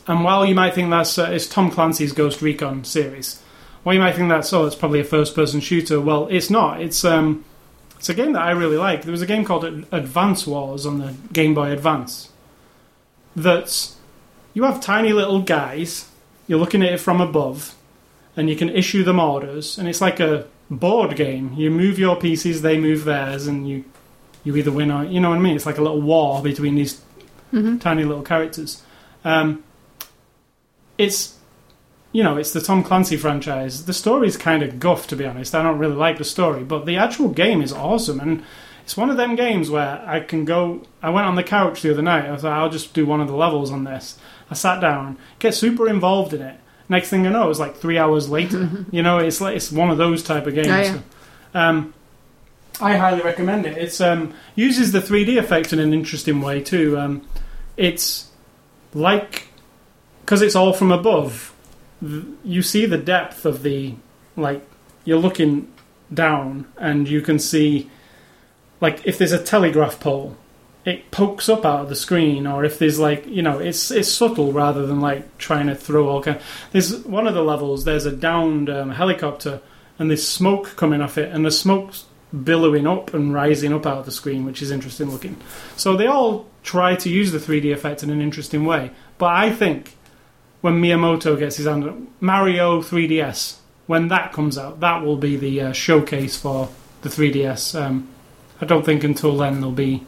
And 0.09 0.23
while 0.23 0.45
you 0.45 0.55
might 0.55 0.75
think 0.75 0.91
that's 0.91 1.19
uh, 1.19 1.31
it's 1.33 1.47
Tom 1.47 1.71
Clancy's 1.71 2.13
Ghost 2.13 2.43
Recon 2.43 2.85
series, 2.85 3.43
while 3.87 3.95
you 3.95 4.01
might 4.01 4.17
think 4.17 4.29
that's 4.29 4.53
oh, 4.53 4.67
it's 4.67 4.75
probably 4.75 4.99
a 4.99 5.05
first-person 5.05 5.61
shooter, 5.61 6.01
well, 6.01 6.27
it's 6.27 6.51
not. 6.51 6.83
It's 6.83 7.05
um, 7.05 7.45
it's 7.97 8.09
a 8.09 8.15
game 8.15 8.33
that 8.33 8.43
I 8.43 8.51
really 8.51 8.77
like. 8.77 9.03
There 9.03 9.13
was 9.13 9.23
a 9.23 9.27
game 9.27 9.45
called 9.45 9.63
Advance 9.65 10.45
Wars 10.45 10.85
on 10.85 10.99
the 10.99 11.15
Game 11.33 11.55
Boy 11.55 11.71
Advance. 11.71 12.31
That's 13.37 13.95
you 14.55 14.65
have 14.65 14.81
tiny 14.81 15.13
little 15.13 15.41
guys. 15.41 16.11
You're 16.49 16.59
looking 16.59 16.83
at 16.83 16.95
it 16.95 16.99
from 16.99 17.21
above, 17.21 17.77
and 18.37 18.51
you 18.51 18.57
can 18.57 18.71
issue 18.71 19.05
them 19.05 19.21
orders, 19.21 19.79
and 19.79 19.87
it's 19.87 20.01
like 20.01 20.19
a 20.19 20.49
board 20.69 21.15
game. 21.15 21.53
You 21.53 21.71
move 21.71 21.97
your 21.97 22.17
pieces, 22.17 22.63
they 22.63 22.81
move 22.81 23.05
theirs, 23.05 23.47
and 23.47 23.69
you 23.69 23.85
you 24.43 24.57
either 24.57 24.73
win 24.73 24.91
or 24.91 25.05
you 25.05 25.21
know 25.21 25.31
what 25.31 25.39
I 25.39 25.43
mean. 25.43 25.55
It's 25.55 25.65
like 25.65 25.79
a 25.79 25.83
little 25.83 26.03
war 26.03 26.43
between 26.43 26.75
these 26.75 27.01
tiny 27.79 28.03
little 28.03 28.25
characters. 28.25 28.83
Um, 29.25 29.63
it's 30.99 31.36
you 32.17 32.23
know 32.23 32.39
it's 32.39 32.53
the 32.53 32.63
Tom 32.63 32.83
Clancy 32.83 33.19
franchise. 33.19 33.85
The 33.85 33.93
story's 33.93 34.39
kind 34.39 34.63
of 34.63 34.81
guff 34.81 35.07
to 35.09 35.17
be 35.17 35.27
honest. 35.27 35.55
I 35.55 35.63
don't 35.63 35.79
really 35.79 35.97
like 35.97 36.17
the 36.17 36.25
story, 36.25 36.65
but 36.65 36.87
the 36.87 36.97
actual 36.97 37.29
game 37.29 37.63
is 37.63 37.73
awesome 37.73 38.21
and. 38.21 38.43
It's 38.83 38.97
one 38.97 39.11
of 39.11 39.17
them 39.17 39.35
games 39.35 39.69
where 39.69 40.01
I 40.07 40.21
can 40.21 40.45
go. 40.45 40.83
I 41.03 41.11
went 41.11 41.27
on 41.27 41.35
the 41.35 41.43
couch 41.43 41.83
the 41.83 41.91
other 41.91 42.03
night. 42.03 42.31
I 42.31 42.37
thought 42.37 42.53
I'll 42.53 42.71
just 42.71 42.95
do 42.95 43.05
one 43.05 43.21
of 43.21 43.27
the 43.27 43.35
levels 43.35 43.73
on 43.73 43.83
this. 43.83 44.17
I 44.49 44.55
sat 44.55 44.81
down, 44.81 45.19
get 45.41 45.55
super 45.55 45.89
involved 45.89 46.33
in 46.33 46.41
it. 46.41 46.61
Next 46.89 47.09
thing 47.09 47.27
I 47.27 47.31
know, 47.31 47.47
it 47.47 47.49
was 47.49 47.59
like 47.59 47.75
three 47.75 47.99
hours 47.99 48.31
later. 48.31 48.71
you 48.93 49.03
know, 49.03 49.19
it's 49.19 49.41
like 49.41 49.57
it's 49.57 49.73
one 49.73 49.91
of 49.91 49.99
those 49.99 50.23
type 50.23 50.47
of 50.47 50.55
games. 50.55 50.69
Oh, 50.69 51.03
yeah. 51.53 51.69
Um, 51.69 51.95
I 52.81 52.97
highly 52.97 53.23
recommend 53.23 53.67
it. 53.67 53.77
It's 53.77 54.01
um, 54.01 54.35
uses 54.55 54.93
the 54.93 55.01
3D 55.01 55.37
effect 55.37 55.73
in 55.73 55.81
an 55.81 55.93
interesting 55.93 56.41
way 56.41 56.63
too. 56.63 56.97
Um, 56.97 57.27
it's 57.77 58.31
like 58.95 59.49
because 60.21 60.43
it's 60.43 60.55
all 60.55 60.73
from 60.73 60.93
above. 60.93 61.56
You 62.03 62.63
see 62.63 62.87
the 62.87 62.99
depth 62.99 63.45
of 63.45 63.63
the 63.63 63.95
like. 64.37 64.67
You're 65.05 65.19
looking 65.19 65.73
down, 66.13 66.67
and 66.77 67.09
you 67.09 67.21
can 67.21 67.39
see 67.39 67.91
like 68.81 69.07
if 69.07 69.19
there's 69.19 69.33
a 69.33 69.43
telegraph 69.43 70.01
pole, 70.01 70.37
it 70.85 71.11
pokes 71.11 71.49
up 71.49 71.65
out 71.65 71.81
of 71.81 71.89
the 71.89 71.97
screen, 71.97 72.47
or 72.47 72.65
if 72.65 72.79
there's 72.79 72.99
like 72.99 73.27
you 73.27 73.43
know, 73.43 73.59
it's 73.59 73.91
it's 73.91 74.11
subtle 74.11 74.53
rather 74.53 74.87
than 74.87 75.01
like 75.01 75.39
trying 75.39 75.69
to 75.69 75.75
throw 75.75 76.09
all 76.09 76.23
kind. 76.23 76.41
There's 76.73 77.05
one 77.05 77.27
of 77.27 77.35
the 77.35 77.43
levels. 77.43 77.85
There's 77.85 78.07
a 78.07 78.13
downed 78.13 78.69
um, 78.69 78.91
helicopter 78.91 79.61
and 79.99 80.11
there's 80.11 80.27
smoke 80.27 80.77
coming 80.77 81.01
off 81.01 81.19
it, 81.19 81.33
and 81.33 81.45
the 81.45 81.51
smoke's 81.51 82.05
billowing 82.45 82.87
up 82.87 83.15
and 83.15 83.33
rising 83.33 83.73
up 83.73 83.87
out 83.87 83.99
of 83.99 84.05
the 84.05 84.13
screen, 84.13 84.45
which 84.45 84.61
is 84.61 84.71
interesting 84.71 85.11
looking. 85.11 85.37
So 85.77 85.97
they 85.97 86.07
all 86.07 86.47
try 86.63 86.97
to 86.97 87.09
use 87.09 87.33
the 87.33 87.39
3D 87.39 87.73
effect 87.73 88.03
in 88.03 88.11
an 88.11 88.21
interesting 88.21 88.65
way. 88.65 88.91
But 89.19 89.35
I 89.35 89.53
think 89.53 89.97
when 90.67 90.83
Miyamoto 90.83 91.39
gets 91.39 91.59
his 91.59 91.67
hand 91.67 91.85
on 91.85 92.09
Mario 92.21 92.83
3DS, 92.83 93.59
when 93.87 94.09
that 94.09 94.33
comes 94.33 94.59
out, 94.59 94.81
that 94.81 95.05
will 95.05 95.17
be 95.17 95.37
the 95.37 95.61
uh, 95.61 95.73
showcase 95.73 96.37
for 96.37 96.69
the 97.03 97.09
3DS. 97.09 97.81
Um, 97.81 98.09
I 98.61 98.65
don't 98.65 98.85
think 98.85 99.05
until 99.05 99.37
then 99.37 99.61
there'll 99.61 99.71
be 99.71 100.05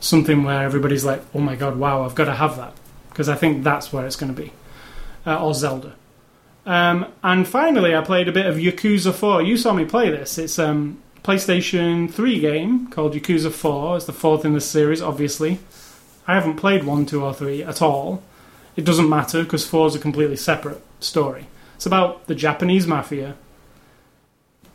something 0.00 0.42
where 0.42 0.62
everybody's 0.62 1.04
like, 1.04 1.20
"Oh 1.34 1.40
my 1.40 1.54
god, 1.54 1.76
wow, 1.76 2.02
I've 2.02 2.14
got 2.14 2.24
to 2.24 2.34
have 2.34 2.56
that," 2.56 2.72
because 3.10 3.28
I 3.28 3.34
think 3.34 3.62
that's 3.62 3.92
where 3.92 4.06
it's 4.06 4.16
going 4.16 4.34
to 4.34 4.42
be, 4.42 4.52
uh, 5.26 5.44
or 5.44 5.52
Zelda. 5.52 5.94
Um, 6.64 7.04
and 7.22 7.46
finally, 7.46 7.94
I 7.94 8.00
played 8.00 8.28
a 8.28 8.32
bit 8.32 8.46
of 8.46 8.56
Yakuza 8.56 9.12
4. 9.12 9.42
You 9.42 9.58
saw 9.58 9.74
me 9.74 9.84
play 9.84 10.08
this. 10.08 10.38
It's 10.38 10.58
um, 10.58 11.02
PlayStation 11.22 12.10
3 12.10 12.40
game 12.40 12.86
called 12.86 13.12
Yakuza 13.12 13.52
4. 13.52 13.98
It's 13.98 14.06
the 14.06 14.14
fourth 14.14 14.46
in 14.46 14.54
the 14.54 14.62
series, 14.62 15.02
obviously. 15.02 15.58
I 16.26 16.32
haven't 16.32 16.56
played 16.56 16.84
1, 16.84 17.04
2, 17.04 17.22
or 17.22 17.34
3 17.34 17.62
at 17.64 17.82
all. 17.82 18.22
It 18.76 18.84
doesn't 18.84 19.08
matter 19.08 19.42
because 19.42 19.66
4 19.66 19.88
is 19.88 19.94
a 19.94 19.98
completely 19.98 20.36
separate 20.36 20.82
story. 21.00 21.46
It's 21.76 21.86
about 21.86 22.26
the 22.26 22.34
Japanese 22.34 22.86
mafia. 22.86 23.36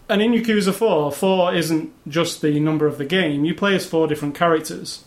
And 0.10 0.22
in 0.22 0.34
Yakuza 0.34 0.74
4, 0.74 1.12
4 1.12 1.54
isn't 1.54 1.92
just 2.08 2.42
the 2.42 2.60
number 2.60 2.86
of 2.86 2.98
the 2.98 3.06
game. 3.06 3.46
You 3.46 3.56
play 3.56 3.76
as 3.76 3.86
four 3.86 4.08
different 4.08 4.36
characters, 4.36 5.06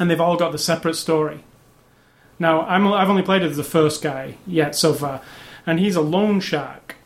and 0.00 0.10
they've 0.10 0.20
all 0.20 0.36
got 0.36 0.50
the 0.50 0.58
separate 0.58 0.96
story. 0.96 1.44
Now, 2.38 2.62
I'm, 2.62 2.88
I've 2.88 3.08
only 3.08 3.22
played 3.22 3.42
as 3.42 3.56
the 3.56 3.62
first 3.62 4.02
guy 4.02 4.36
yet 4.46 4.74
so 4.74 4.94
far, 4.94 5.20
and 5.64 5.78
he's 5.78 5.94
a 5.94 6.00
loan 6.00 6.40
shark. 6.40 6.96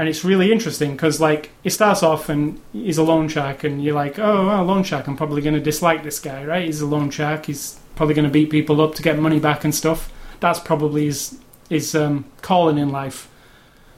And 0.00 0.08
it's 0.08 0.24
really 0.24 0.50
interesting 0.50 0.92
because, 0.92 1.20
like, 1.20 1.50
it 1.62 1.74
starts 1.74 2.02
off 2.02 2.30
and 2.30 2.58
he's 2.72 2.96
a 2.96 3.02
loan 3.02 3.28
shark, 3.28 3.64
and 3.64 3.84
you're 3.84 3.94
like, 3.94 4.18
oh, 4.18 4.46
well, 4.46 4.64
loan 4.64 4.82
shark, 4.82 5.06
I'm 5.06 5.14
probably 5.14 5.42
going 5.42 5.56
to 5.56 5.60
dislike 5.60 6.04
this 6.04 6.18
guy, 6.18 6.42
right? 6.42 6.64
He's 6.64 6.80
a 6.80 6.86
loan 6.86 7.10
shark, 7.10 7.44
he's 7.44 7.78
probably 7.96 8.14
going 8.14 8.24
to 8.24 8.30
beat 8.30 8.48
people 8.48 8.80
up 8.80 8.94
to 8.94 9.02
get 9.02 9.18
money 9.18 9.38
back 9.38 9.62
and 9.62 9.74
stuff. 9.74 10.10
That's 10.40 10.58
probably 10.58 11.04
his, 11.04 11.38
his 11.68 11.94
um, 11.94 12.24
calling 12.40 12.78
in 12.78 12.88
life. 12.88 13.28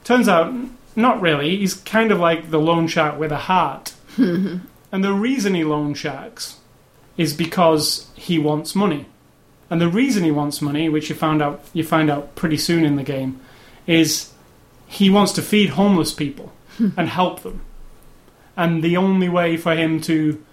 Turns 0.03 0.27
out, 0.27 0.53
not 0.97 1.21
really. 1.21 1.55
He's 1.55 1.73
kind 1.73 2.11
of 2.11 2.19
like 2.19 2.51
the 2.51 2.59
loan 2.59 2.87
shark 2.87 3.17
with 3.17 3.31
a 3.31 3.37
heart. 3.37 3.93
and 4.17 4.67
the 4.91 5.13
reason 5.13 5.53
he 5.53 5.63
loan 5.63 5.93
sharks 5.93 6.57
is 7.15 7.33
because 7.33 8.11
he 8.15 8.37
wants 8.37 8.75
money. 8.75 9.05
And 9.69 9.79
the 9.79 9.87
reason 9.87 10.25
he 10.25 10.31
wants 10.31 10.61
money, 10.61 10.89
which 10.89 11.07
you 11.07 11.15
found 11.15 11.41
out 11.41 11.63
you 11.71 11.85
find 11.85 12.11
out 12.11 12.35
pretty 12.35 12.57
soon 12.57 12.83
in 12.83 12.97
the 12.97 13.03
game, 13.03 13.39
is 13.87 14.32
he 14.93 15.09
wants 15.09 15.31
to 15.33 15.41
feed 15.41 15.71
homeless 15.71 16.13
people 16.13 16.53
and 16.97 17.09
help 17.09 17.41
them. 17.41 17.61
And 18.55 18.83
the 18.83 18.97
only 18.97 19.29
way 19.29 19.57
for 19.57 19.75
him 19.75 19.99
to 20.01 20.43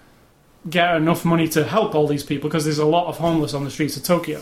get 0.69 0.95
enough 0.95 1.23
money 1.23 1.47
to 1.49 1.63
help 1.63 1.93
all 1.93 2.07
these 2.07 2.23
people, 2.23 2.49
because 2.49 2.65
there's 2.65 2.79
a 2.79 2.85
lot 2.85 3.07
of 3.07 3.17
homeless 3.17 3.53
on 3.53 3.63
the 3.63 3.71
streets 3.71 3.97
of 3.97 4.03
Tokyo, 4.03 4.41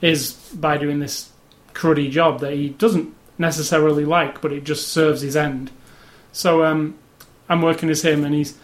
is 0.00 0.32
by 0.54 0.76
doing 0.76 0.98
this 0.98 1.30
cruddy 1.72 2.10
job 2.10 2.40
that 2.40 2.52
he 2.52 2.70
doesn't 2.70 3.14
necessarily 3.38 4.04
like, 4.04 4.40
but 4.40 4.52
it 4.52 4.64
just 4.64 4.88
serves 4.88 5.20
his 5.20 5.36
end. 5.36 5.70
So 6.32 6.64
um, 6.64 6.98
I'm 7.48 7.62
working 7.62 7.88
as 7.90 8.02
him, 8.02 8.24
and 8.24 8.34
he's 8.34 8.58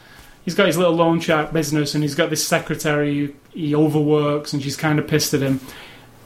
he's 0.44 0.54
got 0.54 0.66
his 0.66 0.76
little 0.76 0.94
loan 0.94 1.20
shark 1.20 1.52
business, 1.52 1.94
and 1.94 2.02
he's 2.02 2.16
got 2.16 2.30
this 2.30 2.46
secretary 2.46 3.18
who 3.18 3.34
he 3.52 3.74
overworks, 3.74 4.52
and 4.52 4.62
she's 4.62 4.76
kind 4.76 4.98
of 4.98 5.06
pissed 5.06 5.34
at 5.34 5.40
him. 5.40 5.60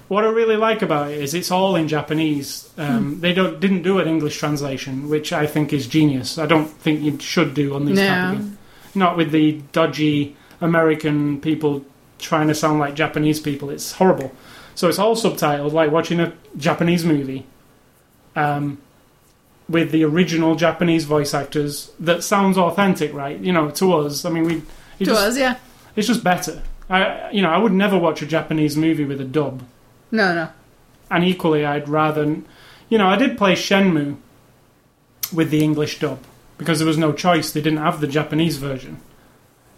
What 0.09 0.24
I 0.24 0.28
really 0.28 0.57
like 0.57 0.82
about 0.82 1.11
it 1.11 1.18
is 1.20 1.34
it's 1.34 1.50
all 1.50 1.74
in 1.74 1.88
Japanese. 1.88 2.68
Um, 2.78 3.20
They 3.20 3.32
don't 3.32 3.59
didn't 3.59 3.82
do 3.82 3.98
an 3.98 4.07
English 4.07 4.38
translation, 4.38 5.09
which 5.09 5.32
I 5.32 5.46
think 5.46 5.72
is 5.72 5.86
genius. 5.86 6.38
I 6.38 6.46
don't 6.46 6.68
think 6.68 7.02
you 7.02 7.18
should 7.18 7.54
do 7.54 7.74
on 7.74 7.86
these 7.86 7.96
No. 7.96 8.40
Not 8.94 9.16
with 9.16 9.30
the 9.32 9.61
dodgy 9.72 10.36
American 10.61 11.40
people 11.40 11.84
trying 12.18 12.48
to 12.48 12.54
sound 12.54 12.78
like 12.78 12.94
Japanese 12.94 13.40
people. 13.40 13.68
It's 13.70 13.92
horrible. 13.92 14.32
So 14.74 14.88
it's 14.88 14.98
all 14.98 15.16
subtitled, 15.16 15.72
like 15.72 15.90
watching 15.90 16.20
a 16.20 16.32
Japanese 16.57 17.04
movie. 17.04 17.46
Um, 18.36 18.78
with 19.68 19.90
the 19.90 20.04
original 20.04 20.54
Japanese 20.54 21.04
voice 21.04 21.34
actors 21.34 21.90
that 21.98 22.22
sounds 22.22 22.57
authentic, 22.57 23.12
right? 23.12 23.38
You 23.40 23.52
know, 23.52 23.70
to 23.70 23.94
us. 23.94 24.24
I 24.24 24.30
mean, 24.30 24.44
we 24.44 24.54
To 24.61 25.04
just, 25.04 25.20
us, 25.20 25.36
yeah. 25.36 25.57
it's 25.96 26.07
just 26.07 26.22
better. 26.22 26.62
I, 26.88 27.30
you 27.32 27.42
know, 27.42 27.50
I 27.50 27.59
would 27.59 27.72
never 27.72 27.98
watch 27.98 28.22
a 28.22 28.26
Japanese 28.26 28.76
movie 28.76 29.04
with 29.04 29.20
a 29.20 29.24
dub, 29.24 29.62
No, 30.17 30.35
no. 30.35 30.49
and 31.11 31.23
equally, 31.25 31.64
I'd 31.64 31.89
rather, 31.89 32.25
you 32.89 32.99
know, 32.99 33.07
I 33.07 33.17
did 33.17 33.37
play 33.39 33.55
Shenmue 33.55 34.17
with 35.33 35.51
the 35.51 35.62
English 35.62 35.99
dub 36.01 36.19
because 36.59 36.79
there 36.79 36.87
was 36.89 36.99
no 36.99 37.12
choice; 37.12 37.53
they 37.53 37.61
didn't 37.61 37.79
have 37.81 38.01
the 38.01 38.07
Japanese 38.07 38.57
version. 38.57 39.01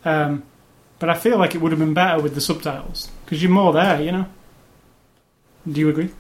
Um, 0.05 0.43
but 0.99 1.09
I 1.11 1.15
feel 1.15 1.39
like 1.39 1.55
it 1.55 1.61
would 1.61 1.73
have 1.73 1.79
been 1.79 1.95
better 1.95 2.21
with 2.23 2.35
the 2.35 2.41
subtitles 2.41 3.11
because 3.25 3.43
you're 3.43 3.53
more 3.53 3.73
there, 3.73 4.01
you 4.01 4.13
know. 4.13 4.27
Do 5.71 5.81
you 5.81 5.89
agree? 5.89 6.11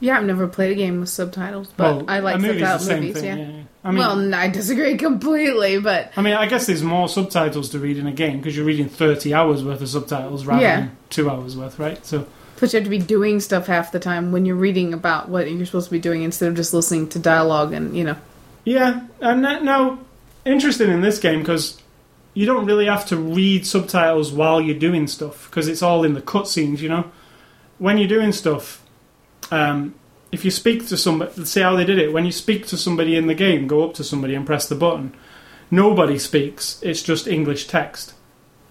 Yeah, 0.00 0.18
I've 0.18 0.24
never 0.24 0.48
played 0.48 0.72
a 0.72 0.74
game 0.74 1.00
with 1.00 1.08
subtitles, 1.08 1.68
but 1.76 1.96
Well, 1.96 2.04
I 2.08 2.18
like 2.20 2.36
a 2.36 2.38
movie's 2.38 2.86
thing, 2.86 3.02
yeah. 3.04 3.36
yeah. 3.36 3.62
I 3.84 3.90
mean, 3.90 3.98
well, 3.98 4.34
I 4.34 4.48
disagree 4.48 4.96
completely, 5.08 5.78
but 5.78 6.12
I 6.16 6.22
mean, 6.22 6.34
I 6.34 6.46
guess 6.46 6.66
there's 6.66 6.82
more 6.82 7.08
subtitles 7.08 7.68
to 7.70 7.78
read 7.78 7.96
in 7.98 8.06
a 8.06 8.12
game 8.12 8.38
because 8.38 8.56
you're 8.56 8.66
reading 8.66 8.88
30 8.88 9.32
hours 9.32 9.62
worth 9.64 9.80
of 9.80 9.88
subtitles 9.88 10.46
rather 10.46 10.62
Yeah. 10.62 10.80
than 10.80 10.96
two 11.10 11.30
hours 11.30 11.56
worth, 11.56 11.78
right? 11.78 12.04
So, 12.04 12.26
but 12.58 12.72
you 12.72 12.78
have 12.78 12.84
to 12.84 12.90
be 12.90 12.98
doing 12.98 13.40
stuff 13.40 13.66
half 13.66 13.92
the 13.92 14.00
time 14.00 14.32
when 14.32 14.46
you're 14.46 14.56
reading 14.56 14.94
about 14.94 15.28
what 15.28 15.50
you're 15.50 15.66
supposed 15.66 15.86
to 15.86 15.92
be 15.92 15.98
doing 15.98 16.22
instead 16.22 16.48
of 16.48 16.54
just 16.54 16.72
listening 16.72 17.08
to 17.10 17.18
dialogue 17.18 17.72
and 17.72 17.96
you 17.96 18.04
know. 18.04 18.16
yeah. 18.64 19.06
And 19.20 19.44
that, 19.44 19.64
now, 19.64 19.98
interesting 20.44 20.90
in 20.90 21.00
this 21.00 21.18
game 21.18 21.40
because 21.40 21.80
you 22.34 22.46
don't 22.46 22.66
really 22.66 22.86
have 22.86 23.06
to 23.06 23.16
read 23.16 23.66
subtitles 23.66 24.32
while 24.32 24.60
you're 24.60 24.78
doing 24.78 25.06
stuff 25.06 25.48
because 25.48 25.68
it's 25.68 25.82
all 25.82 26.04
in 26.04 26.14
the 26.14 26.22
cutscenes, 26.22 26.80
you 26.80 26.88
know? 26.88 27.10
When 27.78 27.96
you're 27.98 28.08
doing 28.08 28.32
stuff, 28.32 28.84
um, 29.50 29.94
if 30.32 30.44
you 30.44 30.50
speak 30.50 30.86
to 30.88 30.96
somebody, 30.96 31.44
see 31.44 31.60
how 31.60 31.76
they 31.76 31.84
did 31.84 31.98
it. 31.98 32.12
When 32.12 32.24
you 32.24 32.32
speak 32.32 32.66
to 32.68 32.76
somebody 32.76 33.16
in 33.16 33.28
the 33.28 33.34
game, 33.34 33.68
go 33.68 33.84
up 33.88 33.94
to 33.94 34.04
somebody 34.04 34.34
and 34.34 34.44
press 34.44 34.68
the 34.68 34.74
button. 34.74 35.14
Nobody 35.70 36.18
speaks, 36.18 36.80
it's 36.82 37.02
just 37.02 37.26
English 37.26 37.66
text. 37.66 38.14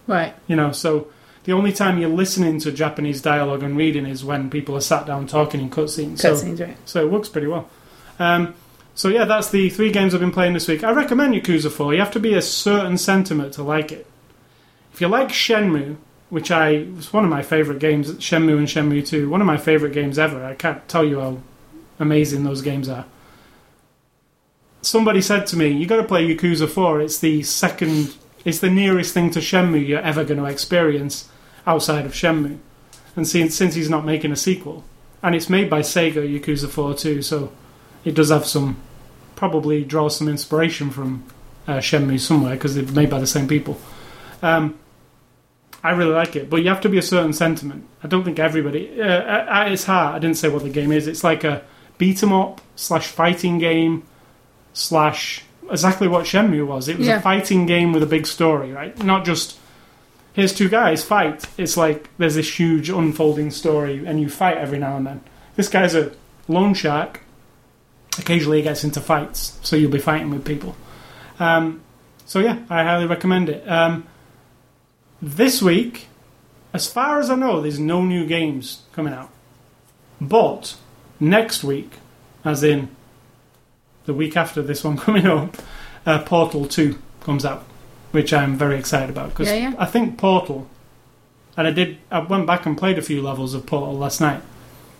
Right. 0.07 0.35
You 0.47 0.57
know, 0.57 0.71
so 0.71 1.07
the 1.43 1.51
only 1.51 1.73
time 1.73 1.97
you're 1.97 2.09
listening 2.09 2.59
to 2.59 2.71
Japanese 2.71 3.21
dialogue 3.21 3.63
and 3.63 3.75
reading 3.75 4.05
is 4.05 4.23
when 4.23 4.49
people 4.49 4.75
are 4.75 4.81
sat 4.81 5.05
down 5.05 5.27
talking 5.27 5.59
in 5.59 5.69
cutscenes. 5.69 6.19
So, 6.19 6.33
Cutscenes, 6.33 6.59
right. 6.59 6.77
so 6.85 7.05
it 7.05 7.11
works 7.11 7.29
pretty 7.29 7.47
well. 7.47 7.69
Um, 8.19 8.55
so 8.95 9.09
yeah, 9.09 9.25
that's 9.25 9.49
the 9.49 9.69
three 9.69 9.91
games 9.91 10.13
I've 10.13 10.21
been 10.21 10.31
playing 10.31 10.53
this 10.53 10.67
week. 10.67 10.83
I 10.83 10.91
recommend 10.91 11.33
Yakuza 11.33 11.71
4. 11.71 11.93
You 11.93 11.99
have 11.99 12.11
to 12.11 12.19
be 12.19 12.33
a 12.33 12.41
certain 12.41 12.97
sentiment 12.97 13.53
to 13.53 13.63
like 13.63 13.91
it. 13.91 14.07
If 14.93 15.01
you 15.01 15.07
like 15.07 15.29
Shenmue, 15.29 15.97
which 16.29 16.51
I 16.51 16.87
was 16.95 17.11
one 17.11 17.23
of 17.23 17.29
my 17.29 17.41
favorite 17.41 17.79
games, 17.79 18.11
Shenmue 18.13 18.57
and 18.57 18.67
Shenmue 18.67 19.05
2, 19.05 19.29
one 19.29 19.41
of 19.41 19.47
my 19.47 19.57
favorite 19.57 19.93
games 19.93 20.17
ever. 20.17 20.45
I 20.45 20.53
can't 20.53 20.87
tell 20.87 21.03
you 21.03 21.19
how 21.19 21.39
amazing 21.99 22.43
those 22.43 22.61
games 22.61 22.87
are. 22.87 23.05
Somebody 24.81 25.21
said 25.21 25.47
to 25.47 25.57
me, 25.57 25.69
"You 25.69 25.85
got 25.85 25.97
to 25.97 26.03
play 26.03 26.27
Yakuza 26.27 26.69
4. 26.69 27.01
It's 27.01 27.19
the 27.19 27.41
second, 27.43 28.15
it's 28.45 28.59
the 28.59 28.69
nearest 28.69 29.13
thing 29.13 29.31
to 29.31 29.39
Shenmue 29.39 29.87
you're 29.87 29.99
ever 29.99 30.23
going 30.23 30.39
to 30.39 30.45
experience 30.45 31.29
outside 31.65 32.05
of 32.05 32.13
Shenmue." 32.13 32.57
And 33.15 33.27
since 33.27 33.55
since 33.55 33.75
he's 33.75 33.89
not 33.89 34.05
making 34.05 34.31
a 34.31 34.35
sequel, 34.35 34.83
and 35.21 35.35
it's 35.35 35.49
made 35.49 35.69
by 35.69 35.81
Sega 35.81 36.15
Yakuza 36.27 36.67
4 36.69 36.93
too, 36.95 37.21
so 37.21 37.51
it 38.03 38.15
does 38.15 38.29
have 38.29 38.45
some, 38.45 38.77
probably 39.35 39.83
draws 39.83 40.17
some 40.17 40.27
inspiration 40.27 40.89
from 40.89 41.23
uh, 41.67 41.73
Shenmue 41.77 42.19
somewhere 42.19 42.55
because 42.55 42.75
they're 42.75 42.85
made 42.85 43.09
by 43.09 43.19
the 43.19 43.27
same 43.27 43.47
people. 43.47 43.77
Um, 44.41 44.77
I 45.83 45.91
really 45.91 46.13
like 46.13 46.35
it, 46.35 46.49
but 46.49 46.57
you 46.63 46.69
have 46.69 46.81
to 46.81 46.89
be 46.89 46.97
a 46.97 47.01
certain 47.03 47.33
sentiment. 47.33 47.85
I 48.03 48.07
don't 48.07 48.23
think 48.23 48.39
everybody. 48.39 48.99
Uh, 49.01 49.05
at 49.05 49.71
its 49.71 49.83
heart, 49.83 50.15
I 50.15 50.19
didn't 50.19 50.37
say 50.37 50.49
what 50.49 50.63
the 50.63 50.69
game 50.69 50.91
is. 50.91 51.07
It's 51.07 51.23
like 51.23 51.43
a 51.43 51.61
beat 51.97 52.21
'em 52.23 52.33
up 52.33 52.61
slash 52.75 53.07
fighting 53.07 53.59
game 53.59 54.03
slash 54.73 55.43
exactly 55.69 56.07
what 56.07 56.25
Shenmue 56.25 56.65
was. 56.65 56.87
It 56.87 56.97
was 56.97 57.07
Yeah. 57.07 57.17
a 57.17 57.21
fighting 57.21 57.65
game 57.65 57.93
with 57.93 58.01
a 58.03 58.07
big 58.07 58.25
story, 58.27 58.71
right? 58.71 58.97
Not 59.03 59.23
just 59.25 59.57
here's 60.33 60.53
two 60.53 60.69
guys 60.69 61.03
fight. 61.03 61.45
It's 61.57 61.77
like 61.77 62.09
there's 62.17 62.35
this 62.35 62.59
huge 62.59 62.89
unfolding 62.89 63.51
story, 63.51 64.05
and 64.05 64.19
you 64.19 64.29
fight 64.29 64.57
every 64.57 64.79
now 64.79 64.97
and 64.97 65.07
then. 65.07 65.21
This 65.55 65.69
guy's 65.69 65.95
a 65.95 66.11
loan 66.47 66.73
shark. 66.73 67.21
Occasionally, 68.19 68.57
he 68.57 68.63
gets 68.63 68.83
into 68.83 69.01
fights, 69.01 69.59
so 69.63 69.75
you'll 69.75 69.91
be 69.91 69.99
fighting 69.99 70.29
with 70.29 70.45
people. 70.45 70.75
Um, 71.39 71.81
so 72.25 72.39
yeah, 72.39 72.59
I 72.69 72.83
highly 72.83 73.07
recommend 73.07 73.49
it. 73.49 73.67
Um, 73.67 74.05
this 75.21 75.61
week, 75.61 76.07
as 76.73 76.87
far 76.87 77.19
as 77.19 77.29
I 77.29 77.35
know, 77.35 77.61
there's 77.61 77.79
no 77.79 78.03
new 78.03 78.25
games 78.25 78.83
coming 78.93 79.13
out. 79.13 79.29
But 80.19 80.75
next 81.19 81.63
week, 81.63 81.93
as 82.43 82.63
in 82.63 82.89
the 84.05 84.13
week 84.13 84.35
after 84.35 84.61
this 84.61 84.83
one 84.83 84.97
coming 85.05 85.25
up, 85.25 85.57
uh, 86.05 86.23
Portal 86.23 86.65
2 86.65 86.97
comes 87.21 87.45
out, 87.45 87.65
which 88.13 88.31
I'm 88.31 88.55
very 88.55 88.77
excited 88.77 89.09
about 89.09 89.29
because 89.29 89.47
Yeah, 89.47 89.69
yeah. 89.69 89.73
I 89.77 89.85
think 89.85 90.17
Portal, 90.17 90.67
and 91.57 91.67
I 91.67 91.71
did, 91.71 91.97
I 92.11 92.19
went 92.19 92.45
back 92.47 92.65
and 92.65 92.77
played 92.77 92.97
a 92.97 93.01
few 93.01 93.21
levels 93.21 93.53
of 93.53 93.65
Portal 93.65 93.97
last 93.97 94.21
night. 94.21 94.41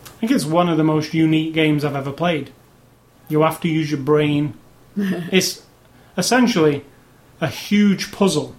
I 0.05 0.09
think 0.19 0.31
it's 0.31 0.45
one 0.45 0.67
of 0.67 0.77
the 0.77 0.83
most 0.83 1.13
unique 1.13 1.53
games 1.53 1.85
I've 1.85 1.95
ever 1.95 2.11
played. 2.11 2.51
You 3.29 3.41
have 3.43 3.61
to 3.61 3.67
use 3.69 3.91
your 3.91 3.99
brain. 3.99 4.55
it's 4.97 5.63
essentially 6.17 6.83
a 7.39 7.47
huge 7.47 8.11
puzzle. 8.11 8.55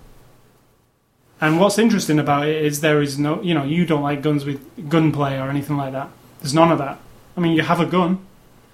And 1.41 1.59
what's 1.59 1.79
interesting 1.79 2.19
about 2.21 2.47
it 2.47 2.65
is 2.65 2.81
there 2.81 3.03
is 3.03 3.19
no, 3.19 3.43
you 3.43 3.55
know, 3.55 3.65
you 3.65 3.85
don't 3.85 4.03
like 4.03 4.23
guns 4.23 4.45
with 4.45 4.89
gunplay 4.89 5.37
or 5.39 5.51
anything 5.51 5.77
like 5.77 5.93
that. 5.93 6.11
There's 6.41 6.55
none 6.55 6.71
of 6.71 6.79
that. 6.79 6.99
I 7.37 7.41
mean, 7.41 7.55
you 7.57 7.63
have 7.63 7.81
a 7.81 7.87
gun, 7.87 8.25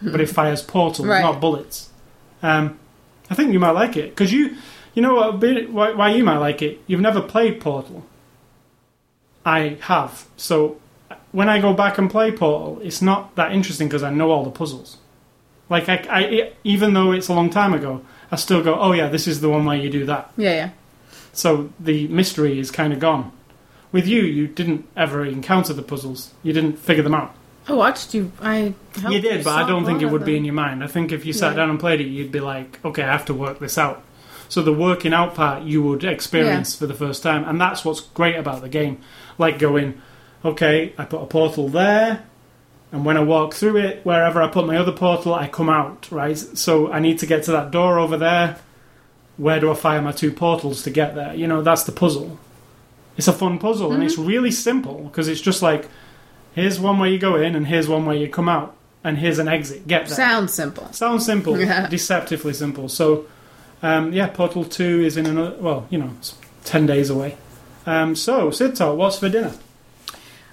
but 0.03 0.21
it 0.21 0.27
fires 0.39 0.63
portals, 0.63 1.09
Right. 1.09 1.23
not 1.23 1.41
bullets. 1.41 1.89
Um, 2.43 2.79
I 3.31 3.35
think 3.35 3.53
you 3.53 3.59
might 3.61 3.71
like 3.71 3.97
it 3.97 4.11
because 4.11 4.33
you, 4.33 4.57
you 4.95 5.03
know 5.03 5.15
what, 5.15 5.41
why, 5.71 5.93
why 5.93 6.11
you 6.13 6.25
might 6.25 6.39
like 6.39 6.63
it. 6.63 6.81
You've 6.87 7.01
never 7.01 7.21
played 7.21 7.61
Portal. 7.61 8.05
I 9.45 9.79
have. 9.83 10.27
So 10.37 10.79
when 11.33 11.49
I 11.49 11.61
go 11.61 11.73
back 11.73 11.99
and 11.99 12.11
play 12.11 12.31
Portal, 12.31 12.81
it's 12.83 13.01
not 13.03 13.35
that 13.37 13.53
interesting 13.53 13.89
because 13.89 14.03
I 14.03 14.11
know 14.11 14.31
all 14.31 14.45
the 14.45 14.51
puzzles. 14.51 14.99
Like 15.69 15.89
I, 15.89 16.05
I, 16.11 16.21
it- 16.23 16.57
even 16.65 16.95
though 16.95 17.13
it's 17.13 17.29
a 17.29 17.33
long 17.35 17.51
time 17.51 17.73
ago, 17.75 18.03
I 18.31 18.37
still 18.37 18.63
go, 18.63 18.79
oh 18.79 18.93
yeah, 18.93 19.09
this 19.09 19.27
is 19.27 19.41
the 19.41 19.49
one 19.49 19.65
where 19.65 19.77
you 19.77 19.91
do 19.91 20.05
that. 20.07 20.33
Yeah, 20.37 20.51
yeah. 20.53 20.71
So 21.33 21.71
the 21.79 22.09
mystery 22.09 22.59
is 22.59 22.71
kind 22.71 22.93
of 22.93 22.99
gone. 22.99 23.33
With 23.93 24.07
you, 24.07 24.23
you 24.23 24.47
didn't 24.47 24.87
ever 24.97 25.25
encounter 25.25 25.73
the 25.73 25.83
puzzles. 25.83 26.33
You 26.43 26.53
didn't 26.53 26.75
figure 26.79 27.03
them 27.03 27.15
out. 27.15 27.35
Oh, 27.69 27.75
I 27.75 27.77
watched 27.77 28.15
you. 28.15 28.31
I 28.41 28.75
helped 28.95 29.15
you 29.15 29.21
did, 29.21 29.45
but 29.45 29.53
I 29.55 29.69
don't 29.69 29.85
think 29.85 30.01
it 30.03 30.07
would 30.07 30.25
be 30.25 30.37
in 30.37 30.45
your 30.45 30.55
mind. 30.55 30.83
I 30.83 30.87
think 30.87 31.13
if 31.13 31.25
you 31.27 31.33
sat 31.33 31.51
Yeah. 31.53 31.57
down 31.59 31.71
and 31.71 31.81
played 31.81 32.01
it, 32.01 32.05
you'd 32.07 32.31
be 32.33 32.41
like, 32.41 32.79
okay, 32.85 33.03
I 33.03 33.11
have 33.13 33.25
to 33.27 33.35
work 33.35 33.59
this 33.59 33.79
out. 33.79 34.03
So 34.51 34.63
the 34.63 34.73
working 34.73 35.15
out 35.15 35.37
part 35.37 35.63
you 35.63 35.81
would 35.85 36.03
experience 36.03 36.75
for 36.75 36.87
the 36.89 36.93
first 36.93 37.23
time, 37.23 37.45
and 37.45 37.61
that's 37.61 37.85
what's 37.85 38.01
great 38.01 38.35
about 38.35 38.63
the 38.63 38.69
game. 38.69 39.01
Like 39.39 39.61
going, 39.61 40.03
okay, 40.45 40.93
I 40.99 41.05
put 41.05 41.23
a 41.23 41.27
portal 41.27 41.69
there, 41.69 42.25
and 42.91 43.05
when 43.05 43.17
I 43.17 43.21
walk 43.21 43.55
through 43.55 43.77
it, 43.77 44.05
wherever 44.05 44.43
I 44.43 44.49
put 44.49 44.67
my 44.67 44.77
other 44.77 44.91
portal, 44.91 45.33
I 45.33 45.47
come 45.47 45.69
out, 45.71 46.11
right? 46.11 46.37
So 46.37 46.91
I 46.91 46.99
need 46.99 47.21
to 47.21 47.27
get 47.27 47.45
to 47.45 47.53
that 47.53 47.71
door 47.71 48.01
over 48.01 48.17
there. 48.17 48.59
Where 49.37 49.61
do 49.61 49.71
I 49.71 49.75
fire 49.75 50.03
my 50.03 50.11
two 50.11 50.33
portals 50.33 50.83
to 50.83 50.91
get 50.91 51.15
there? 51.15 51.33
You 51.33 51.47
know, 51.47 51.63
that's 51.63 51.85
the 51.85 51.93
puzzle. 51.93 52.37
It's 53.17 53.29
a 53.29 53.33
fun 53.33 53.61
puzzle, 53.61 53.93
and 53.93 54.03
it's 54.03 54.17
mm-hmm. 54.17 54.27
really 54.27 54.51
simple 54.51 55.05
because 55.05 55.29
it's 55.29 55.41
just 55.41 55.63
like, 55.63 55.89
here's 56.57 56.81
one 56.81 56.99
where 56.99 57.09
you 57.09 57.21
go 57.21 57.37
in, 57.37 57.55
and 57.55 57.69
here's 57.69 57.89
one 57.89 58.05
where 58.05 58.17
you 58.17 58.29
come 58.29 58.49
out, 58.49 58.75
and 59.05 59.17
here's 59.17 59.39
an 59.39 59.47
exit. 59.47 59.87
Get 59.87 60.07
there. 60.07 60.17
Sounds 60.17 60.53
simple. 60.53 60.93
Sounds 60.93 61.25
simple, 61.25 61.57
Yeah. 61.61 61.87
deceptively 61.87 62.53
simple. 62.53 62.89
So, 62.89 63.27
um, 63.83 64.13
yeah, 64.13 64.29
Portal 64.29 64.65
2 64.65 65.03
is 65.03 65.17
in 65.17 65.27
another, 65.27 65.57
well, 65.59 65.87
you 65.91 65.99
know, 65.99 66.11
it's 66.19 66.37
10 66.65 66.87
days 66.87 67.11
away. 67.11 67.37
Um, 67.87 68.15
so, 68.15 68.51
Sid 68.51 68.77
Talk, 68.77 68.97
what's 68.97 69.19
for 69.19 69.29
dinner? 69.29 69.55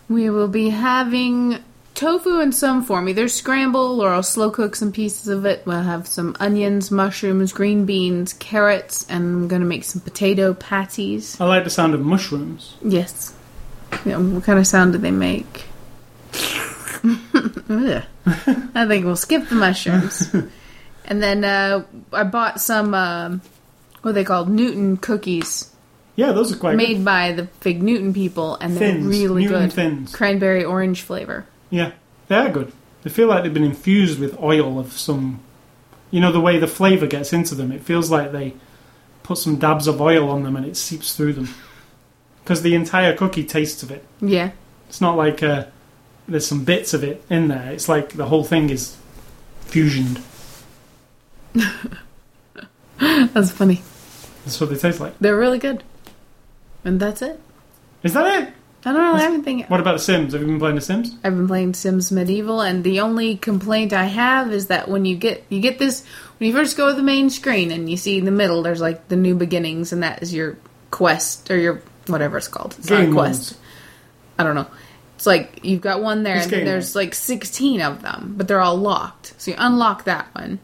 We 0.09 0.29
will 0.29 0.47
be 0.47 0.69
having 0.69 1.63
tofu 1.93 2.39
in 2.39 2.51
some 2.51 2.83
form, 2.83 3.09
either 3.09 3.27
scramble 3.27 4.01
or 4.01 4.09
I'll 4.09 4.23
slow 4.23 4.49
cook 4.51 4.75
some 4.75 4.91
pieces 4.91 5.27
of 5.27 5.45
it. 5.45 5.63
We'll 5.65 5.81
have 5.81 6.07
some 6.07 6.35
onions, 6.39 6.91
mushrooms, 6.91 7.51
green 7.51 7.85
beans, 7.85 8.33
carrots, 8.33 9.05
and 9.09 9.23
I'm 9.23 9.47
going 9.47 9.61
to 9.61 9.67
make 9.67 9.83
some 9.83 10.01
potato 10.01 10.53
patties. 10.53 11.39
I 11.41 11.45
like 11.45 11.65
the 11.65 11.69
sound 11.69 11.93
of 11.93 12.01
mushrooms. 12.01 12.75
Yes. 12.81 13.33
Yeah, 14.05 14.17
what 14.17 14.43
kind 14.43 14.59
of 14.59 14.67
sound 14.67 14.93
do 14.93 14.99
they 14.99 15.11
make? 15.11 15.65
I 17.69 18.85
think 18.87 19.05
we'll 19.05 19.15
skip 19.15 19.47
the 19.49 19.55
mushrooms. 19.55 20.33
and 21.07 21.21
then 21.21 21.43
uh, 21.43 21.85
I 22.13 22.23
bought 22.23 22.61
some, 22.61 22.93
um, 22.93 23.41
what 24.01 24.11
are 24.11 24.13
they 24.13 24.23
called? 24.23 24.49
Newton 24.49 24.97
cookies 24.97 25.71
Yeah, 26.15 26.31
those 26.31 26.51
are 26.51 26.57
quite 26.57 26.75
made 26.75 27.03
by 27.05 27.31
the 27.31 27.47
Fig 27.61 27.81
Newton 27.81 28.13
people, 28.13 28.55
and 28.55 28.75
they're 28.75 28.93
Thins. 28.93 29.07
really 29.07 29.43
Newton 29.43 29.61
good. 29.61 29.73
Thins. 29.73 30.15
Cranberry 30.15 30.63
orange 30.63 31.01
flavor. 31.01 31.45
Yeah, 31.69 31.91
they 32.27 32.35
are 32.35 32.49
good. 32.49 32.71
They 33.03 33.09
feel 33.09 33.27
like 33.27 33.43
they've 33.43 33.53
been 33.53 33.63
infused 33.63 34.19
with 34.19 34.39
oil 34.39 34.79
of 34.79 34.93
some. 34.93 35.39
You 36.09 36.21
know, 36.21 36.31
the 36.31 36.39
way 36.41 36.57
the 36.57 36.67
flavour 36.67 37.05
gets 37.05 37.33
into 37.33 37.53
them, 37.55 37.71
it 37.71 37.81
feels 37.81 38.09
like 38.09 38.31
they 38.31 38.53
put 39.23 39.37
some 39.37 39.57
dabs 39.57 39.87
of 39.87 39.99
oil 40.01 40.29
on 40.29 40.43
them 40.43 40.55
and 40.55 40.65
it 40.65 40.77
seeps 40.77 41.15
through 41.15 41.33
them. 41.33 41.49
Because 42.43 42.61
the 42.61 42.75
entire 42.75 43.13
cookie 43.13 43.43
tastes 43.43 43.83
of 43.83 43.91
it. 43.91 44.05
Yeah. 44.21 44.51
It's 44.87 45.01
not 45.01 45.17
like 45.17 45.43
uh, 45.43 45.65
there's 46.27 46.47
some 46.47 46.63
bits 46.63 46.93
of 46.93 47.03
it 47.03 47.21
in 47.29 47.49
there. 47.49 47.71
It's 47.73 47.89
like 47.89 48.13
the 48.13 48.27
whole 48.27 48.45
thing 48.45 48.69
is 48.69 48.95
fusioned. 49.61 50.21
That's 52.99 53.51
funny. 53.51 53.81
That's 54.45 54.59
what 54.59 54.69
they 54.69 54.77
taste 54.77 54.99
like. 54.99 55.17
They're 55.19 55.37
really 55.37 55.59
good. 55.59 55.83
And 56.83 56.99
that's 56.99 57.21
it. 57.21 57.39
Is 58.03 58.13
that 58.13 58.41
it? 58.41 58.53
I 58.85 58.93
don't 58.93 59.01
know 59.01 59.21
anything. 59.21 59.63
What 59.63 59.81
about 59.81 59.93
The 59.93 59.99
Sims? 59.99 60.31
Have 60.31 60.41
you 60.41 60.47
been 60.47 60.59
playing 60.59 60.75
The 60.75 60.81
Sims? 60.81 61.13
I've 61.23 61.35
been 61.35 61.47
playing 61.47 61.73
Sims 61.73 62.11
Medieval, 62.11 62.61
and 62.61 62.83
the 62.83 63.01
only 63.01 63.35
complaint 63.35 63.91
I 63.91 64.05
have 64.05 64.53
is 64.53 64.67
that 64.67 64.87
when 64.87 65.03
you 65.03 65.17
get 65.17 65.43
you 65.49 65.59
get 65.59 65.77
this 65.79 66.05
when 66.37 66.47
you 66.49 66.55
first 66.55 66.77
go 66.77 66.87
to 66.87 66.93
the 66.93 67.03
main 67.03 67.29
screen 67.29 67.71
and 67.71 67.89
you 67.89 67.97
see 67.97 68.17
in 68.17 68.23
the 68.25 68.31
middle, 68.31 68.63
there's 68.63 68.79
like 68.79 69.09
the 69.09 69.17
new 69.17 69.35
beginnings, 69.35 69.91
and 69.91 70.03
that 70.03 70.21
is 70.23 70.33
your 70.33 70.55
quest 70.91 71.51
or 71.51 71.57
your 71.57 71.81
whatever 72.05 72.37
it's 72.37 72.47
called. 72.47 72.75
It's 72.79 72.89
not 72.89 73.01
a 73.01 73.03
Game 73.05 73.13
quest. 73.13 73.51
modes. 73.53 73.59
I 74.39 74.43
don't 74.43 74.55
know. 74.55 74.67
It's 75.15 75.25
like 75.25 75.65
you've 75.65 75.81
got 75.81 76.01
one 76.01 76.23
there, 76.23 76.37
It's 76.37 76.45
and 76.45 76.65
there's 76.65 76.95
like 76.95 77.15
16 77.15 77.81
of 77.81 78.03
them, 78.03 78.35
but 78.37 78.47
they're 78.47 78.61
all 78.61 78.77
locked. 78.77 79.33
So 79.41 79.51
you 79.51 79.57
unlock 79.59 80.05
that 80.05 80.33
one. 80.33 80.59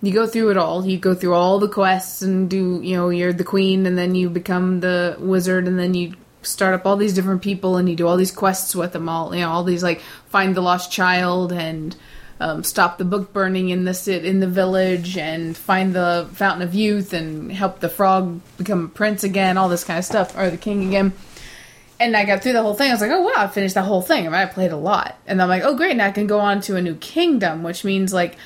You 0.00 0.12
go 0.12 0.26
through 0.26 0.50
it 0.50 0.56
all. 0.56 0.86
You 0.86 0.98
go 0.98 1.14
through 1.14 1.34
all 1.34 1.58
the 1.58 1.68
quests 1.68 2.22
and 2.22 2.48
do, 2.48 2.80
you 2.82 2.96
know, 2.96 3.08
you're 3.08 3.32
the 3.32 3.44
queen, 3.44 3.84
and 3.86 3.98
then 3.98 4.14
you 4.14 4.30
become 4.30 4.80
the 4.80 5.16
wizard, 5.18 5.66
and 5.66 5.78
then 5.78 5.94
you 5.94 6.14
start 6.42 6.74
up 6.74 6.86
all 6.86 6.96
these 6.96 7.14
different 7.14 7.42
people, 7.42 7.76
and 7.76 7.88
you 7.88 7.96
do 7.96 8.06
all 8.06 8.16
these 8.16 8.30
quests 8.30 8.76
with 8.76 8.92
them 8.92 9.08
all. 9.08 9.34
You 9.34 9.40
know, 9.42 9.50
all 9.50 9.64
these 9.64 9.82
like 9.82 10.00
find 10.28 10.54
the 10.54 10.60
lost 10.60 10.92
child 10.92 11.52
and 11.52 11.96
um, 12.40 12.62
stop 12.62 12.98
the 12.98 13.04
book 13.04 13.32
burning 13.32 13.70
in 13.70 13.84
the 13.84 13.94
sit 13.94 14.24
in 14.24 14.38
the 14.38 14.46
village, 14.46 15.18
and 15.18 15.56
find 15.56 15.94
the 15.94 16.28
fountain 16.32 16.62
of 16.62 16.74
youth, 16.74 17.12
and 17.12 17.50
help 17.50 17.80
the 17.80 17.88
frog 17.88 18.40
become 18.56 18.84
a 18.84 18.88
prince 18.88 19.24
again. 19.24 19.58
All 19.58 19.68
this 19.68 19.82
kind 19.82 19.98
of 19.98 20.04
stuff, 20.04 20.36
or 20.38 20.48
the 20.48 20.56
king 20.56 20.86
again. 20.86 21.12
And 22.00 22.16
I 22.16 22.24
got 22.24 22.44
through 22.44 22.52
the 22.52 22.62
whole 22.62 22.74
thing. 22.74 22.90
I 22.90 22.94
was 22.94 23.00
like, 23.00 23.10
oh 23.10 23.22
wow, 23.22 23.32
I 23.36 23.48
finished 23.48 23.74
the 23.74 23.82
whole 23.82 24.02
thing. 24.02 24.24
I, 24.24 24.30
mean, 24.30 24.34
I 24.34 24.46
played 24.46 24.70
a 24.70 24.76
lot. 24.76 25.18
And 25.26 25.42
I'm 25.42 25.48
like, 25.48 25.64
oh 25.64 25.74
great, 25.74 25.96
now 25.96 26.06
I 26.06 26.12
can 26.12 26.28
go 26.28 26.38
on 26.38 26.60
to 26.60 26.76
a 26.76 26.80
new 26.80 26.94
kingdom, 26.94 27.64
which 27.64 27.82
means 27.82 28.14
like 28.14 28.36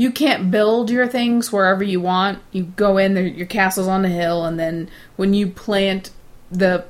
you 0.00 0.10
can't 0.10 0.50
build 0.50 0.88
your 0.88 1.06
things 1.06 1.52
wherever 1.52 1.84
you 1.84 2.00
want. 2.00 2.38
You 2.52 2.62
go 2.62 2.96
in, 2.96 3.12
there, 3.12 3.26
your 3.26 3.46
castle's 3.46 3.86
on 3.86 4.00
the 4.00 4.08
hill, 4.08 4.46
and 4.46 4.58
then 4.58 4.88
when 5.16 5.34
you 5.34 5.46
plant 5.48 6.10
the 6.50 6.86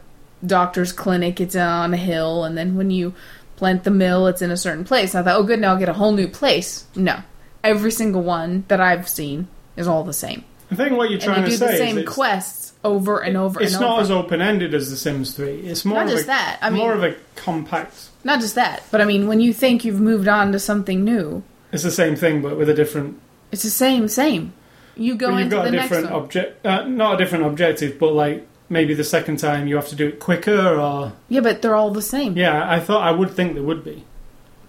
doctor's 0.47 0.93
clinic, 0.93 1.41
it's 1.41 1.57
on 1.57 1.93
a 1.93 1.97
hill, 1.97 2.45
and 2.45 2.57
then 2.57 2.77
when 2.77 2.91
you 2.91 3.13
plant 3.57 3.83
the 3.83 3.91
mill, 3.91 4.29
it's 4.29 4.43
in 4.43 4.53
a 4.53 4.57
certain 4.57 4.85
place. 4.85 5.17
I 5.17 5.25
thought, 5.25 5.41
oh 5.41 5.43
good, 5.43 5.59
now 5.59 5.73
I'll 5.73 5.79
get 5.79 5.89
a 5.89 5.95
whole 5.95 6.13
new 6.13 6.29
place. 6.29 6.87
No, 6.95 7.21
every 7.65 7.91
single 7.91 8.23
one 8.23 8.65
that 8.69 8.81
I've 8.81 9.09
seen 9.09 9.49
is 9.77 9.89
all 9.89 10.05
the 10.05 10.13
same, 10.13 10.45
I 10.71 10.77
think 10.77 10.97
what 10.97 11.11
you're 11.11 11.19
trying 11.19 11.47
you 11.47 11.51
to 11.51 11.59
do 11.59 11.67
the 11.67 11.77
same 11.77 11.99
is 11.99 12.09
quests 12.09 12.75
over 12.85 13.19
and 13.19 13.37
over 13.37 13.61
it's 13.61 13.75
and 13.75 13.83
not 13.83 13.95
over. 13.95 14.03
as 14.03 14.11
open 14.13 14.41
ended 14.41 14.73
as 14.73 14.89
The 14.89 14.97
Sims 14.97 15.35
3. 15.35 15.51
It's 15.63 15.85
more 15.85 15.99
Not 15.99 16.07
of 16.07 16.13
just 16.13 16.25
a, 16.25 16.27
that, 16.29 16.59
I 16.63 16.71
mean, 16.71 16.79
more 16.79 16.95
of 16.95 17.03
a 17.03 17.17
compact. 17.35 18.09
Not 18.23 18.41
just 18.41 18.55
that, 18.55 18.85
but 18.93 19.01
I 19.01 19.05
mean, 19.05 19.27
when 19.27 19.41
you 19.41 19.53
think 19.53 19.85
you've 19.85 20.01
moved 20.01 20.29
on 20.29 20.53
to 20.53 20.61
something 20.61 21.03
new, 21.03 21.43
It's 21.73 21.83
the 21.83 21.91
same 21.91 22.17
thing, 22.17 22.43
but 22.43 22.57
with 22.57 22.69
a 22.69 22.75
different. 22.75 23.21
it's 23.53 23.63
the 23.63 23.71
same, 23.71 24.09
same. 24.09 24.53
You 24.97 25.15
go 25.15 25.29
but 25.31 25.33
you've 25.37 25.45
into 25.45 25.57
got 25.57 25.63
the 25.63 25.69
a 25.69 25.73
next 25.73 25.89
different 25.89 26.11
one. 26.13 26.23
object. 26.23 26.67
Uh, 26.67 26.85
not 26.87 27.15
a 27.15 27.17
different 27.17 27.45
objective, 27.47 27.99
but 27.99 28.13
like 28.13 28.47
maybe 28.69 28.93
the 28.95 29.05
second 29.05 29.39
time 29.39 29.67
you 29.69 29.77
have 29.77 29.89
to 29.89 29.97
do 29.97 30.09
it 30.09 30.19
quicker, 30.21 30.77
or 30.79 31.13
yeah, 31.29 31.41
but 31.41 31.63
they're 31.63 31.75
all 31.77 31.91
the 31.91 32.03
same. 32.03 32.37
yeah. 32.37 32.71
I 32.71 32.81
thought 32.81 33.03
I 33.03 33.13
would 33.13 33.31
think 33.31 33.55
there 33.55 33.63
would 33.63 33.85
be 33.85 34.05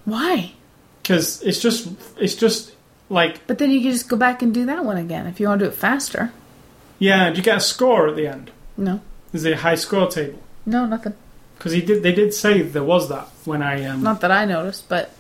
Why? 0.06 0.54
because 1.02 1.42
it's 1.42 1.60
just 1.60 1.90
it's 2.18 2.36
just 2.36 2.74
like 3.10 3.46
But 3.48 3.58
then 3.58 3.72
you 3.72 3.82
can 3.82 3.92
just 3.92 4.08
go 4.08 4.16
back 4.16 4.42
and 4.42 4.54
do 4.54 4.66
that 4.68 4.86
one 4.86 4.98
again 4.98 5.26
if 5.28 5.40
you 5.40 5.48
want 5.48 5.60
to 5.60 5.66
do 5.66 5.72
it 5.72 5.76
faster. 5.76 6.32
yeah. 7.00 7.30
Do 7.32 7.38
you 7.38 7.44
get 7.44 7.58
a 7.58 7.62
score 7.62 8.08
at 8.08 8.16
the 8.16 8.28
end? 8.28 8.52
No, 8.78 9.02
Is 9.34 9.44
there 9.44 9.54
a 9.54 9.58
high 9.58 9.76
score 9.76 10.08
table? 10.08 10.40
no, 10.66 10.86
nothing. 10.86 11.14
Because 11.58 11.74
he 11.74 11.82
did. 11.82 12.02
They 12.04 12.14
did 12.14 12.34
say 12.34 12.62
there 12.62 12.84
was 12.84 13.10
that 13.10 13.28
when 13.46 13.62
I 13.62 13.84
um, 13.86 14.02
Not 14.02 14.22
that 14.22 14.32
I 14.32 14.46
noticed, 14.46 14.88
but 14.90 15.12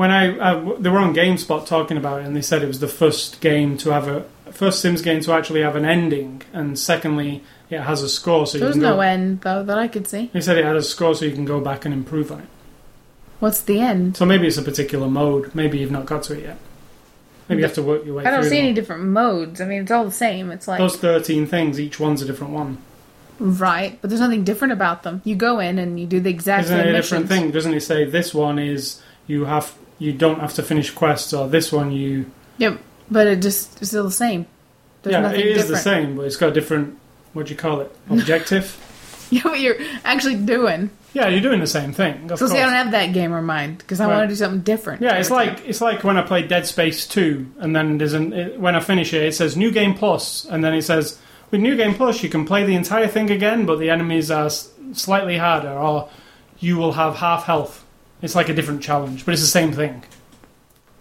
when 0.00 0.10
I 0.10 0.22
uh, 0.38 0.76
they 0.78 0.88
were 0.88 0.98
on 0.98 1.14
GameSpot 1.14 1.66
talking 1.66 1.96
about 1.98 2.20
it, 2.20 2.26
and 2.26 2.34
they 2.34 2.40
said 2.42 2.62
it 2.62 2.66
was 2.68 2.80
the 2.80 2.88
first 3.02 3.40
game 3.40 3.76
to 3.78 3.90
have 3.90 4.08
a 4.08 4.24
first 4.50 4.80
Sims 4.80 5.02
game 5.02 5.20
to 5.20 5.32
actually 5.32 5.60
have 5.62 5.76
an 5.76 5.84
ending, 5.84 6.42
and 6.52 6.78
secondly, 6.78 7.42
it 7.68 7.80
has 7.80 8.02
a 8.02 8.08
score, 8.08 8.46
so 8.46 8.56
you 8.58 8.64
there's 8.64 8.74
can 8.76 8.82
no 8.82 8.94
go. 8.96 9.00
end 9.00 9.40
though 9.42 9.62
that 9.62 9.78
I 9.78 9.88
could 9.88 10.06
see. 10.08 10.30
They 10.32 10.40
said 10.40 10.56
it 10.58 10.64
had 10.64 10.76
a 10.76 10.82
score, 10.82 11.14
so 11.14 11.24
you 11.26 11.32
can 11.32 11.44
go 11.44 11.60
back 11.60 11.84
and 11.84 11.92
improve 11.92 12.32
on 12.32 12.40
it. 12.40 12.48
What's 13.40 13.60
the 13.60 13.80
end? 13.80 14.16
So 14.16 14.24
maybe 14.26 14.46
it's 14.46 14.56
a 14.58 14.62
particular 14.62 15.08
mode. 15.08 15.54
Maybe 15.54 15.78
you've 15.78 15.90
not 15.90 16.06
got 16.06 16.22
to 16.24 16.34
it 16.34 16.42
yet. 16.44 16.58
Maybe 17.48 17.60
you 17.60 17.66
have 17.66 17.74
to 17.74 17.82
work 17.82 18.04
your 18.06 18.14
way 18.16 18.24
I 18.24 18.30
don't 18.30 18.40
through 18.42 18.50
see 18.50 18.56
them. 18.56 18.64
any 18.66 18.74
different 18.74 19.04
modes. 19.04 19.60
I 19.60 19.64
mean, 19.66 19.82
it's 19.82 19.90
all 19.90 20.04
the 20.04 20.10
same. 20.12 20.50
It's 20.50 20.66
like 20.68 20.78
Those 20.78 20.96
thirteen 20.96 21.46
things, 21.46 21.78
each 21.80 21.98
one's 22.00 22.22
a 22.22 22.26
different 22.26 22.52
one. 22.52 22.78
right, 23.38 23.98
but 24.00 24.08
there's 24.10 24.20
nothing 24.20 24.44
different 24.44 24.72
about 24.72 25.02
them. 25.02 25.20
You 25.24 25.34
go 25.36 25.58
in 25.58 25.78
and 25.78 25.98
you 26.00 26.06
do 26.06 26.20
the 26.20 26.30
exact 26.30 26.64
Isn't 26.64 26.76
same 26.78 26.86
it 26.86 26.90
a 26.90 26.92
missions. 26.92 27.22
different 27.22 27.28
thing? 27.42 27.50
Doesn't 27.50 27.74
it 27.74 27.80
say 27.82 28.04
this 28.04 28.32
one 28.34 28.58
is 28.58 29.02
you 29.26 29.44
have 29.46 29.74
you 30.00 30.12
don't 30.12 30.40
have 30.40 30.54
to 30.54 30.62
finish 30.64 30.90
quests, 30.90 31.32
or 31.32 31.46
this 31.48 31.70
one 31.70 31.92
you 31.92 32.26
Yep, 32.58 32.80
but 33.10 33.28
it 33.28 33.40
just 33.42 33.80
it's 33.80 33.90
still 33.90 34.04
the 34.04 34.10
same. 34.10 34.46
There's 35.02 35.12
yeah, 35.14 35.20
nothing 35.20 35.40
it 35.40 35.46
is 35.46 35.54
different. 35.58 35.70
the 35.76 35.78
same, 35.82 36.16
but 36.16 36.22
it's 36.26 36.36
got 36.36 36.48
a 36.48 36.52
different 36.52 36.98
what 37.34 37.46
do 37.46 37.52
you 37.52 37.58
call 37.58 37.80
it 37.82 37.94
objective. 38.10 38.76
Yeah, 39.32 39.42
what 39.44 39.60
you're 39.60 39.76
actually 40.04 40.34
doing. 40.34 40.90
Yeah, 41.12 41.28
you're 41.28 41.40
doing 41.40 41.60
the 41.60 41.66
same 41.68 41.92
thing. 41.92 42.32
Of 42.32 42.40
So 42.40 42.48
see, 42.48 42.58
I 42.58 42.64
don't 42.64 42.72
have 42.72 42.90
that 42.90 43.12
gamer 43.12 43.40
mind 43.40 43.78
because 43.78 44.00
I 44.00 44.06
Right. 44.08 44.16
want 44.16 44.28
to 44.28 44.34
do 44.34 44.36
something 44.36 44.62
different. 44.62 45.02
Yeah, 45.02 45.18
it's 45.18 45.30
like 45.30 45.62
it's 45.64 45.80
like 45.80 46.02
when 46.02 46.16
I 46.16 46.22
played 46.22 46.48
Dead 46.48 46.66
Space 46.66 47.06
Two, 47.06 47.46
and 47.60 47.74
then 47.76 47.98
there's 47.98 48.12
an 48.12 48.32
it, 48.32 48.58
when 48.58 48.74
I 48.74 48.80
finish 48.80 49.14
it, 49.14 49.22
it 49.22 49.34
says 49.36 49.56
New 49.56 49.70
Game 49.70 49.94
Plus, 49.94 50.46
and 50.46 50.64
then 50.64 50.74
it 50.74 50.82
says 50.82 51.16
with 51.52 51.60
New 51.60 51.76
Game 51.76 51.94
Plus 51.94 52.24
you 52.24 52.28
can 52.28 52.44
play 52.44 52.64
the 52.64 52.74
entire 52.74 53.06
thing 53.06 53.30
again, 53.30 53.66
but 53.66 53.78
the 53.78 53.88
enemies 53.88 54.32
are 54.32 54.46
s- 54.46 54.68
slightly 54.94 55.38
harder, 55.38 55.70
or 55.78 56.08
you 56.58 56.76
will 56.76 56.94
have 56.94 57.14
half 57.14 57.44
health. 57.44 57.79
It's 58.22 58.34
like 58.34 58.48
a 58.48 58.54
different 58.54 58.82
challenge, 58.82 59.24
but 59.24 59.32
it's 59.32 59.42
the 59.42 59.48
same 59.48 59.72
thing. 59.72 60.02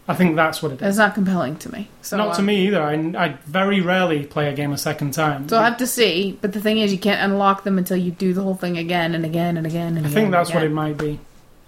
I 0.08 0.16
think 0.16 0.36
that's 0.36 0.64
what 0.64 0.72
it 0.72 0.76
is. 0.76 0.80
That's 0.80 0.98
not 0.98 1.14
compelling 1.14 1.58
to 1.58 1.72
me. 1.72 1.88
So 2.02 2.18
Not 2.18 2.34
to 2.34 2.40
um, 2.40 2.48
me 2.48 2.66
either. 2.68 2.82
I, 2.82 2.94
I 2.94 3.38
very 3.46 3.80
rarely 3.80 4.26
play 4.26 4.50
a 4.50 4.54
game 4.54 4.72
a 4.72 4.78
second 4.78 5.14
time. 5.14 5.48
So 5.48 5.58
I'll 5.58 5.64
have 5.64 5.78
to 5.78 5.88
see. 5.88 6.38
But 6.42 6.54
the 6.54 6.62
thing 6.62 6.80
is, 6.80 6.92
you 6.92 6.98
can't 6.98 7.22
unlock 7.22 7.64
them 7.64 7.78
until 7.78 7.98
you 7.98 8.10
do 8.10 8.34
the 8.34 8.42
whole 8.42 8.56
thing 8.56 8.78
again 8.80 9.14
and 9.14 9.24
again 9.24 9.56
and 9.56 9.68
again 9.68 9.98
and 9.98 9.98
I 9.98 10.00
again. 10.02 10.12
think 10.12 10.26
and 10.26 10.34
that's 10.34 10.52
what 10.52 10.64
it 10.64 10.72
might 10.72 10.98
be. 10.98 11.20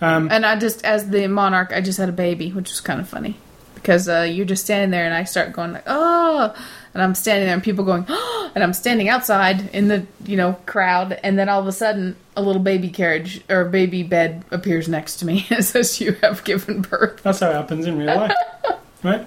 Um, 0.02 0.30
And 0.32 0.44
I 0.44 0.56
just, 0.56 0.84
as 0.84 1.08
the 1.10 1.28
monarch, 1.28 1.72
I 1.72 1.82
just 1.82 2.00
had 2.00 2.10
a 2.10 2.14
baby, 2.14 2.52
which 2.52 2.70
was 2.72 2.82
kind 2.82 3.00
of 3.00 3.08
funny 3.08 3.36
because 3.76 4.08
uh, 4.08 4.22
you're 4.22 4.46
just 4.46 4.64
standing 4.64 4.92
there, 4.92 5.06
and 5.06 5.14
I 5.14 5.24
start 5.24 5.54
going 5.54 5.74
like, 5.74 5.84
"Oh," 5.88 6.56
and 6.94 7.04
I'm 7.04 7.16
standing 7.16 7.46
there, 7.46 7.54
and 7.54 7.64
people 7.64 7.84
going, 7.84 8.06
"Oh," 8.08 8.52
and 8.56 8.64
I'm 8.64 8.74
standing 8.74 9.10
outside 9.10 9.70
in 9.74 9.88
the 9.88 10.06
you 10.26 10.38
know 10.38 10.54
crowd, 10.66 11.20
and 11.24 11.38
then 11.38 11.50
all 11.50 11.60
of 11.60 11.68
a 11.68 11.72
sudden, 11.72 12.16
a 12.42 12.46
little 12.46 12.62
baby 12.62 12.90
carriage 12.90 13.42
or 13.50 13.66
baby 13.66 14.04
bed 14.04 14.44
appears 14.52 14.90
next 14.90 15.18
to 15.18 15.26
me 15.26 15.46
and 15.50 15.64
says, 15.64 16.00
"You 16.02 16.14
have 16.22 16.44
given 16.44 16.82
birth." 16.82 17.22
That's 17.24 17.40
how 17.40 17.50
it 17.50 17.54
happens 17.54 17.86
in 17.86 17.98
real 17.98 18.16
life, 18.16 18.36
right? 19.04 19.26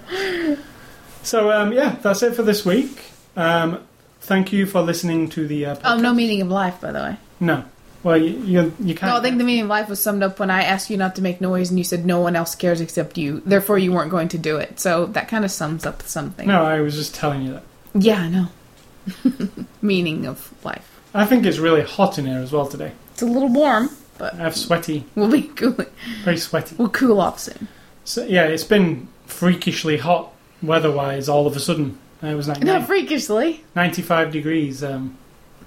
So 1.23 1.51
um, 1.51 1.73
yeah, 1.73 1.95
that's 2.01 2.21
it 2.23 2.35
for 2.35 2.43
this 2.43 2.65
week. 2.65 3.03
Um, 3.35 3.79
thank 4.21 4.53
you 4.53 4.65
for 4.65 4.81
listening 4.81 5.29
to 5.29 5.47
the. 5.47 5.65
Uh, 5.67 5.75
Oh, 5.83 5.97
no 5.97 6.13
meaning 6.13 6.41
of 6.41 6.49
life, 6.49 6.79
by 6.81 6.91
the 6.91 6.99
way. 6.99 7.17
No, 7.39 7.63
well 8.03 8.17
you 8.17 8.37
you, 8.43 8.73
you 8.79 8.95
can't. 8.95 9.11
No, 9.11 9.17
I 9.17 9.21
think 9.21 9.37
the 9.37 9.43
meaning 9.43 9.63
of 9.63 9.69
life 9.69 9.89
was 9.89 9.99
summed 10.01 10.23
up 10.23 10.39
when 10.39 10.49
I 10.51 10.63
asked 10.63 10.89
you 10.89 10.97
not 10.97 11.15
to 11.15 11.21
make 11.21 11.41
noise, 11.41 11.69
and 11.69 11.77
you 11.79 11.83
said 11.83 12.05
no 12.05 12.19
one 12.21 12.35
else 12.35 12.55
cares 12.55 12.79
except 12.81 13.17
you. 13.17 13.41
Therefore, 13.45 13.77
you 13.77 13.91
weren't 13.91 14.11
going 14.11 14.29
to 14.29 14.37
do 14.37 14.57
it. 14.57 14.79
So 14.79 15.07
that 15.07 15.27
kind 15.27 15.43
of 15.43 15.51
sums 15.51 15.85
up 15.85 16.03
something. 16.03 16.47
No, 16.47 16.63
I 16.63 16.81
was 16.81 16.95
just 16.95 17.15
telling 17.15 17.41
you 17.41 17.53
that. 17.53 17.63
Yeah, 17.95 18.19
I 18.21 18.29
know. 18.29 18.47
meaning 19.81 20.25
of 20.25 20.53
life. 20.63 20.91
I 21.13 21.25
think 21.25 21.45
it's 21.45 21.59
really 21.59 21.81
hot 21.83 22.17
in 22.17 22.25
here 22.25 22.39
as 22.39 22.51
well 22.51 22.65
today. 22.67 22.91
It's 23.15 23.21
a 23.21 23.25
little 23.25 23.47
warm, 23.47 23.91
but 24.17 24.33
I 24.33 24.37
have 24.39 24.57
sweaty, 24.57 25.05
we'll 25.15 25.31
be 25.31 25.43
cooling. 25.43 25.87
very 26.25 26.35
sweaty. 26.35 26.75
We'll 26.75 26.89
cool 26.89 27.21
off 27.21 27.39
soon. 27.39 27.69
So 28.03 28.25
yeah, 28.25 28.43
it's 28.43 28.65
been 28.65 29.07
freakishly 29.25 29.95
hot 29.97 30.33
weather-wise. 30.61 31.29
All 31.29 31.47
of 31.47 31.55
a 31.55 31.61
sudden, 31.61 31.97
it 32.21 32.35
was 32.35 32.49
like 32.49 32.61
Not 32.61 32.79
nine- 32.79 32.85
freakishly. 32.85 33.63
95 33.73 34.33
degrees 34.33 34.83
um, 34.83 35.17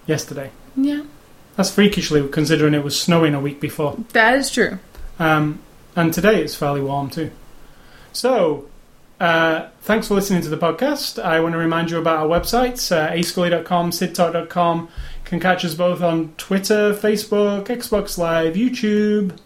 yesterday. 0.07 0.51
Yeah, 0.77 1.05
That's 1.57 1.71
freakishly 1.71 2.29
considering 2.29 2.75
it 2.75 2.85
was 2.85 3.01
snowing 3.01 3.33
a 3.35 3.41
week 3.41 3.61
before. 3.63 3.97
that 4.13 4.35
is 4.37 4.51
true. 4.51 4.79
Um, 5.19 5.61
and 5.97 6.13
today 6.13 6.43
it's 6.43 6.55
fairly 6.55 6.83
warm 6.83 7.09
too. 7.09 7.31
So, 8.13 8.67
uh, 9.21 9.69
thanks 9.81 10.09
for 10.09 10.15
listening 10.15 10.43
to 10.43 10.51
the 10.51 10.59
podcast. 10.59 11.19
I 11.21 11.41
want 11.41 11.55
to 11.55 11.59
remind 11.59 11.91
you 11.91 11.99
about 11.99 12.19
our 12.19 12.27
websites, 12.29 12.95
uh, 12.95 13.11
ascully.com, 13.11 13.91
sidtalk.com. 13.91 14.89
Can 15.29 15.41
catch 15.41 15.63
us 15.63 15.75
both 15.75 16.01
on 16.01 16.33
Twitter, 16.39 16.95
Facebook, 16.95 17.67
Xbox 17.67 18.17
Live, 18.17 18.55
YouTube. 18.55 19.37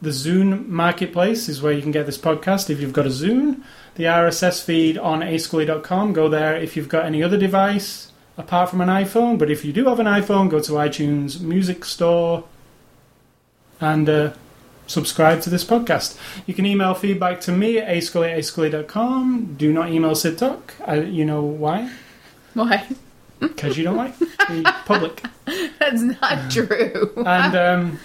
The 0.00 0.10
Zune 0.10 0.68
Marketplace 0.68 1.48
is 1.48 1.60
where 1.60 1.72
you 1.72 1.82
can 1.82 1.90
get 1.90 2.06
this 2.06 2.16
podcast 2.16 2.70
if 2.70 2.80
you've 2.80 2.92
got 2.92 3.04
a 3.04 3.08
Zune. 3.08 3.64
The 3.96 4.04
RSS 4.04 4.62
feed 4.62 4.96
on 4.96 5.18
ascully.com. 5.18 6.12
Go 6.12 6.28
there 6.28 6.54
if 6.54 6.76
you've 6.76 6.88
got 6.88 7.06
any 7.06 7.24
other 7.24 7.36
device 7.36 8.12
apart 8.38 8.70
from 8.70 8.80
an 8.80 8.88
iPhone. 8.88 9.36
But 9.36 9.50
if 9.50 9.64
you 9.64 9.72
do 9.72 9.86
have 9.86 9.98
an 9.98 10.06
iPhone, 10.06 10.48
go 10.48 10.60
to 10.60 10.72
iTunes 10.74 11.40
Music 11.40 11.84
Store 11.84 12.44
and 13.80 14.08
uh, 14.08 14.32
subscribe 14.86 15.42
to 15.42 15.50
this 15.50 15.64
podcast. 15.64 16.16
You 16.46 16.54
can 16.54 16.66
email 16.66 16.94
feedback 16.94 17.40
to 17.42 17.50
me 17.50 17.78
at 17.78 17.88
ascully 17.88 18.30
at 18.30 18.38
ascully.com. 18.38 19.56
Do 19.58 19.72
not 19.72 19.90
email 19.90 20.14
Sid 20.14 20.38
Talk. 20.38 20.74
I, 20.86 21.00
you 21.00 21.24
know 21.24 21.42
why? 21.42 21.90
Why? 22.52 22.86
Because 23.48 23.76
you 23.78 23.84
don't 23.84 23.96
like 23.96 24.18
the 24.18 24.74
public. 24.84 25.22
That's 25.78 26.00
not 26.02 26.50
true. 26.50 27.12
And 27.26 27.54
um, 27.56 27.98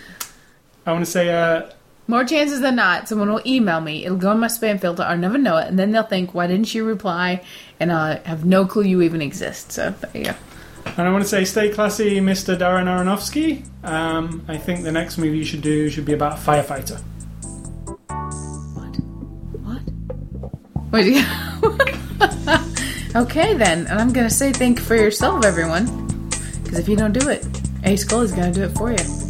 I 0.86 0.92
want 0.92 1.06
to 1.06 1.12
say, 1.12 1.30
uh, 1.34 1.70
More 2.08 2.24
chances 2.24 2.62
than 2.62 2.76
not, 2.76 3.08
someone 3.08 3.30
will 3.32 3.42
email 3.46 3.82
me. 3.82 4.06
It'll 4.06 4.18
go 4.18 4.32
in 4.32 4.40
my 4.40 4.48
spam 4.48 4.80
filter. 4.80 5.04
I'll 5.04 5.18
never 5.18 5.38
know 5.38 5.58
it, 5.58 5.68
and 5.68 5.78
then 5.80 5.92
they'll 5.92 6.04
think, 6.04 6.34
"Why 6.34 6.48
didn't 6.48 6.74
you 6.74 6.84
reply?" 6.86 7.42
And 7.80 7.92
I 7.92 8.20
have 8.26 8.46
no 8.46 8.66
clue 8.66 8.84
you 8.84 9.02
even 9.02 9.22
exist. 9.22 9.72
So 9.72 9.92
there 9.92 10.12
you 10.14 10.24
go. 10.26 10.36
and 10.98 11.08
I 11.08 11.12
want 11.12 11.24
to 11.24 11.30
say, 11.30 11.46
stay 11.46 11.70
classy, 11.70 12.20
Mr. 12.20 12.58
Darren 12.58 12.86
Aronofsky. 12.88 13.64
Um, 13.86 14.44
I 14.48 14.58
think 14.58 14.84
the 14.84 14.92
next 14.92 15.18
movie 15.18 15.38
you 15.38 15.46
should 15.46 15.62
do 15.62 15.90
should 15.90 16.06
be 16.06 16.14
about 16.14 16.34
a 16.34 16.42
firefighter. 16.42 17.00
What? 18.76 18.96
What? 19.64 19.82
Wait. 20.92 21.06
you- 21.14 22.66
okay 23.16 23.54
then, 23.54 23.88
and 23.88 24.00
I'm 24.00 24.14
gonna 24.14 24.30
say 24.30 24.52
thank 24.52 24.80
you 24.80 24.86
for 24.86 24.96
yourself, 24.96 25.46
everyone. 25.46 25.86
Because 26.64 26.80
if 26.80 26.90
you 26.90 26.96
don't 26.96 27.14
do 27.14 27.30
it, 27.30 27.46
A 27.84 27.96
Skull 27.96 28.22
is 28.22 28.32
gonna 28.32 28.52
do 28.52 28.64
it 28.64 28.70
for 28.78 28.92
you. 28.92 29.29